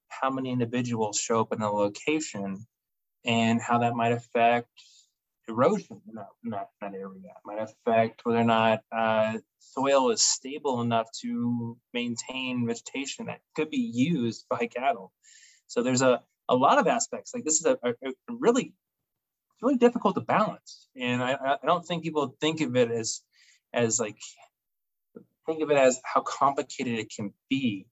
how 0.09 0.29
many 0.29 0.51
individuals 0.51 1.17
show 1.17 1.41
up 1.41 1.53
in 1.53 1.61
a 1.61 1.71
location 1.71 2.65
and 3.25 3.61
how 3.61 3.79
that 3.79 3.95
might 3.95 4.13
affect 4.13 4.69
erosion 5.47 6.01
in 6.07 6.15
that, 6.15 6.27
in 6.43 6.49
that, 6.51 6.69
that 6.81 6.93
area. 6.93 7.07
It 7.25 7.45
might 7.45 7.61
affect 7.61 8.25
whether 8.25 8.39
or 8.39 8.43
not 8.43 8.81
uh, 8.95 9.37
soil 9.59 10.11
is 10.11 10.21
stable 10.21 10.81
enough 10.81 11.07
to 11.21 11.77
maintain 11.93 12.67
vegetation 12.67 13.27
that 13.27 13.39
could 13.55 13.69
be 13.69 13.77
used 13.77 14.45
by 14.49 14.67
cattle. 14.67 15.11
So 15.67 15.83
there's 15.83 16.01
a, 16.01 16.21
a 16.49 16.55
lot 16.55 16.79
of 16.79 16.87
aspects. 16.87 17.33
Like 17.33 17.43
this 17.43 17.59
is 17.59 17.65
a, 17.65 17.77
a, 17.83 17.89
a 18.09 18.11
really, 18.29 18.73
it's 19.53 19.63
really 19.63 19.77
difficult 19.77 20.15
to 20.15 20.21
balance. 20.21 20.87
And 20.95 21.23
I, 21.23 21.57
I 21.61 21.65
don't 21.65 21.85
think 21.85 22.03
people 22.03 22.35
think 22.39 22.61
of 22.61 22.75
it 22.75 22.91
as, 22.91 23.21
as 23.73 23.99
like, 23.99 24.17
think 25.45 25.61
of 25.61 25.71
it 25.71 25.77
as 25.77 25.99
how 26.03 26.21
complicated 26.21 26.99
it 26.99 27.11
can 27.15 27.33
be. 27.49 27.87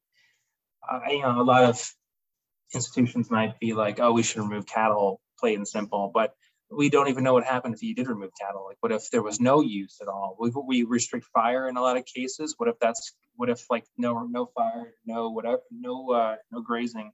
Uh, 0.89 0.99
you 1.09 1.21
know, 1.21 1.41
a 1.41 1.43
lot 1.43 1.63
of 1.63 1.91
institutions 2.73 3.31
might 3.31 3.59
be 3.59 3.73
like, 3.73 3.99
oh, 3.99 4.11
we 4.11 4.23
should 4.23 4.41
remove 4.41 4.65
cattle, 4.65 5.21
plain 5.39 5.57
and 5.57 5.67
simple. 5.67 6.11
But 6.13 6.33
we 6.75 6.89
don't 6.89 7.07
even 7.07 7.23
know 7.23 7.33
what 7.33 7.43
happened 7.43 7.75
if 7.75 7.83
you 7.83 7.95
did 7.95 8.07
remove 8.07 8.31
cattle. 8.39 8.65
Like, 8.67 8.77
what 8.79 8.91
if 8.91 9.09
there 9.11 9.23
was 9.23 9.39
no 9.39 9.61
use 9.61 9.97
at 10.01 10.07
all? 10.07 10.35
We, 10.39 10.51
we 10.65 10.83
restrict 10.83 11.25
fire 11.33 11.67
in 11.67 11.77
a 11.77 11.81
lot 11.81 11.97
of 11.97 12.05
cases. 12.05 12.55
What 12.57 12.69
if 12.69 12.75
that's 12.79 13.13
what 13.35 13.49
if 13.49 13.65
like 13.69 13.85
no 13.97 14.25
no 14.29 14.45
fire, 14.45 14.93
no 15.05 15.29
whatever, 15.29 15.61
no 15.71 16.11
uh, 16.11 16.35
no 16.51 16.61
grazing? 16.61 17.11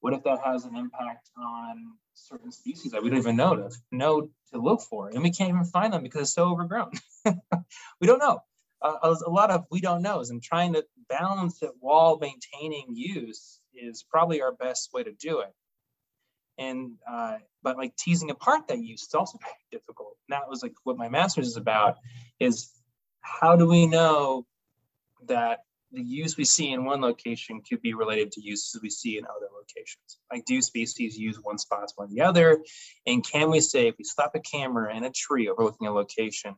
What 0.00 0.12
if 0.12 0.24
that 0.24 0.40
has 0.44 0.64
an 0.64 0.76
impact 0.76 1.30
on 1.36 1.94
certain 2.14 2.52
species 2.52 2.92
that 2.92 3.02
we 3.02 3.10
don't 3.10 3.18
even 3.18 3.36
know 3.36 3.56
to 3.56 3.70
know 3.90 4.28
to 4.52 4.58
look 4.58 4.82
for, 4.82 5.08
and 5.08 5.22
we 5.22 5.30
can't 5.30 5.50
even 5.50 5.64
find 5.64 5.92
them 5.92 6.02
because 6.02 6.22
it's 6.22 6.34
so 6.34 6.48
overgrown. 6.48 6.92
we 8.00 8.06
don't 8.06 8.18
know. 8.18 8.40
Uh, 8.82 9.14
a 9.26 9.30
lot 9.30 9.50
of 9.50 9.64
we 9.70 9.80
don't 9.80 10.02
knows, 10.02 10.30
and 10.30 10.42
trying 10.42 10.74
to 10.74 10.84
balance 11.08 11.62
it 11.62 11.70
while 11.80 12.18
maintaining 12.18 12.94
use 12.94 13.60
is 13.74 14.04
probably 14.10 14.42
our 14.42 14.52
best 14.52 14.90
way 14.92 15.02
to 15.02 15.12
do 15.12 15.40
it 15.40 15.52
and 16.58 16.92
uh, 17.10 17.36
but 17.62 17.76
like 17.76 17.96
teasing 17.96 18.30
apart 18.30 18.68
that 18.68 18.82
use 18.82 19.02
is 19.02 19.14
also 19.14 19.38
very 19.40 19.54
difficult. 19.70 20.16
And 20.28 20.34
that 20.34 20.48
was 20.48 20.62
like 20.62 20.74
what 20.84 20.96
my 20.96 21.08
master's 21.08 21.48
is 21.48 21.56
about 21.56 21.96
is 22.40 22.70
how 23.20 23.56
do 23.56 23.66
we 23.66 23.86
know 23.86 24.46
that 25.26 25.60
the 25.92 26.02
use 26.02 26.36
we 26.36 26.44
see 26.44 26.72
in 26.72 26.84
one 26.84 27.00
location 27.00 27.62
could 27.66 27.80
be 27.80 27.94
related 27.94 28.32
to 28.32 28.42
uses 28.42 28.80
we 28.82 28.90
see 28.90 29.18
in 29.18 29.24
other 29.24 29.48
locations. 29.56 30.18
Like 30.32 30.44
do 30.44 30.60
species 30.60 31.16
use 31.16 31.38
one 31.42 31.58
spot 31.58 31.90
than 31.96 32.14
the 32.14 32.22
other? 32.22 32.62
And 33.06 33.26
can 33.26 33.50
we 33.50 33.60
say 33.60 33.88
if 33.88 33.94
we 33.98 34.04
slap 34.04 34.34
a 34.34 34.40
camera 34.40 34.94
in 34.94 35.04
a 35.04 35.10
tree 35.10 35.48
overlooking 35.48 35.86
a 35.86 35.92
location, 35.92 36.54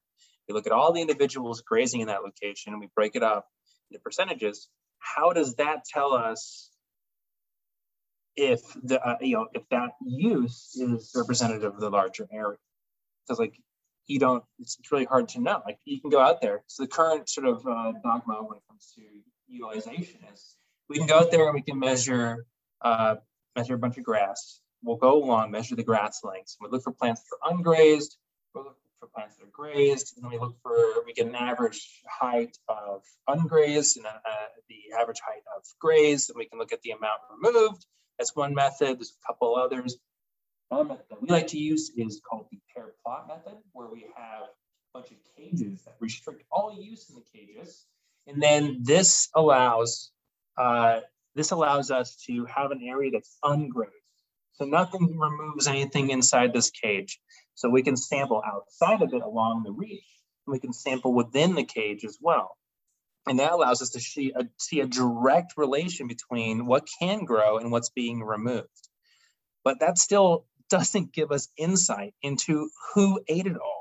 we 0.48 0.54
look 0.54 0.66
at 0.66 0.72
all 0.72 0.92
the 0.92 1.00
individuals 1.00 1.60
grazing 1.60 2.00
in 2.00 2.08
that 2.08 2.22
location 2.22 2.72
and 2.72 2.80
we 2.80 2.88
break 2.94 3.16
it 3.16 3.22
up 3.22 3.46
into 3.90 4.00
percentages, 4.02 4.68
how 4.98 5.32
does 5.32 5.56
that 5.56 5.84
tell 5.84 6.14
us 6.14 6.70
if 8.38 8.62
the 8.84 9.04
uh, 9.04 9.16
you 9.20 9.34
know 9.34 9.48
if 9.52 9.68
that 9.70 9.90
use 10.00 10.76
is 10.76 11.12
representative 11.14 11.74
of 11.74 11.80
the 11.80 11.90
larger 11.90 12.26
area. 12.32 12.56
Because 13.26 13.40
like 13.40 13.58
you 14.06 14.18
don't 14.18 14.44
it's, 14.60 14.78
really 14.90 15.04
hard 15.04 15.28
to 15.30 15.40
know. 15.40 15.60
Like 15.66 15.78
you 15.84 16.00
can 16.00 16.08
go 16.08 16.20
out 16.20 16.40
there. 16.40 16.62
So 16.68 16.84
the 16.84 16.88
current 16.88 17.28
sort 17.28 17.48
of 17.48 17.66
uh, 17.66 17.92
dogma 18.02 18.36
when 18.44 18.58
it 18.58 18.62
comes 18.68 18.92
to 18.94 19.02
utilization 19.48 20.20
is 20.32 20.56
we 20.88 20.98
can 20.98 21.06
go 21.06 21.18
out 21.18 21.30
there 21.30 21.46
and 21.46 21.54
we 21.54 21.62
can 21.62 21.78
measure 21.78 22.46
uh, 22.80 23.16
measure 23.56 23.74
a 23.74 23.78
bunch 23.78 23.98
of 23.98 24.04
grass. 24.04 24.60
We'll 24.82 24.96
go 24.96 25.22
along 25.22 25.50
measure 25.50 25.74
the 25.74 25.82
grass 25.82 26.20
lengths. 26.22 26.56
We 26.60 26.68
look 26.70 26.84
for 26.84 26.92
plants 26.92 27.22
that 27.22 27.36
are 27.42 27.52
ungrazed. 27.52 28.16
We 28.54 28.62
look 28.62 28.76
for 29.00 29.08
plants 29.08 29.36
that 29.36 29.46
are 29.46 29.50
grazed. 29.52 30.16
And 30.16 30.24
then 30.24 30.30
we 30.30 30.38
look 30.38 30.56
for 30.62 31.04
we 31.04 31.12
get 31.12 31.26
an 31.26 31.34
average 31.34 32.02
height 32.08 32.56
of 32.68 33.02
ungrazed 33.28 33.96
and 33.96 34.06
uh, 34.06 34.10
the 34.68 34.96
average 34.96 35.20
height 35.26 35.42
of 35.56 35.64
grazed. 35.80 36.30
And 36.30 36.38
we 36.38 36.46
can 36.46 36.60
look 36.60 36.72
at 36.72 36.82
the 36.82 36.92
amount 36.92 37.20
removed 37.42 37.84
that's 38.18 38.34
one 38.34 38.54
method. 38.54 38.98
There's 38.98 39.14
a 39.22 39.26
couple 39.26 39.56
others. 39.56 39.96
Another 40.70 40.88
method 40.88 41.04
that 41.10 41.22
we 41.22 41.28
like 41.28 41.46
to 41.48 41.58
use 41.58 41.90
is 41.96 42.20
called 42.28 42.46
the 42.50 42.58
pair 42.74 42.92
plot 43.02 43.28
method, 43.28 43.58
where 43.72 43.88
we 43.88 44.06
have 44.16 44.42
a 44.42 44.98
bunch 44.98 45.10
of 45.10 45.16
cages 45.36 45.82
that 45.84 45.96
restrict 46.00 46.42
all 46.50 46.76
use 46.78 47.08
in 47.08 47.14
the 47.14 47.22
cages. 47.32 47.86
And 48.26 48.42
then 48.42 48.80
this 48.82 49.28
allows 49.34 50.10
uh, 50.58 51.00
this 51.34 51.52
allows 51.52 51.90
us 51.90 52.16
to 52.26 52.44
have 52.46 52.72
an 52.72 52.82
area 52.82 53.12
that's 53.12 53.38
ungrazed. 53.44 53.92
So 54.54 54.64
nothing 54.64 55.16
removes 55.16 55.68
anything 55.68 56.10
inside 56.10 56.52
this 56.52 56.70
cage. 56.70 57.20
So 57.54 57.68
we 57.68 57.82
can 57.82 57.96
sample 57.96 58.42
outside 58.44 59.02
of 59.02 59.14
it 59.14 59.22
along 59.22 59.62
the 59.62 59.70
reach, 59.70 60.04
and 60.46 60.52
we 60.52 60.58
can 60.58 60.72
sample 60.72 61.14
within 61.14 61.54
the 61.54 61.64
cage 61.64 62.04
as 62.04 62.18
well. 62.20 62.56
And 63.28 63.38
that 63.38 63.52
allows 63.52 63.82
us 63.82 63.90
to 63.90 64.00
see 64.00 64.32
a, 64.34 64.44
see 64.58 64.80
a 64.80 64.86
direct 64.86 65.54
relation 65.56 66.08
between 66.08 66.66
what 66.66 66.88
can 67.00 67.24
grow 67.24 67.58
and 67.58 67.70
what's 67.70 67.90
being 67.90 68.22
removed. 68.22 68.68
But 69.64 69.80
that 69.80 69.98
still 69.98 70.46
doesn't 70.70 71.12
give 71.12 71.32
us 71.32 71.48
insight 71.56 72.14
into 72.22 72.68
who 72.94 73.20
ate 73.28 73.46
it 73.46 73.56
all. 73.56 73.78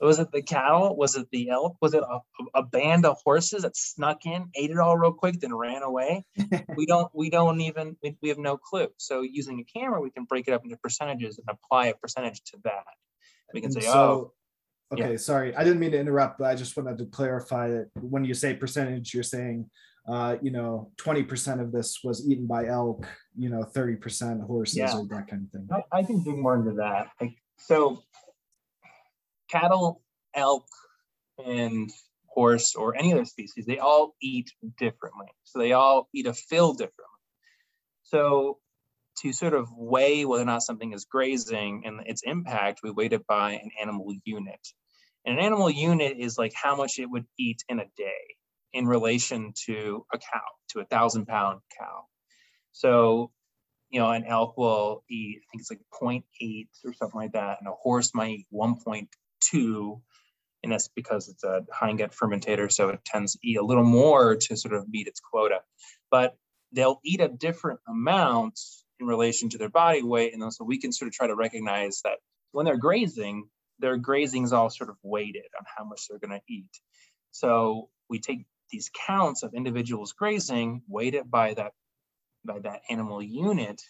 Was 0.00 0.18
it 0.18 0.32
the 0.32 0.40
cattle? 0.40 0.96
Was 0.96 1.14
it 1.14 1.28
the 1.30 1.50
elk? 1.50 1.76
Was 1.82 1.92
it 1.92 2.02
a, 2.02 2.20
a 2.54 2.62
band 2.62 3.04
of 3.04 3.18
horses 3.22 3.62
that 3.62 3.76
snuck 3.76 4.24
in, 4.24 4.48
ate 4.54 4.70
it 4.70 4.78
all 4.78 4.96
real 4.96 5.12
quick, 5.12 5.38
then 5.40 5.54
ran 5.54 5.82
away? 5.82 6.24
we 6.76 6.86
don't. 6.86 7.10
We 7.14 7.28
don't 7.28 7.60
even. 7.60 7.96
We, 8.02 8.16
we 8.22 8.30
have 8.30 8.38
no 8.38 8.56
clue. 8.56 8.88
So 8.96 9.20
using 9.20 9.60
a 9.60 9.78
camera, 9.78 10.00
we 10.00 10.10
can 10.10 10.24
break 10.24 10.48
it 10.48 10.52
up 10.52 10.64
into 10.64 10.78
percentages 10.78 11.38
and 11.38 11.46
apply 11.54 11.88
a 11.88 11.94
percentage 11.94 12.40
to 12.46 12.58
that. 12.64 12.84
We 13.52 13.60
can 13.60 13.72
say, 13.72 13.80
so, 13.80 13.92
oh, 13.92 14.32
Okay, 14.92 15.12
yeah. 15.12 15.16
sorry. 15.16 15.54
I 15.54 15.62
didn't 15.62 15.78
mean 15.78 15.92
to 15.92 15.98
interrupt, 16.00 16.38
but 16.38 16.46
I 16.46 16.54
just 16.54 16.76
wanted 16.76 16.98
to 16.98 17.06
clarify 17.06 17.68
that 17.68 17.90
when 18.00 18.24
you 18.24 18.34
say 18.34 18.54
percentage, 18.54 19.14
you're 19.14 19.22
saying, 19.22 19.70
uh, 20.08 20.36
you 20.42 20.50
know, 20.50 20.90
20% 20.96 21.60
of 21.60 21.70
this 21.70 22.00
was 22.02 22.28
eaten 22.28 22.46
by 22.46 22.66
elk, 22.66 23.06
you 23.36 23.50
know, 23.50 23.62
30% 23.62 24.44
horses 24.44 24.76
yeah. 24.76 24.96
or 24.96 25.06
that 25.06 25.28
kind 25.28 25.44
of 25.44 25.50
thing. 25.52 25.68
I, 25.72 25.98
I 25.98 26.02
can 26.02 26.24
dig 26.24 26.36
more 26.38 26.56
into 26.56 26.72
that. 26.72 27.08
Like, 27.20 27.36
so 27.56 28.02
cattle, 29.48 30.02
elk, 30.34 30.66
and 31.44 31.90
horse 32.26 32.74
or 32.74 32.96
any 32.96 33.12
other 33.12 33.24
species, 33.24 33.66
they 33.66 33.78
all 33.78 34.14
eat 34.20 34.50
differently. 34.78 35.26
So 35.44 35.58
they 35.58 35.72
all 35.72 36.08
eat 36.14 36.26
a 36.26 36.34
fill 36.34 36.72
differently. 36.72 37.04
So 38.02 38.58
to 39.22 39.32
sort 39.32 39.54
of 39.54 39.68
weigh 39.76 40.24
whether 40.24 40.42
or 40.42 40.46
not 40.46 40.62
something 40.62 40.92
is 40.92 41.04
grazing 41.04 41.82
and 41.84 42.00
its 42.06 42.22
impact, 42.24 42.80
we 42.82 42.90
weight 42.90 43.12
it 43.12 43.26
by 43.26 43.52
an 43.52 43.70
animal 43.80 44.14
unit. 44.24 44.60
And 45.24 45.38
an 45.38 45.44
animal 45.44 45.70
unit 45.70 46.16
is 46.18 46.38
like 46.38 46.52
how 46.54 46.76
much 46.76 46.98
it 46.98 47.10
would 47.10 47.26
eat 47.38 47.62
in 47.68 47.80
a 47.80 47.86
day 47.96 48.36
in 48.72 48.86
relation 48.86 49.52
to 49.66 50.06
a 50.12 50.18
cow, 50.18 50.40
to 50.70 50.80
a 50.80 50.84
thousand 50.84 51.26
pound 51.26 51.60
cow. 51.78 52.04
So, 52.72 53.32
you 53.90 54.00
know, 54.00 54.10
an 54.10 54.24
elk 54.24 54.56
will 54.56 55.04
eat, 55.10 55.38
I 55.38 55.44
think 55.50 55.60
it's 55.60 55.70
like 55.70 55.80
0.8 56.00 56.66
or 56.84 56.94
something 56.94 57.20
like 57.20 57.32
that, 57.32 57.58
and 57.60 57.68
a 57.68 57.72
horse 57.72 58.14
might 58.14 58.30
eat 58.30 58.46
1.2. 58.52 60.00
And 60.62 60.72
that's 60.72 60.88
because 60.88 61.28
it's 61.28 61.42
a 61.42 61.64
hindgut 61.74 62.14
fermentator, 62.14 62.70
so 62.70 62.90
it 62.90 63.04
tends 63.04 63.32
to 63.32 63.38
eat 63.42 63.56
a 63.56 63.64
little 63.64 63.84
more 63.84 64.36
to 64.36 64.56
sort 64.56 64.74
of 64.74 64.88
meet 64.88 65.08
its 65.08 65.20
quota. 65.20 65.60
But 66.10 66.36
they'll 66.72 67.00
eat 67.04 67.20
a 67.20 67.28
different 67.28 67.80
amount 67.88 68.60
in 69.00 69.06
relation 69.06 69.48
to 69.50 69.58
their 69.58 69.68
body 69.68 70.02
weight. 70.02 70.34
And 70.34 70.52
so 70.52 70.64
we 70.64 70.78
can 70.78 70.92
sort 70.92 71.08
of 71.08 71.14
try 71.14 71.26
to 71.26 71.34
recognize 71.34 72.00
that 72.04 72.18
when 72.52 72.66
they're 72.66 72.76
grazing, 72.76 73.48
their 73.78 73.96
grazing 73.96 74.44
is 74.44 74.52
all 74.52 74.70
sort 74.70 74.90
of 74.90 74.96
weighted 75.02 75.46
on 75.58 75.64
how 75.76 75.84
much 75.84 76.06
they're 76.08 76.18
going 76.18 76.38
to 76.38 76.52
eat. 76.52 76.70
So 77.30 77.88
we 78.08 78.20
take 78.20 78.44
these 78.70 78.90
counts 79.06 79.42
of 79.42 79.54
individuals 79.54 80.12
grazing, 80.12 80.82
weighted 80.88 81.30
by 81.30 81.54
that 81.54 81.72
by 82.44 82.58
that 82.60 82.80
animal 82.88 83.22
unit, 83.22 83.82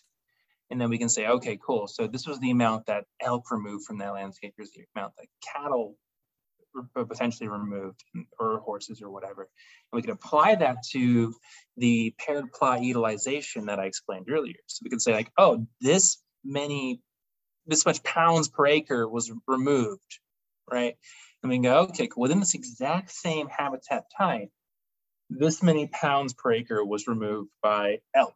and 0.70 0.80
then 0.80 0.88
we 0.88 0.98
can 0.98 1.08
say, 1.08 1.26
okay, 1.26 1.58
cool. 1.64 1.86
So 1.88 2.06
this 2.06 2.26
was 2.26 2.38
the 2.40 2.50
amount 2.50 2.86
that 2.86 3.04
elk 3.20 3.50
removed 3.50 3.84
from 3.84 3.98
that 3.98 4.12
landscape. 4.12 4.54
Here's 4.56 4.70
the 4.70 4.84
amount 4.94 5.14
that 5.18 5.26
cattle 5.54 5.96
potentially 6.94 7.48
removed, 7.48 8.02
or 8.38 8.58
horses 8.60 9.02
or 9.02 9.10
whatever. 9.10 9.42
And 9.42 9.98
we 9.98 10.02
can 10.02 10.12
apply 10.12 10.56
that 10.56 10.78
to 10.92 11.34
the 11.76 12.14
paired 12.18 12.52
plot 12.52 12.82
utilization 12.82 13.66
that 13.66 13.80
I 13.80 13.86
explained 13.86 14.26
earlier. 14.30 14.56
So 14.66 14.80
we 14.84 14.90
can 14.90 15.00
say 15.00 15.12
like, 15.12 15.30
oh, 15.38 15.66
this 15.80 16.18
many 16.44 17.00
this 17.66 17.86
much 17.86 18.02
pounds 18.02 18.48
per 18.48 18.66
acre 18.66 19.08
was 19.08 19.30
removed, 19.46 20.18
right? 20.70 20.96
And 21.42 21.50
we 21.50 21.56
can 21.56 21.62
go, 21.62 21.80
okay, 21.80 22.08
within 22.16 22.40
this 22.40 22.54
exact 22.54 23.10
same 23.12 23.48
habitat 23.48 24.04
type, 24.16 24.50
this 25.28 25.62
many 25.62 25.86
pounds 25.88 26.32
per 26.34 26.52
acre 26.52 26.84
was 26.84 27.06
removed 27.06 27.50
by 27.62 27.98
elk. 28.14 28.34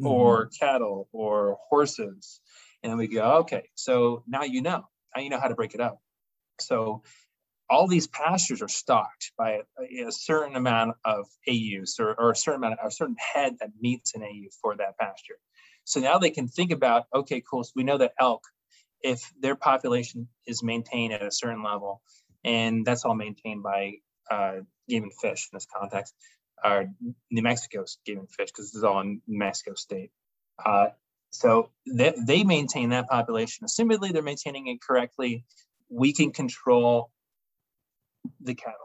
mm-hmm. 0.00 0.06
or 0.06 0.46
cattle 0.46 1.08
or 1.12 1.58
horses. 1.68 2.40
And 2.82 2.98
we 2.98 3.06
go, 3.06 3.38
okay, 3.38 3.68
so 3.74 4.24
now 4.26 4.42
you 4.42 4.62
know, 4.62 4.84
now 5.14 5.22
you 5.22 5.30
know 5.30 5.40
how 5.40 5.48
to 5.48 5.54
break 5.54 5.74
it 5.74 5.80
up. 5.80 6.00
So 6.60 7.02
all 7.72 7.88
these 7.88 8.06
pastures 8.06 8.60
are 8.60 8.68
stocked 8.68 9.32
by 9.38 9.60
a, 9.78 10.06
a 10.06 10.12
certain 10.12 10.56
amount 10.56 10.94
of 11.06 11.26
AUs 11.48 11.96
or, 11.98 12.14
or, 12.20 12.32
a 12.32 12.36
certain 12.36 12.60
amount 12.60 12.78
of 12.78 12.86
a 12.86 12.90
certain 12.90 13.16
head 13.16 13.56
that 13.60 13.70
meets 13.80 14.14
an 14.14 14.22
AU 14.22 14.48
for 14.60 14.76
that 14.76 14.98
pasture. 14.98 15.38
So 15.84 15.98
now 15.98 16.18
they 16.18 16.28
can 16.28 16.48
think 16.48 16.70
about, 16.70 17.06
okay, 17.14 17.42
cool. 17.50 17.64
So 17.64 17.72
we 17.74 17.82
know 17.82 17.96
that 17.96 18.12
elk, 18.20 18.42
if 19.00 19.32
their 19.40 19.56
population 19.56 20.28
is 20.46 20.62
maintained 20.62 21.14
at 21.14 21.22
a 21.22 21.30
certain 21.30 21.62
level, 21.62 22.02
and 22.44 22.84
that's 22.84 23.06
all 23.06 23.14
maintained 23.14 23.62
by 23.62 23.94
uh, 24.30 24.56
game 24.86 25.04
and 25.04 25.12
fish 25.14 25.48
in 25.50 25.56
this 25.56 25.66
context, 25.74 26.14
or 26.62 26.90
New 27.30 27.42
Mexico's 27.42 27.96
game 28.04 28.18
and 28.18 28.30
fish, 28.30 28.50
because 28.50 28.66
this 28.66 28.76
is 28.76 28.84
all 28.84 29.00
in 29.00 29.22
New 29.26 29.38
Mexico 29.38 29.74
state. 29.74 30.10
Uh, 30.64 30.88
so 31.30 31.70
they, 31.90 32.12
they 32.26 32.44
maintain 32.44 32.90
that 32.90 33.08
population. 33.08 33.66
Assumedly, 33.66 34.12
they're 34.12 34.22
maintaining 34.22 34.66
it 34.66 34.82
correctly. 34.82 35.46
We 35.88 36.12
can 36.12 36.32
control 36.32 37.10
the 38.40 38.54
cattle. 38.54 38.76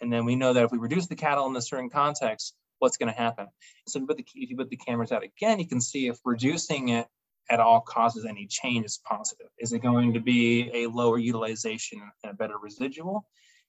And 0.00 0.12
then 0.12 0.24
we 0.24 0.36
know 0.36 0.52
that 0.52 0.64
if 0.64 0.72
we 0.72 0.78
reduce 0.78 1.06
the 1.06 1.16
cattle 1.16 1.46
in 1.46 1.56
a 1.56 1.62
certain 1.62 1.90
context, 1.90 2.54
what's 2.78 2.96
going 2.96 3.12
to 3.12 3.18
happen? 3.18 3.46
So 3.88 3.98
if 3.98 4.02
you, 4.02 4.14
the, 4.14 4.24
if 4.34 4.50
you 4.50 4.56
put 4.56 4.70
the 4.70 4.76
cameras 4.76 5.12
out 5.12 5.22
again, 5.24 5.58
you 5.58 5.66
can 5.66 5.80
see 5.80 6.08
if 6.08 6.18
reducing 6.24 6.90
it 6.90 7.06
at 7.48 7.60
all 7.60 7.80
causes 7.80 8.26
any 8.26 8.46
change 8.46 8.84
is 8.84 9.00
positive. 9.04 9.46
Is 9.58 9.72
it 9.72 9.80
going 9.80 10.14
to 10.14 10.20
be 10.20 10.70
a 10.74 10.88
lower 10.88 11.18
utilization 11.18 12.00
and 12.22 12.32
a 12.32 12.34
better 12.34 12.58
residual? 12.58 13.26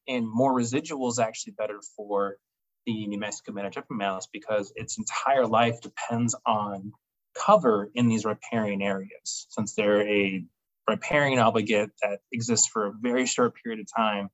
And 0.07 0.27
more 0.27 0.53
residual 0.53 1.09
is 1.09 1.19
actually 1.19 1.53
better 1.53 1.79
for 1.95 2.37
the 2.85 3.05
New 3.07 3.19
Mexico 3.19 3.51
managed 3.51 3.81
mouse 3.89 4.27
because 4.31 4.71
its 4.75 4.97
entire 4.97 5.45
life 5.45 5.81
depends 5.81 6.35
on 6.45 6.93
cover 7.35 7.89
in 7.93 8.07
these 8.07 8.25
riparian 8.25 8.81
areas. 8.81 9.47
Since 9.49 9.75
they're 9.75 10.07
a 10.07 10.43
riparian 10.89 11.39
obligate 11.39 11.91
that 12.01 12.19
exists 12.31 12.67
for 12.67 12.87
a 12.87 12.93
very 12.99 13.25
short 13.25 13.53
period 13.61 13.81
of 13.81 13.87
time, 13.95 14.29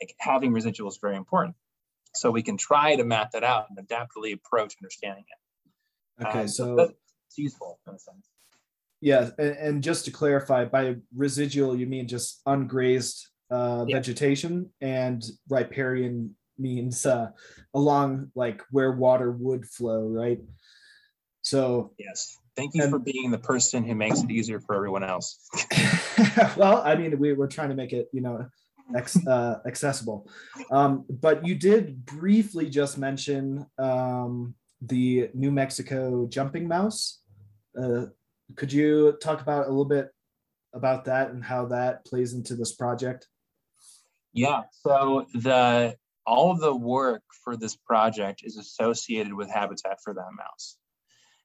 like 0.00 0.14
having 0.18 0.52
residual 0.52 0.88
is 0.88 0.98
very 1.00 1.16
important. 1.16 1.56
So 2.14 2.30
we 2.30 2.42
can 2.42 2.56
try 2.56 2.96
to 2.96 3.04
map 3.04 3.32
that 3.32 3.44
out 3.44 3.66
and 3.68 3.88
adaptively 3.88 4.34
approach 4.34 4.74
understanding 4.80 5.24
it. 5.28 6.26
Okay, 6.26 6.40
um, 6.42 6.48
so 6.48 6.78
it's 6.78 7.38
useful 7.38 7.80
in 7.88 7.94
a 7.94 7.98
sense. 7.98 8.28
Yeah, 9.00 9.30
and, 9.38 9.56
and, 9.56 9.82
just 9.82 10.04
to 10.06 10.10
clarify, 10.10 10.64
by 10.64 10.96
residual 11.14 11.76
you 11.76 11.86
mean 11.86 12.08
just 12.08 12.40
ungrazed 12.46 13.26
uh, 13.50 13.84
yeah. 13.86 13.96
vegetation, 13.96 14.70
and 14.80 15.22
riparian 15.48 16.36
means 16.56 17.04
uh, 17.04 17.28
along 17.74 18.30
like 18.34 18.62
where 18.70 18.92
water 18.92 19.30
would 19.32 19.66
flow, 19.66 20.06
right? 20.06 20.38
So 21.42 21.92
yes, 21.98 22.38
thank 22.56 22.74
you 22.74 22.82
and, 22.82 22.90
for 22.90 22.98
being 22.98 23.30
the 23.30 23.38
person 23.38 23.84
who 23.84 23.94
makes 23.94 24.22
it 24.22 24.30
easier 24.30 24.60
for 24.60 24.74
everyone 24.74 25.04
else. 25.04 25.38
well, 26.56 26.82
I 26.82 26.94
mean, 26.94 27.18
we, 27.18 27.32
we're 27.32 27.48
trying 27.48 27.68
to 27.70 27.74
make 27.74 27.92
it, 27.92 28.08
you 28.12 28.20
know, 28.22 28.46
ex, 28.96 29.16
uh, 29.26 29.60
accessible. 29.66 30.28
Um, 30.70 31.04
but 31.08 31.46
you 31.46 31.54
did 31.54 32.04
briefly 32.04 32.68
just 32.68 32.98
mention 32.98 33.66
um, 33.78 34.54
the 34.80 35.30
New 35.34 35.50
Mexico 35.50 36.26
jumping 36.28 36.68
mouse. 36.68 37.20
Uh, 37.80 38.06
could 38.56 38.72
you 38.72 39.16
talk 39.20 39.40
about 39.40 39.66
a 39.66 39.68
little 39.68 39.84
bit 39.84 40.10
about 40.74 41.04
that 41.06 41.30
and 41.30 41.42
how 41.42 41.66
that 41.66 42.04
plays 42.04 42.34
into 42.34 42.54
this 42.54 42.74
project? 42.74 43.28
Yeah, 44.32 44.62
so 44.72 45.26
the 45.34 45.96
all 46.26 46.56
the 46.56 46.74
work 46.74 47.22
for 47.44 47.56
this 47.56 47.76
project 47.76 48.42
is 48.44 48.56
associated 48.56 49.32
with 49.32 49.50
Habitat 49.50 49.98
for 50.02 50.14
that 50.14 50.30
mouse. 50.36 50.78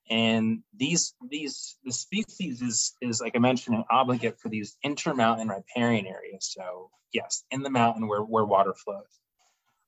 And 0.09 0.63
these 0.75 1.13
these 1.29 1.77
the 1.83 1.91
species 1.91 2.61
is 2.61 2.93
is 3.01 3.21
like 3.21 3.35
I 3.35 3.39
mentioned 3.39 3.75
an 3.77 3.83
obligate 3.91 4.39
for 4.39 4.49
these 4.49 4.75
intermountain 4.83 5.49
riparian 5.49 6.07
areas. 6.07 6.51
So 6.51 6.89
yes, 7.13 7.43
in 7.51 7.61
the 7.61 7.69
mountain 7.69 8.07
where 8.07 8.21
where 8.21 8.45
water 8.45 8.73
flows. 8.73 9.19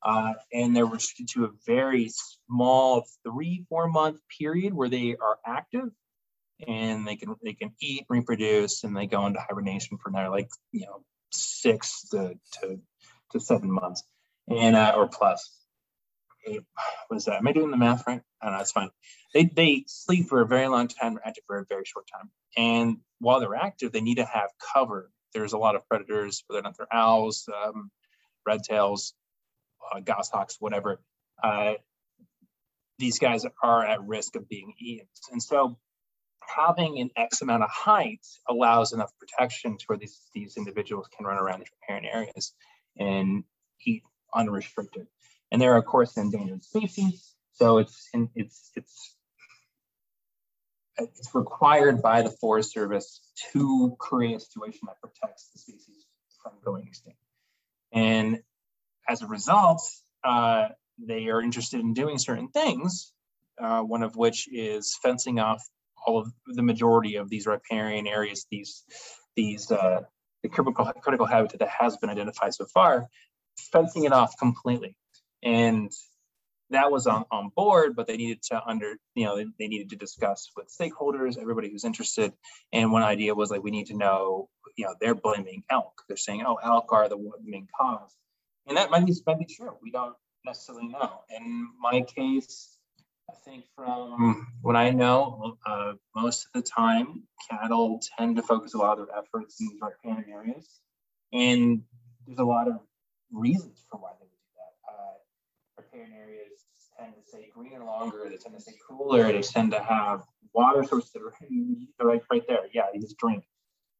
Uh, 0.04 0.34
and 0.52 0.76
they're 0.76 0.86
restricted 0.86 1.28
to 1.28 1.46
a 1.46 1.52
very 1.68 2.10
small 2.48 3.06
three 3.24 3.66
four 3.70 3.88
month 3.88 4.20
period 4.40 4.74
where 4.74 4.90
they 4.90 5.16
are 5.22 5.38
active 5.46 5.90
and 6.68 7.08
they 7.08 7.16
can 7.16 7.36
they 7.44 7.54
can 7.54 7.72
eat 7.82 8.06
reproduce 8.10 8.84
and 8.84 8.96
they 8.96 9.08
go 9.08 9.26
into 9.26 9.40
hibernation 9.40 9.98
for 9.98 10.10
another 10.10 10.30
like 10.30 10.50
you 10.72 10.86
know 10.86 11.04
six 11.32 12.08
to 12.10 12.34
to, 12.54 12.80
to 13.32 13.40
seven 13.40 13.72
months 13.72 14.04
and 14.48 14.76
uh, 14.76 14.94
or 14.96 15.08
plus 15.08 15.61
is 16.46 17.26
that 17.26 17.38
am 17.38 17.48
i 17.48 17.52
doing 17.52 17.72
the 17.72 17.78
math 17.78 18.04
right 18.08 18.22
i 18.42 18.46
don't 18.46 18.56
know 18.56 18.62
it's 18.62 18.72
fine 18.72 18.90
they, 19.34 19.46
they 19.46 19.86
sleep 19.88 20.28
for 20.28 20.42
a 20.42 20.48
very 20.48 20.68
long 20.68 20.88
time, 20.88 21.18
active 21.24 21.44
for 21.48 21.60
a 21.60 21.66
very 21.66 21.86
short 21.86 22.06
time. 22.12 22.30
And 22.58 22.98
while 23.20 23.40
they're 23.40 23.56
active, 23.56 23.92
they 23.92 24.02
need 24.02 24.16
to 24.16 24.26
have 24.26 24.50
cover. 24.74 25.12
There's 25.34 25.54
a 25.54 25.58
lot 25.58 25.76
of 25.76 25.88
predators, 25.88 26.44
whether 26.48 26.60
or 26.60 26.64
not 26.64 26.78
they're 26.78 26.94
owls, 26.94 27.48
um, 27.66 27.92
red 28.46 28.64
tails, 28.64 29.14
uh, 29.94 30.02
goshawks, 30.02 30.58
whatever. 30.60 31.02
Uh, 31.42 31.74
these 33.00 33.20
guys 33.20 33.46
are 33.64 33.86
at 33.86 34.04
risk 34.04 34.36
of 34.36 34.50
being 34.50 34.74
eaten. 34.78 35.08
And 35.32 35.42
so 35.42 35.78
having 36.42 37.00
an 37.00 37.10
X 37.16 37.42
amount 37.42 37.64
of 37.64 37.70
height 37.70 38.26
allows 38.50 38.92
enough 38.92 39.12
protection 39.18 39.78
to 39.78 39.86
where 39.88 39.98
these, 39.98 40.20
these 40.34 40.58
individuals 40.58 41.08
can 41.16 41.26
run 41.26 41.38
around 41.38 41.62
the 41.62 41.66
riparian 41.82 42.14
areas 42.14 42.54
and 43.00 43.44
eat 43.86 44.04
unrestricted. 44.36 45.08
And 45.52 45.62
they're, 45.62 45.76
of 45.76 45.86
course, 45.86 46.18
endangered 46.18 46.64
species. 46.64 47.36
So 47.54 47.80
it's 47.80 48.10
it's 48.36 48.72
it's 48.76 49.16
it's 50.98 51.34
required 51.34 52.02
by 52.02 52.22
the 52.22 52.30
Forest 52.30 52.74
Service 52.74 53.22
to 53.52 53.96
create 54.00 54.36
a 54.36 54.40
situation 54.40 54.82
that 54.88 55.02
protects 55.02 55.50
the 55.52 55.60
species 55.60 56.06
from 56.42 56.54
going 56.64 56.88
extinct. 56.88 57.20
And 57.92 58.40
as 59.08 59.22
a 59.22 59.28
result, 59.28 59.82
uh, 60.24 60.70
they 60.98 61.28
are 61.28 61.42
interested 61.42 61.80
in 61.80 61.94
doing 61.94 62.18
certain 62.18 62.50
things, 62.50 63.14
uh, 63.62 63.82
one 63.82 64.04
of 64.04 64.16
which 64.16 64.48
is 64.52 64.98
fencing 65.02 65.40
off 65.40 65.64
all 66.06 66.20
of 66.20 66.32
the 66.48 66.64
majority 66.64 67.16
of 67.16 67.30
these 67.30 67.46
riparian 67.46 68.08
areas, 68.08 68.46
these, 68.50 68.84
these 69.36 69.72
uh, 69.72 70.02
the 70.44 70.50
critical, 70.50 70.86
critical 71.02 71.26
habitat 71.26 71.60
that 71.60 71.70
has 71.70 71.98
been 71.98 72.10
identified 72.10 72.54
so 72.54 72.66
far, 72.66 73.08
fencing 73.72 74.06
it 74.06 74.14
off 74.14 74.36
completely. 74.40 74.96
And 75.44 75.92
that 76.70 76.92
was 76.92 77.06
on, 77.08 77.26
on 77.32 77.52
board, 77.56 77.96
but 77.96 78.08
they 78.08 78.18
needed 78.18 78.42
to 78.44 78.62
under, 78.66 78.96
you 79.16 79.26
know, 79.26 79.36
they, 79.36 79.46
they, 79.60 79.68
needed 79.68 79.90
to 79.90 79.96
discuss 79.98 80.50
with 80.56 80.70
stakeholders, 80.70 81.38
everybody 81.38 81.70
who's 81.70 81.84
interested. 81.84 82.32
And 82.72 82.92
one 82.92 83.04
idea 83.04 83.36
was 83.36 83.52
like, 83.52 83.62
we 83.62 83.72
need 83.72 83.88
to 83.88 83.98
know, 83.98 84.50
you 84.78 84.86
know, 84.86 84.96
they're 85.02 85.16
blaming 85.16 85.64
elk. 85.70 86.02
They're 86.08 86.18
saying, 86.18 86.44
oh, 86.46 86.60
elk 86.64 86.94
are 86.94 87.10
the 87.10 87.18
main 87.44 87.68
cause. 87.78 88.16
And 88.68 88.78
that 88.78 88.90
might 88.90 89.06
be, 89.06 89.14
might 89.28 89.40
be 89.40 89.46
true. 89.46 89.76
We 89.82 89.92
don't 89.92 90.16
necessarily 90.46 90.88
know. 90.88 91.22
In 91.30 91.68
my 91.80 92.02
case, 92.02 92.78
I 93.30 93.34
think 93.46 93.66
from 93.76 94.48
what 94.62 94.76
I 94.76 94.92
know, 94.92 95.58
uh, 95.66 95.94
most 96.16 96.46
of 96.46 96.62
the 96.62 96.68
time, 96.68 97.24
cattle 97.50 98.02
tend 98.18 98.36
to 98.38 98.42
focus 98.42 98.74
a 98.74 98.78
lot 98.78 99.00
of 99.00 99.08
their 99.08 99.18
efforts 99.18 99.60
in 99.60 99.68
these 99.68 99.80
riparian 99.82 100.30
areas. 100.32 100.80
And 101.34 101.84
there's 102.26 102.40
a 102.40 102.44
lot 102.44 102.68
of 102.68 102.80
reasons 103.32 103.86
for 103.90 104.00
why 104.00 104.12
they 104.20 104.26
would 104.26 104.32
do 104.32 104.52
that. 104.58 105.81
Uh, 105.81 105.81
areas 105.94 106.66
tend 106.98 107.14
to 107.16 107.28
stay 107.28 107.50
greener 107.54 107.84
longer, 107.84 108.28
they 108.30 108.38
tend 108.38 108.56
to 108.56 108.62
stay 108.62 108.74
cooler, 108.88 109.32
they 109.32 109.42
tend 109.42 109.72
to 109.72 109.82
have 109.82 110.22
water 110.54 110.84
sources 110.84 111.12
that 111.12 111.22
are 111.22 111.34
right, 112.06 112.22
right 112.32 112.44
there. 112.48 112.62
Yeah, 112.74 112.84
you 112.94 113.02
just 113.02 113.18
drink. 113.18 113.44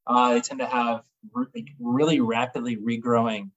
Uh, 0.08 0.34
they 0.34 0.42
tend 0.42 0.60
to 0.60 0.66
have 0.66 1.04
re- 1.34 1.66
really 1.80 2.20
rapidly 2.20 2.78
regrowing 2.78 3.52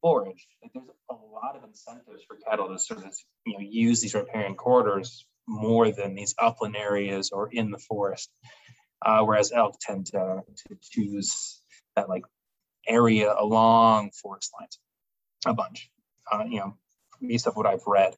forage. 0.00 0.46
Like 0.62 0.72
there's 0.72 0.86
a 1.10 1.14
lot 1.14 1.56
of 1.56 1.64
incentives 1.64 2.22
for 2.26 2.36
cattle 2.36 2.68
to 2.68 2.78
sort 2.78 3.04
of 3.04 3.14
you 3.46 3.54
know 3.54 3.60
use 3.60 4.00
these 4.00 4.14
riparian 4.14 4.54
corridors 4.54 5.26
more 5.46 5.90
than 5.90 6.14
these 6.14 6.34
upland 6.38 6.76
areas 6.76 7.30
or 7.32 7.48
in 7.52 7.70
the 7.70 7.78
forest. 7.78 8.30
Uh, 9.04 9.22
whereas 9.22 9.50
elk 9.52 9.76
tend 9.80 10.06
to, 10.06 10.40
to 10.68 10.76
choose 10.82 11.62
that 11.96 12.08
like 12.08 12.22
area 12.86 13.34
along 13.38 14.10
forest 14.10 14.52
lines 14.58 14.78
a 15.46 15.54
bunch. 15.54 15.90
Uh, 16.30 16.44
you 16.48 16.58
know, 16.60 16.76
based 17.26 17.46
off 17.46 17.56
what 17.56 17.66
I've 17.66 17.86
read. 17.86 18.14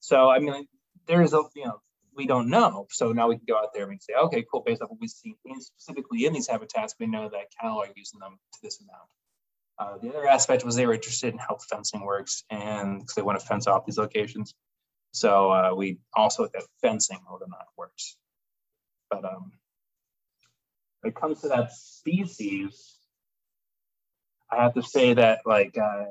So 0.00 0.30
I 0.30 0.38
mean, 0.38 0.66
there's 1.06 1.32
a 1.32 1.42
you 1.54 1.64
know 1.64 1.80
we 2.14 2.26
don't 2.26 2.48
know. 2.48 2.86
So 2.90 3.12
now 3.12 3.28
we 3.28 3.36
can 3.36 3.44
go 3.48 3.56
out 3.56 3.72
there 3.74 3.90
and 3.90 4.02
say, 4.02 4.14
okay, 4.14 4.44
cool. 4.50 4.62
Based 4.64 4.82
off 4.82 4.90
what 4.90 5.00
we've 5.00 5.10
seen 5.10 5.34
specifically 5.60 6.26
in 6.26 6.32
these 6.32 6.48
habitats, 6.48 6.94
we 7.00 7.06
know 7.06 7.28
that 7.30 7.46
cattle 7.60 7.78
are 7.78 7.88
using 7.96 8.20
them 8.20 8.38
to 8.52 8.58
this 8.62 8.80
amount. 8.80 9.08
Uh, 9.78 9.98
the 9.98 10.10
other 10.10 10.26
aspect 10.26 10.64
was 10.64 10.76
they 10.76 10.86
were 10.86 10.94
interested 10.94 11.32
in 11.32 11.38
how 11.38 11.56
fencing 11.70 12.04
works 12.04 12.44
and 12.50 13.00
because 13.00 13.14
they 13.14 13.22
want 13.22 13.40
to 13.40 13.46
fence 13.46 13.66
off 13.66 13.86
these 13.86 13.98
locations. 13.98 14.54
So 15.12 15.50
uh, 15.50 15.74
we 15.74 15.98
also 16.14 16.42
looked 16.42 16.56
at 16.56 16.62
fencing, 16.80 17.18
whether 17.26 17.44
or 17.44 17.48
not 17.48 17.60
it 17.60 17.78
works. 17.78 18.16
But 19.10 19.24
um, 19.24 19.52
when 21.00 21.10
it 21.10 21.16
comes 21.16 21.40
to 21.42 21.48
that 21.48 21.72
species, 21.72 22.96
I 24.50 24.62
have 24.62 24.74
to 24.74 24.82
say 24.82 25.14
that 25.14 25.40
like 25.46 25.76
uh, 25.78 26.04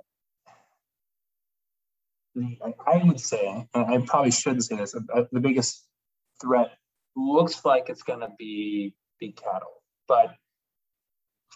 I 2.35 3.01
would 3.03 3.19
say, 3.19 3.67
and 3.73 3.85
I 3.85 3.97
probably 4.05 4.31
shouldn't 4.31 4.63
say 4.63 4.77
this, 4.77 4.95
uh, 4.95 5.23
the 5.31 5.39
biggest 5.39 5.85
threat 6.41 6.71
looks 7.15 7.65
like 7.65 7.89
it's 7.89 8.03
going 8.03 8.21
to 8.21 8.29
be 8.37 8.93
big 9.19 9.35
cattle, 9.35 9.81
but 10.07 10.35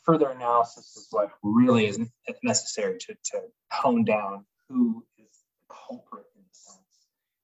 further 0.03 0.29
analysis 0.29 0.95
is 0.97 1.07
what 1.11 1.31
really 1.43 1.87
is 1.87 1.99
necessary 2.43 2.97
to, 2.99 3.15
to 3.31 3.41
hone 3.71 4.03
down 4.03 4.45
who 4.69 5.03
is 5.17 5.43
the 5.69 5.75
culprit 5.87 6.25
in 6.35 6.41
a 6.41 6.53
sense. 6.53 6.79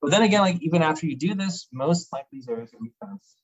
But 0.02 0.12
then 0.12 0.24
again, 0.24 0.42
like 0.42 0.62
even 0.62 0.82
after 0.82 1.06
you 1.06 1.16
do 1.16 1.34
this, 1.34 1.68
most 1.72 2.12
likely 2.12 2.28
these 2.34 2.50
areas 2.50 2.72
be 2.72 2.92
fenced. 3.04 3.38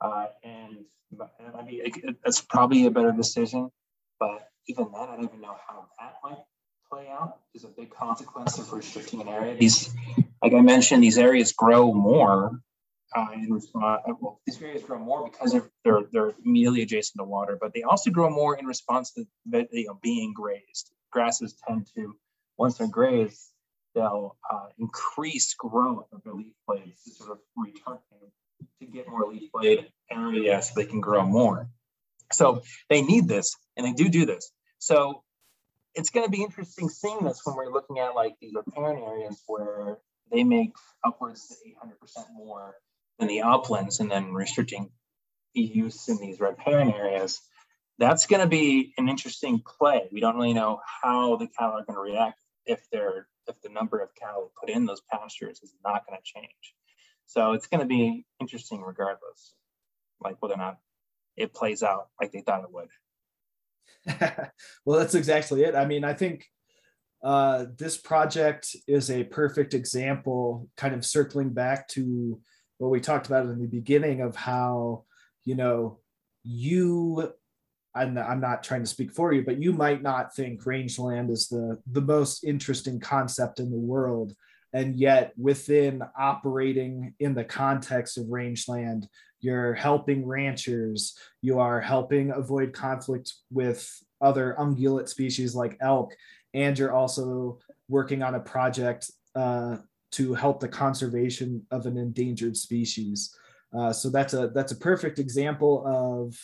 Uh, 0.00 0.26
and, 0.42 0.78
and 1.12 1.56
I 1.56 1.62
mean, 1.62 1.80
it, 1.84 2.16
it's 2.24 2.40
probably 2.40 2.86
a 2.86 2.90
better 2.90 3.12
decision, 3.12 3.70
but 4.18 4.48
even 4.66 4.88
then, 4.92 5.02
I 5.02 5.16
don't 5.16 5.24
even 5.24 5.40
know 5.40 5.56
how 5.66 5.86
that 5.98 6.14
might 6.22 6.38
play 6.90 7.08
out. 7.08 7.38
Is 7.54 7.64
a 7.64 7.68
big 7.68 7.90
consequence 7.90 8.58
of 8.58 8.72
restricting 8.72 9.20
an 9.20 9.28
area. 9.28 9.56
These, 9.56 9.94
like 10.42 10.52
I 10.54 10.60
mentioned, 10.60 11.02
these 11.02 11.18
areas 11.18 11.52
grow 11.52 11.92
more 11.92 12.60
uh, 13.16 13.26
in 13.34 13.52
response. 13.52 14.02
Uh, 14.08 14.12
well, 14.20 14.40
these 14.46 14.60
areas 14.60 14.82
grow 14.82 14.98
more 14.98 15.28
because 15.30 15.56
they're 15.84 16.02
they're 16.12 16.32
immediately 16.44 16.82
adjacent 16.82 17.18
to 17.18 17.24
water, 17.24 17.58
but 17.60 17.72
they 17.74 17.82
also 17.82 18.10
grow 18.10 18.30
more 18.30 18.56
in 18.56 18.66
response 18.66 19.12
to 19.12 19.26
you 19.50 19.86
know 19.86 19.98
being 20.02 20.32
grazed. 20.32 20.90
Grasses 21.10 21.56
tend 21.66 21.86
to, 21.94 22.14
once 22.58 22.76
they're 22.76 22.86
grazed, 22.86 23.50
they'll 23.94 24.36
uh, 24.52 24.66
increase 24.78 25.54
growth 25.54 26.06
of 26.12 26.22
their 26.22 26.34
leaf 26.34 26.52
blades 26.66 27.02
to 27.04 27.10
sort 27.12 27.30
of 27.30 27.38
return 27.56 27.98
to 28.80 28.86
get 28.86 29.08
more 29.08 29.26
leaf 29.26 29.50
blade 29.52 29.86
area 30.10 30.60
so 30.62 30.72
they 30.76 30.84
can 30.84 31.00
grow 31.00 31.24
more. 31.24 31.68
So 32.32 32.62
they 32.90 33.02
need 33.02 33.26
this, 33.26 33.56
and 33.76 33.86
they 33.86 33.92
do 33.92 34.08
do 34.08 34.26
this. 34.26 34.50
So 34.78 35.22
it's 35.98 36.10
going 36.10 36.24
to 36.24 36.30
be 36.30 36.44
interesting 36.44 36.88
seeing 36.88 37.24
this 37.24 37.40
when 37.42 37.56
we're 37.56 37.72
looking 37.72 37.98
at 37.98 38.14
like 38.14 38.36
these 38.40 38.54
riparian 38.54 39.02
areas 39.02 39.42
where 39.48 39.98
they 40.30 40.44
make 40.44 40.72
upwards 41.04 41.48
to 41.48 41.54
800% 41.86 42.24
more 42.36 42.76
than 43.18 43.26
the 43.26 43.40
uplands 43.40 43.98
and 43.98 44.08
then 44.08 44.32
restricting 44.32 44.90
the 45.54 45.60
use 45.60 46.08
in 46.08 46.18
these 46.18 46.38
riparian 46.38 46.92
areas. 46.92 47.40
That's 47.98 48.26
going 48.26 48.42
to 48.42 48.46
be 48.46 48.94
an 48.96 49.08
interesting 49.08 49.60
play. 49.60 50.08
We 50.12 50.20
don't 50.20 50.36
really 50.36 50.54
know 50.54 50.80
how 51.02 51.34
the 51.34 51.48
cattle 51.48 51.78
are 51.78 51.84
going 51.84 51.96
to 51.96 52.12
react 52.12 52.40
if 52.64 52.80
they're 52.92 53.26
if 53.48 53.60
the 53.62 53.70
number 53.70 53.98
of 53.98 54.14
cattle 54.14 54.52
put 54.60 54.70
in 54.70 54.86
those 54.86 55.00
pastures 55.10 55.58
is 55.62 55.74
not 55.84 56.06
going 56.06 56.16
to 56.16 56.22
change. 56.22 56.74
So 57.26 57.52
it's 57.52 57.66
going 57.66 57.80
to 57.80 57.86
be 57.86 58.24
interesting 58.40 58.82
regardless, 58.82 59.54
like 60.20 60.36
whether 60.40 60.54
or 60.54 60.58
not 60.58 60.78
it 61.36 61.54
plays 61.54 61.82
out 61.82 62.08
like 62.20 62.30
they 62.30 62.42
thought 62.42 62.62
it 62.62 62.72
would. 62.72 62.88
well, 64.84 64.98
that's 64.98 65.14
exactly 65.14 65.64
it. 65.64 65.74
I 65.74 65.84
mean, 65.84 66.04
I 66.04 66.14
think 66.14 66.46
uh, 67.22 67.66
this 67.76 67.96
project 67.96 68.76
is 68.86 69.10
a 69.10 69.24
perfect 69.24 69.74
example, 69.74 70.68
kind 70.76 70.94
of 70.94 71.04
circling 71.04 71.50
back 71.50 71.88
to 71.88 72.40
what 72.78 72.90
we 72.90 73.00
talked 73.00 73.26
about 73.26 73.46
in 73.46 73.58
the 73.58 73.66
beginning 73.66 74.20
of 74.20 74.36
how, 74.36 75.04
you 75.44 75.54
know, 75.54 75.98
you, 76.44 77.32
I'm, 77.94 78.16
I'm 78.16 78.40
not 78.40 78.62
trying 78.62 78.82
to 78.82 78.88
speak 78.88 79.12
for 79.12 79.32
you, 79.32 79.44
but 79.44 79.60
you 79.60 79.72
might 79.72 80.02
not 80.02 80.34
think 80.34 80.64
rangeland 80.64 81.30
is 81.30 81.48
the, 81.48 81.78
the 81.90 82.00
most 82.00 82.44
interesting 82.44 83.00
concept 83.00 83.58
in 83.58 83.70
the 83.70 83.76
world. 83.76 84.34
And 84.72 84.96
yet, 84.96 85.32
within 85.36 86.02
operating 86.16 87.14
in 87.18 87.34
the 87.34 87.44
context 87.44 88.18
of 88.18 88.28
rangeland, 88.28 89.08
you're 89.40 89.74
helping 89.74 90.26
ranchers, 90.26 91.16
you 91.42 91.58
are 91.58 91.80
helping 91.80 92.30
avoid 92.30 92.72
conflict 92.72 93.32
with 93.50 94.02
other 94.20 94.56
ungulate 94.58 95.08
species 95.08 95.54
like 95.54 95.76
elk, 95.80 96.12
and 96.54 96.78
you're 96.78 96.92
also 96.92 97.58
working 97.88 98.22
on 98.22 98.34
a 98.34 98.40
project 98.40 99.10
uh, 99.34 99.76
to 100.10 100.34
help 100.34 100.60
the 100.60 100.68
conservation 100.68 101.64
of 101.70 101.86
an 101.86 101.96
endangered 101.96 102.56
species. 102.56 103.34
Uh, 103.76 103.92
so 103.92 104.08
that's 104.08 104.34
a 104.34 104.48
that's 104.48 104.72
a 104.72 104.76
perfect 104.76 105.18
example 105.18 105.84
of 105.86 106.34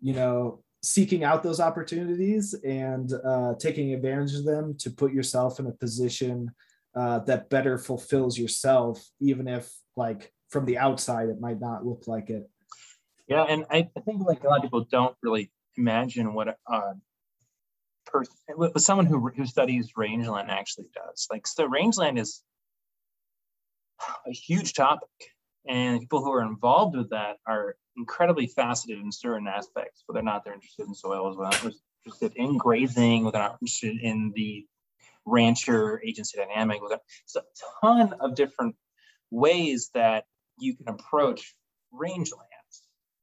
you 0.00 0.12
know 0.12 0.62
seeking 0.82 1.24
out 1.24 1.42
those 1.42 1.60
opportunities 1.60 2.54
and 2.64 3.12
uh, 3.24 3.54
taking 3.58 3.94
advantage 3.94 4.34
of 4.34 4.44
them 4.44 4.76
to 4.76 4.90
put 4.90 5.14
yourself 5.14 5.58
in 5.58 5.66
a 5.66 5.72
position 5.72 6.50
uh, 6.94 7.18
that 7.20 7.50
better 7.50 7.78
fulfills 7.78 8.38
yourself, 8.38 9.04
even 9.20 9.48
if 9.48 9.72
like 9.96 10.32
from 10.50 10.64
the 10.64 10.78
outside 10.78 11.28
it 11.28 11.40
might 11.40 11.60
not 11.60 11.84
look 11.84 12.04
like 12.06 12.30
it. 12.30 12.48
Yeah 13.26 13.42
and 13.42 13.64
i, 13.70 13.88
I 13.96 14.00
think 14.00 14.22
like 14.22 14.44
a 14.44 14.48
lot 14.48 14.58
of 14.58 14.62
people 14.62 14.86
don't 14.90 15.16
really 15.22 15.50
imagine 15.76 16.34
what 16.34 16.48
a 16.48 16.56
uh, 16.70 16.92
person 18.06 18.34
someone 18.76 19.06
who, 19.06 19.28
who 19.28 19.46
studies 19.46 19.92
rangeland 19.96 20.50
actually 20.50 20.86
does. 20.94 21.26
Like 21.30 21.46
so 21.46 21.66
rangeland 21.66 22.18
is 22.18 22.42
a 24.26 24.32
huge 24.32 24.74
topic 24.74 25.08
and 25.66 26.00
people 26.00 26.22
who 26.22 26.32
are 26.32 26.42
involved 26.42 26.96
with 26.96 27.10
that 27.10 27.36
are 27.46 27.76
incredibly 27.96 28.46
faceted 28.46 28.98
in 28.98 29.10
certain 29.10 29.46
aspects 29.48 30.04
whether 30.06 30.20
or 30.20 30.22
not 30.22 30.44
they're 30.44 30.54
interested 30.54 30.86
in 30.86 30.94
soil 30.94 31.30
as 31.30 31.36
well, 31.36 31.52
interested 32.04 32.32
in 32.36 32.58
grazing 32.58 33.24
whether 33.24 33.38
or 33.38 33.42
not 33.42 33.58
interested 33.62 33.98
in 34.00 34.32
the 34.36 34.66
rancher 35.26 36.00
agency 36.04 36.38
dynamic 36.38 36.80
a, 36.90 36.94
a 37.38 37.42
ton 37.80 38.14
of 38.20 38.34
different 38.34 38.76
ways 39.30 39.90
that 39.94 40.24
you 40.58 40.76
can 40.76 40.88
approach 40.88 41.54
rangelands. 41.92 42.48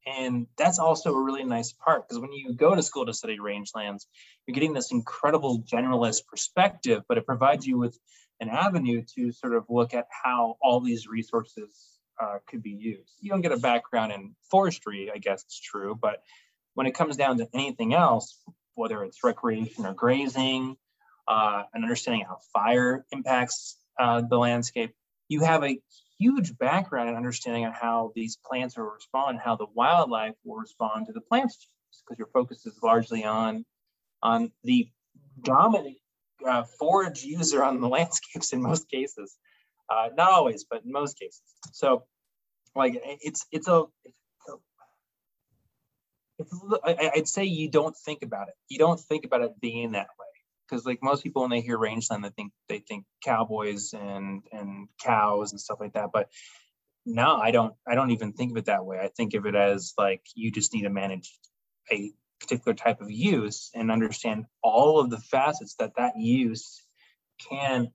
And 0.06 0.48
that's 0.58 0.80
also 0.80 1.14
a 1.14 1.24
really 1.24 1.44
nice 1.44 1.74
part 1.74 2.08
because 2.08 2.20
when 2.20 2.34
you 2.34 2.56
go 2.56 2.74
to 2.74 2.82
school 2.82 3.06
to 3.06 3.14
study 3.14 3.38
rangelands, 3.38 4.06
you're 4.46 4.56
getting 4.56 4.74
this 4.74 4.92
incredible 4.92 5.62
generalist 5.62 6.26
perspective, 6.28 7.04
but 7.08 7.18
it 7.18 7.26
provides 7.26 7.68
you 7.68 7.78
with 7.78 7.98
an 8.40 8.50
avenue 8.50 9.04
to 9.16 9.32
sort 9.32 9.54
of 9.54 9.66
look 9.70 9.94
at 9.94 10.08
how 10.24 10.58
all 10.62 10.80
these 10.80 11.08
resources 11.08 12.00
uh, 12.20 12.40
could 12.48 12.64
be 12.64 12.72
used. 12.72 13.14
You 13.20 13.30
don't 13.30 13.42
get 13.42 13.52
a 13.52 13.58
background 13.58 14.12
in 14.12 14.36
forestry, 14.50 15.12
I 15.14 15.20
guess 15.20 15.44
it's 15.44 15.60
true, 15.60 15.98
but 16.00 16.24
when 16.74 16.88
it 16.88 16.96
comes 16.96 17.18
down 17.18 17.38
to 17.38 17.48
anything 17.54 17.94
else, 17.94 18.42
whether 18.74 19.04
it's 19.04 19.24
recreation 19.24 19.86
or 19.86 19.94
grazing, 19.94 20.78
uh, 21.32 21.64
and 21.74 21.84
understanding 21.84 22.26
how 22.28 22.38
fire 22.52 23.06
impacts 23.14 23.78
uh, 23.98 24.22
the 24.22 24.38
landscape, 24.38 24.94
you 25.30 25.42
have 25.42 25.64
a 25.64 25.80
huge 26.20 26.58
background 26.58 27.10
in 27.10 27.16
understanding 27.16 27.66
on 27.66 27.72
how 27.72 28.12
these 28.16 28.38
plants 28.46 28.76
will 28.78 28.92
respond, 28.94 29.40
how 29.42 29.56
the 29.56 29.66
wildlife 29.74 30.36
will 30.44 30.58
respond 30.58 31.08
to 31.08 31.14
the 31.14 31.22
plants, 31.22 31.70
because 32.04 32.20
your 32.20 32.28
focus 32.34 32.66
is 32.66 32.78
largely 32.84 33.24
on 33.24 33.64
on 34.22 34.52
the 34.66 34.90
dominant 35.42 35.96
uh, 36.46 36.64
forage 36.78 37.24
user 37.24 37.64
on 37.64 37.80
the 37.80 37.88
landscapes 37.98 38.52
in 38.52 38.62
most 38.62 38.90
cases. 38.90 39.38
Uh, 39.90 40.10
not 40.16 40.32
always, 40.32 40.66
but 40.70 40.84
in 40.84 40.92
most 40.92 41.18
cases. 41.18 41.42
So, 41.72 42.04
like 42.76 43.02
it's 43.06 43.46
it's 43.54 43.70
a 43.70 43.86
it's 46.40 46.54
a, 46.54 46.78
I, 46.84 47.12
I'd 47.16 47.28
say 47.28 47.46
you 47.46 47.70
don't 47.70 47.96
think 47.96 48.22
about 48.22 48.50
it. 48.50 48.56
You 48.68 48.80
don't 48.80 49.00
think 49.00 49.24
about 49.24 49.42
it 49.42 49.62
being 49.62 49.94
that 49.94 50.08
way 50.20 50.31
because 50.72 50.86
like 50.86 51.00
most 51.04 51.24
people 51.24 51.42
when 51.42 51.52
they 51.52 51.62
hear 51.62 51.78
rangeland, 51.78 52.24
they 52.24 52.30
think 52.30 52.54
they 52.70 52.80
think 52.80 53.06
cowboys 53.24 53.94
and 53.94 54.44
and 54.52 54.88
cows 55.04 55.52
and 55.52 55.60
stuff 55.60 55.80
like 55.80 55.94
that. 55.94 56.10
But 56.14 56.30
no, 57.06 57.36
I 57.36 57.52
don't. 57.52 57.74
I 57.88 57.96
don't 57.96 58.12
even 58.12 58.34
think 58.34 58.52
of 58.52 58.58
it 58.58 58.66
that 58.66 58.86
way. 58.86 59.00
I 59.00 59.10
think 59.10 59.34
of 59.34 59.46
it 59.46 59.56
as 59.56 59.94
like 59.98 60.22
you 60.36 60.52
just 60.52 60.74
need 60.74 60.84
to 60.84 60.90
manage 60.90 61.38
a 61.92 62.12
particular 62.40 62.74
type 62.74 63.02
of 63.02 63.12
use 63.12 63.70
and 63.76 63.92
understand 63.92 64.46
all 64.64 65.00
of 65.00 65.10
the 65.10 65.20
facets 65.20 65.76
that 65.80 65.94
that 65.98 66.14
use 66.18 66.82
can 67.50 67.90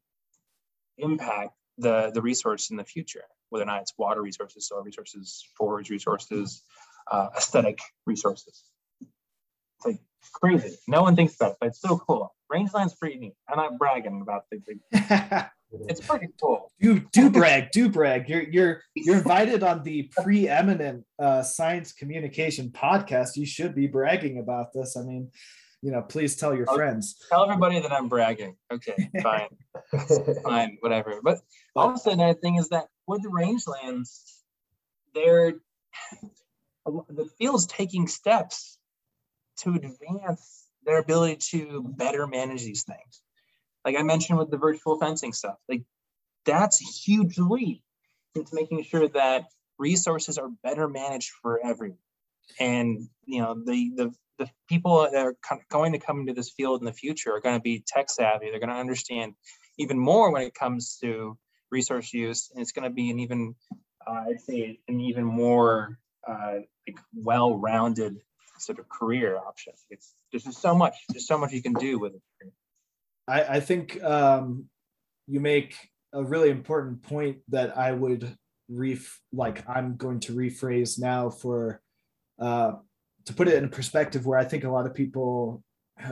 impact 0.99 1.53
the 1.79 2.11
the 2.13 2.23
resource 2.23 2.71
in 2.71 2.77
the 2.77 2.85
future, 2.85 3.25
whether 3.49 3.63
or 3.63 3.67
not 3.67 3.83
it's 3.83 3.95
water 3.97 4.21
resources, 4.21 4.69
soil 4.69 4.83
resources, 4.83 5.47
forage 5.57 5.89
resources, 5.89 6.63
uh, 7.11 7.29
aesthetic 7.37 7.79
resources. 8.07 8.65
It's 9.01 9.87
like 9.87 10.01
crazy. 10.33 10.77
No 10.89 11.03
one 11.03 11.17
thinks 11.17 11.41
it, 11.41 11.55
but 11.61 11.69
it's 11.69 11.81
so 11.81 11.99
cool. 11.99 12.36
Rangeland's 12.51 12.95
pretty 12.95 13.17
neat. 13.19 13.35
I'm 13.49 13.57
not 13.57 13.79
bragging 13.79 14.21
about 14.21 14.45
the 14.51 14.59
big. 14.59 14.79
it's 15.89 16.01
pretty 16.01 16.29
cool. 16.41 16.73
Do 16.81 17.01
do 17.13 17.31
brag, 17.31 17.71
do 17.73 17.89
brag. 17.89 18.29
You're 18.29 18.43
you're 18.43 18.83
you're 18.95 19.17
invited 19.17 19.63
on 19.63 19.83
the 19.83 20.11
preeminent 20.23 21.05
uh, 21.19 21.43
science 21.43 21.93
communication 21.93 22.71
podcast. 22.71 23.37
You 23.37 23.47
should 23.47 23.75
be 23.75 23.87
bragging 23.87 24.39
about 24.39 24.73
this. 24.73 24.97
I 24.97 25.03
mean, 25.03 25.31
you 25.83 25.91
know, 25.91 26.03
please 26.03 26.37
tell 26.37 26.55
your 26.55 26.69
I'll 26.69 26.77
friends. 26.77 27.17
Tell 27.29 27.45
everybody 27.45 27.81
that 27.81 27.93
I'm 27.93 28.09
bragging. 28.09 28.57
Okay, 28.73 29.11
fine, 29.23 29.49
fine, 30.45 30.77
whatever. 30.81 31.21
But 31.23 31.39
also 31.75 32.11
another 32.11 32.39
thing 32.39 32.57
is 32.57 32.69
that 32.69 32.87
with 33.07 33.23
the 33.23 33.29
rangelands, 33.29 34.23
they're 35.15 35.55
the 36.85 37.29
field's 37.39 37.67
taking 37.67 38.07
steps 38.07 38.79
to 39.59 39.75
advance 39.75 40.66
their 40.87 40.99
ability 40.99 41.37
to 41.51 41.85
better 41.97 42.27
manage 42.27 42.63
these 42.63 42.85
things. 42.85 43.23
Like 43.85 43.97
I 43.99 44.03
mentioned 44.03 44.39
with 44.39 44.51
the 44.51 44.57
virtual 44.57 44.99
fencing 44.99 45.33
stuff, 45.33 45.57
like 45.69 45.83
that's 46.45 46.81
a 46.81 46.85
huge 46.85 47.39
leap 47.39 47.83
into 48.35 48.55
making 48.55 48.83
sure 48.85 49.09
that 49.09 49.45
resources 49.79 50.39
are 50.39 50.49
better 50.63 50.89
managed 50.89 51.33
for 51.43 51.61
everyone. 51.65 51.99
And 52.61 53.09
you 53.25 53.43
know, 53.43 53.55
the 53.55 53.93
the 53.97 54.15
the 54.39 54.51
people 54.69 55.09
that 55.11 55.15
are 55.15 55.37
going 55.71 55.93
to 55.93 55.99
come 55.99 56.21
into 56.21 56.35
this 56.35 56.51
field 56.51 56.81
in 56.81 56.87
the 56.87 56.93
future 56.93 57.35
are 57.35 57.41
going 57.41 57.57
to 57.57 57.63
be 57.63 57.83
tech 57.87 58.11
savvy. 58.11 58.51
They're 58.51 58.61
going 58.61 58.71
to 58.71 58.77
understand 58.77 59.35
even 59.79 59.99
more 59.99 60.31
when 60.31 60.43
it 60.43 60.55
comes 60.55 60.99
to 61.03 61.39
resource 61.71 62.13
use, 62.13 62.51
and 62.53 62.63
it's 62.63 62.73
going 62.73 62.89
to 62.89 62.95
be 62.95 63.11
an 63.11 63.19
even 63.19 63.55
uh, 64.07 64.25
I'd 64.29 64.41
say 64.41 64.79
an 64.89 65.01
even 65.01 65.25
more 65.25 65.99
uh, 66.29 66.59
like 66.87 66.99
well-rounded 67.15 68.21
sort 68.59 68.79
of 68.79 68.89
career 68.89 69.37
option. 69.37 69.73
It's 69.91 70.15
there's 70.31 70.45
just 70.45 70.61
so 70.61 70.75
much, 70.75 70.95
there's 71.09 71.27
so 71.27 71.39
much 71.39 71.53
you 71.53 71.63
can 71.63 71.75
do 71.75 71.99
with 71.99 72.15
it. 72.15 72.53
I, 73.29 73.57
I 73.57 73.61
think 73.61 74.03
um, 74.03 74.67
you 75.27 75.41
make 75.41 75.77
a 76.13 76.23
really 76.23 76.51
important 76.51 77.03
point 77.03 77.39
that 77.49 77.77
I 77.77 77.93
would 77.93 78.37
ref 78.69 79.21
like 79.33 79.69
I'm 79.69 79.97
going 79.97 80.21
to 80.21 80.33
rephrase 80.33 80.99
now 80.99 81.31
for 81.31 81.81
uh, 82.41 82.73
to 83.27 83.33
put 83.33 83.49
it 83.49 83.55
in 83.55 83.69
perspective 83.69 84.27
where 84.27 84.39
I 84.39 84.45
think 84.45 84.65
a 84.65 84.71
lot 84.71 84.87
of 84.87 84.95
people 84.95 85.63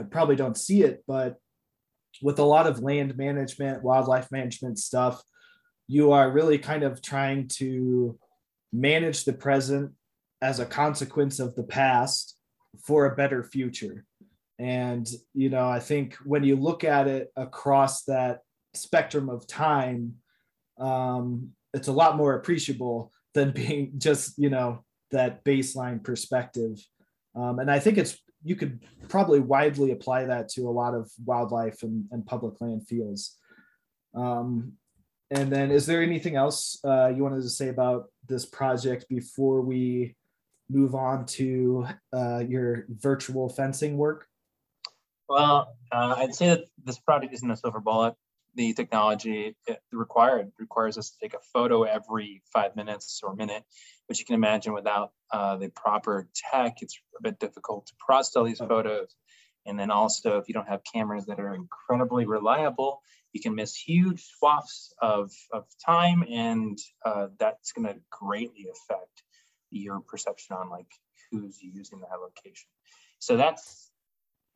probably 0.09 0.35
don't 0.35 0.57
see 0.57 0.83
it, 0.83 1.03
but 1.07 1.37
with 2.21 2.39
a 2.39 2.43
lot 2.43 2.67
of 2.67 2.79
land 2.79 3.17
management, 3.17 3.83
wildlife 3.83 4.31
management 4.31 4.79
stuff, 4.79 5.21
you 5.87 6.11
are 6.11 6.31
really 6.31 6.57
kind 6.57 6.83
of 6.83 7.01
trying 7.01 7.47
to 7.47 8.17
manage 8.73 9.25
the 9.25 9.33
present 9.33 9.91
as 10.41 10.59
a 10.59 10.65
consequence 10.65 11.39
of 11.39 11.55
the 11.55 11.63
past 11.63 12.34
for 12.83 13.05
a 13.05 13.15
better 13.15 13.43
future. 13.43 14.05
And, 14.57 15.07
you 15.33 15.49
know, 15.49 15.67
I 15.67 15.79
think 15.79 16.15
when 16.23 16.43
you 16.43 16.55
look 16.55 16.83
at 16.83 17.07
it 17.07 17.31
across 17.35 18.03
that 18.03 18.39
spectrum 18.73 19.29
of 19.29 19.47
time, 19.47 20.15
um, 20.79 21.51
it's 21.73 21.87
a 21.87 21.93
lot 21.93 22.17
more 22.17 22.35
appreciable 22.35 23.11
than 23.33 23.51
being 23.55 23.93
just, 23.97 24.37
you 24.37 24.49
know, 24.49 24.83
that 25.11 25.43
baseline 25.43 26.03
perspective. 26.03 26.79
Um, 27.35 27.59
and 27.59 27.69
I 27.69 27.79
think 27.79 27.97
it's, 27.97 28.17
you 28.43 28.55
could 28.55 28.83
probably 29.09 29.39
widely 29.39 29.91
apply 29.91 30.25
that 30.25 30.49
to 30.49 30.69
a 30.69 30.71
lot 30.71 30.93
of 30.93 31.09
wildlife 31.25 31.83
and, 31.83 32.05
and 32.11 32.25
public 32.25 32.61
land 32.61 32.87
fields. 32.87 33.37
Um, 34.13 34.73
and 35.31 35.51
then 35.51 35.71
is 35.71 35.85
there 35.85 36.03
anything 36.03 36.35
else 36.35 36.79
uh, 36.85 37.07
you 37.07 37.23
wanted 37.23 37.41
to 37.41 37.49
say 37.49 37.69
about 37.69 38.05
this 38.27 38.45
project 38.45 39.05
before 39.09 39.61
we 39.61 40.15
move 40.69 40.95
on 40.95 41.25
to 41.25 41.87
uh, 42.13 42.43
your 42.47 42.85
virtual 42.89 43.49
fencing 43.49 43.97
work? 43.97 44.27
Well, 45.27 45.75
uh, 45.91 46.15
I'd 46.17 46.35
say 46.35 46.49
that 46.49 46.65
this 46.83 46.99
project 46.99 47.33
isn't 47.33 47.49
a 47.49 47.55
silver 47.55 47.79
bullet. 47.79 48.15
The 48.55 48.73
technology 48.73 49.55
required 49.91 50.51
requires 50.57 50.97
us 50.97 51.09
to 51.09 51.17
take 51.19 51.33
a 51.33 51.43
photo 51.53 51.83
every 51.83 52.41
five 52.53 52.75
minutes 52.75 53.19
or 53.21 53.35
minute, 53.35 53.63
which 54.07 54.19
you 54.19 54.25
can 54.25 54.35
imagine 54.35 54.73
without 54.73 55.11
uh, 55.31 55.57
the 55.57 55.69
proper 55.69 56.29
tech, 56.33 56.81
it's 56.81 56.97
a 57.19 57.23
bit 57.23 57.39
difficult 57.39 57.87
to 57.87 57.93
process 57.99 58.35
all 58.35 58.45
these 58.45 58.59
photos. 58.59 59.13
And 59.65 59.79
then 59.79 59.91
also, 59.91 60.37
if 60.37 60.47
you 60.47 60.53
don't 60.53 60.69
have 60.69 60.81
cameras 60.83 61.25
that 61.25 61.39
are 61.39 61.53
incredibly 61.53 62.25
reliable, 62.25 63.01
you 63.33 63.41
can 63.41 63.55
miss 63.55 63.75
huge 63.75 64.23
swaths 64.23 64.93
of, 65.01 65.31
of 65.51 65.65
time, 65.85 66.23
and 66.29 66.77
uh, 67.03 67.27
that's 67.37 67.73
going 67.73 67.87
to 67.87 67.99
greatly 68.09 68.67
affect 68.71 69.23
your 69.79 69.99
perception 70.01 70.55
on 70.55 70.69
like 70.69 70.87
who's 71.31 71.61
using 71.61 71.99
that 72.01 72.19
location. 72.21 72.67
So 73.19 73.37
that's 73.37 73.91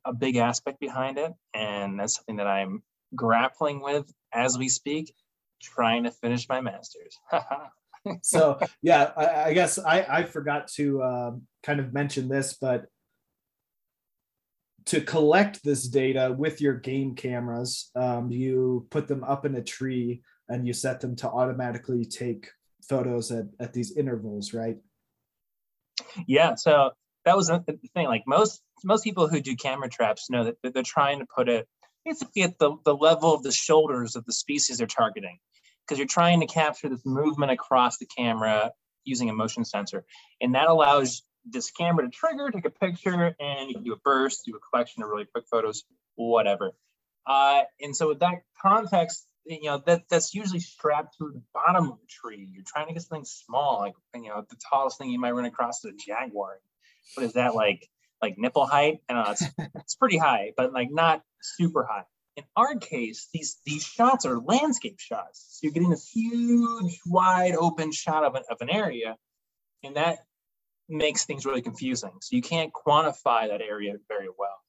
a 0.05 0.13
big 0.13 0.37
aspect 0.37 0.79
behind 0.79 1.17
it. 1.17 1.33
And 1.53 1.99
that's 1.99 2.15
something 2.15 2.37
that 2.37 2.47
I'm 2.47 2.83
grappling 3.15 3.81
with 3.81 4.11
as 4.33 4.57
we 4.57 4.69
speak, 4.69 5.13
trying 5.61 6.03
to 6.03 6.11
finish 6.11 6.47
my 6.47 6.61
master's. 6.61 7.17
so 8.21 8.59
yeah, 8.81 9.11
I, 9.15 9.49
I, 9.49 9.53
guess 9.53 9.79
I, 9.79 10.05
I 10.09 10.23
forgot 10.23 10.67
to 10.75 11.01
uh, 11.01 11.31
kind 11.63 11.79
of 11.79 11.93
mention 11.93 12.29
this, 12.29 12.57
but 12.59 12.85
to 14.85 15.01
collect 15.01 15.63
this 15.63 15.87
data 15.87 16.33
with 16.35 16.61
your 16.61 16.73
game 16.73 17.15
cameras, 17.15 17.91
um, 17.95 18.31
you 18.31 18.87
put 18.89 19.07
them 19.07 19.23
up 19.23 19.45
in 19.45 19.55
a 19.55 19.61
tree 19.61 20.23
and 20.47 20.65
you 20.65 20.73
set 20.73 20.99
them 20.99 21.15
to 21.17 21.29
automatically 21.29 22.05
take 22.05 22.49
photos 22.87 23.31
at, 23.31 23.45
at 23.59 23.73
these 23.73 23.95
intervals, 23.95 24.53
right? 24.53 24.77
Yeah, 26.27 26.55
so 26.55 26.91
that 27.25 27.35
was 27.35 27.47
the 27.47 27.63
thing. 27.93 28.07
Like 28.07 28.23
most 28.27 28.61
most 28.83 29.03
people 29.03 29.27
who 29.27 29.41
do 29.41 29.55
camera 29.55 29.89
traps 29.89 30.29
know 30.29 30.45
that 30.45 30.73
they're 30.73 30.83
trying 30.83 31.19
to 31.19 31.25
put 31.25 31.49
it 31.49 31.67
basically 32.05 32.43
at 32.43 32.57
the, 32.59 32.75
the 32.85 32.95
level 32.95 33.33
of 33.33 33.43
the 33.43 33.51
shoulders 33.51 34.15
of 34.15 34.25
the 34.25 34.33
species 34.33 34.77
they're 34.77 34.87
targeting. 34.87 35.37
Because 35.85 35.97
you're 35.97 36.07
trying 36.07 36.39
to 36.41 36.47
capture 36.47 36.87
this 36.87 37.05
movement 37.05 37.51
across 37.51 37.97
the 37.97 38.05
camera 38.05 38.71
using 39.05 39.29
a 39.29 39.33
motion 39.33 39.65
sensor. 39.65 40.05
And 40.39 40.55
that 40.55 40.67
allows 40.67 41.23
this 41.45 41.71
camera 41.71 42.05
to 42.05 42.11
trigger, 42.11 42.51
take 42.51 42.65
a 42.65 42.69
picture, 42.69 43.35
and 43.39 43.69
you 43.69 43.75
can 43.75 43.83
do 43.83 43.93
a 43.93 43.97
burst, 43.97 44.45
do 44.45 44.55
a 44.55 44.59
collection 44.59 45.03
of 45.03 45.09
really 45.09 45.25
quick 45.25 45.45
photos, 45.49 45.83
whatever. 46.15 46.73
Uh, 47.25 47.61
and 47.81 47.95
so 47.95 48.07
with 48.09 48.19
that 48.19 48.41
context, 48.61 49.25
you 49.49 49.69
know 49.69 49.81
that 49.85 50.03
that's 50.09 50.33
usually 50.33 50.59
strapped 50.59 51.17
to 51.17 51.31
the 51.33 51.41
bottom 51.53 51.91
of 51.91 51.97
the 51.99 52.07
tree. 52.07 52.47
You're 52.51 52.63
trying 52.65 52.87
to 52.87 52.93
get 52.93 53.01
something 53.01 53.25
small, 53.25 53.79
like 53.79 53.93
you 54.15 54.29
know 54.29 54.45
the 54.49 54.55
tallest 54.69 54.97
thing 54.97 55.09
you 55.09 55.19
might 55.19 55.31
run 55.31 55.45
across 55.45 55.83
is 55.83 55.93
a 55.93 55.97
jaguar. 55.97 56.59
What 57.15 57.25
is 57.25 57.33
that 57.33 57.55
like? 57.55 57.87
Like 58.21 58.37
nipple 58.37 58.65
height? 58.65 58.99
I 59.09 59.13
know 59.13 59.25
it's 59.31 59.43
it's 59.75 59.95
pretty 59.95 60.17
high, 60.17 60.51
but 60.55 60.73
like 60.73 60.91
not 60.91 61.23
super 61.41 61.87
high. 61.89 62.03
In 62.35 62.43
our 62.55 62.75
case, 62.75 63.27
these 63.33 63.57
these 63.65 63.83
shots 63.83 64.25
are 64.25 64.39
landscape 64.39 64.99
shots, 64.99 65.45
so 65.49 65.59
you're 65.63 65.73
getting 65.73 65.89
this 65.89 66.09
huge, 66.09 66.99
wide 67.05 67.55
open 67.55 67.91
shot 67.91 68.23
of 68.23 68.35
an, 68.35 68.43
of 68.49 68.57
an 68.61 68.69
area, 68.69 69.15
and 69.83 69.95
that 69.95 70.19
makes 70.87 71.25
things 71.25 71.45
really 71.45 71.61
confusing. 71.61 72.11
So 72.21 72.35
you 72.35 72.41
can't 72.41 72.71
quantify 72.73 73.47
that 73.49 73.61
area 73.61 73.95
very 74.07 74.27
well. 74.27 74.59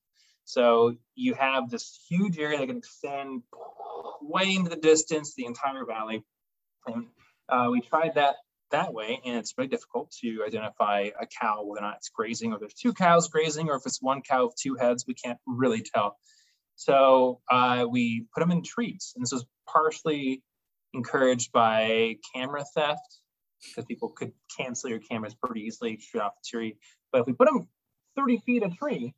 So 0.50 0.96
you 1.14 1.34
have 1.34 1.70
this 1.70 2.00
huge 2.08 2.36
area 2.38 2.58
that 2.58 2.66
can 2.66 2.78
extend 2.78 3.42
way 4.20 4.54
into 4.54 4.68
the 4.68 4.76
distance, 4.76 5.34
the 5.34 5.46
entire 5.46 5.84
valley. 5.84 6.24
And 6.86 7.06
uh, 7.48 7.68
we 7.70 7.80
tried 7.80 8.16
that 8.16 8.36
that 8.72 8.92
way, 8.92 9.20
and 9.24 9.36
it's 9.36 9.52
very 9.52 9.68
difficult 9.68 10.12
to 10.22 10.44
identify 10.46 11.10
a 11.20 11.26
cow, 11.26 11.62
whether 11.64 11.84
or 11.84 11.88
not 11.88 11.96
it's 11.98 12.08
grazing, 12.08 12.52
or 12.52 12.58
there's 12.58 12.74
two 12.74 12.92
cows 12.92 13.28
grazing, 13.28 13.68
or 13.68 13.76
if 13.76 13.82
it's 13.86 14.02
one 14.02 14.22
cow 14.22 14.46
with 14.46 14.56
two 14.56 14.74
heads, 14.74 15.04
we 15.06 15.14
can't 15.14 15.38
really 15.46 15.82
tell. 15.82 16.16
So 16.76 17.40
uh, 17.50 17.86
we 17.88 18.26
put 18.34 18.40
them 18.40 18.50
in 18.50 18.62
trees, 18.62 19.12
and 19.14 19.22
this 19.22 19.32
was 19.32 19.44
partially 19.68 20.42
encouraged 20.94 21.52
by 21.52 22.16
camera 22.34 22.64
theft, 22.74 23.18
because 23.62 23.84
people 23.86 24.10
could 24.10 24.32
cancel 24.56 24.90
your 24.90 25.00
cameras 25.00 25.34
pretty 25.34 25.62
easily 25.62 25.98
straight 25.98 26.22
off 26.22 26.32
the 26.34 26.58
tree. 26.58 26.76
But 27.12 27.22
if 27.22 27.26
we 27.26 27.32
put 27.34 27.46
them 27.46 27.68
30 28.16 28.38
feet 28.38 28.62
a 28.64 28.70
tree, 28.70 29.14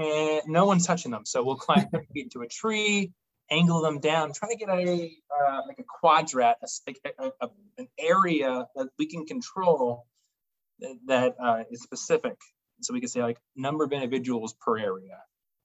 and 0.00 0.42
no 0.46 0.64
one's 0.64 0.86
touching 0.86 1.10
them, 1.10 1.24
so 1.24 1.44
we'll 1.44 1.56
climb 1.68 1.86
30 1.92 2.06
into 2.14 2.42
a 2.42 2.48
tree, 2.48 3.12
angle 3.50 3.82
them 3.82 4.00
down, 4.00 4.32
try 4.32 4.48
to 4.48 4.56
get 4.56 4.68
a 4.68 5.10
uh, 5.30 5.60
like 5.66 5.78
a 5.78 6.06
quadrat, 6.06 6.54
a, 6.62 7.24
a, 7.24 7.30
a, 7.40 7.48
an 7.78 7.88
area 7.98 8.66
that 8.76 8.88
we 8.98 9.06
can 9.06 9.26
control 9.26 10.06
that, 10.80 10.96
that 11.06 11.34
uh, 11.42 11.62
is 11.70 11.82
specific. 11.82 12.36
So 12.82 12.94
we 12.94 13.00
can 13.00 13.08
say 13.08 13.22
like 13.22 13.38
number 13.56 13.84
of 13.84 13.92
individuals 13.92 14.54
per 14.54 14.78
area, 14.78 15.18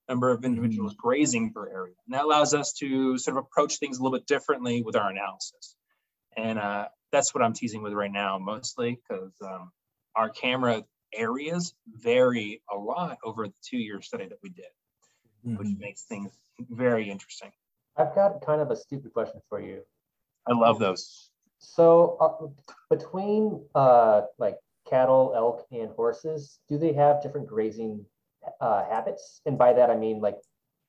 number 0.10 0.32
of 0.32 0.44
individuals 0.44 0.94
mm-hmm. 0.94 1.08
grazing 1.08 1.54
per 1.54 1.68
area. 1.68 1.96
And 2.08 2.16
that 2.16 2.26
allows 2.26 2.54
us 2.54 2.74
to 2.80 3.18
sort 3.18 3.38
of 3.38 3.46
approach 3.46 3.78
things 3.78 3.98
a 3.98 4.04
little 4.04 4.18
bit 4.18 4.28
differently 4.28 4.82
with 4.82 4.96
our 4.96 5.10
analysis. 5.10 5.76
And 6.38 6.60
uh, 6.60 6.88
that's 7.12 7.34
what 7.34 7.44
I'm 7.44 7.54
teasing 7.54 7.82
with 7.82 7.94
right 7.94 8.12
now, 8.12 8.38
mostly 8.38 9.00
because 9.00 9.32
um, 9.42 9.72
our 10.16 10.30
camera 10.30 10.84
areas 11.14 11.74
vary 11.88 12.62
a 12.72 12.78
lot 12.78 13.18
over 13.24 13.48
the 13.48 13.54
two 13.64 13.78
year 13.78 14.02
study 14.02 14.28
that 14.28 14.40
we 14.44 14.50
did, 14.50 14.66
mm-hmm. 15.46 15.58
which 15.58 15.78
makes 15.78 16.04
things 16.04 16.32
very 16.70 17.10
interesting. 17.10 17.52
I've 17.98 18.14
got 18.16 18.46
kind 18.46 18.62
of 18.62 18.72
a 18.72 18.76
stupid 18.76 19.14
question 19.14 19.42
for 19.50 19.62
you. 19.62 19.82
I 20.48 20.54
love 20.54 20.80
those. 20.80 21.32
So, 21.60 22.18
uh, 22.20 22.66
between 22.90 23.64
uh, 23.74 24.24
like 24.38 24.58
cattle, 24.88 25.34
elk, 25.36 25.66
and 25.72 25.90
horses, 25.92 26.60
do 26.70 26.78
they 26.78 26.94
have 26.94 27.22
different 27.22 27.48
grazing 27.48 28.06
uh, 28.62 28.86
habits? 28.86 29.42
And 29.46 29.58
by 29.58 29.74
that, 29.74 29.90
I 29.90 29.96
mean, 29.96 30.20
like, 30.20 30.38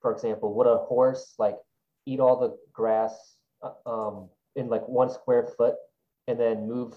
for 0.02 0.12
example, 0.12 0.52
would 0.55 0.66
a 0.66 0.78
horse 0.78 1.34
like 1.38 1.56
eat 2.05 2.20
all 2.20 2.38
the 2.38 2.56
grass 2.72 3.36
uh, 3.62 3.72
um, 3.86 4.28
in 4.55 4.68
like 4.68 4.86
one 4.88 5.10
square 5.10 5.48
foot 5.56 5.76
and 6.28 6.38
then 6.38 6.68
move 6.68 6.94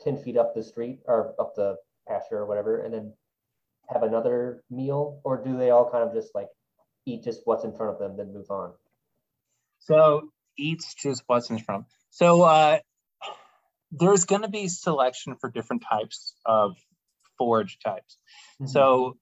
10 0.00 0.16
feet 0.18 0.36
up 0.36 0.54
the 0.54 0.62
street 0.62 1.00
or 1.06 1.34
up 1.38 1.54
the 1.54 1.76
pasture 2.10 2.38
or 2.38 2.46
whatever, 2.46 2.82
and 2.82 2.92
then 2.92 3.12
have 3.88 4.02
another 4.02 4.62
meal? 4.70 5.20
Or 5.24 5.42
do 5.42 5.56
they 5.56 5.70
all 5.70 5.90
kind 5.90 6.06
of 6.06 6.14
just 6.14 6.34
like 6.34 6.48
eat 7.06 7.24
just 7.24 7.42
what's 7.44 7.64
in 7.64 7.72
front 7.72 7.92
of 7.92 7.98
them, 7.98 8.16
then 8.16 8.34
move 8.34 8.50
on? 8.50 8.72
So 9.80 10.30
eats 10.58 10.94
just 10.94 11.22
what's 11.26 11.50
in 11.50 11.58
front. 11.58 11.86
So 12.10 12.42
uh, 12.42 12.78
there's 13.92 14.24
going 14.24 14.42
to 14.42 14.48
be 14.48 14.68
selection 14.68 15.36
for 15.40 15.50
different 15.50 15.84
types 15.88 16.34
of 16.44 16.76
forage 17.38 17.78
types. 17.84 18.18
Mm-hmm. 18.60 18.66
So 18.66 19.16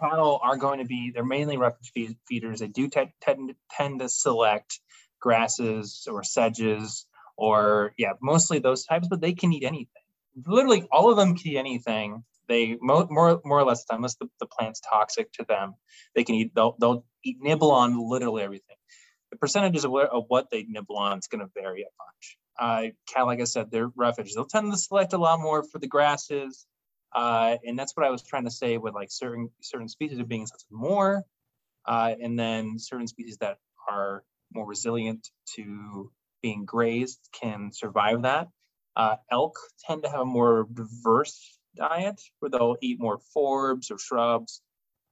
cattle 0.00 0.40
are 0.42 0.56
going 0.56 0.80
to 0.80 0.84
be 0.84 1.12
they're 1.14 1.24
mainly 1.24 1.56
roughage 1.56 1.92
feeders. 2.28 2.60
They 2.60 2.68
do 2.68 2.88
t- 2.88 3.14
tend, 3.20 3.54
tend 3.70 4.00
to 4.00 4.08
select 4.08 4.80
grasses 5.20 6.06
or 6.10 6.22
sedges 6.22 7.06
or 7.36 7.92
yeah, 7.96 8.12
mostly 8.20 8.58
those 8.58 8.84
types, 8.84 9.08
but 9.08 9.20
they 9.20 9.32
can 9.32 9.52
eat 9.52 9.64
anything. 9.64 9.97
Literally, 10.46 10.86
all 10.92 11.10
of 11.10 11.16
them 11.16 11.36
can 11.36 11.52
eat 11.52 11.58
anything. 11.58 12.24
They 12.48 12.76
more 12.80 13.06
more, 13.10 13.40
more 13.44 13.60
or 13.60 13.64
less 13.64 13.84
unless 13.90 14.16
the, 14.16 14.28
the 14.40 14.46
plant's 14.46 14.80
toxic 14.80 15.32
to 15.34 15.44
them, 15.48 15.74
they 16.14 16.24
can 16.24 16.34
eat. 16.36 16.52
They'll 16.54 16.76
they'll 16.80 17.04
eat 17.24 17.38
nibble 17.40 17.72
on 17.72 17.98
literally 18.10 18.42
everything. 18.42 18.76
The 19.32 19.38
percentages 19.38 19.84
of, 19.84 19.90
where, 19.92 20.06
of 20.08 20.24
what 20.28 20.50
they 20.50 20.64
nibble 20.68 20.96
on 20.98 21.18
is 21.18 21.26
going 21.28 21.40
to 21.40 21.50
vary 21.54 21.82
a 21.82 21.86
bunch. 21.98 22.38
uh, 22.58 22.82
cattle, 23.08 23.28
like 23.28 23.40
I 23.40 23.44
said, 23.44 23.70
they're 23.70 23.90
roughage. 23.96 24.34
They'll 24.34 24.44
tend 24.46 24.72
to 24.72 24.78
select 24.78 25.12
a 25.12 25.18
lot 25.18 25.40
more 25.40 25.62
for 25.64 25.78
the 25.78 25.86
grasses. 25.86 26.66
Uh, 27.14 27.56
and 27.64 27.78
that's 27.78 27.96
what 27.96 28.06
I 28.06 28.10
was 28.10 28.22
trying 28.22 28.44
to 28.44 28.50
say 28.50 28.78
with 28.78 28.94
like 28.94 29.08
certain 29.10 29.50
certain 29.62 29.88
species 29.88 30.18
of 30.18 30.28
being 30.28 30.46
selected 30.46 30.66
more, 30.70 31.22
uh, 31.86 32.14
and 32.22 32.38
then 32.38 32.78
certain 32.78 33.06
species 33.08 33.38
that 33.38 33.58
are 33.90 34.24
more 34.54 34.66
resilient 34.66 35.28
to 35.56 36.10
being 36.42 36.64
grazed 36.66 37.20
can 37.40 37.70
survive 37.72 38.22
that. 38.22 38.48
Uh, 38.98 39.14
elk 39.30 39.56
tend 39.86 40.02
to 40.02 40.10
have 40.10 40.20
a 40.20 40.24
more 40.24 40.66
diverse 40.74 41.56
diet 41.76 42.20
where 42.40 42.50
they'll 42.50 42.76
eat 42.82 43.00
more 43.00 43.20
forbs 43.34 43.92
or 43.92 43.98
shrubs, 43.98 44.60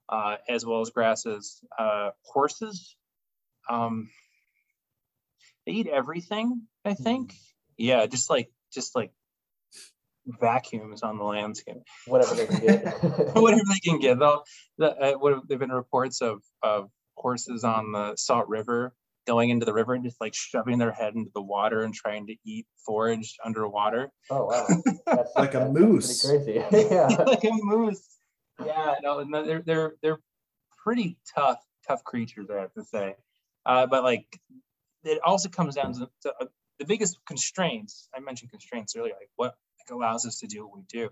uh, 0.08 0.36
as 0.48 0.66
well 0.66 0.80
as 0.80 0.90
grasses. 0.90 1.62
Uh, 1.78 2.10
horses, 2.24 2.96
um, 3.70 4.10
they 5.64 5.72
eat 5.72 5.86
everything, 5.86 6.62
I 6.84 6.94
think. 6.94 7.34
Yeah, 7.78 8.06
just 8.06 8.28
like 8.28 8.50
just 8.72 8.96
like 8.96 9.12
vacuums 10.26 11.04
on 11.04 11.18
the 11.18 11.24
landscape. 11.24 11.82
Whatever 12.06 12.34
they 12.34 12.46
can 12.46 12.60
get. 12.60 12.84
Whatever 13.36 13.62
they 13.72 13.78
can 13.88 14.00
get. 14.00 14.18
Though, 14.18 14.42
the, 14.78 14.96
uh, 14.96 15.12
what 15.12 15.32
have 15.32 15.46
there 15.46 15.58
been 15.58 15.70
reports 15.70 16.22
of 16.22 16.42
of 16.60 16.90
horses 17.14 17.62
on 17.62 17.92
the 17.92 18.16
Salt 18.16 18.48
River 18.48 18.94
going 19.26 19.50
into 19.50 19.66
the 19.66 19.72
river 19.72 19.94
and 19.94 20.04
just 20.04 20.20
like 20.20 20.34
shoving 20.34 20.78
their 20.78 20.92
head 20.92 21.14
into 21.14 21.30
the 21.34 21.42
water 21.42 21.82
and 21.82 21.94
trying 21.94 22.26
to 22.28 22.36
eat 22.44 22.66
forage 22.84 23.36
underwater. 23.44 24.10
Oh 24.30 24.46
wow, 24.46 24.66
that's 25.06 25.34
Like 25.36 25.54
a 25.54 25.68
moose. 25.68 26.24
Pretty 26.24 26.44
crazy. 26.44 26.64
yeah. 26.90 27.08
like 27.26 27.44
a 27.44 27.50
moose. 27.52 28.18
Yeah, 28.64 28.94
no, 29.02 29.22
no, 29.22 29.44
they're 29.44 29.62
they're 29.62 29.94
they're 30.02 30.20
pretty 30.82 31.18
tough, 31.34 31.58
tough 31.86 32.04
creatures, 32.04 32.48
I 32.50 32.60
have 32.60 32.72
to 32.74 32.84
say. 32.84 33.14
Uh, 33.64 33.86
but 33.86 34.04
like, 34.04 34.26
it 35.04 35.20
also 35.24 35.48
comes 35.48 35.74
down 35.74 35.92
to, 35.94 36.08
to 36.22 36.34
uh, 36.40 36.46
the 36.78 36.84
biggest 36.84 37.18
constraints. 37.26 38.08
I 38.14 38.20
mentioned 38.20 38.50
constraints 38.50 38.94
earlier, 38.96 39.14
like 39.18 39.30
what 39.36 39.54
like, 39.80 39.94
allows 39.94 40.26
us 40.26 40.38
to 40.40 40.46
do 40.46 40.64
what 40.66 40.76
we 40.76 40.82
do. 40.88 41.10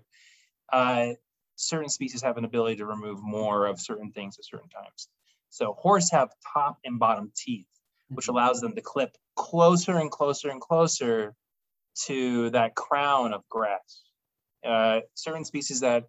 Uh, 0.71 1.09
certain 1.55 1.89
species 1.89 2.21
have 2.21 2.37
an 2.37 2.45
ability 2.45 2.77
to 2.77 2.85
remove 2.85 3.21
more 3.21 3.65
of 3.65 3.79
certain 3.79 4.11
things 4.11 4.37
at 4.39 4.45
certain 4.45 4.69
times. 4.69 5.09
So 5.49 5.73
horse 5.73 6.11
have 6.11 6.31
top 6.53 6.77
and 6.83 6.99
bottom 6.99 7.31
teeth, 7.35 7.67
which 8.09 8.27
allows 8.27 8.61
them 8.61 8.75
to 8.75 8.81
clip 8.81 9.15
closer 9.35 9.97
and 9.97 10.11
closer 10.11 10.49
and 10.49 10.61
closer 10.61 11.33
to 12.05 12.49
that 12.51 12.75
crown 12.75 13.33
of 13.33 13.47
grass. 13.49 14.03
Uh, 14.65 15.01
certain 15.13 15.45
species 15.45 15.81
that 15.81 16.05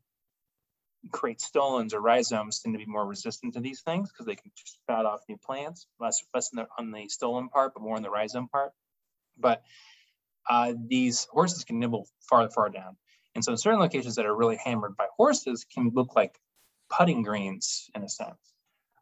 create 1.13 1.41
stolons 1.41 1.95
or 1.95 2.01
rhizomes 2.01 2.61
tend 2.61 2.75
to 2.75 2.79
be 2.79 2.91
more 2.91 3.07
resistant 3.07 3.55
to 3.55 3.61
these 3.61 3.83
things 3.83 4.11
because 4.11 4.27
they 4.27 4.35
can 4.35 4.51
just 4.57 4.75
spout 4.75 5.07
off 5.07 5.21
new 5.29 5.37
plants, 5.37 5.87
less 6.01 6.23
less 6.35 6.51
on 6.53 6.65
the, 6.65 6.69
on 6.79 6.91
the 6.91 7.09
stolon 7.09 7.51
part, 7.51 7.75
but 7.75 7.83
more 7.83 7.97
on 7.97 8.03
the 8.03 8.11
rhizome 8.11 8.49
part. 8.49 8.73
But 9.39 9.63
uh, 10.49 10.75
these 10.87 11.27
horses 11.31 11.65
can 11.65 11.79
nibble 11.79 12.09
far, 12.29 12.49
far 12.51 12.69
down. 12.69 12.97
And 13.35 13.45
so 13.45 13.53
in 13.53 13.59
certain 13.59 13.81
locations 13.81 14.15
that 14.17 14.27
are 14.27 14.35
really 14.35 14.59
hammered 14.63 14.97
by 14.97 15.07
horses 15.17 15.67
can 15.73 15.91
look 15.95 16.17
like 16.17 16.39
putting 16.89 17.23
greens 17.23 17.91
in 17.95 18.03
a 18.03 18.09
sense. 18.09 18.39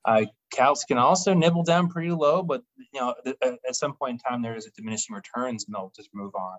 Uh, 0.04 0.26
cows 0.54 0.84
can 0.84 0.98
also 0.98 1.34
nibble 1.34 1.64
down 1.64 1.88
pretty 1.88 2.10
low, 2.10 2.42
but 2.42 2.62
you 2.92 3.00
know, 3.00 3.14
at 3.42 3.76
some 3.76 3.94
point 3.94 4.12
in 4.12 4.18
time, 4.18 4.42
there 4.42 4.56
is 4.56 4.66
a 4.66 4.70
diminishing 4.70 5.14
returns 5.14 5.64
and 5.64 5.74
they'll 5.74 5.92
just 5.96 6.10
move 6.14 6.34
on. 6.34 6.58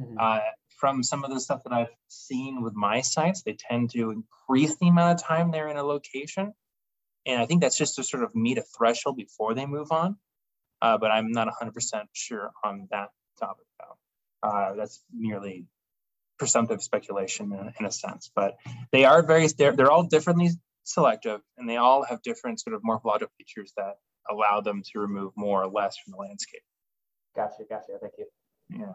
Mhm. 0.00 0.16
Uh, 0.18 0.40
from 0.78 1.02
some 1.02 1.24
of 1.24 1.30
the 1.30 1.40
stuff 1.40 1.62
that 1.64 1.72
I've 1.72 1.94
seen 2.08 2.62
with 2.62 2.74
my 2.74 3.00
sites, 3.02 3.42
they 3.42 3.54
tend 3.54 3.90
to 3.90 4.10
increase 4.10 4.76
the 4.76 4.88
amount 4.88 5.20
of 5.20 5.26
time 5.26 5.50
they're 5.50 5.68
in 5.68 5.76
a 5.76 5.82
location. 5.82 6.52
And 7.24 7.40
I 7.40 7.46
think 7.46 7.60
that's 7.60 7.78
just 7.78 7.96
to 7.96 8.02
sort 8.02 8.24
of 8.24 8.34
meet 8.34 8.58
a 8.58 8.62
threshold 8.76 9.16
before 9.16 9.54
they 9.54 9.66
move 9.66 9.92
on. 9.92 10.16
Uh, 10.80 10.98
but 10.98 11.12
I'm 11.12 11.30
not 11.30 11.46
100% 11.46 12.08
sure 12.12 12.50
on 12.64 12.88
that 12.90 13.10
topic, 13.38 13.66
though. 13.78 14.48
Uh, 14.48 14.74
that's 14.74 15.04
merely 15.12 15.66
presumptive 16.38 16.82
speculation 16.82 17.52
in, 17.52 17.72
in 17.78 17.86
a 17.86 17.92
sense. 17.92 18.32
But 18.34 18.56
they 18.90 19.04
are 19.04 19.22
very, 19.22 19.46
they're, 19.46 19.76
they're 19.76 19.92
all 19.92 20.02
differently 20.02 20.50
selective 20.84 21.40
and 21.56 21.68
they 21.68 21.76
all 21.76 22.04
have 22.04 22.22
different 22.22 22.60
sort 22.60 22.74
of 22.74 22.80
morphological 22.82 23.32
features 23.38 23.72
that 23.76 23.94
allow 24.30 24.60
them 24.60 24.82
to 24.92 24.98
remove 24.98 25.32
more 25.36 25.62
or 25.62 25.68
less 25.68 25.96
from 25.98 26.12
the 26.12 26.18
landscape. 26.18 26.62
Gotcha, 27.34 27.64
gotcha. 27.68 27.92
Thank 28.00 28.14
you. 28.18 28.26
Yeah. 28.70 28.92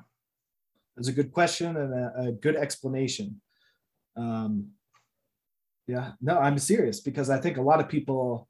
That's 0.96 1.10
a 1.10 1.14
good 1.14 1.32
question 1.32 1.78
and 1.78 1.94
a, 1.94 2.14
a 2.30 2.32
good 2.32 2.56
explanation. 2.56 3.42
Um, 4.16 4.70
yeah, 5.88 6.14
no, 6.22 6.38
I'm 6.38 6.58
serious 6.58 7.00
because 7.00 7.30
I 7.30 7.40
think 7.40 7.58
a 7.58 7.62
lot 7.62 7.80
of 7.80 7.88
people, 7.88 8.50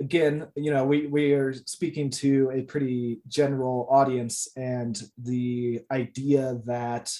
again, 0.00 0.48
you 0.56 0.72
know, 0.72 0.84
we 0.84 1.06
we 1.06 1.32
are 1.32 1.54
speaking 1.54 2.10
to 2.10 2.50
a 2.52 2.62
pretty 2.62 3.20
general 3.28 3.86
audience, 3.90 4.48
and 4.56 5.00
the 5.16 5.80
idea 5.90 6.60
that, 6.66 7.14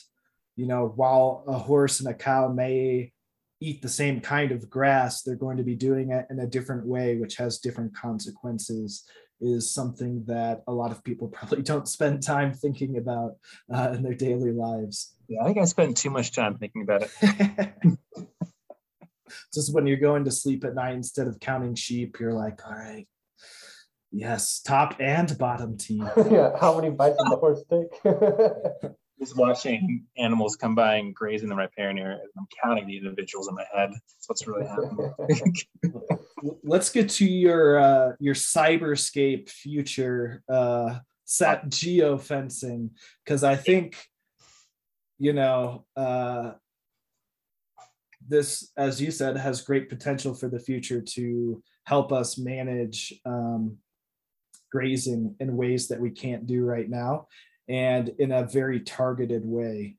you 0.56 0.66
know, 0.66 0.92
while 0.96 1.44
a 1.46 1.58
horse 1.58 2.00
and 2.00 2.08
a 2.08 2.14
cow 2.14 2.48
may 2.48 3.12
eat 3.60 3.82
the 3.82 3.88
same 3.88 4.20
kind 4.20 4.52
of 4.52 4.70
grass, 4.70 5.22
they're 5.22 5.36
going 5.36 5.58
to 5.58 5.62
be 5.62 5.74
doing 5.74 6.10
it 6.10 6.26
in 6.30 6.40
a 6.40 6.46
different 6.46 6.86
way, 6.86 7.16
which 7.16 7.36
has 7.36 7.58
different 7.58 7.94
consequences 7.94 9.04
is 9.40 9.70
something 9.72 10.22
that 10.26 10.62
a 10.66 10.72
lot 10.72 10.90
of 10.90 11.02
people 11.02 11.28
probably 11.32 11.62
don't 11.62 11.88
spend 11.88 12.22
time 12.22 12.52
thinking 12.52 12.98
about 12.98 13.36
uh, 13.72 13.92
in 13.94 14.02
their 14.02 14.14
daily 14.14 14.52
lives. 14.52 15.14
Yeah, 15.28 15.42
I 15.42 15.46
think 15.46 15.58
I 15.58 15.64
spend 15.64 15.96
too 15.96 16.10
much 16.10 16.32
time 16.32 16.58
thinking 16.58 16.82
about 16.82 17.02
it. 17.02 17.72
Just 19.54 19.72
when 19.72 19.86
you're 19.86 19.96
going 19.96 20.24
to 20.24 20.30
sleep 20.30 20.64
at 20.64 20.74
night, 20.74 20.94
instead 20.94 21.28
of 21.28 21.38
counting 21.38 21.76
sheep, 21.76 22.18
you're 22.18 22.32
like, 22.32 22.66
all 22.66 22.74
right, 22.74 23.06
yes, 24.10 24.60
top 24.60 24.96
and 24.98 25.36
bottom 25.38 25.78
team. 25.78 26.08
yeah. 26.30 26.50
How 26.60 26.74
many 26.74 26.90
bites 26.90 27.16
does 27.16 27.30
the 27.30 27.36
horse 27.36 27.62
take? 27.70 28.92
Just 29.20 29.36
watching 29.36 30.06
animals 30.16 30.56
come 30.56 30.74
by 30.74 30.96
and 30.96 31.14
graze 31.14 31.42
in 31.42 31.50
the 31.50 31.54
riparian 31.54 31.98
area, 31.98 32.20
I'm 32.38 32.46
counting 32.62 32.86
the 32.86 32.96
individuals 32.96 33.48
in 33.48 33.54
my 33.54 33.66
head. 33.74 33.90
That's 33.92 34.28
what's 34.28 34.46
really 34.46 34.66
happening. 34.66 35.54
Let's 36.64 36.88
get 36.90 37.10
to 37.10 37.26
your 37.26 37.78
uh, 37.78 38.12
your 38.18 38.34
cyberscape 38.34 39.50
future 39.50 40.42
uh, 40.48 41.00
set 41.26 41.68
geofencing 41.68 42.90
because 43.22 43.44
I 43.44 43.56
think 43.56 43.96
you 45.18 45.34
know 45.34 45.84
uh, 45.96 46.52
this, 48.26 48.72
as 48.78 49.02
you 49.02 49.10
said, 49.10 49.36
has 49.36 49.60
great 49.60 49.90
potential 49.90 50.32
for 50.32 50.48
the 50.48 50.60
future 50.60 51.02
to 51.02 51.62
help 51.84 52.10
us 52.10 52.38
manage 52.38 53.12
um, 53.26 53.76
grazing 54.72 55.34
in 55.40 55.56
ways 55.56 55.88
that 55.88 56.00
we 56.00 56.10
can't 56.10 56.46
do 56.46 56.64
right 56.64 56.88
now 56.88 57.26
and 57.70 58.08
in 58.18 58.32
a 58.32 58.44
very 58.44 58.80
targeted 58.80 59.46
way. 59.46 59.96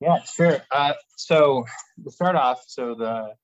Yeah, 0.00 0.22
sure. 0.24 0.62
Uh, 0.72 0.94
so 1.16 1.64
to 2.02 2.10
start 2.10 2.34
off, 2.34 2.64
so 2.66 2.94
the 2.94 3.34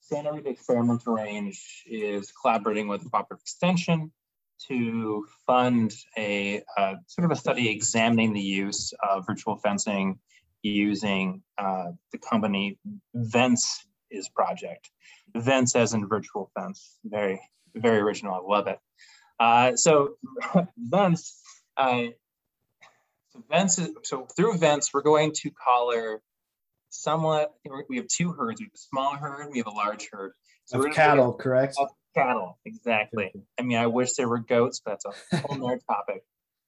Santa 0.00 0.32
Rita 0.32 0.48
Experimental 0.48 1.14
Range 1.14 1.84
is 1.86 2.32
collaborating 2.40 2.88
with 2.88 3.02
Cooperative 3.10 3.42
Extension 3.42 4.12
to 4.68 5.26
fund 5.46 5.92
a 6.16 6.62
uh, 6.78 6.94
sort 7.06 7.24
of 7.24 7.32
a 7.32 7.36
study 7.36 7.68
examining 7.68 8.32
the 8.32 8.40
use 8.40 8.92
of 9.08 9.26
virtual 9.26 9.56
fencing 9.56 10.18
using 10.62 11.42
uh, 11.58 11.86
the 12.12 12.18
company 12.18 12.78
Vence 13.14 13.84
is 14.10 14.28
project. 14.28 14.90
Vence 15.34 15.74
as 15.74 15.94
in 15.94 16.06
virtual 16.06 16.50
fence. 16.54 16.98
Very, 17.04 17.40
very 17.74 17.98
original. 17.98 18.34
I 18.34 18.56
love 18.56 18.66
it. 18.68 18.78
Uh, 19.40 19.74
so 19.76 20.16
Vence, 20.78 21.40
uh, 21.80 22.10
so 23.30 23.44
Vence, 23.50 23.78
is, 23.78 23.90
so 24.02 24.26
through 24.36 24.58
Vence, 24.58 24.92
we're 24.92 25.02
going 25.02 25.32
to 25.36 25.50
collar 25.50 26.20
somewhat, 26.90 27.52
we 27.88 27.96
have 27.96 28.08
two 28.08 28.32
herds. 28.32 28.60
We 28.60 28.66
have 28.66 28.74
a 28.74 28.78
small 28.78 29.16
herd, 29.16 29.48
we 29.50 29.58
have 29.58 29.66
a 29.66 29.70
large 29.70 30.08
herd. 30.10 30.32
So 30.66 30.84
Of 30.84 30.94
cattle, 30.94 31.32
correct? 31.34 31.76
of 31.78 31.88
cattle, 32.14 32.58
exactly. 32.64 33.32
I 33.58 33.62
mean, 33.62 33.78
I 33.78 33.86
wish 33.86 34.14
there 34.14 34.28
were 34.28 34.38
goats, 34.38 34.80
but 34.84 34.98
that's 35.02 35.06
a 35.32 35.36
whole 35.38 35.66
other 35.66 35.80
topic. 35.88 36.22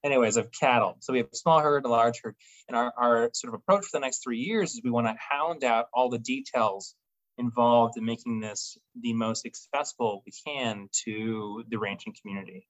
Anyways, 0.05 0.37
of 0.37 0.51
cattle. 0.51 0.97
So 1.01 1.13
we 1.13 1.21
have 1.21 1.29
a 1.33 1.37
small 1.37 1.61
herd, 1.61 1.85
a 1.85 1.89
large 1.89 2.21
herd. 2.23 2.35
And 2.69 2.77
our, 2.77 2.93
our 2.97 3.31
sort 3.35 3.55
of 3.55 3.61
approach 3.61 3.85
for 3.85 3.91
the 3.99 4.01
next 4.01 4.23
three 4.25 4.39
years 4.39 4.73
is 4.73 4.81
we 4.83 4.91
want 4.91 5.07
to 5.07 5.15
hound 5.17 5.63
out 5.63 5.87
all 5.93 6.11
the 6.11 6.19
details 6.19 6.97
involved 7.39 7.97
in 7.97 8.05
making 8.05 8.41
this 8.41 8.77
the 9.01 9.13
most 9.13 9.47
accessible 9.47 10.23
we 10.27 10.33
can 10.45 10.89
to 11.05 11.65
the 11.69 11.79
ranching 11.79 12.15
community. 12.21 12.67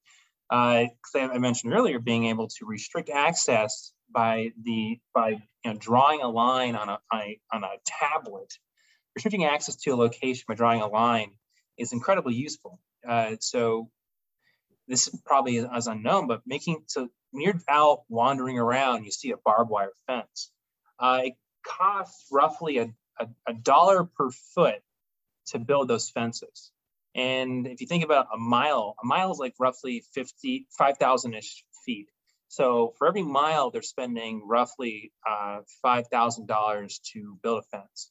Uh, 0.53 0.85
I 1.15 1.39
mentioned 1.39 1.73
earlier, 1.73 1.99
being 1.99 2.27
able 2.27 2.47
to 2.47 2.67
restrict 2.67 3.09
access 3.09 3.95
by 4.13 4.51
the 4.63 5.01
by 5.15 5.31
you 5.31 5.41
know 5.65 5.75
drawing 5.79 6.21
a 6.21 6.29
line 6.29 6.77
on 6.77 6.91
a, 6.91 6.99
on 7.51 7.65
a 7.65 7.71
tablet, 7.87 8.53
restricting 9.17 9.47
access 9.47 9.77
to 9.77 9.93
a 9.93 9.97
location 9.97 10.45
by 10.47 10.55
drawing 10.55 10.83
a 10.83 10.89
line 10.89 11.31
is 11.79 11.95
incredibly 11.95 12.35
useful. 12.35 12.79
Uh, 13.09 13.37
so 13.41 13.89
this 14.89 15.09
is 15.09 15.19
probably 15.25 15.59
as 15.59 15.87
unknown, 15.87 16.29
but 16.29 16.43
making 16.45 16.85
so 16.87 17.09
when 17.31 17.43
you're 17.43 17.63
out 17.67 18.03
wandering 18.11 18.59
around, 18.59 19.05
you 19.05 19.11
see 19.11 19.31
a 19.31 19.39
barbed 19.39 19.71
wire 19.71 19.93
fence. 20.07 20.53
Uh, 20.99 21.21
it 21.25 21.33
costs 21.67 22.27
roughly 22.31 22.77
a, 22.77 22.93
a, 23.19 23.27
a 23.49 23.55
dollar 23.55 24.05
per 24.05 24.31
foot 24.55 24.83
to 25.47 25.59
build 25.59 25.89
those 25.89 26.11
fences. 26.11 26.72
And 27.15 27.67
if 27.67 27.81
you 27.81 27.87
think 27.87 28.05
about 28.05 28.29
a 28.35 28.39
mile, 28.39 28.95
a 29.03 29.07
mile 29.07 29.33
is 29.33 29.39
like 29.39 29.55
roughly 29.59 30.03
50, 30.15 30.67
5,000 30.77 31.35
ish 31.35 31.65
feet. 31.85 32.09
So 32.49 32.95
for 32.99 33.09
every 33.09 33.23
mile, 33.23 33.71
they're 33.71 33.83
spending 33.83 34.47
roughly 34.47 35.13
uh, 35.27 35.61
$5,000 35.85 37.01
to 37.13 37.39
build 37.43 37.65
a 37.65 37.77
fence. 37.77 38.11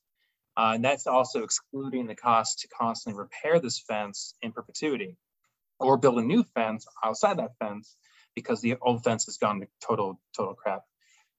Uh, 0.57 0.73
and 0.75 0.83
that's 0.83 1.07
also 1.07 1.43
excluding 1.43 2.07
the 2.07 2.15
cost 2.15 2.59
to 2.59 2.67
constantly 2.67 3.19
repair 3.19 3.59
this 3.59 3.79
fence 3.79 4.35
in 4.41 4.51
perpetuity 4.51 5.15
or 5.79 5.97
build 5.97 6.19
a 6.19 6.23
new 6.23 6.43
fence 6.55 6.85
outside 7.03 7.37
that 7.37 7.57
fence 7.59 7.95
because 8.35 8.61
the 8.61 8.75
old 8.81 9.03
fence 9.03 9.25
has 9.25 9.37
gone 9.37 9.59
to 9.61 9.67
total, 9.85 10.19
total 10.35 10.53
crap. 10.53 10.81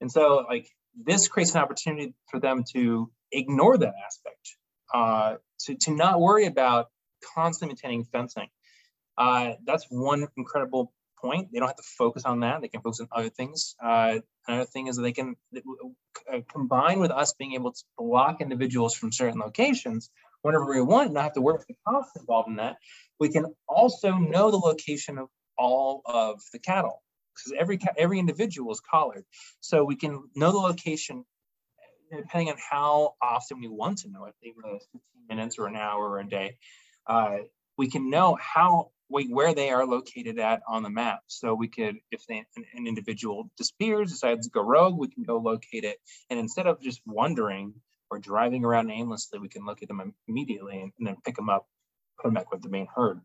And 0.01 0.11
so 0.11 0.45
like 0.49 0.69
this 0.97 1.29
creates 1.29 1.55
an 1.55 1.61
opportunity 1.61 2.15
for 2.31 2.41
them 2.41 2.65
to 2.73 3.11
ignore 3.31 3.79
that 3.79 3.95
aspect, 4.05 4.57
uh, 4.93 5.37
to, 5.61 5.75
to 5.75 5.91
not 5.93 6.21
worry 6.21 6.47
about 6.47 6.87
constantly 7.35 7.74
maintaining 7.74 8.05
fencing. 8.05 8.49
Uh, 9.16 9.53
that's 9.65 9.86
one 9.90 10.27
incredible 10.36 10.93
point. 11.20 11.49
They 11.53 11.59
don't 11.59 11.69
have 11.69 11.77
to 11.77 11.82
focus 11.82 12.24
on 12.24 12.40
that. 12.40 12.61
They 12.61 12.69
can 12.69 12.81
focus 12.81 13.01
on 13.01 13.09
other 13.12 13.28
things. 13.28 13.77
Uh, 13.82 14.19
another 14.49 14.65
thing 14.65 14.89
is 14.89 14.97
that 14.97 15.03
they 15.03 15.12
can 15.12 15.36
uh, 15.57 16.40
combine 16.51 16.99
with 16.99 17.11
us 17.11 17.35
being 17.35 17.55
able 17.55 17.73
to 17.73 17.82
block 17.97 18.40
individuals 18.40 18.94
from 18.94 19.12
certain 19.12 19.39
locations 19.40 20.11
whenever 20.43 20.66
we 20.66 20.82
want, 20.82 21.12
not 21.12 21.23
have 21.23 21.32
to 21.35 21.40
worry 21.40 21.59
with 21.59 21.66
the 21.69 21.77
costs 21.86 22.16
involved 22.19 22.49
in 22.49 22.57
that. 22.57 22.77
We 23.20 23.28
can 23.28 23.47
also 23.69 24.12
know 24.12 24.51
the 24.51 24.59
location 24.59 25.19
of 25.19 25.28
all 25.57 26.03
of 26.05 26.40
the 26.53 26.59
cattle 26.59 27.03
because 27.35 27.59
every 27.59 27.78
every 27.97 28.19
individual 28.19 28.73
is 28.73 28.81
collared, 28.81 29.24
so 29.61 29.85
we 29.85 29.97
can 29.97 30.24
know 30.35 30.51
the 30.51 30.59
location 30.59 31.24
depending 32.11 32.51
on 32.51 32.57
how 32.70 33.15
often 33.23 33.61
we 33.61 33.69
want 33.69 33.99
to 33.99 34.11
know 34.11 34.27
it, 34.27 34.35
even 34.43 34.62
15 34.62 35.01
minutes 35.28 35.59
or 35.59 35.66
an 35.66 35.77
hour 35.77 36.11
or 36.11 36.20
a 36.20 36.28
day. 36.28 36.57
Uh, 37.07 37.39
we 37.77 37.91
can 37.91 38.11
know 38.11 38.37
how 38.41 38.91
we, 39.12 39.27
where 39.27 39.55
they 39.55 39.70
are 39.70 39.87
located 39.87 40.39
at 40.39 40.62
on 40.66 40.83
the 40.83 40.91
map. 40.91 41.20
So 41.27 41.55
we 41.55 41.69
could, 41.69 41.97
if 42.11 42.27
they, 42.27 42.39
an, 42.57 42.65
an, 42.74 42.87
individual 42.87 43.51
disappears, 43.57 44.11
decides 44.11 44.47
to 44.47 44.53
go 44.53 44.62
rogue, 44.62 44.99
we 44.99 45.09
can 45.09 45.23
go 45.23 45.39
locate 45.39 45.85
it. 45.85 45.99
And 46.31 46.39
instead 46.39 46.66
of 46.66 46.81
just 46.81 47.01
wondering 47.07 47.74
or 48.11 48.19
driving 48.19 48.65
around 48.65 48.91
aimlessly, 48.91 49.39
we 49.39 49.49
can 49.49 49.65
locate 49.65 49.89
them 49.89 50.15
immediately 50.29 50.81
and, 50.81 50.93
and 50.99 51.07
then 51.07 51.16
pick 51.24 51.37
them 51.37 51.49
up, 51.49 51.66
put 52.20 52.29
them 52.29 52.35
back 52.35 52.51
with 52.51 52.62
the 52.62 52.69
main 52.69 52.89
herd. 52.95 53.20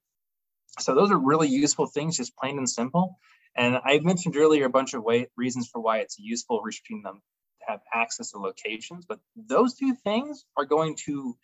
So 0.80 0.94
those 0.94 1.12
are 1.12 1.18
really 1.18 1.48
useful 1.48 1.88
things, 1.88 2.18
just 2.18 2.36
plain 2.38 2.58
and 2.58 2.70
simple. 2.70 3.18
And 3.56 3.80
I 3.84 4.00
mentioned 4.00 4.38
earlier 4.38 4.66
a 4.66 4.70
bunch 4.70 4.94
of 4.94 5.04
way, 5.04 5.28
reasons 5.36 5.68
for 5.68 5.82
why 5.82 6.00
it's 6.00 6.20
useful 6.20 6.62
restricting 6.62 7.02
them 7.02 7.22
to 7.62 7.72
have 7.72 7.80
access 7.92 8.32
to 8.32 8.40
locations, 8.40 9.06
but 9.06 9.20
those 9.36 9.76
two 9.76 9.96
things 10.04 10.46
are 10.56 10.66
going 10.66 10.96
to 11.06 11.36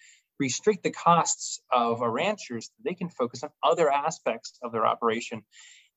restrict 0.48 0.84
the 0.84 0.92
costs 0.92 1.62
of 1.72 2.02
our 2.02 2.12
ranchers, 2.12 2.72
they 2.86 2.94
can 2.94 3.10
focus 3.10 3.44
on 3.44 3.50
other 3.72 3.88
aspects 3.92 4.60
of 4.64 4.72
their 4.72 4.86
operation 4.86 5.44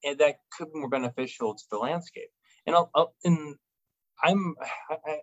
and 0.05 0.18
that 0.18 0.36
could 0.56 0.73
be 0.73 0.78
more 0.78 0.89
beneficial 0.89 1.55
to 1.55 1.64
the 1.70 1.78
landscape. 1.78 2.31
And, 2.66 2.74
I'll, 2.77 2.90
I'll, 2.94 3.14
and 3.24 3.56
I'm, 4.23 4.55
I, 4.90 5.18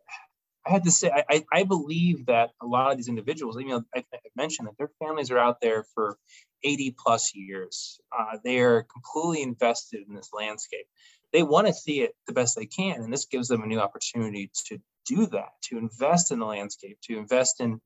I 0.66 0.72
had 0.72 0.84
to 0.86 0.92
say, 0.92 1.12
I, 1.30 1.44
I 1.52 1.64
believe 1.64 2.28
that 2.28 2.52
a 2.62 2.66
lot 2.66 2.92
of 2.92 2.98
these 2.98 3.10
individuals, 3.10 3.58
you 3.58 3.68
know, 3.68 3.84
I, 3.96 4.04
I 4.14 4.18
mentioned 4.36 4.68
that 4.68 4.78
their 4.78 4.92
families 5.00 5.32
are 5.32 5.38
out 5.38 5.60
there 5.62 5.86
for 5.94 6.18
80 6.64 6.96
plus 6.98 7.34
years. 7.36 8.00
Uh, 8.18 8.38
they 8.44 8.60
are 8.60 8.84
completely 8.84 9.44
invested 9.44 10.06
in 10.08 10.16
this 10.16 10.30
landscape. 10.34 10.86
They 11.34 11.44
want 11.44 11.68
to 11.68 11.74
see 11.74 12.02
it 12.02 12.16
the 12.28 12.34
best 12.34 12.56
they 12.56 12.66
can. 12.66 13.02
And 13.02 13.12
this 13.12 13.26
gives 13.26 13.48
them 13.48 13.64
a 13.64 13.68
new 13.68 13.80
opportunity 13.80 14.52
to 14.68 14.80
do 15.06 15.26
that, 15.28 15.52
to 15.64 15.78
invest 15.78 16.32
in 16.32 16.40
the 16.40 16.46
landscape, 16.46 16.98
to 17.04 17.18
invest 17.18 17.60
in 17.60 17.82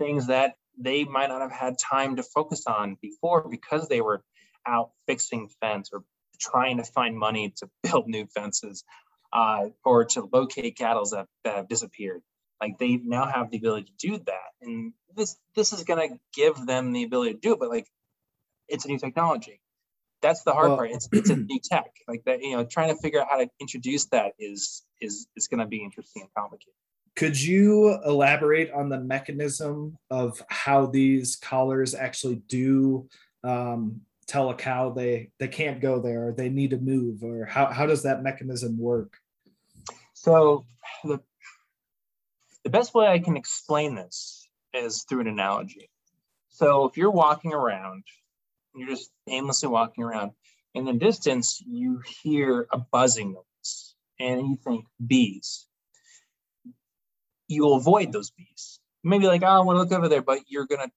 things 0.00 0.26
that 0.28 0.54
they 0.78 1.04
might 1.04 1.28
not 1.28 1.42
have 1.42 1.52
had 1.52 1.78
time 1.78 2.16
to 2.16 2.22
focus 2.22 2.64
on 2.66 2.96
before 3.00 3.46
because 3.48 3.88
they 3.88 4.00
were 4.00 4.24
out 4.66 4.90
fixing 5.06 5.48
fence 5.60 5.90
or 5.92 6.02
trying 6.40 6.78
to 6.78 6.84
find 6.84 7.16
money 7.16 7.52
to 7.58 7.68
build 7.82 8.08
new 8.08 8.26
fences 8.26 8.82
uh, 9.32 9.66
or 9.84 10.06
to 10.06 10.28
locate 10.32 10.76
cattle 10.76 11.04
that, 11.10 11.26
that 11.44 11.56
have 11.56 11.68
disappeared. 11.68 12.22
Like 12.60 12.78
they 12.78 12.96
now 12.96 13.26
have 13.26 13.50
the 13.50 13.58
ability 13.58 13.86
to 13.86 14.08
do 14.08 14.18
that, 14.26 14.50
and 14.60 14.92
this 15.16 15.34
this 15.56 15.72
is 15.72 15.84
going 15.84 16.10
to 16.10 16.18
give 16.34 16.66
them 16.66 16.92
the 16.92 17.04
ability 17.04 17.32
to 17.32 17.40
do 17.40 17.54
it. 17.54 17.58
But 17.58 17.70
like, 17.70 17.86
it's 18.68 18.84
a 18.84 18.88
new 18.88 18.98
technology. 18.98 19.62
That's 20.20 20.42
the 20.42 20.52
hard 20.52 20.68
well, 20.68 20.76
part. 20.76 20.90
It's 20.90 21.08
it's 21.10 21.30
a 21.30 21.36
new 21.36 21.58
tech. 21.64 21.90
Like 22.06 22.22
that, 22.26 22.42
you 22.42 22.54
know, 22.54 22.64
trying 22.64 22.94
to 22.94 23.00
figure 23.00 23.22
out 23.22 23.28
how 23.30 23.38
to 23.38 23.48
introduce 23.62 24.04
that 24.08 24.32
is 24.38 24.82
is 25.00 25.26
is 25.36 25.48
going 25.48 25.60
to 25.60 25.66
be 25.66 25.82
interesting 25.82 26.20
and 26.20 26.30
complicated. 26.36 26.74
Could 27.16 27.40
you 27.40 27.98
elaborate 28.04 28.70
on 28.72 28.88
the 28.88 29.00
mechanism 29.00 29.98
of 30.10 30.42
how 30.48 30.86
these 30.86 31.36
collars 31.36 31.94
actually 31.94 32.36
do 32.48 33.08
um, 33.44 34.02
tell 34.26 34.50
a 34.50 34.54
cow 34.54 34.90
they 34.90 35.30
they 35.38 35.48
can't 35.48 35.80
go 35.80 36.00
there 36.00 36.28
or 36.28 36.32
they 36.32 36.48
need 36.48 36.70
to 36.70 36.78
move 36.78 37.24
or 37.24 37.44
how, 37.44 37.66
how 37.66 37.84
does 37.84 38.04
that 38.04 38.22
mechanism 38.22 38.78
work? 38.78 39.16
So 40.14 40.66
the, 41.02 41.18
the 42.62 42.70
best 42.70 42.94
way 42.94 43.06
I 43.06 43.18
can 43.18 43.36
explain 43.36 43.94
this 43.94 44.48
is 44.72 45.02
through 45.02 45.22
an 45.22 45.26
analogy. 45.26 45.90
So 46.50 46.84
if 46.86 46.96
you're 46.96 47.10
walking 47.10 47.52
around, 47.52 48.04
you're 48.74 48.88
just 48.88 49.10
aimlessly 49.28 49.68
walking 49.68 50.04
around, 50.04 50.32
in 50.74 50.84
the 50.84 50.92
distance 50.92 51.60
you 51.66 52.00
hear 52.22 52.68
a 52.72 52.78
buzzing 52.78 53.32
noise 53.32 53.94
and 54.20 54.46
you 54.46 54.58
think 54.62 54.84
bees 55.04 55.66
you'll 57.50 57.76
avoid 57.76 58.12
those 58.12 58.30
bees. 58.30 58.80
Maybe 59.02 59.26
like, 59.26 59.42
oh, 59.42 59.46
I 59.46 59.60
want 59.60 59.76
to 59.76 59.80
look 59.80 59.92
over 59.92 60.08
there, 60.08 60.22
but 60.22 60.40
you're 60.48 60.66
going 60.66 60.86
to 60.86 60.90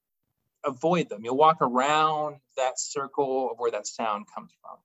avoid 0.66 1.10
them. 1.10 1.24
You'll 1.24 1.38
walk 1.38 1.58
around 1.62 2.38
that 2.58 2.80
circle 2.80 3.52
of 3.52 3.58
where 3.58 3.72
that 3.72 3.88
sound 3.88 4.26
comes 4.34 4.52
from. 4.62 4.78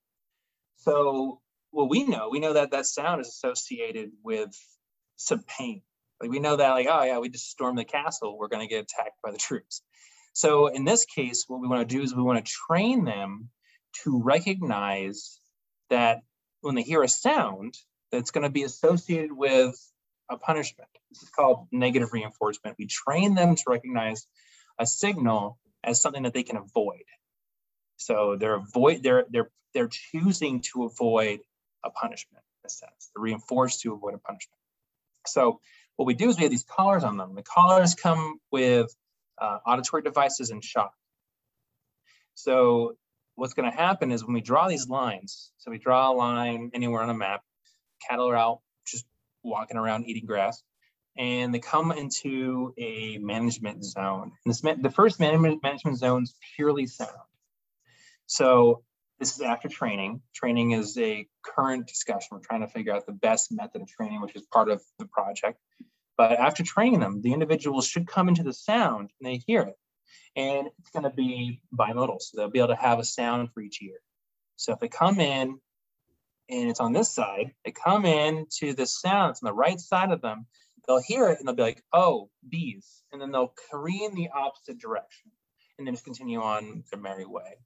So, 0.76 1.40
well, 1.72 1.88
we 1.88 2.04
know, 2.04 2.28
we 2.30 2.40
know 2.40 2.54
that 2.54 2.70
that 2.70 2.86
sound 2.86 3.20
is 3.20 3.28
associated 3.28 4.10
with 4.22 4.50
some 5.16 5.42
pain. 5.46 5.82
Like 6.20 6.30
we 6.30 6.40
know 6.40 6.56
that, 6.56 6.70
like, 6.70 6.88
oh 6.90 7.02
yeah, 7.02 7.18
we 7.18 7.28
just 7.28 7.50
stormed 7.50 7.78
the 7.78 7.84
castle. 7.84 8.38
We're 8.38 8.48
going 8.48 8.66
to 8.66 8.72
get 8.72 8.84
attacked 8.84 9.20
by 9.22 9.30
the 9.30 9.38
troops. 9.38 9.82
So 10.32 10.68
in 10.68 10.84
this 10.84 11.04
case, 11.04 11.44
what 11.48 11.60
we 11.60 11.68
want 11.68 11.88
to 11.88 11.96
do 11.96 12.02
is 12.02 12.14
we 12.14 12.22
want 12.22 12.44
to 12.44 12.52
train 12.68 13.04
them 13.04 13.50
to 14.04 14.22
recognize 14.22 15.38
that 15.90 16.20
when 16.60 16.74
they 16.74 16.82
hear 16.82 17.02
a 17.02 17.08
sound 17.08 17.74
that's 18.10 18.30
going 18.30 18.44
to 18.44 18.50
be 18.50 18.62
associated 18.62 19.32
with 19.32 19.76
a 20.30 20.36
punishment. 20.36 20.90
This 21.10 21.22
is 21.22 21.30
called 21.30 21.68
negative 21.72 22.12
reinforcement. 22.12 22.76
We 22.78 22.86
train 22.86 23.34
them 23.34 23.56
to 23.56 23.62
recognize 23.66 24.26
a 24.78 24.86
signal 24.86 25.58
as 25.82 26.00
something 26.00 26.24
that 26.24 26.34
they 26.34 26.42
can 26.42 26.56
avoid. 26.56 27.04
So 27.96 28.36
they're 28.38 28.54
avoid 28.54 29.02
they're 29.02 29.24
they're 29.30 29.50
they're 29.74 29.88
choosing 29.88 30.62
to 30.72 30.84
avoid 30.84 31.40
a 31.84 31.90
punishment 31.90 32.44
in 32.62 32.66
a 32.66 32.70
sense. 32.70 33.10
They're 33.14 33.22
reinforced 33.22 33.80
to 33.82 33.92
avoid 33.92 34.14
a 34.14 34.18
punishment. 34.18 34.58
So 35.26 35.60
what 35.96 36.06
we 36.06 36.14
do 36.14 36.28
is 36.28 36.36
we 36.36 36.44
have 36.44 36.50
these 36.50 36.64
collars 36.64 37.04
on 37.04 37.16
them. 37.16 37.34
The 37.34 37.42
collars 37.42 37.94
come 37.94 38.38
with 38.52 38.94
uh, 39.40 39.58
auditory 39.66 40.02
devices 40.02 40.50
and 40.50 40.62
shock. 40.62 40.92
So 42.34 42.96
what's 43.34 43.54
going 43.54 43.70
to 43.70 43.76
happen 43.76 44.12
is 44.12 44.24
when 44.24 44.34
we 44.34 44.40
draw 44.40 44.68
these 44.68 44.88
lines, 44.88 45.50
so 45.58 45.70
we 45.70 45.78
draw 45.78 46.10
a 46.10 46.14
line 46.14 46.70
anywhere 46.72 47.02
on 47.02 47.10
a 47.10 47.14
map, 47.14 47.42
cattle 48.08 48.28
are 48.28 48.36
out 48.36 48.60
walking 49.48 49.76
around 49.76 50.06
eating 50.06 50.26
grass 50.26 50.62
and 51.18 51.52
they 51.52 51.58
come 51.58 51.90
into 51.90 52.72
a 52.78 53.18
management 53.18 53.84
zone. 53.84 54.32
And 54.44 54.54
this, 54.54 54.60
the 54.60 54.90
first 54.90 55.18
management, 55.18 55.62
management 55.62 55.98
zone 55.98 56.22
is 56.22 56.34
purely 56.54 56.86
sound. 56.86 57.10
So 58.26 58.84
this 59.18 59.34
is 59.34 59.40
after 59.40 59.68
training. 59.68 60.22
Training 60.32 60.72
is 60.72 60.96
a 60.96 61.26
current 61.44 61.88
discussion. 61.88 62.28
We're 62.30 62.40
trying 62.40 62.60
to 62.60 62.68
figure 62.68 62.94
out 62.94 63.04
the 63.06 63.12
best 63.12 63.50
method 63.50 63.82
of 63.82 63.88
training, 63.88 64.20
which 64.20 64.36
is 64.36 64.42
part 64.52 64.70
of 64.70 64.80
the 65.00 65.06
project. 65.06 65.58
But 66.16 66.38
after 66.38 66.62
training 66.62 67.00
them, 67.00 67.20
the 67.20 67.32
individuals 67.32 67.86
should 67.86 68.06
come 68.06 68.28
into 68.28 68.44
the 68.44 68.52
sound 68.52 69.10
and 69.20 69.28
they 69.28 69.42
hear 69.44 69.62
it. 69.62 69.74
And 70.36 70.68
it's 70.78 70.90
going 70.90 71.04
to 71.04 71.10
be 71.10 71.62
bimodal. 71.76 72.20
So 72.20 72.36
they'll 72.36 72.50
be 72.50 72.60
able 72.60 72.68
to 72.68 72.76
have 72.76 73.00
a 73.00 73.04
sound 73.04 73.52
for 73.52 73.60
each 73.60 73.82
ear. 73.82 73.98
So 74.56 74.72
if 74.72 74.78
they 74.78 74.88
come 74.88 75.18
in 75.18 75.58
and 76.48 76.70
it's 76.70 76.80
on 76.80 76.92
this 76.92 77.14
side, 77.14 77.52
they 77.64 77.72
come 77.72 78.04
in 78.04 78.46
to 78.58 78.72
the 78.74 78.86
sounds 78.86 79.40
on 79.42 79.46
the 79.46 79.52
right 79.52 79.78
side 79.78 80.10
of 80.10 80.22
them, 80.22 80.46
they'll 80.86 81.02
hear 81.02 81.28
it 81.28 81.38
and 81.38 81.46
they'll 81.46 81.54
be 81.54 81.62
like, 81.62 81.82
oh, 81.92 82.30
bees. 82.48 83.02
And 83.12 83.20
then 83.20 83.30
they'll 83.30 83.52
careen 83.70 84.14
the 84.14 84.30
opposite 84.34 84.78
direction 84.78 85.30
and 85.78 85.86
then 85.86 85.94
just 85.94 86.04
continue 86.04 86.40
on 86.40 86.84
their 86.90 87.00
merry 87.00 87.26
way. 87.26 87.58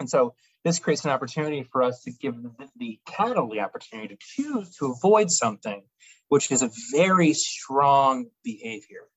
And 0.00 0.10
so 0.10 0.34
this 0.64 0.78
creates 0.78 1.04
an 1.04 1.10
opportunity 1.10 1.62
for 1.62 1.82
us 1.82 2.02
to 2.02 2.10
give 2.10 2.34
the 2.76 2.98
cattle 3.06 3.48
the 3.48 3.60
opportunity 3.60 4.08
to 4.08 4.18
choose 4.20 4.76
to 4.76 4.92
avoid 4.92 5.30
something, 5.30 5.82
which 6.28 6.50
is 6.50 6.62
a 6.62 6.70
very 6.92 7.32
strong 7.32 8.26
behavior. 8.42 9.08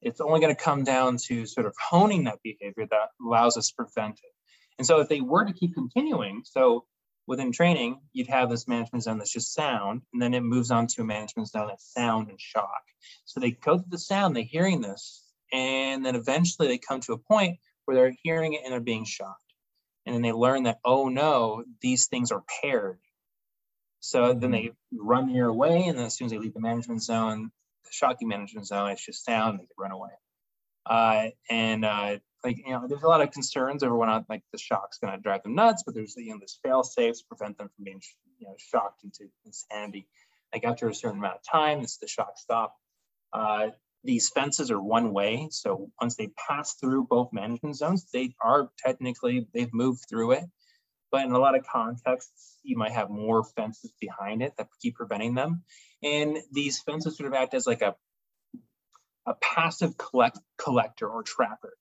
It's 0.00 0.20
only 0.20 0.40
going 0.40 0.54
to 0.54 0.62
come 0.62 0.84
down 0.84 1.18
to 1.28 1.46
sort 1.46 1.66
of 1.66 1.74
honing 1.90 2.24
that 2.24 2.40
behavior 2.42 2.86
that 2.90 3.08
allows 3.24 3.56
us 3.56 3.68
to 3.68 3.74
prevent 3.74 4.14
it. 4.14 4.32
And 4.78 4.86
so 4.86 5.00
if 5.00 5.08
they 5.08 5.20
were 5.20 5.44
to 5.44 5.52
keep 5.52 5.74
continuing, 5.74 6.42
so 6.44 6.84
within 7.26 7.52
training, 7.52 8.00
you'd 8.12 8.28
have 8.28 8.50
this 8.50 8.68
management 8.68 9.04
zone 9.04 9.18
that's 9.18 9.32
just 9.32 9.54
sound, 9.54 10.02
and 10.12 10.20
then 10.20 10.34
it 10.34 10.42
moves 10.42 10.70
on 10.70 10.86
to 10.88 11.02
a 11.02 11.04
management 11.04 11.48
zone 11.48 11.68
that's 11.68 11.92
sound 11.92 12.28
and 12.28 12.40
shock. 12.40 12.82
So 13.24 13.40
they 13.40 13.52
go 13.52 13.78
through 13.78 13.90
the 13.90 13.98
sound, 13.98 14.36
they're 14.36 14.42
hearing 14.42 14.80
this, 14.80 15.22
and 15.52 16.04
then 16.04 16.16
eventually 16.16 16.68
they 16.68 16.78
come 16.78 17.00
to 17.00 17.12
a 17.12 17.18
point 17.18 17.58
where 17.84 17.96
they're 17.96 18.16
hearing 18.22 18.54
it 18.54 18.60
and 18.64 18.72
they're 18.72 18.80
being 18.80 19.04
shocked. 19.04 19.40
And 20.06 20.14
then 20.14 20.22
they 20.22 20.32
learn 20.32 20.64
that, 20.64 20.80
oh 20.84 21.08
no, 21.08 21.64
these 21.80 22.08
things 22.08 22.30
are 22.30 22.44
paired. 22.60 22.98
So 24.00 24.34
then 24.34 24.50
they 24.50 24.72
run 24.92 25.32
near 25.32 25.48
away, 25.48 25.84
and 25.86 25.96
then 25.96 26.06
as 26.06 26.16
soon 26.16 26.26
as 26.26 26.32
they 26.32 26.38
leave 26.38 26.54
the 26.54 26.60
management 26.60 27.02
zone, 27.02 27.50
the 27.84 27.90
shocking 27.90 28.28
management 28.28 28.66
zone, 28.66 28.90
it's 28.90 29.04
just 29.04 29.24
sound, 29.24 29.60
they 29.60 29.66
run 29.78 29.92
away. 29.92 30.10
Uh, 30.84 31.28
and 31.48 31.84
uh, 31.86 32.18
like 32.44 32.58
you 32.58 32.72
know, 32.72 32.86
there's 32.86 33.02
a 33.02 33.08
lot 33.08 33.22
of 33.22 33.30
concerns 33.30 33.82
over 33.82 33.96
whether 33.96 34.24
like 34.28 34.42
the 34.52 34.58
shock's 34.58 34.98
going 34.98 35.14
to 35.14 35.20
drive 35.20 35.42
them 35.42 35.54
nuts, 35.54 35.82
but 35.84 35.94
there's 35.94 36.14
you 36.16 36.30
know 36.30 36.38
this 36.40 36.58
fail 36.62 36.82
to 36.82 37.14
prevent 37.28 37.58
them 37.58 37.70
from 37.74 37.84
being 37.84 38.00
you 38.38 38.46
know 38.46 38.54
shocked 38.58 39.04
into 39.04 39.24
insanity. 39.44 40.06
Like 40.52 40.64
after 40.64 40.88
a 40.88 40.94
certain 40.94 41.18
amount 41.18 41.36
of 41.36 41.42
time, 41.50 41.82
this 41.82 41.96
the 41.98 42.06
shock 42.06 42.34
stop. 42.36 42.74
Uh, 43.32 43.68
these 44.04 44.28
fences 44.28 44.70
are 44.70 44.80
one 44.80 45.12
way, 45.12 45.48
so 45.50 45.90
once 46.00 46.16
they 46.16 46.28
pass 46.48 46.74
through 46.74 47.06
both 47.08 47.32
management 47.32 47.76
zones, 47.76 48.06
they 48.12 48.34
are 48.42 48.70
technically 48.78 49.48
they've 49.54 49.72
moved 49.72 50.04
through 50.08 50.32
it. 50.32 50.44
But 51.10 51.24
in 51.24 51.32
a 51.32 51.38
lot 51.38 51.56
of 51.56 51.64
contexts, 51.66 52.58
you 52.62 52.76
might 52.76 52.92
have 52.92 53.08
more 53.08 53.44
fences 53.44 53.92
behind 54.00 54.42
it 54.42 54.52
that 54.58 54.66
keep 54.82 54.96
preventing 54.96 55.34
them. 55.34 55.62
And 56.02 56.38
these 56.52 56.80
fences 56.80 57.16
sort 57.16 57.28
of 57.28 57.34
act 57.34 57.54
as 57.54 57.66
like 57.66 57.82
a 57.82 57.94
a 59.26 59.34
passive 59.34 59.96
collect, 59.96 60.38
collector 60.58 61.08
or 61.08 61.22
trapper. 61.22 61.72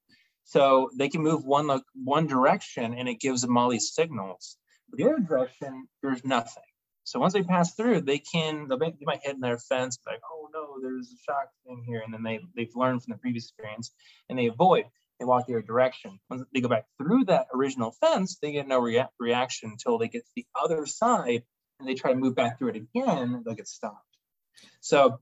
So 0.45 0.89
they 0.97 1.09
can 1.09 1.21
move 1.21 1.45
one 1.45 1.81
one 1.93 2.27
direction 2.27 2.93
and 2.93 3.07
it 3.07 3.19
gives 3.19 3.41
them 3.41 3.57
all 3.57 3.69
these 3.69 3.93
signals. 3.93 4.57
But 4.89 4.97
the 4.97 5.05
other 5.05 5.19
direction, 5.19 5.87
there's 6.01 6.23
nothing. 6.25 6.63
So 7.05 7.19
once 7.19 7.33
they 7.33 7.43
pass 7.43 7.75
through, 7.75 8.01
they 8.01 8.19
can 8.19 8.67
they 8.69 8.93
might 9.01 9.23
hit 9.23 9.35
in 9.35 9.41
their 9.41 9.57
fence, 9.57 9.97
like, 10.05 10.21
oh 10.31 10.49
no, 10.53 10.79
there's 10.81 11.11
a 11.11 11.17
shock 11.31 11.49
thing 11.65 11.83
here, 11.85 12.01
and 12.03 12.13
then 12.13 12.23
they 12.23 12.39
they've 12.55 12.75
learned 12.75 13.03
from 13.03 13.11
the 13.11 13.17
previous 13.17 13.45
experience 13.45 13.91
and 14.29 14.37
they 14.37 14.47
avoid. 14.47 14.85
They 15.19 15.25
walk 15.25 15.45
the 15.45 15.53
other 15.53 15.61
direction. 15.61 16.19
Once 16.29 16.43
they 16.53 16.61
go 16.61 16.69
back 16.69 16.85
through 16.97 17.25
that 17.25 17.47
original 17.53 17.91
fence, 17.91 18.37
they 18.41 18.51
get 18.51 18.67
no 18.67 18.79
rea- 18.79 19.07
reaction 19.19 19.71
until 19.71 19.97
they 19.97 20.07
get 20.07 20.25
to 20.25 20.31
the 20.35 20.45
other 20.61 20.85
side 20.85 21.43
and 21.79 21.87
they 21.87 21.93
try 21.93 22.11
to 22.11 22.19
move 22.19 22.35
back 22.35 22.57
through 22.57 22.69
it 22.69 22.75
again, 22.75 23.43
they'll 23.45 23.55
get 23.55 23.67
stopped. 23.67 24.17
So 24.81 25.19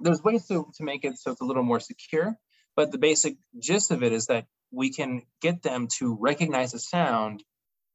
there's 0.00 0.22
ways 0.22 0.46
to, 0.46 0.66
to 0.76 0.84
make 0.84 1.04
it 1.04 1.18
so 1.18 1.32
it's 1.32 1.40
a 1.40 1.44
little 1.44 1.62
more 1.62 1.80
secure, 1.80 2.36
but 2.78 2.92
the 2.92 2.98
basic 2.98 3.34
gist 3.58 3.90
of 3.90 4.04
it 4.04 4.12
is 4.12 4.26
that 4.26 4.46
we 4.70 4.92
can 4.92 5.22
get 5.42 5.62
them 5.64 5.88
to 5.88 6.16
recognize 6.20 6.74
a 6.74 6.78
sound 6.78 7.42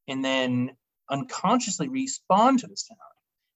and 0.10 0.26
then 0.26 0.76
unconsciously 1.10 1.88
respond 1.88 2.60
to 2.60 2.68
the 2.68 2.76
sound. 2.76 3.00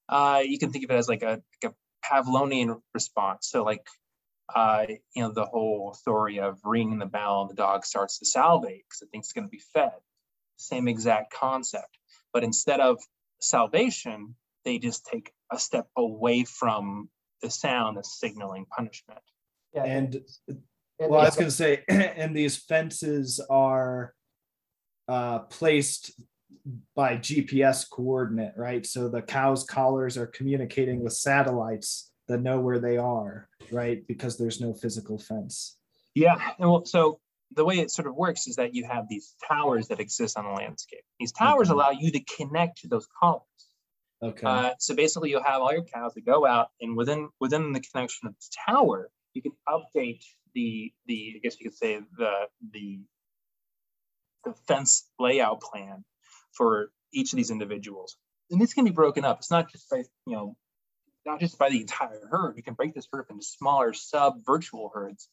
Uh, 0.08 0.40
you 0.42 0.58
can 0.58 0.72
think 0.72 0.84
of 0.84 0.90
it 0.90 0.94
as 0.94 1.06
like 1.06 1.20
a, 1.20 1.42
like 1.62 1.74
a 1.74 1.74
Pavlovian 2.02 2.80
response. 2.94 3.46
So 3.50 3.62
like, 3.62 3.86
uh, 4.56 4.86
you 5.14 5.22
know, 5.22 5.30
the 5.30 5.44
whole 5.44 5.92
story 5.92 6.40
of 6.40 6.60
ringing 6.64 6.98
the 6.98 7.04
bell 7.04 7.42
and 7.42 7.50
the 7.50 7.62
dog 7.62 7.84
starts 7.84 8.20
to 8.20 8.24
salivate 8.24 8.84
because 8.88 9.02
it 9.02 9.10
thinks 9.10 9.26
it's 9.26 9.34
going 9.34 9.46
to 9.46 9.50
be 9.50 9.60
fed. 9.74 10.00
Same 10.56 10.88
exact 10.88 11.34
concept. 11.34 11.98
But 12.32 12.42
instead 12.42 12.80
of 12.80 12.96
salvation, 13.38 14.34
they 14.64 14.78
just 14.78 15.04
take 15.04 15.30
a 15.52 15.58
step 15.58 15.88
away 15.94 16.44
from 16.44 17.10
the 17.42 17.50
sound 17.50 17.98
that's 17.98 18.18
signaling 18.18 18.64
punishment. 18.64 19.20
Yeah. 19.74 19.84
And 19.84 20.22
well, 21.00 21.20
I 21.20 21.24
was 21.24 21.36
going 21.36 21.48
to 21.48 21.50
say, 21.50 21.82
and 21.88 22.36
these 22.36 22.56
fences 22.56 23.40
are 23.50 24.14
uh, 25.06 25.40
placed 25.40 26.12
by 26.94 27.16
GPS 27.16 27.88
coordinate, 27.88 28.54
right? 28.56 28.84
So 28.84 29.08
the 29.08 29.22
cows' 29.22 29.64
collars 29.64 30.18
are 30.18 30.26
communicating 30.26 31.02
with 31.02 31.14
satellites 31.14 32.10
that 32.28 32.42
know 32.42 32.60
where 32.60 32.78
they 32.78 32.98
are, 32.98 33.48
right? 33.70 34.06
Because 34.06 34.36
there's 34.36 34.60
no 34.60 34.74
physical 34.74 35.18
fence. 35.18 35.78
Yeah. 36.14 36.36
And 36.58 36.70
well, 36.70 36.84
so 36.84 37.20
the 37.54 37.64
way 37.64 37.78
it 37.78 37.90
sort 37.90 38.06
of 38.06 38.14
works 38.14 38.46
is 38.46 38.56
that 38.56 38.74
you 38.74 38.86
have 38.86 39.08
these 39.08 39.34
towers 39.46 39.88
that 39.88 40.00
exist 40.00 40.36
on 40.36 40.44
the 40.44 40.50
landscape. 40.50 41.04
These 41.18 41.32
towers 41.32 41.68
mm-hmm. 41.68 41.78
allow 41.78 41.90
you 41.90 42.10
to 42.10 42.20
connect 42.36 42.78
to 42.82 42.88
those 42.88 43.06
collars. 43.18 43.42
Okay. 44.22 44.46
Uh, 44.46 44.70
so 44.78 44.94
basically, 44.94 45.30
you'll 45.30 45.44
have 45.44 45.62
all 45.62 45.72
your 45.72 45.84
cows 45.84 46.12
that 46.14 46.26
go 46.26 46.44
out, 46.44 46.70
and 46.80 46.96
within 46.96 47.28
within 47.38 47.72
the 47.72 47.80
connection 47.80 48.26
of 48.26 48.34
this 48.34 48.50
tower, 48.66 49.10
you 49.32 49.40
can 49.40 49.52
update 49.68 50.24
the 50.58 50.92
the 51.06 51.34
I 51.36 51.38
guess 51.42 51.56
you 51.60 51.70
could 51.70 51.78
say 51.78 52.00
the 52.16 52.32
the 52.72 53.00
the 54.44 54.54
fence 54.66 55.08
layout 55.18 55.60
plan 55.60 56.04
for 56.52 56.90
each 57.12 57.32
of 57.32 57.36
these 57.36 57.50
individuals. 57.50 58.16
And 58.50 58.60
this 58.60 58.74
can 58.74 58.84
be 58.84 58.90
broken 58.90 59.24
up. 59.24 59.38
It's 59.38 59.50
not 59.50 59.70
just 59.70 59.88
by 59.88 59.98
you 60.26 60.36
know 60.36 60.56
not 61.24 61.38
just 61.38 61.58
by 61.58 61.70
the 61.70 61.80
entire 61.80 62.26
herd. 62.30 62.56
You 62.56 62.62
can 62.64 62.74
break 62.74 62.94
this 62.94 63.06
herd 63.12 63.20
up 63.20 63.30
into 63.30 63.44
smaller 63.44 63.92
sub 63.92 64.44
virtual 64.44 64.90
herds, 64.92 65.28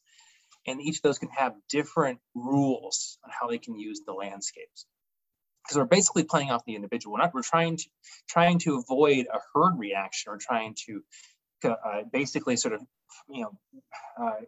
and 0.68 0.80
each 0.80 0.98
of 0.98 1.02
those 1.02 1.18
can 1.18 1.30
have 1.30 1.54
different 1.70 2.20
rules 2.36 3.18
on 3.24 3.32
how 3.40 3.48
they 3.48 3.58
can 3.58 3.76
use 3.80 4.02
the 4.06 4.14
landscapes 4.14 4.86
because 5.64 5.78
we're 5.78 5.86
basically 5.86 6.24
playing 6.24 6.52
off 6.52 6.66
the 6.66 6.76
individual. 6.76 7.14
We're 7.14 7.24
not. 7.24 7.34
We're 7.34 7.42
trying 7.42 7.78
to 7.78 7.86
trying 8.30 8.60
to 8.60 8.78
avoid 8.78 9.26
a 9.34 9.40
herd 9.54 9.80
reaction. 9.80 10.32
We're 10.32 10.38
trying 10.40 10.76
to 10.86 11.04
uh, 11.64 12.02
basically 12.12 12.58
sort 12.58 12.76
of 12.76 12.82
you 13.28 13.42
know 13.44 13.52
uh, 14.22 14.42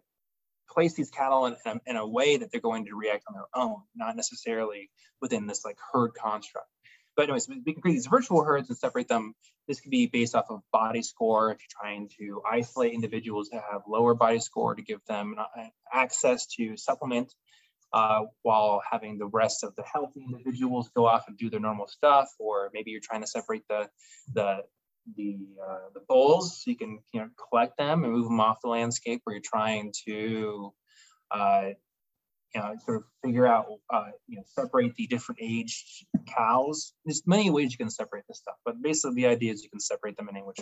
place 0.69 0.94
these 0.94 1.10
cattle 1.10 1.45
in, 1.45 1.56
in, 1.65 1.72
a, 1.72 1.91
in, 1.91 1.95
a, 1.98 2.07
way 2.07 2.38
that 2.38 2.52
they're 2.52 2.61
going 2.61 2.85
to 2.85 2.95
react 2.95 3.23
on 3.27 3.34
their 3.34 3.48
own, 3.53 3.81
not 3.95 4.15
necessarily 4.15 4.89
within 5.22 5.48
this 5.48 5.64
like 5.65 5.77
herd 5.91 6.11
construct. 6.14 6.68
But 7.15 7.23
anyways, 7.23 7.49
we 7.49 7.73
can 7.73 7.81
create 7.81 7.95
these 7.95 8.07
virtual 8.07 8.44
herds 8.44 8.69
and 8.69 8.77
separate 8.77 9.07
them. 9.07 9.34
This 9.68 9.81
could 9.81 9.89
be 9.89 10.06
based 10.06 10.35
off 10.35 10.45
of 10.49 10.61
body 10.72 11.02
score. 11.02 11.52
If 11.52 11.57
you're 11.60 11.81
trying 11.81 12.10
to 12.19 12.41
isolate 12.49 12.94
individuals 12.94 13.49
that 13.52 13.64
have 13.72 13.81
lower 13.88 14.14
body 14.14 14.39
score 14.39 14.76
to 14.76 14.81
give 14.84 15.03
them 15.07 15.35
uh, 15.38 15.64
access 15.91 16.45
to 16.57 16.77
supplement 16.77 17.34
uh, 17.94 18.26
while 18.44 18.81
having 18.89 19.18
the 19.18 19.26
rest 19.26 19.64
of 19.64 19.76
the 19.76 19.84
healthy 19.84 20.23
individuals 20.23 20.89
go 20.95 21.07
off 21.07 21.27
and 21.27 21.38
do 21.38 21.49
their 21.49 21.60
normal 21.60 21.88
stuff, 21.88 22.30
or 22.39 22.69
maybe 22.73 22.91
you're 22.91 23.02
trying 23.02 23.22
to 23.22 23.27
separate 23.27 23.64
the 23.68 23.89
the 24.34 24.60
the 25.16 25.38
uh, 25.64 25.90
the 25.94 26.02
bulls 26.08 26.64
so 26.64 26.72
you 26.72 26.78
can 26.78 27.00
you 27.14 27.22
know 27.22 27.30
collect 27.50 27.78
them 27.78 28.04
and 28.04 28.14
move 28.14 28.26
them 28.26 28.40
off 28.40 28.62
the 28.62 28.70
landscape, 28.70 29.22
where 29.24 29.36
you're 29.36 29.44
trying 29.44 29.94
to 30.08 30.74
uh, 31.32 31.70
you 32.54 32.62
know 32.62 32.76
sort 32.86 32.98
of 32.98 33.04
figure 33.24 33.48
out 33.48 33.68
uh, 33.92 34.10
you 34.28 34.38
know 34.38 34.44
separate 34.48 34.96
the 34.96 35.08
different 35.08 35.40
aged 35.42 36.06
cows. 36.28 36.94
There's 37.06 37.24
many 37.26 37.50
ways 37.50 37.72
you 37.72 37.78
can 37.78 37.90
separate 37.90 38.24
this 38.28 38.40
stuff, 38.40 38.56
but 38.66 38.82
basically 38.82 39.16
the 39.16 39.28
idea 39.28 39.54
is 39.54 39.64
you 39.64 39.70
can 39.70 39.80
separate 39.80 40.18
them 40.18 40.30
in 40.30 40.36
any 40.36 40.46
which 40.46 40.60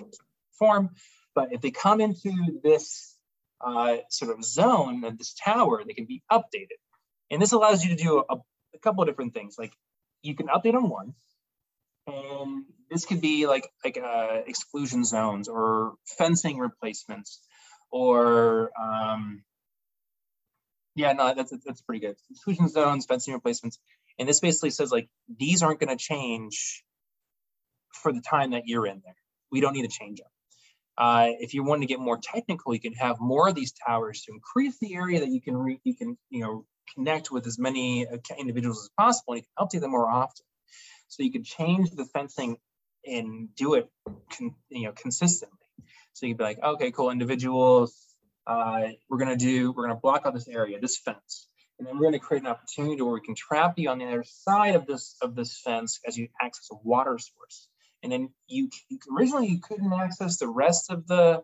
form. 0.57 0.91
But 1.33 1.51
if 1.51 1.61
they 1.61 1.71
come 1.71 1.99
into 2.01 2.59
this 2.63 3.17
uh, 3.61 3.97
sort 4.09 4.31
of 4.31 4.43
zone 4.43 5.03
of 5.03 5.17
this 5.17 5.33
tower, 5.33 5.83
they 5.85 5.93
can 5.93 6.05
be 6.05 6.23
updated. 6.31 6.79
And 7.29 7.41
this 7.41 7.51
allows 7.51 7.83
you 7.83 7.95
to 7.95 8.01
do 8.01 8.23
a, 8.29 8.35
a 8.35 8.79
couple 8.81 9.03
of 9.03 9.09
different 9.09 9.33
things. 9.33 9.55
Like 9.57 9.73
you 10.21 10.35
can 10.35 10.47
update 10.47 10.73
them 10.73 10.89
once, 10.89 11.17
and 12.07 12.65
this 12.89 13.05
could 13.05 13.21
be 13.21 13.47
like 13.47 13.67
like 13.83 13.97
uh, 13.97 14.41
exclusion 14.45 15.03
zones 15.03 15.47
or 15.47 15.93
fencing 16.17 16.57
replacements, 16.57 17.41
or 17.91 18.71
um, 18.79 19.43
yeah, 20.95 21.13
no, 21.13 21.33
that's 21.35 21.53
that's 21.65 21.81
pretty 21.81 22.05
good. 22.05 22.15
Exclusion 22.31 22.69
zones, 22.69 23.05
fencing 23.05 23.33
replacements, 23.33 23.79
and 24.17 24.27
this 24.27 24.39
basically 24.39 24.69
says 24.69 24.91
like 24.91 25.09
these 25.37 25.63
aren't 25.63 25.79
going 25.79 25.95
to 25.95 26.01
change 26.01 26.83
for 27.91 28.13
the 28.13 28.21
time 28.21 28.51
that 28.51 28.63
you're 28.65 28.87
in 28.87 29.01
there. 29.03 29.15
We 29.51 29.61
don't 29.61 29.73
need 29.73 29.89
to 29.89 29.97
change 29.99 30.19
them. 30.19 30.29
Uh, 30.97 31.27
if 31.39 31.53
you 31.53 31.63
want 31.63 31.81
to 31.81 31.87
get 31.87 31.99
more 31.99 32.17
technical, 32.21 32.73
you 32.73 32.79
can 32.79 32.93
have 32.93 33.19
more 33.19 33.49
of 33.49 33.55
these 33.55 33.73
towers 33.73 34.21
to 34.21 34.31
increase 34.31 34.77
the 34.79 34.95
area 34.95 35.19
that 35.19 35.29
you 35.29 35.41
can 35.41 35.57
re- 35.57 35.81
you 35.83 35.95
can 35.95 36.17
you 36.29 36.41
know 36.41 36.65
connect 36.93 37.31
with 37.31 37.45
as 37.47 37.57
many 37.59 38.07
uh, 38.07 38.17
individuals 38.37 38.83
as 38.83 38.89
possible 38.97 39.33
and 39.33 39.41
you 39.41 39.47
can 39.57 39.67
update 39.67 39.81
them 39.81 39.91
more 39.91 40.09
often. 40.09 40.45
So 41.07 41.23
you 41.23 41.31
can 41.31 41.43
change 41.43 41.91
the 41.91 42.05
fencing 42.05 42.57
and 43.05 43.53
do 43.55 43.75
it 43.75 43.89
con, 44.37 44.55
you 44.69 44.85
know 44.85 44.93
consistently. 44.93 45.57
So 46.13 46.25
you'd 46.25 46.37
be 46.37 46.43
like, 46.43 46.59
okay, 46.63 46.91
cool, 46.91 47.11
individuals, 47.11 47.93
uh, 48.47 48.89
we're 49.09 49.17
gonna 49.17 49.35
do, 49.35 49.71
we're 49.71 49.87
gonna 49.87 49.99
block 49.99 50.23
out 50.25 50.33
this 50.33 50.47
area, 50.47 50.79
this 50.79 50.97
fence. 50.97 51.47
And 51.77 51.87
then 51.87 51.97
we're 51.97 52.05
gonna 52.05 52.19
create 52.19 52.43
an 52.43 52.47
opportunity 52.47 53.01
where 53.01 53.13
we 53.13 53.21
can 53.21 53.35
trap 53.35 53.77
you 53.77 53.89
on 53.89 53.97
the 53.97 54.05
other 54.05 54.23
side 54.23 54.75
of 54.75 54.85
this 54.85 55.15
of 55.21 55.35
this 55.35 55.59
fence 55.59 55.99
as 56.07 56.17
you 56.17 56.29
access 56.41 56.69
a 56.71 56.75
water 56.83 57.17
source. 57.17 57.67
And 58.01 58.11
then 58.11 58.29
you 58.47 58.69
originally 59.15 59.47
you 59.47 59.59
couldn't 59.59 59.91
access 59.91 60.37
the 60.37 60.47
rest 60.47 60.89
of 60.89 61.07
the 61.07 61.43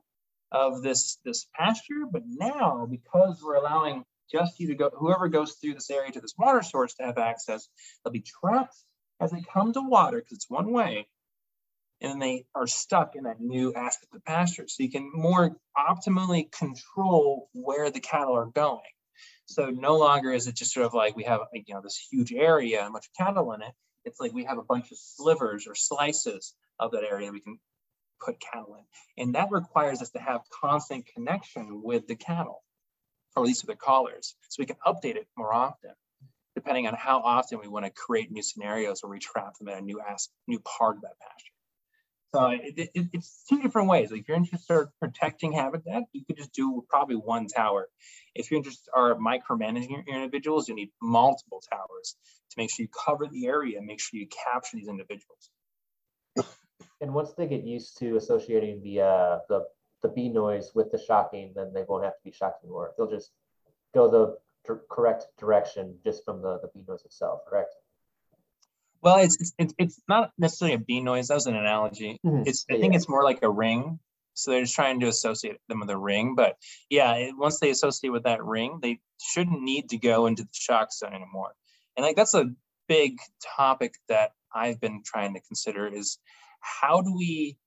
of 0.52 0.82
this 0.82 1.18
this 1.26 1.48
pasture, 1.56 2.06
but 2.12 2.24
now 2.26 2.88
because 2.90 3.42
we're 3.44 3.56
allowing 3.56 4.06
just 4.32 4.60
you 4.60 4.68
to 4.68 4.76
go, 4.76 4.90
whoever 4.94 5.28
goes 5.28 5.54
through 5.54 5.74
this 5.74 5.90
area 5.90 6.12
to 6.12 6.22
this 6.22 6.36
water 6.38 6.62
source 6.62 6.94
to 6.96 7.04
have 7.04 7.18
access, 7.18 7.68
they'll 8.04 8.14
be 8.14 8.24
trapped 8.24 8.76
as 9.20 9.32
they 9.32 9.44
come 9.54 9.74
to 9.74 9.82
water 9.82 10.18
because 10.18 10.38
it's 10.38 10.50
one 10.50 10.72
way. 10.72 11.08
And 12.02 12.12
then 12.12 12.20
they 12.20 12.46
are 12.56 12.68
stuck 12.68 13.16
in 13.16 13.24
that 13.24 13.40
new 13.40 13.74
aspect 13.74 14.14
of 14.14 14.22
the 14.22 14.32
pasture. 14.32 14.66
So 14.68 14.84
you 14.84 14.90
can 14.90 15.12
more 15.14 15.56
optimally 15.78 16.52
control 16.52 17.50
where 17.54 17.92
the 17.92 18.00
cattle 18.00 18.36
are 18.36 18.48
going. 18.48 18.82
So 19.46 19.70
no 19.70 19.98
longer 19.98 20.32
is 20.32 20.48
it 20.48 20.56
just 20.56 20.74
sort 20.74 20.86
of 20.86 20.94
like 20.94 21.16
we 21.16 21.24
have 21.24 21.42
you 21.54 21.74
know 21.74 21.82
this 21.82 22.08
huge 22.12 22.34
area 22.34 22.84
and 22.84 22.96
of 22.96 23.04
cattle 23.18 23.54
in 23.54 23.62
it. 23.62 23.74
It's 24.04 24.20
like 24.20 24.34
we 24.34 24.46
have 24.46 24.58
a 24.58 24.64
bunch 24.64 24.92
of 24.92 24.98
slivers 24.98 25.68
or 25.68 25.76
slices 25.76 26.56
of 26.80 26.92
that 26.92 27.04
area 27.04 27.32
we 27.32 27.42
can 27.42 27.60
put 28.24 28.40
cattle 28.40 28.76
in. 28.76 29.24
And 29.24 29.36
that 29.36 29.52
requires 29.52 30.02
us 30.02 30.10
to 30.12 30.20
have 30.20 30.42
constant 30.62 31.06
connection 31.14 31.82
with 31.84 32.08
the 32.08 32.16
cattle 32.16 32.64
or 33.36 33.44
at 33.44 33.48
least 33.48 33.64
with 33.64 33.68
their 33.68 33.76
collars. 33.76 34.36
So 34.50 34.62
we 34.62 34.66
can 34.66 34.78
update 34.86 35.16
it 35.16 35.28
more 35.38 35.54
often, 35.54 35.92
depending 36.56 36.88
on 36.88 36.96
how 36.96 37.20
often 37.20 37.60
we 37.60 37.68
want 37.68 37.86
to 37.86 37.92
create 37.92 38.32
new 38.32 38.44
scenarios 38.44 39.02
or 39.04 39.10
we 39.10 39.20
trap 39.20 39.54
them 39.58 39.70
in 39.70 39.78
a 39.78 39.82
new 39.82 40.02
ask, 40.02 40.30
new 40.48 40.60
part 40.60 40.98
of 40.98 41.02
that 41.04 41.20
pasture. 41.20 41.54
So 42.34 42.48
it, 42.48 42.90
it, 42.94 43.08
it's 43.12 43.44
two 43.50 43.62
different 43.62 43.90
ways. 43.90 44.10
Like 44.12 44.22
if 44.22 44.28
you're 44.30 44.38
interested 44.38 44.74
in 44.74 44.88
protecting 45.02 45.52
habitat, 45.52 46.04
you 46.14 46.24
could 46.26 46.38
just 46.38 46.54
do 46.54 46.86
probably 46.90 47.18
one 47.18 47.48
tower. 47.48 47.90
If 48.36 48.50
you're 48.50 48.60
interested 48.60 48.90
are 48.96 49.16
micromanaging 49.16 49.90
your, 49.90 50.16
individuals, 50.16 50.70
you 50.70 50.76
need 50.76 50.92
multiple 51.02 51.62
towers 51.70 52.16
to 52.52 52.56
make 52.58 52.72
sure 52.72 52.84
you 52.84 52.90
cover 53.06 53.28
the 53.28 53.48
area, 53.48 53.78
and 53.78 53.86
make 53.86 54.00
sure 54.00 54.20
you 54.20 54.28
capture 54.28 54.78
these 54.78 54.88
individuals. 54.88 55.50
And 57.02 57.14
once 57.14 57.34
they 57.34 57.48
get 57.48 57.64
used 57.64 57.98
to 58.00 58.16
associating 58.16 58.82
the 58.82 59.02
uh, 59.02 59.40
the 59.50 59.66
the 60.02 60.10
bee 60.10 60.30
noise 60.30 60.72
with 60.74 60.92
the 60.92 61.00
shocking, 61.00 61.52
then 61.56 61.74
they 61.74 61.84
won't 61.88 62.04
have 62.04 62.14
to 62.14 62.24
be 62.24 62.32
shocked 62.32 62.64
anymore. 62.64 62.92
They'll 62.98 63.10
just 63.10 63.32
go 63.94 64.10
the 64.10 64.38
correct 64.90 65.28
direction 65.38 65.98
just 66.04 66.24
from 66.24 66.42
the, 66.42 66.60
the 66.62 66.70
bee 66.74 66.86
noise 66.88 67.04
itself, 67.04 67.42
correct? 67.48 67.74
Well, 69.02 69.18
it's, 69.18 69.54
it's 69.58 69.74
it's 69.78 70.02
not 70.08 70.32
necessarily 70.38 70.76
a 70.76 70.80
bee 70.80 71.02
noise. 71.02 71.28
That 71.28 71.36
was 71.36 71.48
an 71.48 71.56
analogy. 71.56 72.20
Mm-hmm. 72.26 72.44
It's 72.46 72.66
I 72.70 72.76
think 72.76 72.94
yeah. 72.94 72.98
it's 72.98 73.10
more 73.10 73.24
like 73.24 73.42
a 73.42 73.50
ring. 73.50 74.00
So 74.34 74.52
they're 74.52 74.62
just 74.62 74.76
trying 74.76 75.02
to 75.02 75.08
associate 75.08 75.58
them 75.68 75.82
with 75.82 75.90
a 75.90 75.98
ring. 75.98 76.36
But 76.36 76.56
yeah, 76.90 77.14
it, 77.16 77.38
once 77.38 77.60
they 77.60 77.70
associate 77.70 78.12
with 78.12 78.24
that 78.24 78.44
ring, 78.44 78.80
they 78.82 79.00
shouldn't 79.22 79.62
need 79.62 79.90
to 79.90 79.98
go 79.98 80.26
into 80.26 80.44
the 80.44 80.50
shock 80.54 80.94
zone 80.94 81.14
anymore. 81.14 81.54
And 81.98 82.06
like 82.06 82.16
that's 82.16 82.34
a 82.34 82.52
big 82.88 83.18
topic 83.58 83.96
that 84.08 84.32
I've 84.54 84.80
been 84.80 85.02
trying 85.06 85.34
to 85.34 85.42
consider 85.42 85.88
is 85.88 86.18
how 86.60 87.02
do 87.02 87.14
we 87.16 87.58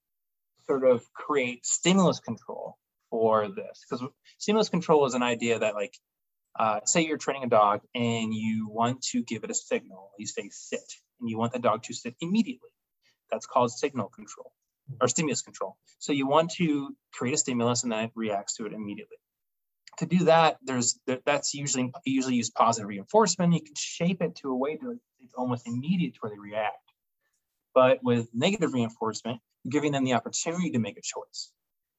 sort 0.66 0.84
of 0.84 1.02
create 1.12 1.66
stimulus 1.66 2.20
control 2.20 2.76
for 3.10 3.48
this? 3.48 3.84
Because 3.88 4.06
stimulus 4.38 4.68
control 4.68 5.06
is 5.06 5.14
an 5.14 5.22
idea 5.22 5.58
that 5.58 5.74
like 5.74 5.94
uh, 6.58 6.80
say 6.84 7.04
you're 7.04 7.18
training 7.18 7.44
a 7.44 7.48
dog 7.48 7.80
and 7.94 8.32
you 8.32 8.68
want 8.68 9.02
to 9.02 9.22
give 9.22 9.44
it 9.44 9.50
a 9.50 9.54
signal. 9.54 10.10
You 10.18 10.26
say 10.26 10.48
sit, 10.52 10.92
and 11.20 11.28
you 11.28 11.38
want 11.38 11.52
the 11.52 11.58
dog 11.58 11.82
to 11.84 11.94
sit 11.94 12.14
immediately. 12.20 12.70
That's 13.30 13.46
called 13.46 13.70
signal 13.70 14.08
control 14.08 14.52
or 15.00 15.08
stimulus 15.08 15.42
control. 15.42 15.76
So 15.98 16.12
you 16.12 16.26
want 16.26 16.50
to 16.52 16.94
create 17.12 17.34
a 17.34 17.38
stimulus 17.38 17.82
and 17.82 17.92
then 17.92 18.04
it 18.04 18.10
reacts 18.14 18.56
to 18.56 18.66
it 18.66 18.72
immediately. 18.72 19.16
To 19.98 20.06
do 20.06 20.24
that, 20.24 20.58
there's 20.62 20.98
that's 21.24 21.54
usually 21.54 21.92
usually 22.04 22.34
use 22.34 22.50
positive 22.50 22.88
reinforcement. 22.88 23.52
You 23.52 23.62
can 23.62 23.74
shape 23.76 24.22
it 24.22 24.36
to 24.36 24.50
a 24.50 24.56
way 24.56 24.76
that 24.76 24.98
it's 25.20 25.34
almost 25.34 25.68
immediate 25.68 26.14
to 26.14 26.20
where 26.20 26.32
they 26.32 26.38
react. 26.38 26.76
But 27.74 28.02
with 28.02 28.28
negative 28.34 28.72
reinforcement, 28.72 29.40
you're 29.62 29.70
giving 29.70 29.92
them 29.92 30.04
the 30.04 30.14
opportunity 30.14 30.70
to 30.70 30.78
make 30.78 30.98
a 30.98 31.02
choice. 31.02 31.52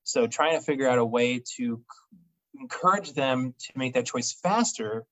So 0.03 0.27
trying 0.27 0.59
to 0.59 0.63
figure 0.63 0.87
out 0.87 0.99
a 0.99 1.05
way 1.05 1.41
to 1.57 1.81
encourage 2.59 3.13
them 3.13 3.53
to 3.59 3.71
make 3.75 3.93
that 3.93 4.05
choice 4.05 4.33
faster 4.33 5.05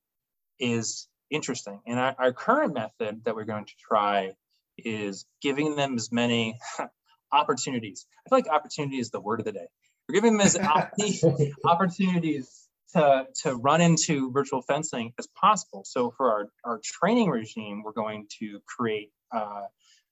is 0.59 1.07
interesting. 1.33 1.81
And 1.85 1.99
our, 1.99 2.15
our 2.17 2.33
current 2.33 2.73
method 2.73 3.23
that 3.25 3.35
we're 3.35 3.43
going 3.43 3.65
to 3.65 3.73
try 3.77 4.33
is 4.77 5.25
giving 5.41 5.75
them 5.75 5.95
as 5.95 6.11
many 6.11 6.59
opportunities. 7.31 8.05
I 8.25 8.29
feel 8.29 8.37
like 8.37 8.47
opportunity 8.47 8.97
is 8.97 9.09
the 9.09 9.19
word 9.19 9.39
of 9.39 9.45
the 9.45 9.51
day. 9.51 9.67
We're 10.07 10.15
giving 10.15 10.37
them 10.37 10.45
as 10.45 10.57
opportunities 11.65 12.67
to, 12.93 13.27
to 13.43 13.55
run 13.55 13.81
into 13.81 14.31
virtual 14.31 14.61
fencing 14.61 15.13
as 15.17 15.27
possible. 15.27 15.83
So 15.85 16.11
for 16.15 16.31
our, 16.31 16.49
our 16.63 16.79
training 16.83 17.29
regime, 17.29 17.83
we're 17.83 17.93
going 17.93 18.27
to 18.39 18.59
create 18.65 19.11
uh, 19.31 19.63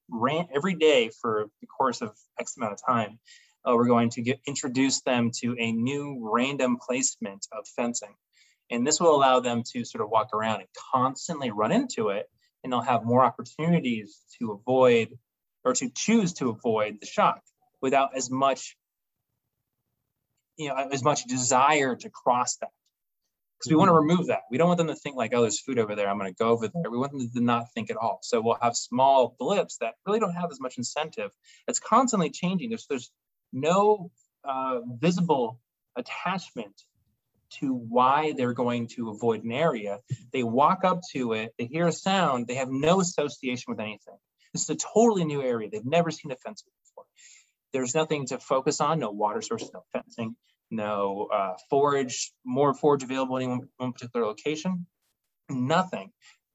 ran 0.09 0.47
every 0.53 0.73
day 0.73 1.09
for 1.21 1.47
the 1.61 1.67
course 1.67 2.01
of 2.01 2.11
X 2.39 2.57
amount 2.57 2.73
of 2.73 2.79
time 2.85 3.19
uh, 3.65 3.75
we're 3.75 3.85
going 3.85 4.09
to 4.11 4.21
get, 4.21 4.39
introduce 4.45 5.01
them 5.01 5.31
to 5.41 5.55
a 5.57 5.71
new 5.71 6.29
random 6.33 6.77
placement 6.77 7.47
of 7.51 7.67
fencing. 7.67 8.15
And 8.71 8.87
this 8.87 8.99
will 8.99 9.15
allow 9.15 9.41
them 9.41 9.63
to 9.73 9.83
sort 9.83 10.01
of 10.01 10.09
walk 10.09 10.33
around 10.33 10.61
and 10.61 10.69
constantly 10.93 11.51
run 11.51 11.71
into 11.71 12.09
it, 12.09 12.27
and 12.63 12.71
they'll 12.71 12.81
have 12.81 13.03
more 13.03 13.23
opportunities 13.23 14.19
to 14.39 14.53
avoid 14.53 15.17
or 15.63 15.73
to 15.73 15.89
choose 15.93 16.33
to 16.33 16.49
avoid 16.49 16.99
the 17.01 17.05
shock 17.05 17.41
without 17.81 18.15
as 18.15 18.31
much, 18.31 18.77
you 20.57 20.69
know, 20.69 20.75
as 20.75 21.03
much 21.03 21.25
desire 21.25 21.95
to 21.95 22.09
cross 22.09 22.55
that. 22.57 22.69
Because 23.59 23.71
we 23.71 23.75
want 23.75 23.89
to 23.89 23.93
mm-hmm. 23.93 24.09
remove 24.09 24.27
that. 24.27 24.41
We 24.49 24.57
don't 24.57 24.67
want 24.67 24.79
them 24.79 24.87
to 24.87 24.95
think 24.95 25.15
like, 25.15 25.33
oh, 25.35 25.41
there's 25.41 25.59
food 25.59 25.77
over 25.77 25.93
there. 25.93 26.09
I'm 26.09 26.17
going 26.17 26.31
to 26.31 26.35
go 26.35 26.49
over 26.49 26.67
there. 26.67 26.89
We 26.89 26.97
want 26.97 27.11
them 27.11 27.29
to 27.29 27.41
not 27.41 27.65
think 27.75 27.91
at 27.91 27.97
all. 27.97 28.19
So 28.23 28.41
we'll 28.41 28.57
have 28.59 28.75
small 28.75 29.35
blips 29.37 29.77
that 29.81 29.95
really 30.07 30.19
don't 30.19 30.33
have 30.33 30.49
as 30.51 30.59
much 30.59 30.79
incentive. 30.79 31.29
It's 31.67 31.79
constantly 31.79 32.31
changing. 32.31 32.69
There's 32.69 32.87
there's 32.87 33.11
no 33.53 34.09
uh, 34.43 34.79
visible 34.97 35.59
attachment 35.95 36.81
to 37.59 37.73
why 37.73 38.33
they're 38.35 38.53
going 38.53 38.87
to 38.95 39.09
avoid 39.09 39.43
an 39.43 39.51
area. 39.51 39.99
They 40.31 40.43
walk 40.43 40.83
up 40.83 41.01
to 41.13 41.33
it, 41.33 41.53
they 41.57 41.65
hear 41.65 41.87
a 41.87 41.91
sound, 41.91 42.47
they 42.47 42.55
have 42.55 42.69
no 42.69 43.01
association 43.01 43.65
with 43.67 43.79
anything. 43.79 44.17
This 44.53 44.63
is 44.63 44.69
a 44.69 44.75
totally 44.75 45.23
new 45.23 45.41
area. 45.41 45.69
They've 45.69 45.85
never 45.85 46.11
seen 46.11 46.31
a 46.31 46.35
fence 46.35 46.63
before. 46.63 47.05
There's 47.73 47.95
nothing 47.95 48.27
to 48.27 48.37
focus 48.37 48.81
on, 48.81 48.99
no 48.99 49.11
water 49.11 49.41
source, 49.41 49.69
no 49.73 49.83
fencing, 49.93 50.35
no 50.69 51.29
uh, 51.33 51.53
forage, 51.69 52.31
more 52.45 52.73
forage 52.73 53.03
available 53.03 53.37
in 53.37 53.69
one, 53.77 53.93
particular 53.93 54.25
location, 54.25 54.87
nothing. 55.49 56.11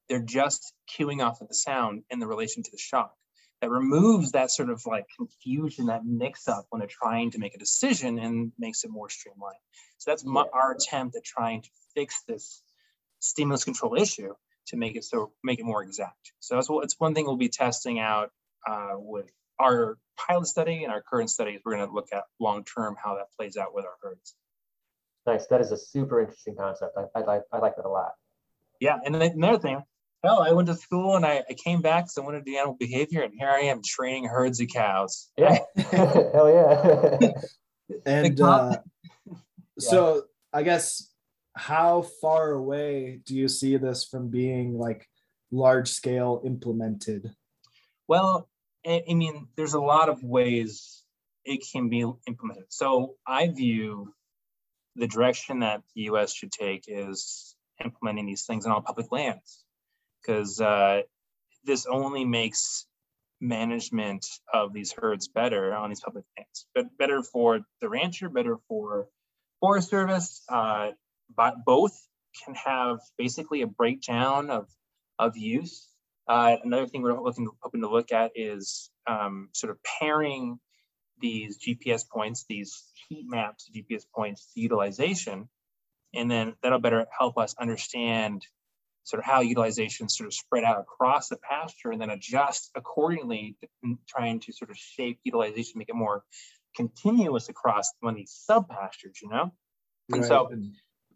They're 0.09 0.21
just 0.21 0.73
cueing 0.95 1.25
off 1.25 1.41
of 1.41 1.47
the 1.47 1.55
sound 1.55 2.03
in 2.09 2.19
the 2.19 2.27
relation 2.27 2.63
to 2.63 2.71
the 2.71 2.77
shock 2.77 3.13
that 3.61 3.69
removes 3.69 4.31
that 4.31 4.51
sort 4.51 4.69
of 4.69 4.85
like 4.85 5.05
confusion, 5.15 5.87
that 5.87 6.05
mix 6.05 6.47
up 6.47 6.65
when 6.69 6.79
they're 6.79 6.87
trying 6.87 7.31
to 7.31 7.39
make 7.39 7.55
a 7.55 7.59
decision 7.59 8.19
and 8.19 8.51
makes 8.57 8.83
it 8.83 8.91
more 8.91 9.09
streamlined. 9.09 9.57
So 9.97 10.11
that's 10.11 10.23
my, 10.23 10.45
our 10.53 10.73
attempt 10.73 11.15
at 11.15 11.23
trying 11.23 11.63
to 11.63 11.69
fix 11.95 12.23
this 12.27 12.61
stimulus 13.19 13.63
control 13.63 13.95
issue 13.95 14.33
to 14.67 14.77
make 14.77 14.95
it 14.95 15.03
so 15.03 15.31
make 15.43 15.59
it 15.59 15.65
more 15.65 15.81
exact. 15.81 16.33
So 16.39 16.55
that's 16.55 16.69
what 16.69 16.83
it's 16.83 16.99
one 16.99 17.15
thing 17.15 17.25
we'll 17.25 17.37
be 17.37 17.49
testing 17.49 17.99
out 17.99 18.31
uh, 18.69 18.95
with 18.95 19.31
our 19.59 19.97
pilot 20.17 20.45
study 20.45 20.83
and 20.83 20.93
our 20.93 21.01
current 21.01 21.29
studies. 21.29 21.61
We're 21.65 21.77
going 21.77 21.87
to 21.87 21.93
look 21.93 22.09
at 22.13 22.23
long 22.39 22.63
term 22.63 22.95
how 23.01 23.15
that 23.15 23.27
plays 23.37 23.57
out 23.57 23.73
with 23.73 23.85
our 23.85 23.95
herds. 24.01 24.35
Nice. 25.25 25.47
That 25.47 25.61
is 25.61 25.71
a 25.71 25.77
super 25.77 26.21
interesting 26.21 26.55
concept. 26.55 26.95
I, 26.97 27.19
I 27.19 27.23
like 27.23 27.41
I 27.51 27.57
like 27.57 27.75
that 27.77 27.85
a 27.85 27.89
lot. 27.89 28.11
Yeah, 28.79 28.97
and 29.03 29.15
another 29.15 29.57
thing, 29.57 29.81
hell, 30.23 30.41
I 30.41 30.51
went 30.51 30.67
to 30.67 30.75
school 30.75 31.15
and 31.15 31.25
I, 31.25 31.43
I 31.49 31.53
came 31.53 31.81
back 31.81 32.05
because 32.05 32.17
I 32.17 32.21
wanted 32.21 32.45
to 32.45 32.51
do 32.51 32.57
animal 32.57 32.75
behavior, 32.79 33.23
and 33.23 33.33
here 33.37 33.49
I 33.49 33.61
am 33.61 33.81
training 33.83 34.25
herds 34.25 34.59
of 34.59 34.67
cows. 34.67 35.29
Yeah, 35.37 35.59
hell 35.91 36.49
yeah. 36.49 37.31
and 38.05 38.41
uh, 38.41 38.77
so 39.79 40.23
I 40.53 40.63
guess 40.63 41.11
how 41.55 42.03
far 42.21 42.51
away 42.51 43.21
do 43.25 43.35
you 43.35 43.47
see 43.47 43.77
this 43.77 44.05
from 44.05 44.29
being 44.29 44.77
like 44.77 45.07
large 45.51 45.89
scale 45.89 46.41
implemented? 46.45 47.31
Well, 48.07 48.49
I, 48.85 49.03
I 49.09 49.13
mean, 49.13 49.47
there's 49.55 49.73
a 49.73 49.81
lot 49.81 50.09
of 50.09 50.23
ways 50.23 51.03
it 51.45 51.63
can 51.71 51.89
be 51.89 52.05
implemented. 52.27 52.65
So 52.69 53.15
I 53.25 53.47
view 53.47 54.13
the 54.95 55.07
direction 55.07 55.59
that 55.59 55.81
the 55.95 56.03
US 56.03 56.33
should 56.33 56.51
take 56.51 56.85
is 56.87 57.55
implementing 57.83 58.25
these 58.25 58.45
things 58.45 58.65
on 58.65 58.71
all 58.71 58.81
public 58.81 59.11
lands 59.11 59.63
because 60.27 60.59
uh, 60.59 61.01
this 61.63 61.85
only 61.85 62.25
makes 62.25 62.85
management 63.39 64.25
of 64.53 64.73
these 64.73 64.91
herds 64.91 65.27
better 65.27 65.73
on 65.73 65.89
these 65.89 66.01
public 66.01 66.25
lands, 66.37 66.65
but 66.73 66.85
better 66.97 67.23
for 67.23 67.61
the 67.81 67.89
rancher, 67.89 68.29
better 68.29 68.57
for 68.67 69.07
Forest 69.59 69.89
Service. 69.89 70.43
Uh, 70.49 70.89
but 71.35 71.65
both 71.65 71.93
can 72.43 72.55
have 72.55 72.99
basically 73.17 73.61
a 73.61 73.67
breakdown 73.67 74.49
of 74.49 74.67
of 75.19 75.37
use. 75.37 75.87
Uh, 76.27 76.57
another 76.63 76.87
thing 76.87 77.01
we're 77.01 77.19
looking 77.21 77.47
hoping 77.61 77.81
to 77.81 77.89
look 77.89 78.11
at 78.11 78.31
is 78.35 78.89
um, 79.07 79.49
sort 79.53 79.71
of 79.71 79.77
pairing 79.99 80.59
these 81.19 81.57
GPS 81.57 82.07
points, 82.07 82.45
these 82.47 82.83
heat 83.07 83.25
maps, 83.27 83.69
GPS 83.75 84.03
points 84.13 84.51
to 84.53 84.59
utilization, 84.59 85.49
and 86.13 86.29
then 86.29 86.55
that'll 86.61 86.79
better 86.79 87.07
help 87.17 87.37
us 87.37 87.55
understand 87.59 88.45
sort 89.07 89.21
of 89.21 89.25
how 89.25 89.39
utilization 89.39 90.09
sort 90.09 90.27
of 90.27 90.33
spread 90.33 90.65
out 90.65 90.81
across 90.81 91.29
the 91.29 91.37
pasture 91.37 91.91
and 91.91 92.01
then 92.01 92.09
adjust 92.09 92.71
accordingly, 92.75 93.55
trying 94.05 94.41
to 94.41 94.51
sort 94.51 94.69
of 94.69 94.75
shape 94.75 95.17
utilization, 95.23 95.79
make 95.79 95.87
it 95.87 95.95
more 95.95 96.25
continuous 96.75 97.47
across 97.47 97.89
one 98.01 98.15
of 98.15 98.17
these 98.17 98.37
sub 98.45 98.67
pastures, 98.67 99.19
you 99.23 99.29
know? 99.29 99.53
And 100.11 100.23
right. 100.23 100.27
so 100.27 100.49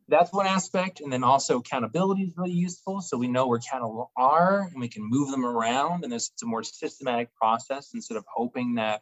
that's 0.07 0.31
one 0.31 0.47
aspect. 0.47 1.01
And 1.01 1.11
then 1.11 1.25
also 1.25 1.59
accountability 1.59 2.23
is 2.23 2.33
really 2.37 2.53
useful. 2.53 3.01
So 3.01 3.17
we 3.17 3.27
know 3.27 3.47
where 3.47 3.59
cattle 3.59 4.09
are 4.15 4.69
and 4.71 4.79
we 4.79 4.87
can 4.87 5.03
move 5.03 5.29
them 5.29 5.45
around. 5.45 6.03
And 6.03 6.11
there's 6.11 6.31
a 6.41 6.45
more 6.45 6.63
systematic 6.63 7.35
process 7.35 7.89
instead 7.93 8.15
of 8.15 8.23
hoping 8.33 8.75
that, 8.75 9.01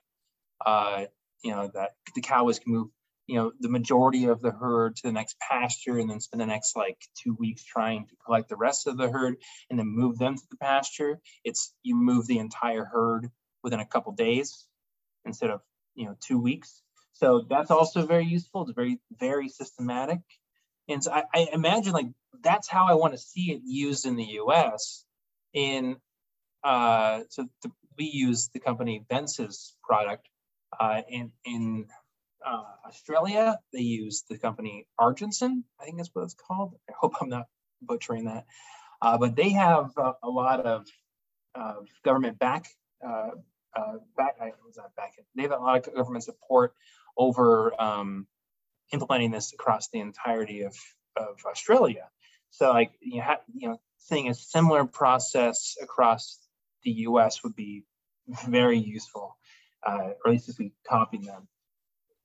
uh, 0.66 1.06
you 1.44 1.52
know, 1.52 1.70
that 1.76 1.91
the 2.16 2.22
cows 2.22 2.57
can 2.57 2.74
move 2.74 2.88
you 3.30 3.35
know 3.35 3.51
the 3.60 3.69
majority 3.69 4.26
of 4.26 4.41
the 4.41 4.51
herd 4.51 4.95
to 4.95 5.03
the 5.03 5.11
next 5.11 5.38
pasture 5.39 5.99
and 5.99 6.10
then 6.10 6.19
spend 6.19 6.41
the 6.41 6.47
next 6.47 6.76
like 6.76 6.97
two 7.22 7.35
weeks 7.35 7.64
trying 7.64 8.07
to 8.07 8.15
collect 8.26 8.49
the 8.49 8.56
rest 8.56 8.88
of 8.88 8.97
the 8.97 9.10
herd 9.10 9.35
and 9.69 9.77
then 9.77 9.88
move 9.88 10.18
them 10.18 10.35
to 10.35 10.43
the 10.49 10.57
pasture. 10.57 11.19
It's 11.43 11.73
you 11.84 11.95
move 11.95 12.26
the 12.26 12.39
entire 12.39 12.85
herd 12.85 13.30
within 13.64 13.81
a 13.81 13.85
couple 13.85 14.14
days 14.14 14.65
instead 15.26 15.51
of 15.51 15.61
you 15.93 16.06
know 16.06 16.15
two 16.27 16.39
weeks. 16.41 16.81
So 17.14 17.45
that's 17.47 17.69
also 17.69 18.07
very 18.07 18.26
useful. 18.26 18.64
It's 18.64 18.72
very 18.72 18.99
very 19.19 19.47
systematic. 19.47 20.22
And 20.88 21.03
so 21.03 21.11
I, 21.11 21.23
I 21.34 21.47
imagine 21.53 21.93
like 21.93 22.07
that's 22.41 22.69
how 22.69 22.88
i 22.88 22.93
want 22.93 23.14
to 23.14 23.19
see 23.19 23.51
it 23.51 23.61
used 23.65 24.06
in 24.06 24.15
the 24.15 24.23
us 24.23 25.06
in 25.53 25.97
uh 26.64 27.22
so 27.30 27.47
the, 27.64 27.72
we 27.97 28.06
use 28.06 28.49
the 28.53 28.60
company 28.60 29.06
Vence's 29.10 29.76
product 29.84 30.26
Uh, 30.80 31.01
in 31.10 31.31
in 31.45 31.88
uh, 32.45 32.64
Australia, 32.88 33.60
they 33.74 33.82
use 33.82 34.24
the 34.30 34.38
company 34.38 34.88
Agersens. 34.99 35.64
I 35.80 35.86
think 35.86 35.98
that's 35.98 36.10
what 36.14 36.24
it's 36.24 36.36
called. 36.36 36.76
I 36.90 36.94
hope 36.99 37.16
I'm 37.22 37.30
not 37.30 37.48
butchering 37.82 38.26
that. 38.26 38.45
Uh, 39.02 39.18
but 39.18 39.36
they 39.36 39.49
have 39.49 39.91
uh, 39.98 40.14
a 40.24 40.30
lot 40.30 40.66
of 40.66 40.86
government 42.03 42.40
back 42.40 42.66
uh, 43.06 43.30
uh, 43.76 43.94
back. 44.18 44.36
I 44.41 44.52
was 44.66 44.78
not 44.78 44.95
back. 44.95 45.14
They 45.36 45.44
have 45.44 45.52
a 45.52 45.57
lot 45.57 45.88
of 45.88 45.94
government 45.94 46.24
support 46.24 46.74
over 47.18 47.80
um, 47.82 48.28
implementing 48.91 49.32
this 49.32 49.53
across 49.53 49.90
the 49.90 49.99
entirety 49.99 50.61
of 50.61 50.76
of 51.16 51.38
Australia. 51.45 52.10
So 52.52 52.72
like 52.72 52.91
you 53.02 53.22
have 53.22 53.40
you 53.53 53.70
know 53.70 53.82
seeing 53.98 54.30
a 54.30 54.34
similar 54.34 54.86
process 54.86 55.76
across 55.82 56.40
the 56.84 56.91
U.S. 56.91 57.44
would 57.44 57.56
be 57.56 57.84
very 58.48 58.80
useful, 58.80 59.38
uh, 59.86 60.10
or 60.24 60.28
at 60.28 60.32
least 60.32 60.49
if 60.49 60.57
we 60.57 60.72
copy 60.88 61.18
them. 61.18 61.48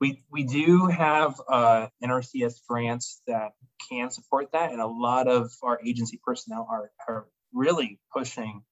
We, 0.00 0.22
we 0.30 0.44
do 0.44 0.86
have 0.86 1.40
uh, 1.48 1.86
NRCS 2.02 2.54
grants 2.68 3.22
that 3.26 3.52
can 3.88 4.10
support 4.10 4.52
that, 4.52 4.72
and 4.72 4.80
a 4.80 4.86
lot 4.86 5.28
of 5.28 5.50
our 5.62 5.80
agency 5.84 6.20
personnel 6.22 6.66
are, 6.68 6.90
are 7.08 7.26
really 7.52 8.00
pushing 8.12 8.62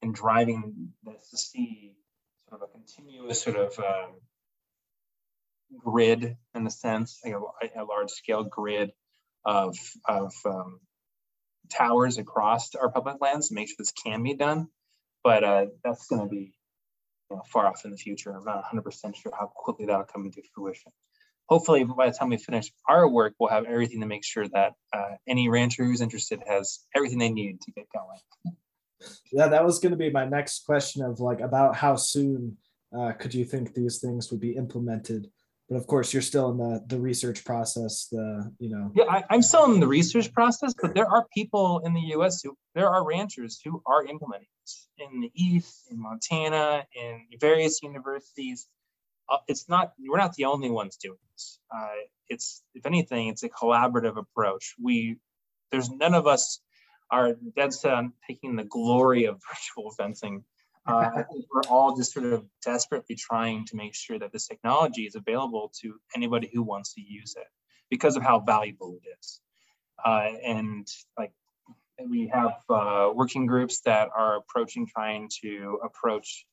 and 0.00 0.14
driving 0.14 0.92
this 1.04 1.30
to 1.30 1.36
see 1.36 1.94
sort 2.48 2.62
of 2.62 2.68
a 2.68 2.72
continuous 2.72 3.42
sort 3.42 3.56
of 3.56 3.78
um, 3.78 4.14
grid 5.78 6.36
in 6.54 6.66
a 6.66 6.70
sense, 6.70 7.20
a, 7.24 7.32
a, 7.32 7.84
large 7.84 8.10
scale 8.10 8.44
grid 8.44 8.90
of, 9.44 9.76
of 10.06 10.32
um, 10.44 10.80
towers 11.70 12.18
across 12.18 12.74
our 12.74 12.90
public 12.90 13.16
lands 13.20 13.48
to 13.48 13.54
make 13.54 13.68
sure 13.68 13.76
this 13.78 13.92
can 13.92 14.22
be 14.22 14.34
done. 14.34 14.68
But 15.24 15.44
uh, 15.44 15.66
that's 15.84 16.06
going 16.08 16.22
to 16.22 16.28
be 16.28 16.54
you 17.32 17.36
know, 17.36 17.42
far 17.50 17.66
off 17.66 17.84
in 17.84 17.90
the 17.90 17.96
future. 17.96 18.36
I'm 18.36 18.44
not 18.44 18.62
100% 18.64 19.16
sure 19.16 19.32
how 19.38 19.46
quickly 19.46 19.86
that'll 19.86 20.04
come 20.04 20.26
into 20.26 20.42
fruition. 20.54 20.92
Hopefully, 21.48 21.84
by 21.84 22.08
the 22.10 22.16
time 22.16 22.28
we 22.28 22.36
finish 22.36 22.72
our 22.88 23.08
work, 23.08 23.34
we'll 23.38 23.48
have 23.50 23.64
everything 23.64 24.00
to 24.00 24.06
make 24.06 24.24
sure 24.24 24.46
that 24.48 24.74
uh, 24.92 25.16
any 25.26 25.48
rancher 25.48 25.84
who's 25.84 26.00
interested 26.00 26.40
has 26.46 26.80
everything 26.94 27.18
they 27.18 27.30
need 27.30 27.60
to 27.62 27.72
get 27.72 27.86
going. 27.92 29.12
Yeah, 29.32 29.48
that 29.48 29.64
was 29.64 29.78
going 29.78 29.92
to 29.92 29.96
be 29.96 30.10
my 30.10 30.26
next 30.26 30.64
question 30.64 31.02
of 31.02 31.20
like 31.20 31.40
about 31.40 31.74
how 31.74 31.96
soon 31.96 32.58
uh, 32.96 33.12
could 33.12 33.34
you 33.34 33.44
think 33.44 33.74
these 33.74 33.98
things 33.98 34.30
would 34.30 34.40
be 34.40 34.52
implemented? 34.52 35.30
But 35.68 35.76
of 35.76 35.86
course, 35.86 36.12
you're 36.12 36.22
still 36.22 36.50
in 36.50 36.58
the 36.58 36.84
the 36.86 37.00
research 37.00 37.44
process. 37.44 38.08
The 38.10 38.52
you 38.58 38.68
know. 38.68 38.92
Yeah, 38.94 39.04
I, 39.04 39.34
am 39.34 39.42
still 39.42 39.72
in 39.72 39.80
the 39.80 39.86
research 39.86 40.32
process, 40.32 40.74
but 40.80 40.94
there 40.94 41.08
are 41.08 41.26
people 41.32 41.80
in 41.84 41.94
the 41.94 42.00
U.S. 42.16 42.42
who 42.42 42.56
there 42.74 42.88
are 42.88 43.06
ranchers 43.06 43.60
who 43.64 43.82
are 43.86 44.04
implementing 44.04 44.48
this 44.64 44.88
in 44.98 45.20
the 45.20 45.30
East, 45.34 45.88
in 45.90 46.00
Montana, 46.00 46.84
in 46.94 47.26
various 47.40 47.82
universities. 47.82 48.66
Uh, 49.30 49.38
it's 49.48 49.68
not 49.68 49.92
we're 49.98 50.18
not 50.18 50.34
the 50.34 50.44
only 50.44 50.70
ones 50.70 50.96
doing 50.96 51.18
this. 51.32 51.58
Uh, 51.74 51.88
it's 52.28 52.62
if 52.74 52.84
anything, 52.84 53.28
it's 53.28 53.44
a 53.44 53.48
collaborative 53.48 54.18
approach. 54.18 54.74
We 54.82 55.16
there's 55.70 55.90
none 55.90 56.14
of 56.14 56.26
us 56.26 56.60
are 57.10 57.36
dead 57.56 57.72
set 57.72 57.92
on 57.92 58.12
taking 58.26 58.56
the 58.56 58.64
glory 58.64 59.26
of 59.26 59.40
virtual 59.76 59.90
fencing 59.92 60.44
uh, 60.86 61.10
I 61.14 61.22
think 61.22 61.44
we're 61.52 61.70
all 61.70 61.96
just 61.96 62.12
sort 62.12 62.26
of 62.26 62.44
desperately 62.64 63.14
trying 63.14 63.66
to 63.66 63.76
make 63.76 63.94
sure 63.94 64.18
that 64.18 64.32
this 64.32 64.48
technology 64.48 65.02
is 65.02 65.14
available 65.14 65.72
to 65.80 65.94
anybody 66.14 66.50
who 66.52 66.62
wants 66.62 66.94
to 66.94 67.00
use 67.00 67.36
it 67.36 67.46
because 67.88 68.16
of 68.16 68.22
how 68.22 68.40
valuable 68.40 68.98
it 69.02 69.08
is. 69.20 69.40
Uh, 70.04 70.28
and 70.44 70.88
like 71.16 71.32
we 72.08 72.28
have 72.28 72.54
uh, 72.68 73.10
working 73.14 73.46
groups 73.46 73.80
that 73.82 74.08
are 74.16 74.36
approaching 74.36 74.88
trying 74.88 75.30
to 75.42 75.78
approach, 75.84 76.46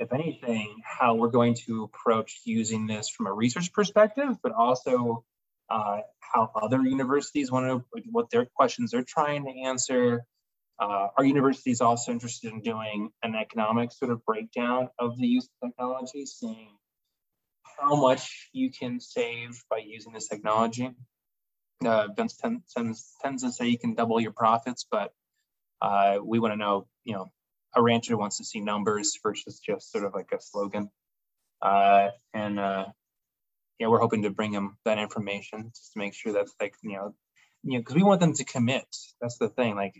if 0.00 0.12
anything, 0.12 0.80
how 0.84 1.14
we're 1.14 1.28
going 1.28 1.54
to 1.54 1.84
approach 1.84 2.40
using 2.44 2.88
this 2.88 3.08
from 3.08 3.26
a 3.26 3.32
research 3.32 3.72
perspective, 3.72 4.36
but 4.42 4.52
also 4.52 5.24
uh, 5.70 5.98
how 6.18 6.50
other 6.60 6.82
universities 6.82 7.52
want 7.52 7.66
to, 7.92 8.02
what 8.10 8.30
their 8.30 8.46
questions 8.56 8.90
they're 8.90 9.04
trying 9.04 9.44
to 9.44 9.50
answer, 9.66 10.24
uh, 10.80 11.08
our 11.16 11.24
university 11.24 11.70
is 11.70 11.80
also 11.80 12.12
interested 12.12 12.52
in 12.52 12.60
doing 12.60 13.10
an 13.22 13.34
economic 13.34 13.92
sort 13.92 14.10
of 14.10 14.24
breakdown 14.24 14.88
of 14.98 15.18
the 15.18 15.26
use 15.26 15.48
of 15.62 15.68
technology, 15.68 16.24
seeing 16.24 16.76
how 17.80 17.96
much 17.96 18.48
you 18.52 18.70
can 18.70 19.00
save 19.00 19.62
by 19.70 19.78
using 19.78 20.12
this 20.12 20.28
technology. 20.28 20.90
Uh, 21.84 22.08
Vence 22.16 22.36
tends, 22.36 23.14
tends, 23.22 23.42
to 23.42 23.52
say 23.52 23.68
you 23.68 23.78
can 23.78 23.94
double 23.94 24.20
your 24.20 24.32
profits, 24.32 24.86
but 24.90 25.12
uh, 25.80 26.18
we 26.22 26.38
want 26.38 26.52
to 26.52 26.56
know, 26.56 26.86
you 27.04 27.14
know, 27.14 27.30
a 27.76 27.82
rancher 27.82 28.16
wants 28.16 28.38
to 28.38 28.44
see 28.44 28.60
numbers 28.60 29.18
versus 29.22 29.60
just 29.60 29.92
sort 29.92 30.04
of 30.04 30.14
like 30.14 30.32
a 30.32 30.40
slogan. 30.40 30.90
Uh, 31.60 32.08
and 32.34 32.58
uh, 32.58 32.86
yeah, 33.78 33.88
we're 33.88 34.00
hoping 34.00 34.22
to 34.22 34.30
bring 34.30 34.52
them 34.52 34.76
that 34.84 34.98
information 34.98 35.70
just 35.74 35.92
to 35.92 35.98
make 35.98 36.14
sure 36.14 36.32
that's 36.32 36.54
like, 36.60 36.74
you 36.82 36.92
know, 36.92 37.14
you 37.62 37.74
know, 37.74 37.78
because 37.78 37.96
we 37.96 38.02
want 38.02 38.20
them 38.20 38.32
to 38.32 38.44
commit. 38.44 38.86
That's 39.20 39.38
the 39.38 39.48
thing. 39.48 39.76
Like, 39.76 39.94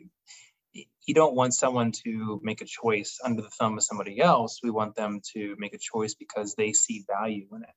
you 1.09 1.15
don't 1.15 1.35
want 1.35 1.55
someone 1.55 1.91
to 1.91 2.39
make 2.45 2.61
a 2.61 2.67
choice 2.67 3.19
under 3.25 3.41
the 3.41 3.49
thumb 3.49 3.79
of 3.79 3.83
somebody 3.83 4.21
else. 4.21 4.61
We 4.63 4.71
want 4.71 4.95
them 4.95 5.23
to 5.33 5.57
make 5.59 5.73
a 5.73 5.79
choice 5.79 6.15
because 6.15 6.55
they 6.55 6.75
see 6.75 7.07
value 7.09 7.49
in 7.53 7.63
it. 7.63 7.75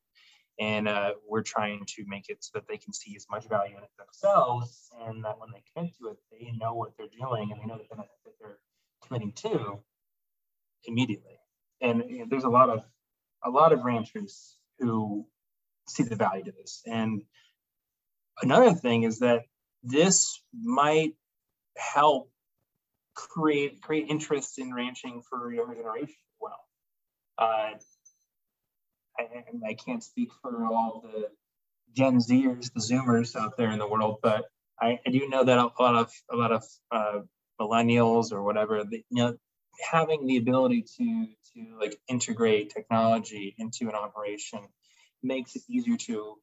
And 0.59 0.89
uh, 0.89 1.13
we're 1.25 1.41
trying 1.41 1.85
to 1.95 2.03
make 2.05 2.27
it 2.27 2.43
so 2.43 2.51
that 2.55 2.67
they 2.67 2.75
can 2.75 2.91
see 2.91 3.15
as 3.15 3.25
much 3.31 3.47
value 3.47 3.77
in 3.77 3.83
it 3.83 3.89
themselves. 3.97 4.89
And 5.07 5.23
that 5.23 5.39
when 5.39 5.49
they 5.53 5.63
commit 5.73 5.93
to 5.99 6.09
it, 6.09 6.17
they 6.29 6.51
know 6.57 6.73
what 6.73 6.91
they're 6.97 7.07
doing 7.07 7.53
and 7.53 7.61
they 7.61 7.65
know 7.65 7.77
the 7.77 7.85
benefit 7.89 8.11
that 8.25 8.33
they're 8.41 8.57
committing 9.07 9.31
to 9.31 9.79
immediately. 10.83 11.39
And 11.79 12.03
you 12.09 12.19
know, 12.19 12.25
there's 12.29 12.43
a 12.43 12.49
lot 12.49 12.69
of 12.69 12.83
a 13.45 13.49
lot 13.49 13.71
of 13.71 13.85
ranchers 13.85 14.57
who 14.79 15.25
see 15.87 16.03
the 16.03 16.17
value 16.17 16.43
to 16.43 16.51
this. 16.51 16.83
And 16.85 17.23
another 18.41 18.73
thing 18.73 19.03
is 19.03 19.19
that 19.19 19.43
this 19.83 20.41
might 20.53 21.13
help 21.77 22.29
create 23.15 23.81
create 23.81 24.07
interest 24.09 24.59
in 24.59 24.73
ranching 24.73 25.21
for 25.29 25.53
younger 25.53 25.75
generation 25.75 26.15
as 26.15 26.37
well. 26.39 26.59
Uh, 27.37 27.71
I, 29.17 29.69
I 29.69 29.73
can't 29.73 30.03
speak 30.03 30.29
for 30.41 30.65
all 30.65 31.03
the 31.03 31.29
Gen 31.93 32.17
Zers, 32.17 32.71
the 32.73 32.79
Zoomers 32.79 33.35
out 33.35 33.57
there 33.57 33.71
in 33.71 33.79
the 33.79 33.87
world, 33.87 34.19
but 34.21 34.45
I, 34.81 34.99
I 35.05 35.09
do 35.11 35.27
know 35.29 35.43
that 35.43 35.57
a 35.57 35.69
lot 35.81 35.95
of 35.95 36.11
a 36.31 36.35
lot 36.35 36.51
of 36.51 36.63
uh, 36.91 37.19
millennials 37.59 38.31
or 38.31 38.43
whatever, 38.43 38.83
the, 38.83 39.03
you 39.09 39.23
know, 39.23 39.37
having 39.91 40.25
the 40.25 40.37
ability 40.37 40.85
to 40.97 41.27
to 41.53 41.77
like 41.79 41.97
integrate 42.07 42.71
technology 42.71 43.55
into 43.57 43.89
an 43.89 43.95
operation 43.95 44.59
makes 45.21 45.55
it 45.55 45.63
easier 45.69 45.97
to, 45.97 46.35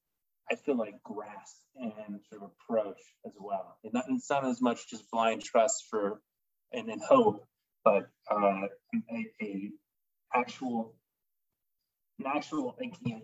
I 0.51 0.55
feel 0.57 0.77
like, 0.77 1.03
grasp 1.03 1.57
and 1.77 2.21
sort 2.29 2.43
of 2.43 2.51
approach 2.51 3.01
as 3.27 3.33
well. 3.41 3.79
And 3.83 3.95
not, 3.95 4.05
it's 4.09 4.31
not 4.31 4.45
as 4.45 4.61
much 4.61 4.89
just 4.89 5.11
blind 5.11 5.43
trust 5.43 5.87
for 5.91 6.21
and 6.73 6.89
in 6.89 7.01
hope, 7.01 7.47
but 7.85 8.09
uh, 8.31 8.63
a, 9.13 9.27
a, 9.43 9.71
actual, 10.35 10.95
an 12.19 12.27
actual 12.27 12.75
thinking, 12.79 13.23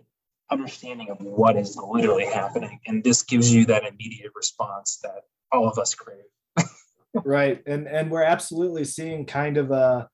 understanding 0.51 1.09
of 1.09 1.17
what 1.19 1.55
is 1.55 1.77
literally 1.77 2.25
happening, 2.25 2.79
and 2.87 3.03
this 3.03 3.23
gives 3.23 3.53
you 3.53 3.65
that 3.65 3.83
immediate 3.83 4.31
response 4.35 4.99
that 5.03 5.21
all 5.51 5.67
of 5.67 5.77
us 5.77 5.93
crave. 5.93 6.23
right, 7.23 7.61
and 7.65 7.87
and 7.87 8.09
we're 8.09 8.23
absolutely 8.23 8.85
seeing 8.85 9.25
kind 9.25 9.57
of 9.57 9.71
a 9.71 10.09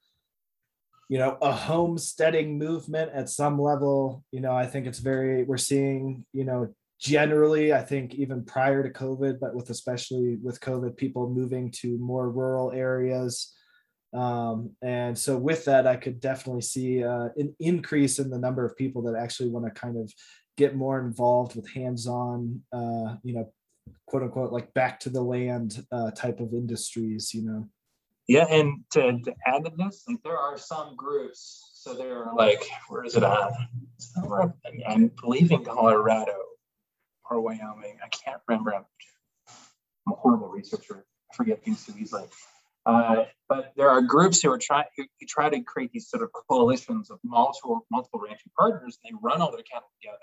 you 1.10 1.18
know 1.18 1.38
a 1.42 1.52
homesteading 1.52 2.58
movement 2.58 3.12
at 3.14 3.30
some 3.30 3.62
level. 3.62 4.24
You 4.32 4.42
know 4.42 4.54
i 4.54 4.66
think 4.66 4.88
it's 4.88 5.00
very 5.00 5.44
we're 5.44 5.58
seeing 5.58 6.26
you 6.34 6.46
know 6.46 6.74
generally 7.02 7.74
i 7.74 7.82
think 7.82 8.14
even 8.14 8.46
prior 8.46 8.84
to 8.84 8.90
covid 8.90 9.40
but 9.42 9.56
with 9.56 9.72
especially 9.72 10.38
with 10.42 10.62
covid 10.62 10.96
people 10.96 11.30
moving 11.30 11.72
to 11.72 11.98
more 11.98 12.30
rural 12.30 12.72
areas. 12.72 13.54
Um, 14.14 14.72
and 14.82 15.18
so 15.18 15.38
with 15.38 15.66
that 15.66 15.88
i 15.88 15.96
could 15.96 16.20
definitely 16.20 16.62
see 16.62 17.04
uh, 17.04 17.30
an 17.38 17.56
increase 17.60 18.20
in 18.20 18.30
the 18.30 18.38
number 18.38 18.66
of 18.66 18.78
people 18.78 19.02
that 19.04 19.16
actually 19.16 19.50
want 19.50 19.66
to 19.66 19.72
kind 19.72 19.98
of 19.98 20.14
get 20.58 20.76
more 20.76 21.00
involved 21.00 21.56
with 21.56 21.68
hands-on 21.72 22.62
uh, 22.74 23.16
you 23.24 23.34
know 23.34 23.52
quote 24.06 24.24
unquote 24.24 24.52
like 24.52 24.72
back 24.74 25.00
to 25.00 25.10
the 25.10 25.22
land 25.22 25.84
uh, 25.92 26.12
type 26.12 26.40
of 26.40 26.54
industries 26.54 27.34
you 27.34 27.44
know? 27.44 27.68
Yeah 28.28 28.46
and 28.50 28.84
to, 28.92 29.18
to 29.24 29.34
add 29.48 29.66
to 29.66 29.72
this 29.76 30.04
like 30.08 30.22
there 30.24 30.38
are 30.38 30.58
some 30.58 30.96
groups 30.98 31.72
so 31.74 31.96
they're 31.96 32.28
like 32.36 32.64
where 32.90 33.06
is 33.06 33.16
it 33.16 33.24
on 33.24 33.54
i 34.88 35.10
believe 35.22 35.52
in 35.52 35.64
colorado 35.64 36.51
or 37.32 37.42
Wyoming. 37.42 37.98
I 38.04 38.10
can't 38.10 38.42
remember. 38.48 38.76
I'm, 38.76 38.86
a 40.08 40.16
horrible 40.16 40.50
researcher. 40.50 41.06
I 41.32 41.36
forget 41.36 41.64
things 41.64 41.86
so 41.86 41.94
easily. 41.98 42.26
Uh, 42.86 43.26
but 43.48 43.72
there 43.78 43.90
are 43.90 44.02
groups 44.02 44.42
who 44.42 44.52
are 44.52 44.58
trying 44.58 44.86
who, 44.98 45.04
who, 45.20 45.28
try 45.28 45.50
to 45.50 45.62
create 45.62 45.92
these 45.92 46.10
sort 46.10 46.24
of 46.24 46.30
coalitions 46.50 47.12
of 47.12 47.20
multiple 47.24 47.86
multiple 47.92 48.20
ranching 48.20 48.52
partners, 48.58 48.98
and 49.04 49.14
they 49.14 49.20
run 49.22 49.42
all 49.42 49.52
their 49.52 49.62
cattle 49.62 49.90
together. 50.02 50.18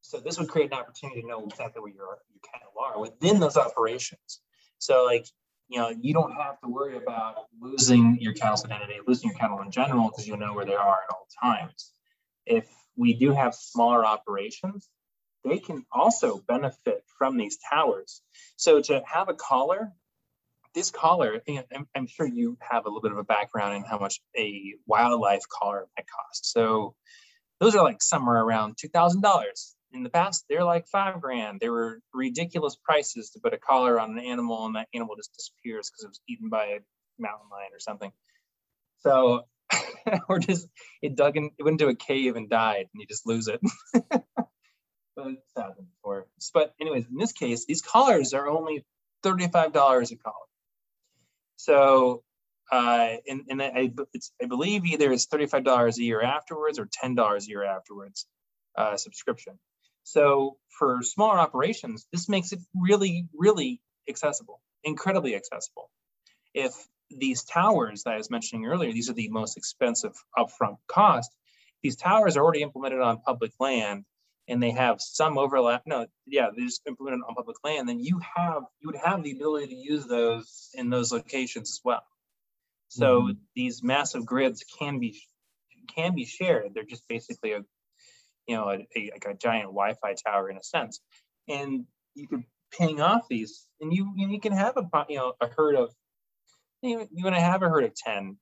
So 0.00 0.18
this 0.18 0.38
would 0.38 0.48
create 0.48 0.72
an 0.72 0.78
opportunity 0.78 1.22
to 1.22 1.28
know 1.28 1.44
exactly 1.46 1.80
where 1.80 1.92
your 1.92 2.18
your 2.32 2.40
cattle 2.52 2.72
are 2.80 3.00
within 3.00 3.38
those 3.38 3.56
operations. 3.56 4.40
So 4.78 5.04
like 5.04 5.26
you 5.68 5.78
know 5.78 5.90
you 5.90 6.12
don't 6.12 6.32
have 6.32 6.60
to 6.62 6.68
worry 6.68 6.96
about 6.96 7.46
losing 7.60 8.18
your 8.20 8.32
cattle's 8.32 8.64
identity, 8.64 8.94
losing 9.06 9.30
your 9.30 9.38
cattle 9.38 9.62
in 9.62 9.70
general, 9.70 10.08
because 10.08 10.26
you 10.26 10.36
know 10.36 10.54
where 10.54 10.64
they 10.64 10.74
are 10.74 10.98
at 11.08 11.14
all 11.14 11.28
times. 11.40 11.92
If 12.44 12.68
we 12.96 13.14
do 13.14 13.30
have 13.30 13.54
smaller 13.54 14.04
operations, 14.04 14.88
they 15.44 15.58
can 15.58 15.84
also 15.92 16.38
benefit 16.46 17.04
from 17.18 17.36
these 17.36 17.58
towers. 17.70 18.22
So 18.56 18.80
to 18.80 19.02
have 19.06 19.28
a 19.28 19.34
collar, 19.34 19.92
this 20.74 20.90
collar, 20.90 21.40
I'm, 21.94 22.06
sure 22.06 22.26
you 22.26 22.56
have 22.60 22.84
a 22.84 22.88
little 22.88 23.00
bit 23.00 23.12
of 23.12 23.18
a 23.18 23.24
background 23.24 23.76
in 23.76 23.84
how 23.84 23.98
much 23.98 24.20
a 24.36 24.74
wildlife 24.86 25.42
collar 25.48 25.86
might 25.96 26.06
cost. 26.06 26.52
So 26.52 26.94
those 27.60 27.74
are 27.74 27.82
like 27.82 28.02
somewhere 28.02 28.40
around 28.40 28.76
$2,000. 28.76 29.74
In 29.92 30.02
the 30.02 30.10
past, 30.10 30.44
they're 30.48 30.64
like 30.64 30.86
five 30.86 31.20
grand. 31.20 31.60
They 31.60 31.70
were 31.70 32.00
ridiculous 32.12 32.76
prices 32.76 33.30
to 33.30 33.40
put 33.40 33.54
a 33.54 33.58
collar 33.58 33.98
on 33.98 34.18
an 34.18 34.24
animal 34.24 34.66
and 34.66 34.76
that 34.76 34.88
animal 34.92 35.16
just 35.16 35.32
disappears 35.34 35.90
because 35.90 36.04
it 36.04 36.08
was 36.08 36.20
eaten 36.28 36.50
by 36.50 36.64
a 36.66 36.78
mountain 37.18 37.48
lion 37.50 37.70
or 37.72 37.80
something. 37.80 38.12
So, 38.98 39.46
or 40.28 40.38
just 40.38 40.68
it 41.00 41.16
dug 41.16 41.36
in, 41.36 41.50
it 41.58 41.62
went 41.62 41.80
into 41.80 41.90
a 41.90 41.96
cave 41.96 42.36
and 42.36 42.50
died 42.50 42.86
and 42.92 43.00
you 43.00 43.06
just 43.06 43.26
lose 43.26 43.48
it. 43.48 43.60
before. 45.24 46.26
But 46.54 46.74
anyways, 46.80 47.06
in 47.10 47.16
this 47.16 47.32
case, 47.32 47.66
these 47.66 47.82
collars 47.82 48.34
are 48.34 48.48
only 48.48 48.84
$35 49.24 50.12
a 50.12 50.16
collar. 50.16 50.34
So, 51.56 52.22
uh, 52.70 53.16
and, 53.26 53.42
and 53.48 53.62
I, 53.62 53.90
I 54.42 54.46
believe 54.46 54.84
either 54.84 55.12
it's 55.12 55.26
$35 55.26 55.98
a 55.98 56.02
year 56.02 56.22
afterwards 56.22 56.78
or 56.78 56.86
$10 56.86 57.44
a 57.44 57.48
year 57.48 57.64
afterwards 57.64 58.26
uh, 58.76 58.96
subscription. 58.96 59.58
So 60.04 60.56
for 60.78 61.02
smaller 61.02 61.38
operations, 61.38 62.06
this 62.12 62.28
makes 62.28 62.52
it 62.52 62.60
really, 62.74 63.26
really 63.36 63.80
accessible, 64.08 64.60
incredibly 64.84 65.34
accessible. 65.34 65.90
If 66.54 66.72
these 67.10 67.44
towers 67.44 68.04
that 68.04 68.14
I 68.14 68.16
was 68.16 68.30
mentioning 68.30 68.66
earlier, 68.66 68.92
these 68.92 69.10
are 69.10 69.14
the 69.14 69.28
most 69.28 69.56
expensive 69.56 70.12
upfront 70.36 70.76
cost. 70.86 71.34
These 71.82 71.96
towers 71.96 72.36
are 72.36 72.44
already 72.44 72.62
implemented 72.62 73.00
on 73.00 73.20
public 73.20 73.52
land 73.60 74.04
and 74.48 74.62
they 74.62 74.70
have 74.70 75.00
some 75.00 75.38
overlap. 75.38 75.82
No, 75.86 76.06
yeah, 76.26 76.48
they 76.56 76.64
just 76.64 76.82
implemented 76.86 77.20
on 77.28 77.34
public 77.34 77.58
land. 77.62 77.88
Then 77.88 78.00
you 78.00 78.20
have 78.36 78.62
you 78.80 78.88
would 78.88 79.00
have 79.04 79.22
the 79.22 79.32
ability 79.32 79.68
to 79.68 79.74
use 79.74 80.06
those 80.06 80.70
in 80.74 80.90
those 80.90 81.12
locations 81.12 81.70
as 81.70 81.80
well. 81.84 82.02
So 82.88 83.22
mm-hmm. 83.22 83.32
these 83.54 83.82
massive 83.82 84.24
grids 84.24 84.64
can 84.78 84.98
be 84.98 85.20
can 85.94 86.14
be 86.14 86.24
shared. 86.24 86.72
They're 86.74 86.84
just 86.84 87.06
basically 87.08 87.52
a 87.52 87.60
you 88.46 88.56
know 88.56 88.70
a, 88.70 88.86
a, 88.96 89.10
like 89.12 89.26
a 89.26 89.34
giant 89.34 89.66
Wi-Fi 89.66 90.14
tower 90.26 90.50
in 90.50 90.56
a 90.56 90.62
sense, 90.62 91.00
and 91.46 91.84
you 92.14 92.26
could 92.26 92.44
ping 92.72 93.00
off 93.00 93.28
these, 93.28 93.66
and 93.80 93.92
you 93.92 94.12
you 94.16 94.40
can 94.40 94.52
have 94.52 94.76
a 94.76 94.88
you 95.08 95.16
know 95.16 95.34
a 95.40 95.48
herd 95.48 95.76
of 95.76 95.90
you, 96.82 97.06
you 97.12 97.24
want 97.24 97.36
to 97.36 97.42
have 97.42 97.62
a 97.62 97.68
herd 97.68 97.84
of 97.84 97.94
ten. 97.94 98.38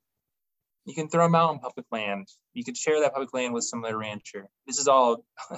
You 0.87 0.95
can 0.95 1.09
throw 1.09 1.25
them 1.25 1.35
out 1.35 1.51
on 1.51 1.59
public 1.59 1.87
land. 1.91 2.29
You 2.55 2.65
could 2.65 2.77
share 2.77 3.01
that 3.01 3.13
public 3.13 3.35
land 3.35 3.53
with 3.53 3.65
some 3.65 3.85
other 3.85 3.99
rancher. 3.99 4.49
This 4.67 4.79
is 4.79 4.87
all 4.87 5.25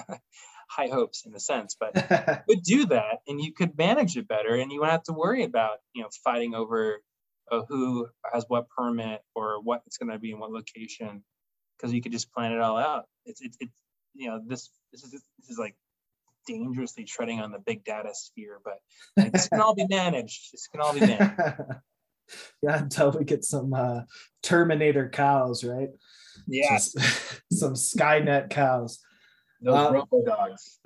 high 0.69 0.87
hopes 0.87 1.23
in 1.25 1.35
a 1.35 1.39
sense, 1.39 1.77
but 1.79 1.93
could 2.49 2.63
do 2.63 2.87
that, 2.87 3.19
and 3.27 3.39
you 3.39 3.53
could 3.53 3.77
manage 3.77 4.17
it 4.17 4.27
better, 4.27 4.55
and 4.55 4.71
you 4.71 4.79
won't 4.79 4.91
have 4.91 5.03
to 5.03 5.13
worry 5.13 5.43
about 5.43 5.77
you 5.93 6.01
know 6.01 6.09
fighting 6.23 6.55
over 6.55 7.01
uh, 7.51 7.61
who 7.67 8.07
has 8.31 8.45
what 8.47 8.69
permit 8.69 9.21
or 9.35 9.61
what 9.61 9.83
it's 9.85 9.97
going 9.97 10.11
to 10.11 10.19
be 10.19 10.31
in 10.31 10.39
what 10.39 10.51
location, 10.51 11.23
because 11.77 11.93
you 11.93 12.01
could 12.01 12.11
just 12.11 12.33
plan 12.33 12.51
it 12.51 12.59
all 12.59 12.77
out. 12.77 13.05
It's 13.25 13.41
it's 13.41 13.57
it's 13.59 13.73
you 14.15 14.29
know 14.29 14.41
this 14.45 14.69
this 14.91 15.03
is 15.03 15.11
this 15.11 15.49
is 15.49 15.59
like 15.59 15.75
dangerously 16.47 17.03
treading 17.03 17.39
on 17.39 17.51
the 17.51 17.59
big 17.59 17.83
data 17.83 18.09
sphere, 18.13 18.59
but 18.63 18.79
like, 19.15 19.31
this 19.31 19.47
can 19.47 19.61
all 19.61 19.75
be 19.75 19.85
managed. 19.87 20.51
This 20.51 20.67
can 20.67 20.81
all 20.81 20.93
be 20.93 21.01
managed. 21.01 21.39
yeah, 22.61 22.79
until 22.79 23.11
we 23.11 23.23
get 23.23 23.43
some 23.43 23.73
uh, 23.73 24.01
Terminator 24.43 25.09
cows, 25.09 25.63
right? 25.63 25.89
Yeah, 26.47 26.77
some 26.77 27.03
Skynet 27.73 28.49
cows. 28.49 28.99
Those 29.61 29.75
um, 29.75 29.93
robo 29.93 30.23
dogs. 30.25 30.79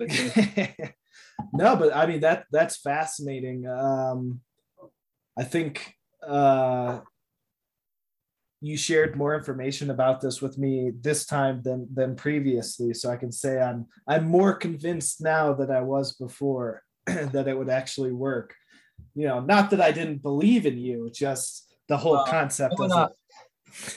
no, 1.52 1.76
but 1.76 1.94
I 1.94 2.06
mean 2.06 2.20
that 2.20 2.44
that's 2.50 2.76
fascinating. 2.76 3.66
Um, 3.66 4.40
I 5.38 5.44
think 5.44 5.94
uh, 6.26 7.00
you 8.64 8.78
shared 8.78 9.14
more 9.14 9.34
information 9.34 9.90
about 9.90 10.22
this 10.22 10.40
with 10.40 10.56
me 10.56 10.90
this 11.02 11.26
time 11.26 11.60
than 11.62 11.86
than 11.92 12.16
previously 12.16 12.94
so 12.94 13.10
i 13.10 13.16
can 13.16 13.30
say 13.30 13.60
i'm 13.60 13.86
i'm 14.08 14.26
more 14.26 14.54
convinced 14.54 15.20
now 15.20 15.52
than 15.52 15.70
i 15.70 15.80
was 15.80 16.14
before 16.14 16.82
that 17.06 17.46
it 17.46 17.56
would 17.56 17.68
actually 17.68 18.12
work 18.12 18.54
you 19.14 19.26
know 19.26 19.40
not 19.40 19.70
that 19.70 19.80
i 19.80 19.90
didn't 19.90 20.22
believe 20.22 20.66
in 20.66 20.78
you 20.78 21.10
just 21.12 21.72
the 21.88 21.96
whole 21.96 22.12
well, 22.12 22.26
concept 22.26 22.74
of 22.78 22.90
it 22.90 23.10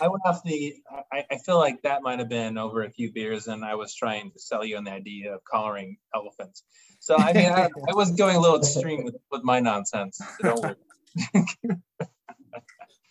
I 0.01 0.07
went 0.07 0.23
off 0.25 0.41
the. 0.43 0.73
I, 1.13 1.23
I 1.29 1.37
feel 1.37 1.59
like 1.59 1.83
that 1.83 2.01
might 2.01 2.17
have 2.17 2.29
been 2.29 2.57
over 2.57 2.81
a 2.81 2.89
few 2.89 3.11
beers, 3.11 3.45
and 3.45 3.63
I 3.63 3.75
was 3.75 3.93
trying 3.93 4.31
to 4.31 4.39
sell 4.39 4.65
you 4.65 4.75
on 4.75 4.83
the 4.83 4.91
idea 4.91 5.35
of 5.35 5.41
collaring 5.45 5.97
elephants. 6.15 6.63
So 6.99 7.15
I 7.15 7.31
mean, 7.31 7.51
I, 7.51 7.69
I 7.87 7.93
was 7.93 8.09
going 8.09 8.35
a 8.35 8.39
little 8.39 8.57
extreme 8.57 9.03
with, 9.03 9.17
with 9.29 9.43
my 9.43 9.59
nonsense. 9.59 10.19
So 10.41 10.75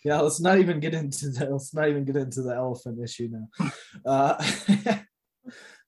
yeah 0.07 0.19
let's 0.21 0.39
not 0.39 0.57
even 0.57 0.79
get 0.79 0.93
into 0.93 1.29
the 1.29 1.49
let's 1.49 1.73
not 1.73 1.89
even 1.89 2.05
get 2.05 2.15
into 2.15 2.41
the 2.41 2.55
elephant 2.55 2.99
issue 3.03 3.29
now 3.29 3.71
uh, 4.05 4.43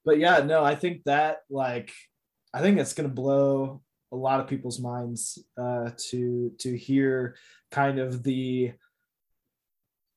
but 0.06 0.19
yeah 0.19 0.40
no 0.40 0.64
i 0.64 0.76
think 0.76 1.02
that 1.06 1.38
like 1.49 1.91
i 2.53 2.61
think 2.61 2.77
it's 2.77 2.94
going 2.94 3.07
to 3.07 3.14
blow 3.14 3.81
a 4.11 4.15
lot 4.15 4.40
of 4.40 4.48
people's 4.48 4.80
minds 4.80 5.44
uh, 5.57 5.91
to 6.10 6.52
to 6.60 6.77
hear 6.77 7.36
kind 7.72 7.99
of 7.99 8.23
the 8.23 8.73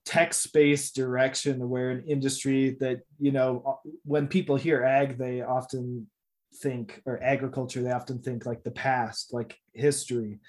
tech 0.05 0.35
space 0.35 0.91
direction 0.91 1.69
where 1.69 1.91
an 1.91 2.05
industry 2.09 2.77
that 2.81 3.03
you 3.21 3.31
know 3.31 3.79
when 4.05 4.27
people 4.27 4.57
hear 4.57 4.83
ag 4.83 5.17
they 5.17 5.43
often 5.43 6.09
think 6.57 7.01
or 7.07 7.23
agriculture 7.23 7.83
they 7.83 7.93
often 7.93 8.19
think 8.21 8.45
like 8.45 8.65
the 8.65 8.71
past 8.71 9.33
like 9.33 9.57
history 9.75 10.41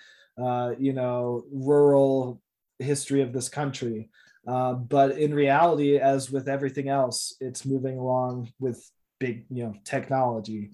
uh, 0.41 0.71
you 0.79 0.91
know 0.91 1.43
rural 1.51 2.41
history 2.79 3.21
of 3.21 3.33
this 3.33 3.49
country. 3.49 4.09
Uh, 4.47 4.73
but 4.73 5.17
in 5.17 5.33
reality, 5.33 5.97
as 5.97 6.29
with 6.29 6.49
everything 6.49 6.89
else, 6.89 7.35
it's 7.39 7.65
moving 7.65 7.97
along 7.97 8.51
with 8.59 8.89
big, 9.19 9.45
you 9.49 9.63
know, 9.63 9.73
technology, 9.85 10.71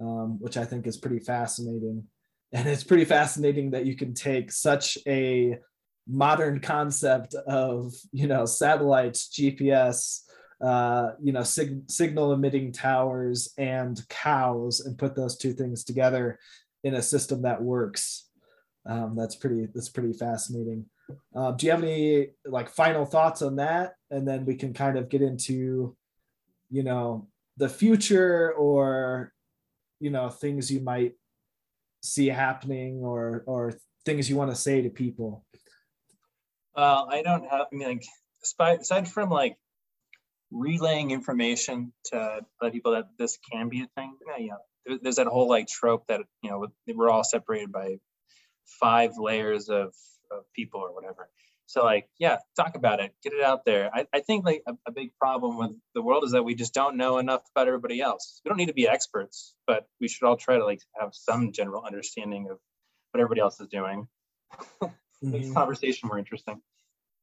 um, 0.00 0.38
which 0.40 0.56
I 0.56 0.64
think 0.64 0.86
is 0.86 0.96
pretty 0.96 1.20
fascinating. 1.20 2.04
And 2.52 2.68
it's 2.68 2.84
pretty 2.84 3.04
fascinating 3.04 3.70
that 3.70 3.86
you 3.86 3.96
can 3.96 4.12
take 4.12 4.52
such 4.52 4.98
a 5.06 5.58
modern 6.06 6.60
concept 6.60 7.34
of, 7.34 7.94
you 8.12 8.26
know, 8.26 8.44
satellites, 8.44 9.28
GPS, 9.28 10.24
uh, 10.60 11.12
you 11.20 11.32
know, 11.32 11.42
sig- 11.42 11.90
signal 11.90 12.32
emitting 12.32 12.72
towers 12.72 13.52
and 13.56 14.00
cows, 14.08 14.80
and 14.80 14.98
put 14.98 15.16
those 15.16 15.36
two 15.36 15.52
things 15.52 15.82
together 15.82 16.38
in 16.84 16.94
a 16.94 17.02
system 17.02 17.42
that 17.42 17.62
works. 17.62 18.28
Um, 18.84 19.16
that's 19.16 19.36
pretty. 19.36 19.66
That's 19.72 19.88
pretty 19.88 20.12
fascinating. 20.12 20.86
Uh, 21.34 21.52
do 21.52 21.66
you 21.66 21.72
have 21.72 21.82
any 21.82 22.28
like 22.44 22.68
final 22.68 23.04
thoughts 23.04 23.42
on 23.42 23.56
that? 23.56 23.94
And 24.10 24.26
then 24.26 24.44
we 24.44 24.54
can 24.54 24.72
kind 24.72 24.98
of 24.98 25.08
get 25.08 25.22
into, 25.22 25.96
you 26.70 26.82
know, 26.82 27.28
the 27.56 27.68
future 27.68 28.52
or, 28.52 29.32
you 30.00 30.10
know, 30.10 30.28
things 30.28 30.70
you 30.70 30.80
might 30.80 31.14
see 32.02 32.28
happening 32.28 33.00
or 33.02 33.44
or 33.46 33.78
things 34.04 34.28
you 34.28 34.36
want 34.36 34.50
to 34.50 34.56
say 34.56 34.82
to 34.82 34.90
people. 34.90 35.44
Well, 36.76 37.08
I 37.10 37.22
don't 37.22 37.44
have. 37.48 37.66
I 37.72 37.74
mean, 37.74 37.88
like 37.88 38.04
aside 38.80 39.08
from 39.08 39.30
like 39.30 39.56
relaying 40.50 41.10
information 41.10 41.92
to 42.06 42.40
other 42.60 42.70
people 42.70 42.92
that 42.92 43.06
this 43.18 43.38
can 43.50 43.68
be 43.68 43.82
a 43.82 43.88
thing. 43.96 44.16
Yeah, 44.38 44.98
there's 45.02 45.16
that 45.16 45.26
whole 45.26 45.48
like 45.48 45.66
trope 45.68 46.06
that 46.08 46.20
you 46.42 46.50
know 46.50 46.66
we're 46.94 47.10
all 47.10 47.24
separated 47.24 47.72
by 47.72 47.98
five 48.80 49.12
layers 49.18 49.68
of 49.68 49.94
of 50.30 50.44
people 50.54 50.80
or 50.80 50.94
whatever. 50.94 51.28
So 51.72 51.82
like, 51.82 52.06
yeah, 52.18 52.36
talk 52.54 52.76
about 52.76 53.00
it, 53.00 53.14
get 53.22 53.32
it 53.32 53.42
out 53.42 53.64
there. 53.64 53.90
I, 53.94 54.06
I 54.12 54.20
think 54.20 54.44
like 54.44 54.62
a, 54.66 54.74
a, 54.86 54.92
big 54.92 55.16
problem 55.18 55.56
with 55.56 55.70
the 55.94 56.02
world 56.02 56.22
is 56.22 56.32
that 56.32 56.42
we 56.42 56.54
just 56.54 56.74
don't 56.74 56.98
know 56.98 57.16
enough 57.16 57.40
about 57.56 57.66
everybody 57.66 57.98
else. 57.98 58.42
We 58.44 58.50
don't 58.50 58.58
need 58.58 58.66
to 58.66 58.74
be 58.74 58.86
experts, 58.86 59.54
but 59.66 59.86
we 59.98 60.06
should 60.06 60.26
all 60.26 60.36
try 60.36 60.58
to 60.58 60.66
like 60.66 60.82
have 61.00 61.14
some 61.14 61.50
general 61.52 61.82
understanding 61.82 62.50
of 62.50 62.58
what 63.10 63.22
everybody 63.22 63.40
else 63.40 63.58
is 63.58 63.68
doing. 63.68 64.06
Makes 65.22 65.46
mm-hmm. 65.46 65.54
conversation 65.54 66.08
more 66.08 66.18
interesting. 66.18 66.60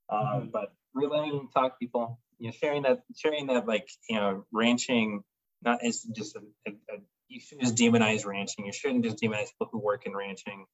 Um, 0.10 0.20
mm-hmm. 0.20 0.48
But 0.48 0.74
relaying, 0.96 1.50
talk 1.54 1.78
people, 1.78 2.20
you 2.40 2.48
know, 2.48 2.54
sharing 2.60 2.82
that, 2.82 3.04
sharing 3.16 3.46
that 3.48 3.68
like, 3.68 3.88
you 4.10 4.16
know, 4.16 4.46
ranching 4.52 5.24
not 5.62 5.86
as 5.86 6.02
just 6.02 6.36
a, 6.36 6.40
a, 6.68 6.72
a 6.72 6.98
you 7.28 7.40
shouldn't 7.40 7.68
just 7.68 7.76
demonize 7.76 8.26
ranching. 8.26 8.66
You 8.66 8.74
shouldn't 8.74 9.04
just 9.04 9.22
demonize 9.22 9.50
people 9.50 9.70
who 9.72 9.78
work 9.78 10.08
in 10.08 10.16
ranching 10.16 10.66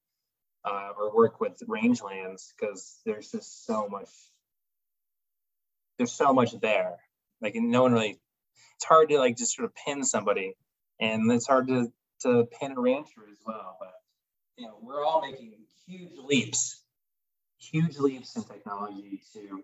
uh, 0.66 0.90
or 0.98 1.16
work 1.16 1.40
with 1.40 1.62
rangelands 1.68 2.52
because 2.58 3.00
there's 3.06 3.32
just 3.32 3.66
so 3.66 3.88
much 3.88 4.10
there's 5.98 6.12
so 6.12 6.34
much 6.34 6.60
there. 6.60 6.98
Like 7.42 7.56
no 7.56 7.84
one 7.84 7.94
really 7.94 8.20
it's 8.76 8.86
hard 8.86 9.10
to 9.10 9.18
like 9.18 9.38
just 9.38 9.56
sort 9.56 9.66
of 9.66 9.76
pin 9.76 10.04
somebody 10.04 10.56
and 11.00 11.32
it's 11.32 11.48
hard 11.48 11.68
to 11.68 11.92
to 12.22 12.48
pin 12.60 12.74
a 12.74 12.80
rancher 12.80 13.22
as 13.32 13.38
well 13.46 13.78
but 13.80 13.94
you 14.58 14.66
know 14.66 14.78
we're 14.82 15.04
all 15.04 15.22
making 15.22 15.54
huge 15.88 16.18
leaps 16.18 16.84
huge 17.58 17.98
leaps 17.98 18.36
in 18.36 18.44
technology 18.44 19.22
to 19.34 19.64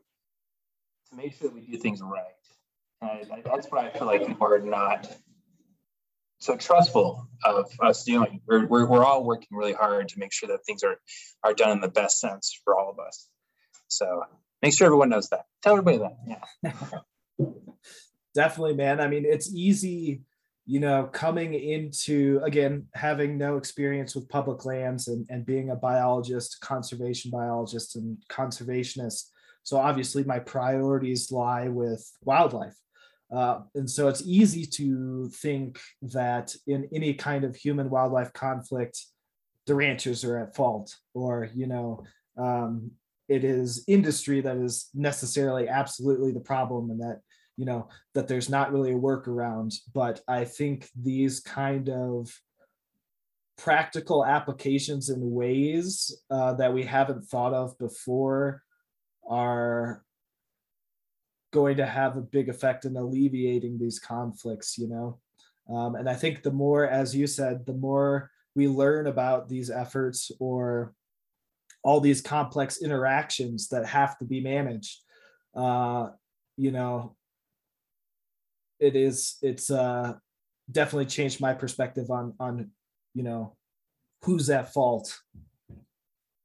to 1.10 1.16
make 1.16 1.34
sure 1.34 1.50
that 1.50 1.54
we 1.54 1.62
do 1.62 1.78
things 1.78 2.02
right. 2.02 2.24
And 3.02 3.44
that's 3.44 3.68
what 3.72 3.84
i 3.84 3.90
feel 3.90 4.08
like 4.08 4.28
people 4.28 4.48
are 4.48 4.60
not 4.60 5.08
so 6.42 6.58
trustful 6.58 7.28
of 7.46 7.72
us 7.82 8.04
doing. 8.04 8.42
We're, 8.48 8.66
we're, 8.66 8.86
we're 8.88 9.06
all 9.06 9.24
working 9.24 9.50
really 9.52 9.74
hard 9.74 10.10
to 10.10 10.20
make 10.20 10.34
sure 10.34 10.50
that 10.50 10.66
things 10.66 10.84
are 10.84 11.00
are 11.44 11.54
done 11.54 11.72
in 11.72 11.82
the 11.82 11.88
best 11.88 12.20
sense 12.20 12.60
for 12.64 12.78
all 12.78 12.90
of 12.90 13.00
us. 13.00 13.30
So 13.88 14.24
make 14.62 14.74
sure 14.74 14.88
everyone 14.88 15.10
knows 15.10 15.30
that. 15.30 15.46
Tell 15.62 15.78
everybody 15.78 16.00
that. 16.00 16.42
Yeah. 16.64 17.46
Definitely, 18.36 18.76
man. 18.76 19.00
I 19.00 19.08
mean, 19.08 19.26
it's 19.26 19.54
easy, 19.54 20.22
you 20.66 20.80
know, 20.80 21.10
coming 21.12 21.54
into 21.54 22.42
again 22.44 22.88
having 22.96 23.38
no 23.38 23.58
experience 23.58 24.16
with 24.16 24.30
public 24.30 24.66
lands 24.66 25.08
and, 25.08 25.28
and 25.30 25.46
being 25.46 25.70
a 25.70 25.76
biologist, 25.76 26.60
conservation 26.62 27.30
biologist, 27.30 27.96
and 27.96 28.18
conservationist. 28.30 29.30
So 29.64 29.78
obviously, 29.78 30.24
my 30.24 30.40
priorities 30.40 31.32
lie 31.32 31.68
with 31.68 32.04
wildlife 32.24 32.76
uh, 33.32 33.62
and 33.76 33.90
so 33.90 34.08
it's 34.08 34.24
easy 34.26 34.66
to 34.66 35.30
think 35.30 35.80
that 36.02 36.54
in 36.68 36.90
any 36.94 37.14
kind 37.14 37.44
of 37.44 37.56
human 37.56 37.90
wildlife 37.90 38.34
conflict, 38.34 39.00
the 39.68 39.76
ranchers 39.76 40.26
are 40.26 40.38
at 40.38 40.56
fault, 40.56 40.96
or, 41.14 41.50
you 41.56 41.68
know, 41.68 42.04
um, 42.38 42.92
it 43.30 43.44
is 43.44 43.86
industry 43.88 44.42
that 44.42 44.58
is 44.58 44.90
necessarily 44.94 45.70
absolutely 45.70 46.32
the 46.32 46.40
problem 46.42 46.90
and 46.90 47.00
that, 47.00 47.22
you 47.56 47.66
know, 47.66 47.88
that 48.14 48.28
there's 48.28 48.50
not 48.50 48.74
really 48.74 48.92
a 48.92 49.00
workaround. 49.00 49.74
But 49.94 50.20
I 50.28 50.44
think 50.44 50.90
these 51.00 51.40
kind 51.40 51.88
of 51.90 52.30
practical 53.58 54.26
applications 54.26 55.10
in 55.10 55.20
ways 55.32 56.24
uh, 56.30 56.54
that 56.56 56.74
we 56.74 56.84
haven't 56.84 57.22
thought 57.24 57.54
of 57.54 57.78
before 57.78 58.64
are 59.30 60.04
going 61.52 61.78
to 61.78 61.86
have 61.86 62.18
a 62.18 62.22
big 62.22 62.50
effect 62.50 62.86
in 62.86 62.96
alleviating 62.96 63.78
these 63.78 64.00
conflicts 64.00 64.78
you 64.78 64.88
know? 64.88 65.20
Um, 65.70 65.96
and 65.96 66.10
i 66.10 66.16
think 66.16 66.44
the 66.44 66.52
more 66.52 66.88
as 66.88 67.16
you 67.16 67.28
said 67.28 67.66
the 67.66 67.74
more 67.74 68.32
we 68.56 68.68
learn 68.68 69.08
about 69.08 69.48
these 69.48 69.70
efforts 69.70 70.32
or 70.40 70.94
all 71.84 72.00
these 72.00 72.22
complex 72.22 72.82
interactions 72.82 73.70
that 73.70 73.86
have 73.86 74.18
to 74.20 74.26
be 74.26 74.42
managed 74.42 75.00
uh, 75.56 76.10
you 76.58 76.72
know 76.72 77.16
it 78.80 78.96
is 78.96 79.38
it's 79.42 79.70
uh, 79.70 80.14
definitely 80.72 81.06
changed 81.06 81.40
my 81.40 81.54
perspective 81.54 82.10
on 82.10 82.34
on 82.40 82.72
you 83.14 83.24
know 83.24 83.56
who's 84.24 84.50
at 84.50 84.74
fault 84.74 85.20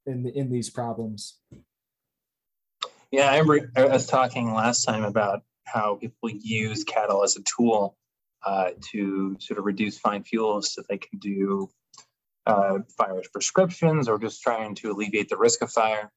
in 0.06 0.26
in 0.26 0.50
these 0.50 0.70
problems 0.70 1.38
yeah, 3.16 3.30
I 3.30 3.38
remember 3.38 3.70
I 3.76 3.84
was 3.86 4.06
talking 4.06 4.52
last 4.52 4.84
time 4.84 5.02
about 5.02 5.42
how 5.64 5.94
people 5.94 6.28
use 6.28 6.84
cattle 6.84 7.24
as 7.24 7.34
a 7.36 7.42
tool 7.42 7.96
uh, 8.44 8.72
to 8.92 9.38
sort 9.40 9.58
of 9.58 9.64
reduce 9.64 9.98
fine 9.98 10.22
fuels 10.22 10.74
so 10.74 10.82
they 10.86 10.98
can 10.98 11.18
do 11.18 11.70
uh, 12.44 12.80
fire 12.98 13.22
prescriptions 13.32 14.06
or 14.06 14.18
just 14.18 14.42
trying 14.42 14.74
to 14.74 14.90
alleviate 14.90 15.30
the 15.30 15.38
risk 15.38 15.62
of 15.62 15.72
fire. 15.72 16.12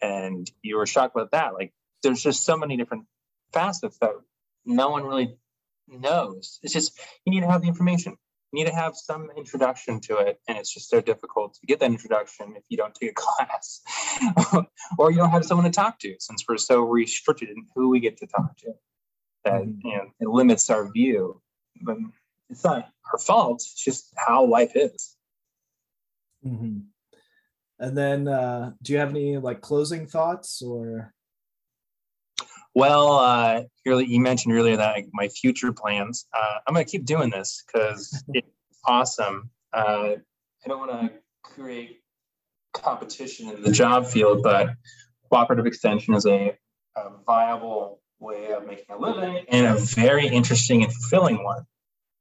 And 0.00 0.48
you 0.62 0.76
were 0.76 0.86
shocked 0.86 1.16
about 1.16 1.32
that. 1.32 1.54
Like, 1.54 1.72
there's 2.04 2.22
just 2.22 2.44
so 2.44 2.56
many 2.56 2.76
different 2.76 3.06
facets 3.52 3.98
that 3.98 4.12
no 4.64 4.90
one 4.90 5.02
really 5.02 5.36
knows. 5.88 6.60
It's 6.62 6.72
just 6.72 6.96
you 7.24 7.32
need 7.32 7.40
to 7.40 7.50
have 7.50 7.62
the 7.62 7.68
information 7.68 8.16
need 8.54 8.66
to 8.66 8.74
have 8.74 8.94
some 8.96 9.28
introduction 9.36 10.00
to 10.00 10.16
it 10.18 10.40
and 10.48 10.56
it's 10.56 10.72
just 10.72 10.88
so 10.88 11.00
difficult 11.00 11.54
to 11.54 11.66
get 11.66 11.80
that 11.80 11.90
introduction 11.90 12.54
if 12.56 12.64
you 12.68 12.76
don't 12.76 12.94
take 12.94 13.10
a 13.10 13.14
class 13.16 13.80
or 14.98 15.10
you 15.10 15.18
don't 15.18 15.30
have 15.30 15.44
someone 15.44 15.64
to 15.64 15.70
talk 15.70 15.98
to 15.98 16.14
since 16.18 16.44
we're 16.48 16.56
so 16.56 16.80
restricted 16.80 17.50
in 17.50 17.66
who 17.74 17.90
we 17.90 18.00
get 18.00 18.16
to 18.16 18.26
talk 18.26 18.56
to 18.56 18.72
that 19.44 19.62
mm-hmm. 19.62 19.86
you 19.86 19.96
know 19.96 20.04
it 20.20 20.28
limits 20.28 20.70
our 20.70 20.90
view 20.92 21.40
but 21.82 21.96
it's 22.48 22.64
not 22.64 22.88
our 23.12 23.18
fault 23.18 23.56
it's 23.56 23.84
just 23.84 24.12
how 24.16 24.44
life 24.44 24.72
is 24.74 25.16
mm-hmm. 26.46 26.78
and 27.80 27.98
then 27.98 28.28
uh, 28.28 28.70
do 28.82 28.92
you 28.92 28.98
have 28.98 29.10
any 29.10 29.36
like 29.36 29.60
closing 29.60 30.06
thoughts 30.06 30.62
or 30.62 31.12
well, 32.74 33.12
uh, 33.12 33.62
you 33.84 34.20
mentioned 34.20 34.54
earlier 34.54 34.76
that 34.76 35.04
my 35.12 35.28
future 35.28 35.72
plans. 35.72 36.26
Uh, 36.32 36.58
I'm 36.66 36.74
going 36.74 36.84
to 36.84 36.90
keep 36.90 37.04
doing 37.04 37.30
this 37.30 37.62
because 37.66 38.22
it's 38.34 38.48
awesome. 38.84 39.50
Uh, 39.72 40.16
I 40.64 40.68
don't 40.68 40.78
want 40.80 40.90
to 40.90 41.12
create 41.42 42.00
competition 42.72 43.50
in 43.50 43.62
the 43.62 43.70
job 43.70 44.06
field, 44.06 44.42
but 44.42 44.70
cooperative 45.30 45.66
extension 45.66 46.14
is 46.14 46.26
a, 46.26 46.56
a 46.96 47.10
viable 47.24 48.00
way 48.18 48.52
of 48.52 48.66
making 48.66 48.86
a 48.90 48.98
living 48.98 49.44
and 49.48 49.66
a 49.66 49.74
very 49.74 50.26
interesting 50.26 50.82
and 50.82 50.92
fulfilling 50.92 51.44
one. 51.44 51.64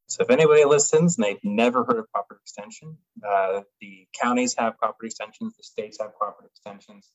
So 0.08 0.24
if 0.24 0.30
anybody 0.30 0.66
listens 0.66 1.18
and 1.18 1.26
they've 1.26 1.44
never 1.44 1.84
heard 1.84 1.98
of 1.98 2.06
cooperative 2.14 2.42
extension, 2.44 2.98
uh, 3.28 3.62
the 3.82 4.08
counties 4.14 4.54
have 4.60 4.78
cooperative 4.78 5.08
extensions, 5.08 5.56
the 5.58 5.64
states 5.64 5.98
have 6.00 6.14
cooperative 6.14 6.52
extensions 6.52 7.10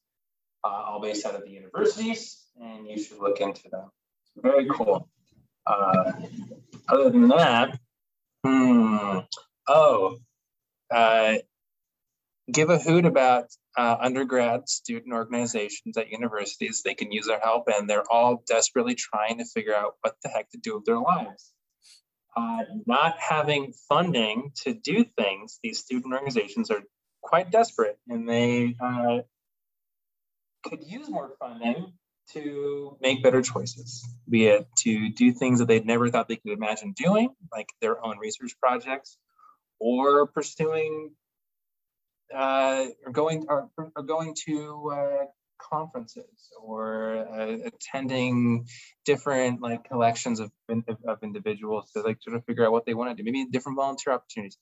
uh, 0.64 0.68
all 0.68 1.00
based 1.00 1.26
out 1.26 1.34
of 1.34 1.44
the 1.44 1.50
universities, 1.50 2.44
and 2.60 2.86
you 2.86 2.98
should 3.02 3.18
look 3.18 3.40
into 3.40 3.68
them. 3.70 3.90
Very 4.36 4.66
cool. 4.68 5.08
Uh, 5.66 6.12
other 6.88 7.10
than 7.10 7.28
that, 7.28 7.78
hmm, 8.44 9.18
oh, 9.66 10.18
uh, 10.90 11.34
give 12.50 12.70
a 12.70 12.78
hoot 12.78 13.04
about 13.04 13.46
uh, 13.76 13.96
undergrad 14.00 14.68
student 14.68 15.12
organizations 15.12 15.96
at 15.96 16.10
universities. 16.10 16.82
They 16.82 16.94
can 16.94 17.12
use 17.12 17.28
our 17.28 17.40
help, 17.40 17.68
and 17.68 17.88
they're 17.88 18.10
all 18.10 18.42
desperately 18.46 18.94
trying 18.94 19.38
to 19.38 19.44
figure 19.44 19.74
out 19.74 19.96
what 20.00 20.16
the 20.22 20.28
heck 20.30 20.50
to 20.50 20.58
do 20.58 20.76
with 20.76 20.84
their 20.84 20.98
lives. 20.98 21.52
Uh, 22.36 22.62
not 22.86 23.16
having 23.18 23.72
funding 23.88 24.52
to 24.62 24.72
do 24.72 25.04
things, 25.04 25.58
these 25.62 25.80
student 25.80 26.14
organizations 26.14 26.70
are 26.70 26.82
quite 27.20 27.50
desperate, 27.50 27.98
and 28.08 28.28
they 28.28 28.76
uh, 28.80 29.18
could 30.64 30.82
use 30.84 31.08
more 31.08 31.32
funding 31.38 31.92
to 32.32 32.96
make 33.00 33.22
better 33.22 33.40
choices, 33.40 34.06
be 34.28 34.46
it 34.46 34.66
to 34.78 35.10
do 35.10 35.32
things 35.32 35.60
that 35.60 35.68
they'd 35.68 35.86
never 35.86 36.10
thought 36.10 36.28
they 36.28 36.36
could 36.36 36.52
imagine 36.52 36.92
doing, 36.92 37.30
like 37.52 37.68
their 37.80 38.04
own 38.04 38.18
research 38.18 38.52
projects, 38.60 39.16
or 39.80 40.26
pursuing 40.26 41.10
uh, 42.34 42.84
or 43.06 43.12
going 43.12 43.46
or, 43.48 43.70
or 43.96 44.02
going 44.02 44.34
to 44.46 44.90
uh, 44.94 45.24
conferences 45.58 46.50
or 46.62 47.26
uh, 47.32 47.56
attending 47.66 48.66
different 49.04 49.60
like 49.60 49.84
collections 49.84 50.40
of, 50.40 50.50
of 51.06 51.18
individuals 51.22 51.90
to 51.92 52.02
like 52.02 52.18
sort 52.20 52.36
of 52.36 52.44
figure 52.44 52.66
out 52.66 52.72
what 52.72 52.86
they 52.86 52.94
want 52.94 53.10
to 53.10 53.22
do, 53.22 53.24
maybe 53.24 53.46
different 53.50 53.76
volunteer 53.76 54.12
opportunities. 54.12 54.58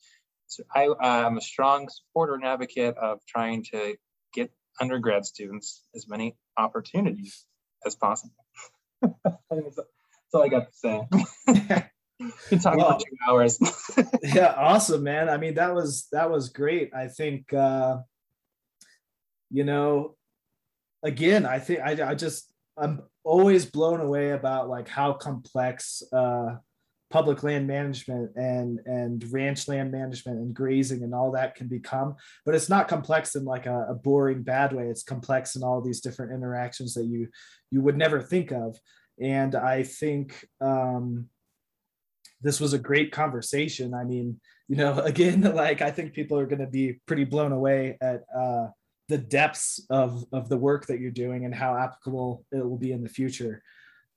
So 0.46 0.62
I, 0.72 0.88
I'm 1.00 1.36
a 1.36 1.40
strong 1.40 1.88
supporter 1.88 2.34
and 2.34 2.44
advocate 2.44 2.96
of 2.96 3.18
trying 3.26 3.64
to 3.72 3.96
undergrad 4.80 5.24
students 5.24 5.84
as 5.94 6.08
many 6.08 6.36
opportunities 6.56 7.44
as 7.84 7.94
possible. 7.94 8.44
that's 9.02 10.34
all 10.34 10.42
I 10.42 10.48
got 10.48 10.66
to 10.70 10.76
say. 10.76 11.02
Been 12.48 12.58
talking 12.58 12.80
well, 12.80 12.98
for 12.98 13.04
two 13.04 13.16
hours. 13.28 13.58
yeah, 14.22 14.54
awesome, 14.56 15.02
man. 15.02 15.28
I 15.28 15.36
mean, 15.36 15.54
that 15.54 15.74
was 15.74 16.06
that 16.12 16.30
was 16.30 16.48
great. 16.48 16.94
I 16.94 17.08
think 17.08 17.52
uh, 17.52 17.98
you 19.50 19.64
know, 19.64 20.16
again, 21.02 21.44
I 21.44 21.58
think 21.58 21.80
I, 21.80 22.10
I 22.10 22.14
just 22.14 22.50
I'm 22.78 23.02
always 23.22 23.66
blown 23.66 24.00
away 24.00 24.30
about 24.30 24.68
like 24.68 24.88
how 24.88 25.12
complex 25.12 26.02
uh 26.12 26.56
public 27.10 27.42
land 27.42 27.66
management 27.66 28.30
and 28.36 28.80
and 28.84 29.30
ranch 29.32 29.68
land 29.68 29.92
management 29.92 30.38
and 30.38 30.52
grazing 30.54 31.02
and 31.04 31.14
all 31.14 31.30
that 31.30 31.54
can 31.54 31.68
become 31.68 32.16
but 32.44 32.54
it's 32.54 32.68
not 32.68 32.88
complex 32.88 33.36
in 33.36 33.44
like 33.44 33.66
a, 33.66 33.86
a, 33.90 33.94
boring 33.94 34.42
bad 34.42 34.72
way. 34.72 34.88
It's 34.88 35.02
complex 35.02 35.56
in 35.56 35.62
all 35.62 35.80
these 35.80 36.00
different 36.00 36.32
interactions 36.32 36.94
that 36.94 37.04
you 37.04 37.28
you 37.70 37.80
would 37.80 37.96
never 37.96 38.20
think 38.20 38.50
of. 38.50 38.76
And 39.20 39.54
i 39.54 39.82
think 39.82 40.46
um 40.60 41.28
this 42.42 42.60
was 42.60 42.72
a 42.72 42.78
great 42.78 43.12
conversation. 43.12 43.94
I 43.94 44.04
mean 44.04 44.40
you 44.68 44.76
know 44.76 44.98
again 45.12 45.42
like 45.42 45.80
i 45.82 45.90
think 45.90 46.12
people 46.12 46.38
are 46.38 46.46
going 46.46 46.60
to 46.60 46.66
be 46.66 47.00
pretty 47.06 47.24
blown 47.24 47.52
away 47.52 47.96
at 48.00 48.24
uh 48.36 48.66
the 49.08 49.18
depths 49.18 49.80
of 49.90 50.24
of 50.32 50.48
the 50.48 50.56
work 50.56 50.86
that 50.86 50.98
you're 50.98 51.12
doing 51.12 51.44
and 51.44 51.54
how 51.54 51.76
applicable 51.76 52.44
it 52.50 52.68
will 52.68 52.78
be 52.78 52.90
in 52.90 53.04
the 53.04 53.08
future. 53.08 53.62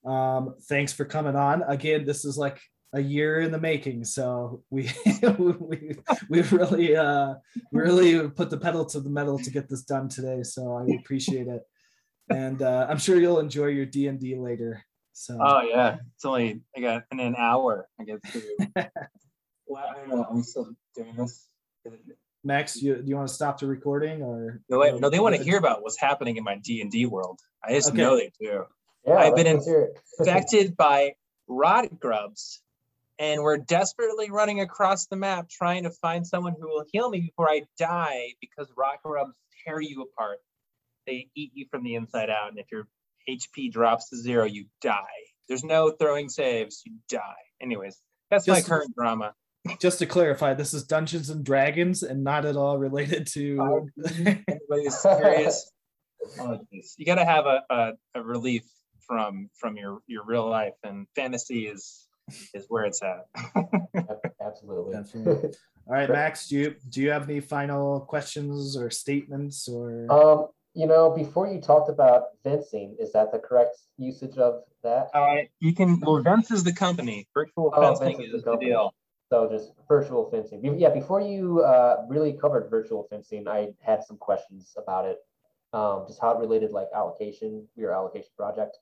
Um 0.05 0.55
thanks 0.67 0.93
for 0.93 1.05
coming 1.05 1.35
on. 1.35 1.61
Again 1.63 2.05
this 2.05 2.25
is 2.25 2.37
like 2.37 2.59
a 2.93 3.01
year 3.01 3.39
in 3.41 3.51
the 3.51 3.59
making. 3.59 4.03
So 4.05 4.63
we 4.69 4.91
we 5.37 5.95
we 6.29 6.41
really 6.41 6.95
uh 6.95 7.35
really 7.71 8.29
put 8.29 8.49
the 8.49 8.57
pedal 8.57 8.85
to 8.85 8.99
the 8.99 9.09
metal 9.09 9.37
to 9.39 9.51
get 9.51 9.69
this 9.69 9.83
done 9.83 10.09
today. 10.09 10.43
So 10.43 10.75
I 10.75 10.95
appreciate 10.99 11.47
it, 11.47 11.63
and 12.29 12.61
uh, 12.61 12.87
I'm 12.89 12.97
sure 12.97 13.19
you'll 13.19 13.39
enjoy 13.39 13.67
your 13.67 13.85
D 13.85 14.07
and 14.07 14.19
D 14.19 14.35
later. 14.35 14.83
So 15.13 15.37
oh 15.39 15.61
yeah, 15.61 15.97
it's 16.15 16.25
only 16.25 16.61
I 16.75 16.81
got 16.81 17.03
in 17.11 17.19
an 17.19 17.35
hour. 17.37 17.87
I 17.99 18.03
get 18.05 18.23
to. 18.23 18.41
well, 19.67 19.85
I 19.89 19.99
don't 19.99 20.09
know. 20.09 20.25
I'm 20.29 20.43
still 20.43 20.71
doing 20.95 21.15
this. 21.15 21.45
Max, 22.43 22.81
you 22.81 22.95
do 22.95 23.03
you 23.05 23.15
want 23.17 23.27
to 23.27 23.33
stop 23.33 23.59
the 23.59 23.67
recording 23.67 24.21
or 24.21 24.61
no? 24.69 24.79
Wait, 24.79 24.99
no, 24.99 25.09
they 25.09 25.19
want 25.19 25.35
to 25.35 25.43
hear 25.43 25.57
about 25.57 25.83
what's 25.83 25.99
happening 25.99 26.37
in 26.37 26.43
my 26.43 26.55
D 26.55 26.81
and 26.81 26.89
D 26.89 27.05
world. 27.05 27.39
I 27.63 27.73
just 27.73 27.89
okay. 27.89 27.97
know 27.97 28.15
they 28.15 28.31
do. 28.39 28.63
Yeah, 29.05 29.15
I've 29.15 29.35
been 29.35 29.47
infected 29.47 30.77
by 30.77 31.13
rot 31.47 31.99
grubs 31.99 32.61
and 33.19 33.43
we're 33.43 33.57
desperately 33.57 34.31
running 34.31 34.61
across 34.61 35.05
the 35.07 35.17
map 35.17 35.49
trying 35.49 35.83
to 35.83 35.91
find 35.91 36.25
someone 36.25 36.55
who 36.59 36.67
will 36.69 36.85
heal 36.91 37.09
me 37.09 37.19
before 37.19 37.49
I 37.49 37.63
die 37.77 38.33
because 38.39 38.71
rot 38.77 38.99
grubs 39.03 39.33
tear 39.65 39.81
you 39.81 40.01
apart. 40.03 40.39
They 41.05 41.27
eat 41.35 41.51
you 41.53 41.65
from 41.69 41.83
the 41.83 41.95
inside 41.95 42.29
out, 42.29 42.49
and 42.49 42.59
if 42.59 42.67
your 42.71 42.87
HP 43.29 43.71
drops 43.71 44.09
to 44.09 44.17
zero, 44.17 44.45
you 44.45 44.65
die. 44.81 45.03
There's 45.47 45.63
no 45.63 45.91
throwing 45.91 46.29
saves, 46.29 46.81
you 46.85 46.93
die. 47.09 47.21
Anyways, 47.61 47.99
that's 48.31 48.47
my 48.47 48.61
current 48.61 48.95
drama. 48.95 49.33
Just 49.79 49.99
to 49.99 50.05
clarify, 50.05 50.53
this 50.53 50.73
is 50.73 50.83
Dungeons 50.83 51.29
and 51.29 51.43
Dragons 51.43 52.03
and 52.03 52.23
not 52.23 52.45
at 52.45 52.55
all 52.55 52.77
related 52.77 53.27
to. 53.33 53.89
Anybody's 54.07 55.01
curious? 55.01 55.69
Oh, 56.39 56.59
you 56.97 57.05
got 57.05 57.15
to 57.15 57.25
have 57.25 57.45
a, 57.45 57.61
a, 57.69 57.91
a 58.15 58.23
relief 58.23 58.63
from 59.05 59.49
from 59.55 59.75
your 59.75 59.99
your 60.07 60.23
real 60.25 60.47
life, 60.47 60.75
and 60.83 61.07
fantasy 61.15 61.67
is 61.67 62.07
is 62.53 62.65
where 62.69 62.85
it's 62.85 63.01
at. 63.03 63.25
Absolutely. 64.45 64.93
Definitely. 64.93 65.49
All 65.87 65.95
right, 65.95 66.09
Max, 66.09 66.47
do 66.47 66.57
you 66.57 66.75
do 66.89 67.01
you 67.01 67.09
have 67.09 67.29
any 67.29 67.39
final 67.39 68.01
questions 68.01 68.77
or 68.77 68.89
statements 68.89 69.67
or? 69.67 70.05
Um, 70.11 70.47
you 70.75 70.85
know, 70.85 71.09
before 71.09 71.47
you 71.47 71.59
talked 71.59 71.89
about 71.89 72.25
fencing, 72.43 72.95
is 72.99 73.11
that 73.13 73.31
the 73.31 73.39
correct 73.39 73.77
usage 73.97 74.37
of 74.37 74.61
that? 74.83 75.09
Uh, 75.13 75.37
you 75.59 75.73
can 75.73 75.99
well, 75.99 76.21
Vence 76.21 76.51
is 76.51 76.63
the 76.63 76.73
company. 76.73 77.27
Virtual 77.33 77.73
Oh, 77.75 77.95
fencing 77.95 78.17
Vence 78.17 78.25
is 78.27 78.31
the 78.31 78.37
is 78.37 78.43
the 78.43 78.51
company. 78.51 78.69
deal. 78.71 78.93
So 79.31 79.47
just 79.49 79.71
virtual 79.87 80.29
fencing. 80.31 80.79
Yeah, 80.79 80.89
before 80.89 81.21
you 81.21 81.61
uh, 81.61 82.05
really 82.07 82.33
covered 82.33 82.69
virtual 82.69 83.05
fencing, 83.09 83.47
I 83.47 83.69
had 83.81 84.03
some 84.03 84.17
questions 84.17 84.73
about 84.77 85.05
it. 85.05 85.17
Um, 85.71 86.05
just 86.07 86.19
how 86.19 86.31
it 86.31 86.39
related 86.39 86.71
like 86.71 86.87
allocation, 86.95 87.67
your 87.75 87.93
allocation 87.93 88.31
project. 88.35 88.77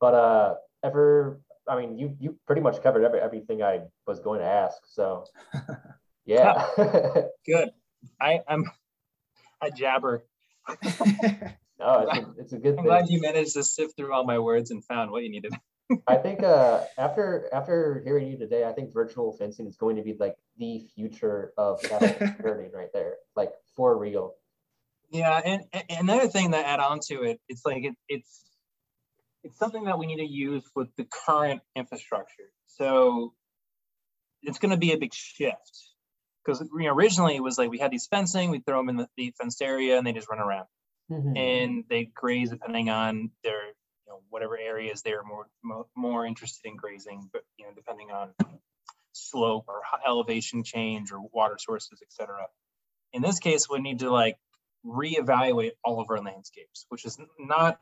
But 0.00 0.14
uh, 0.14 0.54
ever, 0.82 1.40
I 1.68 1.80
mean, 1.80 1.98
you 1.98 2.16
you 2.18 2.38
pretty 2.46 2.62
much 2.62 2.82
covered 2.82 3.04
every, 3.04 3.20
everything 3.20 3.62
I 3.62 3.80
was 4.06 4.20
going 4.20 4.40
to 4.40 4.46
ask. 4.46 4.78
So 4.86 5.24
yeah. 6.24 6.66
Good. 7.46 7.70
I 8.20 8.40
I'm 8.48 8.70
I 9.60 9.70
jabber. 9.70 10.24
no, 10.68 12.08
it's 12.10 12.18
a, 12.18 12.34
it's 12.38 12.52
a 12.52 12.58
good 12.58 12.70
I'm 12.70 12.76
thing. 12.76 12.84
glad 12.84 13.08
you 13.08 13.20
managed 13.20 13.54
to 13.54 13.64
sift 13.64 13.96
through 13.96 14.12
all 14.12 14.24
my 14.24 14.38
words 14.38 14.70
and 14.70 14.84
found 14.84 15.10
what 15.10 15.22
you 15.22 15.30
needed. 15.30 15.54
I 16.06 16.16
think 16.16 16.42
uh, 16.42 16.84
after 16.98 17.48
after 17.52 18.02
hearing 18.04 18.28
you 18.28 18.38
today, 18.38 18.64
I 18.64 18.72
think 18.72 18.92
virtual 18.92 19.32
fencing 19.32 19.66
is 19.66 19.76
going 19.76 19.96
to 19.96 20.02
be 20.02 20.16
like 20.18 20.36
the 20.58 20.86
future 20.94 21.52
of 21.56 21.84
herding 21.84 22.72
right 22.72 22.92
there, 22.92 23.16
like 23.34 23.52
for 23.74 23.96
real. 23.96 24.34
Yeah, 25.10 25.40
and, 25.44 25.62
and 25.72 25.84
another 26.00 26.26
thing 26.26 26.50
that 26.50 26.66
add 26.66 26.80
on 26.80 26.98
to 27.08 27.22
it, 27.22 27.40
it's 27.48 27.64
like 27.64 27.84
it, 27.84 27.94
it's 28.08 28.44
it's 29.46 29.58
something 29.58 29.84
that 29.84 29.98
we 29.98 30.06
need 30.06 30.16
to 30.16 30.26
use 30.26 30.64
with 30.74 30.88
the 30.96 31.06
current 31.26 31.62
infrastructure. 31.74 32.50
So 32.66 33.32
it's 34.42 34.58
going 34.58 34.70
to 34.70 34.76
be 34.76 34.92
a 34.92 34.98
big 34.98 35.14
shift 35.14 35.90
because 36.44 36.60
you 36.60 36.84
know, 36.84 36.94
originally 36.94 37.36
it 37.36 37.42
was 37.42 37.58
like 37.58 37.70
we 37.70 37.78
had 37.78 37.90
these 37.90 38.06
fencing, 38.06 38.50
we 38.50 38.60
throw 38.60 38.78
them 38.78 38.88
in 38.88 38.96
the, 38.96 39.08
the 39.16 39.32
fenced 39.40 39.62
area, 39.62 39.98
and 39.98 40.06
they 40.06 40.12
just 40.12 40.28
run 40.28 40.40
around 40.40 40.66
mm-hmm. 41.10 41.36
and 41.36 41.84
they 41.88 42.10
graze 42.14 42.50
depending 42.50 42.90
on 42.90 43.30
their 43.44 43.66
you 43.66 44.08
know 44.08 44.20
whatever 44.30 44.58
areas 44.58 45.02
they're 45.02 45.22
more 45.22 45.46
more, 45.62 45.86
more 45.96 46.26
interested 46.26 46.68
in 46.68 46.76
grazing, 46.76 47.28
but 47.32 47.42
you 47.58 47.66
know 47.66 47.72
depending 47.74 48.10
on 48.10 48.30
slope 49.12 49.64
or 49.68 49.80
elevation 50.06 50.62
change 50.62 51.12
or 51.12 51.20
water 51.32 51.56
sources, 51.58 52.00
etc. 52.02 52.46
In 53.12 53.22
this 53.22 53.38
case, 53.38 53.68
we 53.68 53.80
need 53.80 54.00
to 54.00 54.10
like 54.10 54.36
reevaluate 54.84 55.72
all 55.84 56.00
of 56.00 56.10
our 56.10 56.20
landscapes, 56.20 56.86
which 56.88 57.04
is 57.04 57.18
not 57.38 57.80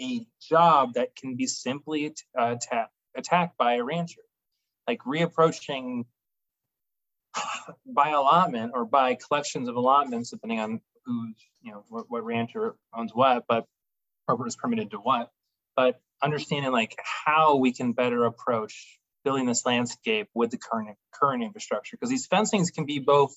a 0.00 0.26
job 0.40 0.94
that 0.94 1.16
can 1.16 1.36
be 1.36 1.46
simply 1.46 2.14
uh, 2.38 2.56
atta- 2.56 2.88
attacked 3.16 3.56
by 3.56 3.74
a 3.74 3.84
rancher. 3.84 4.22
Like 4.86 5.00
reapproaching 5.00 6.04
by 7.86 8.10
allotment 8.10 8.72
or 8.74 8.84
by 8.84 9.16
collections 9.16 9.68
of 9.68 9.76
allotments, 9.76 10.30
depending 10.30 10.60
on 10.60 10.80
who's, 11.04 11.34
you 11.62 11.72
know, 11.72 11.84
what, 11.88 12.06
what 12.08 12.24
rancher 12.24 12.74
owns 12.94 13.12
what, 13.14 13.44
but 13.48 13.66
or 14.26 14.46
is 14.46 14.56
permitted 14.56 14.90
to 14.92 14.98
what. 14.98 15.30
But 15.76 16.00
understanding 16.22 16.72
like 16.72 16.96
how 17.26 17.56
we 17.56 17.72
can 17.72 17.92
better 17.92 18.24
approach 18.24 18.98
building 19.24 19.46
this 19.46 19.66
landscape 19.66 20.28
with 20.34 20.50
the 20.50 20.58
current 20.58 20.96
current 21.12 21.42
infrastructure, 21.42 21.96
because 21.96 22.10
these 22.10 22.26
fencings 22.26 22.70
can 22.70 22.86
be 22.86 22.98
both 22.98 23.34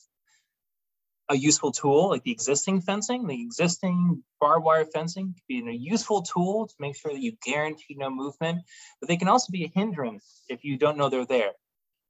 a 1.31 1.35
useful 1.37 1.71
tool, 1.71 2.09
like 2.09 2.23
the 2.23 2.31
existing 2.31 2.81
fencing, 2.81 3.25
the 3.25 3.41
existing 3.41 4.21
barbed 4.41 4.65
wire 4.65 4.85
fencing 4.85 5.33
can 5.49 5.65
be 5.65 5.71
a 5.71 5.73
useful 5.73 6.21
tool 6.21 6.67
to 6.67 6.73
make 6.79 6.95
sure 6.97 7.11
that 7.13 7.21
you 7.21 7.33
guarantee 7.43 7.95
no 7.97 8.09
movement, 8.09 8.63
but 8.99 9.07
they 9.07 9.17
can 9.17 9.29
also 9.29 9.51
be 9.51 9.63
a 9.63 9.71
hindrance 9.73 10.43
if 10.49 10.63
you 10.63 10.77
don't 10.77 10.97
know 10.97 11.09
they're 11.09 11.25
there. 11.25 11.53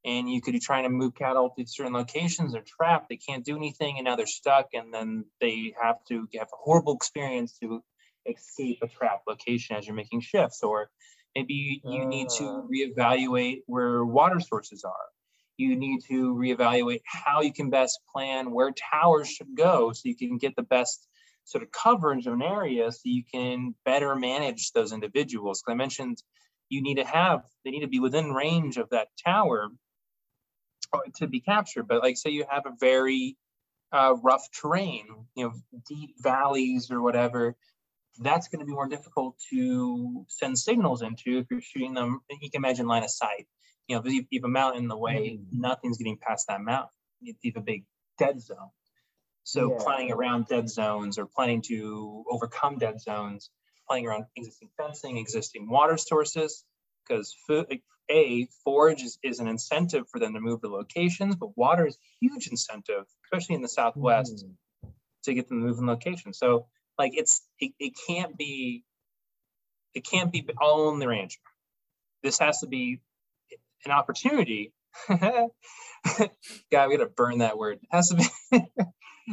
And 0.04 0.28
you 0.28 0.42
could 0.42 0.54
be 0.54 0.60
trying 0.60 0.84
to 0.84 0.90
move 0.90 1.14
cattle 1.14 1.54
to 1.56 1.66
certain 1.68 1.94
locations, 1.94 2.54
they're 2.54 2.64
trapped, 2.66 3.10
they 3.10 3.18
can't 3.18 3.46
do 3.46 3.56
anything, 3.56 3.98
and 3.98 4.06
now 4.06 4.16
they're 4.16 4.26
stuck, 4.26 4.70
and 4.74 4.92
then 4.92 5.26
they 5.40 5.76
have 5.80 6.04
to 6.10 6.28
have 6.40 6.48
a 6.52 6.58
horrible 6.58 6.96
experience 6.96 7.60
to 7.60 7.84
escape 8.26 8.80
a 8.82 8.88
trap 8.88 9.22
location 9.28 9.76
as 9.76 9.86
you're 9.86 9.96
making 9.96 10.22
shifts. 10.22 10.64
Or 10.64 10.90
maybe 11.36 11.82
you 11.86 12.06
need 12.08 12.30
to 12.38 12.46
Ah. 12.46 12.64
reevaluate 12.74 13.62
where 13.68 14.04
water 14.04 14.40
sources 14.40 14.84
are 14.84 15.08
you 15.62 15.76
need 15.76 16.02
to 16.10 16.34
reevaluate 16.34 17.02
how 17.06 17.42
you 17.42 17.54
can 17.54 17.70
best 17.70 18.00
plan 18.12 18.52
where 18.52 18.72
towers 18.72 19.30
should 19.30 19.56
go 19.56 19.92
so 19.94 20.02
you 20.06 20.16
can 20.16 20.38
get 20.38 20.56
the 20.56 20.64
best 20.64 21.08
sort 21.44 21.64
of 21.64 21.72
coverage 21.72 22.26
of 22.28 22.34
an 22.34 22.42
area 22.42 22.92
so 22.92 23.00
you 23.04 23.24
can 23.32 23.76
better 23.86 24.16
manage 24.16 24.72
those 24.72 24.92
individuals. 24.92 25.62
Because 25.62 25.74
I 25.74 25.76
mentioned 25.76 26.18
you 26.70 26.82
need 26.82 26.96
to 26.96 27.06
have, 27.06 27.44
they 27.64 27.72
need 27.72 27.82
to 27.82 27.88
be 27.88 28.00
within 28.00 28.32
range 28.32 28.78
of 28.78 28.90
that 28.90 29.10
tower 29.24 29.70
uh, 30.94 31.00
to 31.18 31.28
be 31.28 31.42
captured. 31.42 31.88
But 31.88 32.02
like 32.02 32.18
say 32.18 32.32
you 32.32 32.46
have 32.50 32.66
a 32.66 32.74
very 32.80 33.38
uh, 33.92 34.16
rough 34.24 34.48
terrain, 34.52 35.06
you 35.36 35.46
know, 35.46 35.54
deep 35.88 36.16
valleys 36.20 36.90
or 36.92 37.02
whatever, 37.02 37.56
that's 38.20 38.48
going 38.48 38.60
to 38.60 38.66
be 38.66 38.74
more 38.74 38.88
difficult 38.88 39.36
to 39.50 40.26
send 40.28 40.58
signals 40.58 41.02
into 41.02 41.40
if 41.40 41.46
you're 41.50 41.62
shooting 41.62 41.94
them. 41.94 42.22
You 42.30 42.50
can 42.50 42.60
imagine 42.60 42.88
line 42.88 43.04
of 43.04 43.12
sight 43.12 43.48
you 43.92 43.98
know, 43.98 44.04
if 44.06 44.14
you 44.14 44.26
you 44.30 44.40
have 44.40 44.46
a 44.46 44.48
mountain 44.48 44.84
in 44.84 44.88
the 44.88 44.98
way, 44.98 45.38
Mm. 45.38 45.48
nothing's 45.52 45.98
getting 45.98 46.18
past 46.18 46.48
that 46.48 46.62
mountain. 46.62 46.90
You 47.20 47.36
have 47.44 47.58
a 47.58 47.62
big 47.62 47.86
dead 48.18 48.40
zone. 48.42 48.72
So 49.44 49.70
Yeah. 49.72 49.84
planning 49.84 50.12
around 50.14 50.48
dead 50.48 50.70
zones 50.70 51.18
or 51.18 51.26
planning 51.26 51.62
to 51.64 52.24
overcome 52.30 52.78
dead 52.78 53.02
zones, 53.02 53.52
planning 53.86 54.08
around 54.08 54.28
existing 54.38 54.70
fencing, 54.78 55.18
existing 55.18 55.70
water 55.70 55.98
sources, 55.98 56.64
because 57.04 57.36
food, 57.46 57.82
a 58.10 58.46
forage 58.64 59.04
is, 59.04 59.20
is 59.24 59.40
an 59.40 59.48
incentive 59.48 60.08
for 60.10 60.20
them 60.20 60.34
to 60.36 60.40
move 60.40 60.62
to 60.62 60.70
locations, 60.70 61.36
but 61.36 61.58
water 61.58 61.86
is 61.86 61.96
a 61.96 62.00
huge 62.22 62.48
incentive, 62.48 63.06
especially 63.26 63.56
in 63.56 63.62
the 63.62 63.68
Southwest, 63.68 64.46
Mm. 64.46 64.56
to 65.24 65.34
get 65.34 65.50
them 65.50 65.60
to 65.60 65.68
move 65.68 65.80
in 65.80 65.86
location. 65.86 66.34
So 66.34 66.68
like 66.98 67.12
it's 67.14 67.46
it, 67.60 67.74
it 67.78 67.94
can't 68.08 68.38
be 68.38 68.86
it 69.94 70.06
can't 70.06 70.32
be 70.32 70.48
all 70.62 70.88
on 70.88 71.00
the 71.00 71.10
rancher. 71.10 71.42
This 72.24 72.40
has 72.40 72.60
to 72.62 72.68
be 72.68 73.02
an 73.86 73.92
opportunity. 73.92 74.74
God, 75.10 75.50
we 76.72 76.98
gotta 76.98 77.10
burn 77.16 77.40
that 77.40 77.58
word. 77.58 77.80
Has 77.92 78.10
to 78.10 78.16
be 78.16 78.24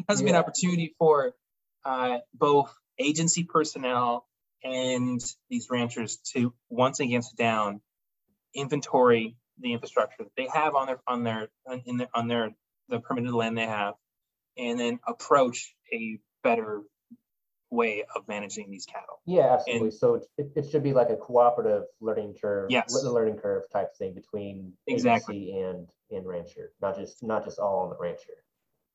has 0.08 0.18
to 0.18 0.24
be 0.24 0.30
an 0.30 0.36
opportunity 0.36 0.94
for 0.98 1.34
uh, 1.84 2.18
both 2.34 2.72
agency 2.98 3.44
personnel 3.44 4.26
and 4.62 5.20
these 5.50 5.68
ranchers 5.70 6.18
to 6.32 6.52
once 6.68 7.00
again 7.00 7.22
sit 7.22 7.36
down, 7.36 7.80
inventory 8.54 9.36
the 9.60 9.72
infrastructure 9.72 10.24
that 10.24 10.32
they 10.36 10.48
have 10.52 10.74
on 10.74 10.86
their 10.86 11.00
on 11.06 11.24
their 11.24 11.48
in 11.86 11.98
their 11.98 12.08
on 12.14 12.28
their 12.28 12.50
the 12.88 13.00
permitted 13.00 13.32
land 13.32 13.56
they 13.58 13.66
have, 13.66 13.94
and 14.56 14.78
then 14.78 14.98
approach 15.06 15.74
a 15.92 16.18
better 16.42 16.82
way 17.70 18.04
of 18.14 18.26
managing 18.28 18.70
these 18.70 18.86
cattle. 18.86 19.20
Yeah, 19.26 19.54
absolutely. 19.54 19.90
So 19.90 20.14
it- 20.36 20.52
it, 20.56 20.70
should 20.70 20.82
be 20.82 20.92
like 20.92 21.10
a 21.10 21.16
cooperative 21.16 21.84
learning 22.00 22.34
curve, 22.40 22.70
Yes. 22.70 22.92
learning 23.04 23.38
curve 23.38 23.64
type 23.70 23.94
thing 23.96 24.14
between 24.14 24.72
Exactly. 24.86 25.50
agency 25.50 25.60
and 25.60 25.88
and 26.10 26.26
rancher, 26.26 26.72
not 26.80 26.96
just 26.96 27.22
not 27.22 27.44
just 27.44 27.58
all 27.58 27.80
on 27.80 27.90
the 27.90 27.96
rancher. 27.98 28.42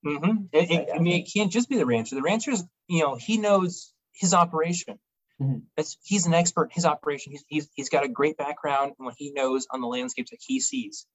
Mm-hmm. 0.05 0.45
It, 0.51 0.71
it- 0.71 0.89
I 0.93 0.99
mean, 0.99 1.21
it 1.21 1.31
can't 1.31 1.51
just 1.51 1.69
be 1.69 1.77
the 1.77 1.85
rancher. 1.85 2.15
The 2.15 2.21
rancher's, 2.23 2.63
you 2.87 3.03
know, 3.03 3.15
he 3.15 3.37
knows 3.37 3.93
his 4.11 4.33
operation. 4.33 4.99
Mhm. 5.39 5.63
That's 5.75 5.97
he's 6.03 6.25
an 6.25 6.33
expert 6.33 6.65
in 6.65 6.69
his 6.71 6.85
operation. 6.85 7.31
He's, 7.31 7.43
he's 7.47 7.69
he's 7.73 7.89
got 7.89 8.03
a 8.03 8.07
great 8.07 8.37
background 8.37 8.93
in 8.99 9.05
what 9.05 9.15
he 9.17 9.31
knows 9.31 9.67
on 9.69 9.81
the 9.81 9.87
landscapes 9.87 10.31
that 10.31 10.39
he 10.41 10.59
sees. 10.59 11.05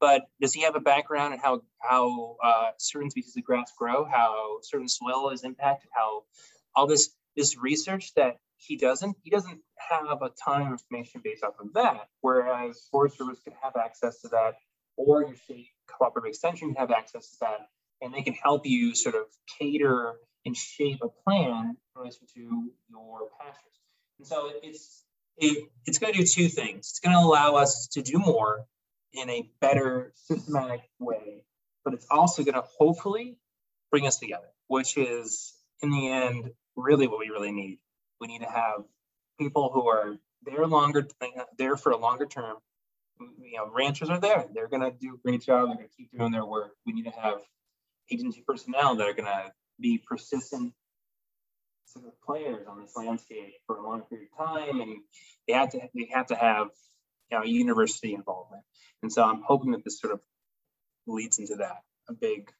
But 0.00 0.22
does 0.40 0.52
he 0.52 0.62
have 0.62 0.74
a 0.74 0.80
background 0.80 1.34
in 1.34 1.38
how 1.40 1.62
how 1.78 2.36
uh, 2.42 2.70
certain 2.78 3.10
species 3.10 3.36
of 3.36 3.44
grass 3.44 3.72
grow, 3.78 4.04
how 4.04 4.58
certain 4.62 4.88
soil 4.88 5.30
is 5.30 5.44
impacted, 5.44 5.90
how 5.94 6.24
all 6.74 6.86
this 6.86 7.10
this 7.36 7.56
research 7.58 8.12
that 8.14 8.36
he 8.56 8.76
doesn't 8.76 9.16
he 9.22 9.30
doesn't 9.30 9.60
have 9.90 10.22
a 10.22 10.30
ton 10.44 10.62
of 10.62 10.68
information 10.68 11.20
based 11.24 11.42
off 11.44 11.54
of 11.58 11.72
that. 11.74 12.08
Whereas 12.20 12.86
Forest 12.90 13.18
Service 13.18 13.40
could 13.42 13.54
have 13.62 13.76
access 13.76 14.20
to 14.22 14.28
that, 14.28 14.54
or 14.96 15.22
your 15.22 15.36
state 15.36 15.68
cooperative 15.86 16.28
extension 16.28 16.68
can 16.68 16.76
have 16.76 16.90
access 16.90 17.30
to 17.30 17.36
that 17.40 17.68
and 18.02 18.12
they 18.12 18.22
can 18.22 18.34
help 18.34 18.66
you 18.66 18.94
sort 18.94 19.14
of 19.14 19.22
cater 19.58 20.14
and 20.44 20.56
shape 20.56 20.98
a 21.02 21.08
plan 21.08 21.76
in 21.76 22.00
relation 22.00 22.26
to 22.34 22.70
your 22.90 23.28
pastures. 23.40 23.80
And 24.18 24.26
so 24.26 24.50
it's 24.62 25.04
it, 25.38 25.68
it's 25.86 25.98
going 25.98 26.12
to 26.12 26.18
do 26.18 26.26
two 26.26 26.48
things. 26.48 26.90
It's 26.90 27.00
going 27.00 27.14
to 27.14 27.20
allow 27.20 27.54
us 27.54 27.88
to 27.92 28.02
do 28.02 28.18
more 28.18 28.66
in 29.14 29.30
a 29.30 29.48
better 29.60 30.12
systematic 30.14 30.82
way, 30.98 31.44
but 31.84 31.94
it's 31.94 32.06
also 32.10 32.44
going 32.44 32.54
to 32.54 32.64
hopefully 32.78 33.38
bring 33.90 34.06
us 34.06 34.18
together, 34.18 34.48
which 34.66 34.96
is 34.98 35.54
in 35.82 35.90
the 35.90 36.10
end 36.10 36.50
really 36.76 37.06
what 37.06 37.18
we 37.18 37.28
really 37.28 37.52
need. 37.52 37.78
We 38.20 38.28
need 38.28 38.40
to 38.40 38.50
have 38.50 38.84
people 39.38 39.70
who 39.72 39.88
are 39.88 40.16
there 40.44 40.66
longer, 40.66 41.06
uh, 41.20 41.26
there 41.58 41.76
for 41.76 41.92
a 41.92 41.96
longer 41.96 42.26
term. 42.26 42.56
You 43.20 43.58
know, 43.58 43.70
ranchers 43.72 44.10
are 44.10 44.20
there. 44.20 44.46
They're 44.52 44.68
going 44.68 44.82
to 44.82 44.90
do 44.90 45.14
a 45.14 45.18
great 45.18 45.42
job. 45.42 45.68
They're 45.68 45.76
going 45.76 45.88
to 45.88 45.96
keep 45.96 46.16
doing 46.16 46.32
their 46.32 46.44
work. 46.44 46.72
We 46.86 46.92
need 46.92 47.04
to 47.04 47.10
have 47.10 47.38
agency 48.10 48.42
personnel 48.46 48.96
that 48.96 49.08
are 49.08 49.12
going 49.14 49.26
to 49.26 49.52
be 49.80 49.98
persistent 49.98 50.72
sort 51.86 52.06
of 52.06 52.20
players 52.22 52.66
on 52.66 52.80
this 52.80 52.96
landscape 52.96 53.54
for 53.66 53.76
a 53.76 53.82
long 53.86 54.02
period 54.02 54.28
of 54.32 54.46
time, 54.46 54.80
and 54.80 55.00
they 55.46 55.54
have 55.54 55.70
to 55.70 55.80
they 55.94 56.08
have 56.12 56.26
to 56.26 56.34
have 56.34 56.68
you 57.30 57.38
know 57.38 57.44
university 57.44 58.14
involvement. 58.14 58.62
And 59.02 59.12
so 59.12 59.22
I'm 59.22 59.42
hoping 59.42 59.72
that 59.72 59.84
this 59.84 60.00
sort 60.00 60.12
of 60.12 60.20
leads 61.06 61.38
into 61.38 61.56
that 61.56 61.82
a 62.08 62.12
big 62.12 62.50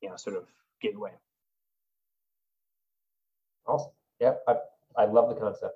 you 0.00 0.08
know 0.08 0.16
sort 0.16 0.36
of 0.36 0.44
gateway. 0.80 1.12
Awesome. 3.66 3.92
Yeah, 4.20 4.34
I 4.48 4.56
I 4.96 5.04
love 5.06 5.28
the 5.28 5.34
concept. 5.34 5.74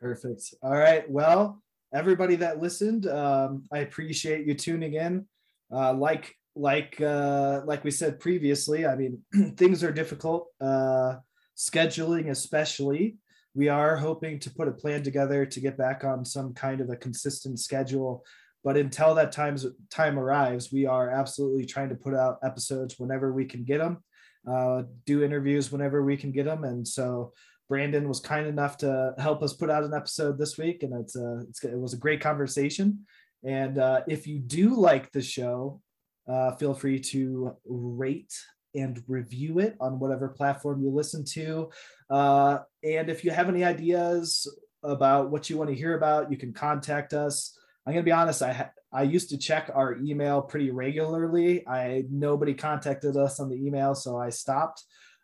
Perfect. 0.00 0.54
All 0.62 0.76
right. 0.76 1.08
Well, 1.10 1.62
everybody 1.92 2.36
that 2.36 2.60
listened, 2.60 3.06
um, 3.06 3.64
I 3.72 3.78
appreciate 3.78 4.46
you 4.46 4.54
tuning 4.54 4.94
in. 4.94 5.26
Uh, 5.72 5.94
like 5.94 6.34
like 6.54 7.00
uh, 7.00 7.62
like 7.64 7.84
we 7.84 7.90
said 7.90 8.20
previously, 8.20 8.86
I 8.86 8.96
mean 8.96 9.22
things 9.56 9.82
are 9.82 9.92
difficult. 9.92 10.48
Uh, 10.60 11.16
scheduling, 11.56 12.30
especially. 12.30 13.16
We 13.54 13.68
are 13.68 13.96
hoping 13.96 14.38
to 14.40 14.50
put 14.50 14.68
a 14.68 14.72
plan 14.72 15.02
together 15.02 15.46
to 15.46 15.60
get 15.60 15.78
back 15.78 16.04
on 16.04 16.26
some 16.26 16.52
kind 16.52 16.82
of 16.82 16.90
a 16.90 16.96
consistent 16.96 17.58
schedule. 17.58 18.22
But 18.62 18.76
until 18.76 19.14
that 19.14 19.32
times 19.32 19.64
time 19.90 20.18
arrives, 20.18 20.70
we 20.70 20.84
are 20.86 21.08
absolutely 21.08 21.64
trying 21.64 21.88
to 21.88 21.94
put 21.94 22.14
out 22.14 22.38
episodes 22.44 22.98
whenever 22.98 23.32
we 23.32 23.46
can 23.46 23.64
get 23.64 23.78
them, 23.78 24.04
uh, 24.46 24.82
do 25.04 25.22
interviews 25.22 25.72
whenever 25.72 26.02
we 26.02 26.16
can 26.16 26.32
get 26.32 26.44
them, 26.44 26.64
and 26.64 26.86
so 26.86 27.32
Brandon 27.68 28.08
was 28.08 28.20
kind 28.20 28.46
enough 28.46 28.76
to 28.78 29.14
help 29.18 29.42
us 29.42 29.52
put 29.52 29.70
out 29.70 29.84
an 29.84 29.94
episode 29.94 30.38
this 30.38 30.56
week, 30.56 30.82
and 30.82 30.94
it's, 30.94 31.16
uh, 31.16 31.40
it's 31.48 31.64
it 31.64 31.78
was 31.78 31.94
a 31.94 31.98
great 31.98 32.20
conversation. 32.20 33.06
And 33.44 33.78
uh, 33.78 34.02
if 34.08 34.26
you 34.26 34.38
do 34.38 34.74
like 34.74 35.12
the 35.12 35.22
show, 35.22 35.80
uh, 36.28 36.52
feel 36.56 36.74
free 36.74 36.98
to 37.00 37.56
rate 37.64 38.34
and 38.74 39.02
review 39.08 39.58
it 39.58 39.76
on 39.80 39.98
whatever 39.98 40.28
platform 40.28 40.82
you 40.82 40.90
listen 40.90 41.24
to. 41.24 41.70
Uh, 42.10 42.58
and 42.84 43.08
if 43.08 43.24
you 43.24 43.30
have 43.30 43.48
any 43.48 43.64
ideas 43.64 44.46
about 44.82 45.30
what 45.30 45.48
you 45.48 45.56
want 45.56 45.70
to 45.70 45.76
hear 45.76 45.96
about, 45.96 46.30
you 46.30 46.36
can 46.36 46.52
contact 46.52 47.14
us. 47.14 47.58
I'm 47.86 47.92
gonna 47.92 48.02
be 48.02 48.12
honest. 48.12 48.42
I 48.42 48.70
I 48.92 49.02
used 49.02 49.30
to 49.30 49.38
check 49.38 49.70
our 49.74 49.96
email 49.96 50.42
pretty 50.42 50.70
regularly. 50.70 51.66
I 51.68 52.04
nobody 52.10 52.54
contacted 52.54 53.16
us 53.16 53.38
on 53.40 53.48
the 53.48 53.56
email, 53.56 53.94
so 53.94 54.18
I 54.18 54.30
stopped. 54.30 54.82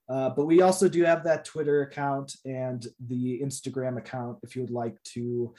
Uh, 0.09 0.31
but 0.31 0.47
we 0.47 0.63
also 0.63 0.89
do 0.89 1.05
have 1.05 1.25
that 1.25 1.45
Twitter 1.45 1.83
account 1.83 2.37
and 2.45 2.87
the 3.07 3.41
Instagram 3.43 3.99
account 3.99 4.39
if 4.43 4.55
you 4.55 4.63
would 4.63 4.71
like 4.71 5.03
to 5.05 5.55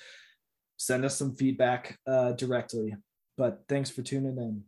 send 0.77 1.05
us 1.05 1.17
some 1.17 1.35
feedback 1.35 1.97
uh, 2.05 2.33
directly. 2.33 2.95
But 3.37 3.63
thanks 3.67 3.89
for 3.89 4.01
tuning 4.01 4.37
in. 4.37 4.63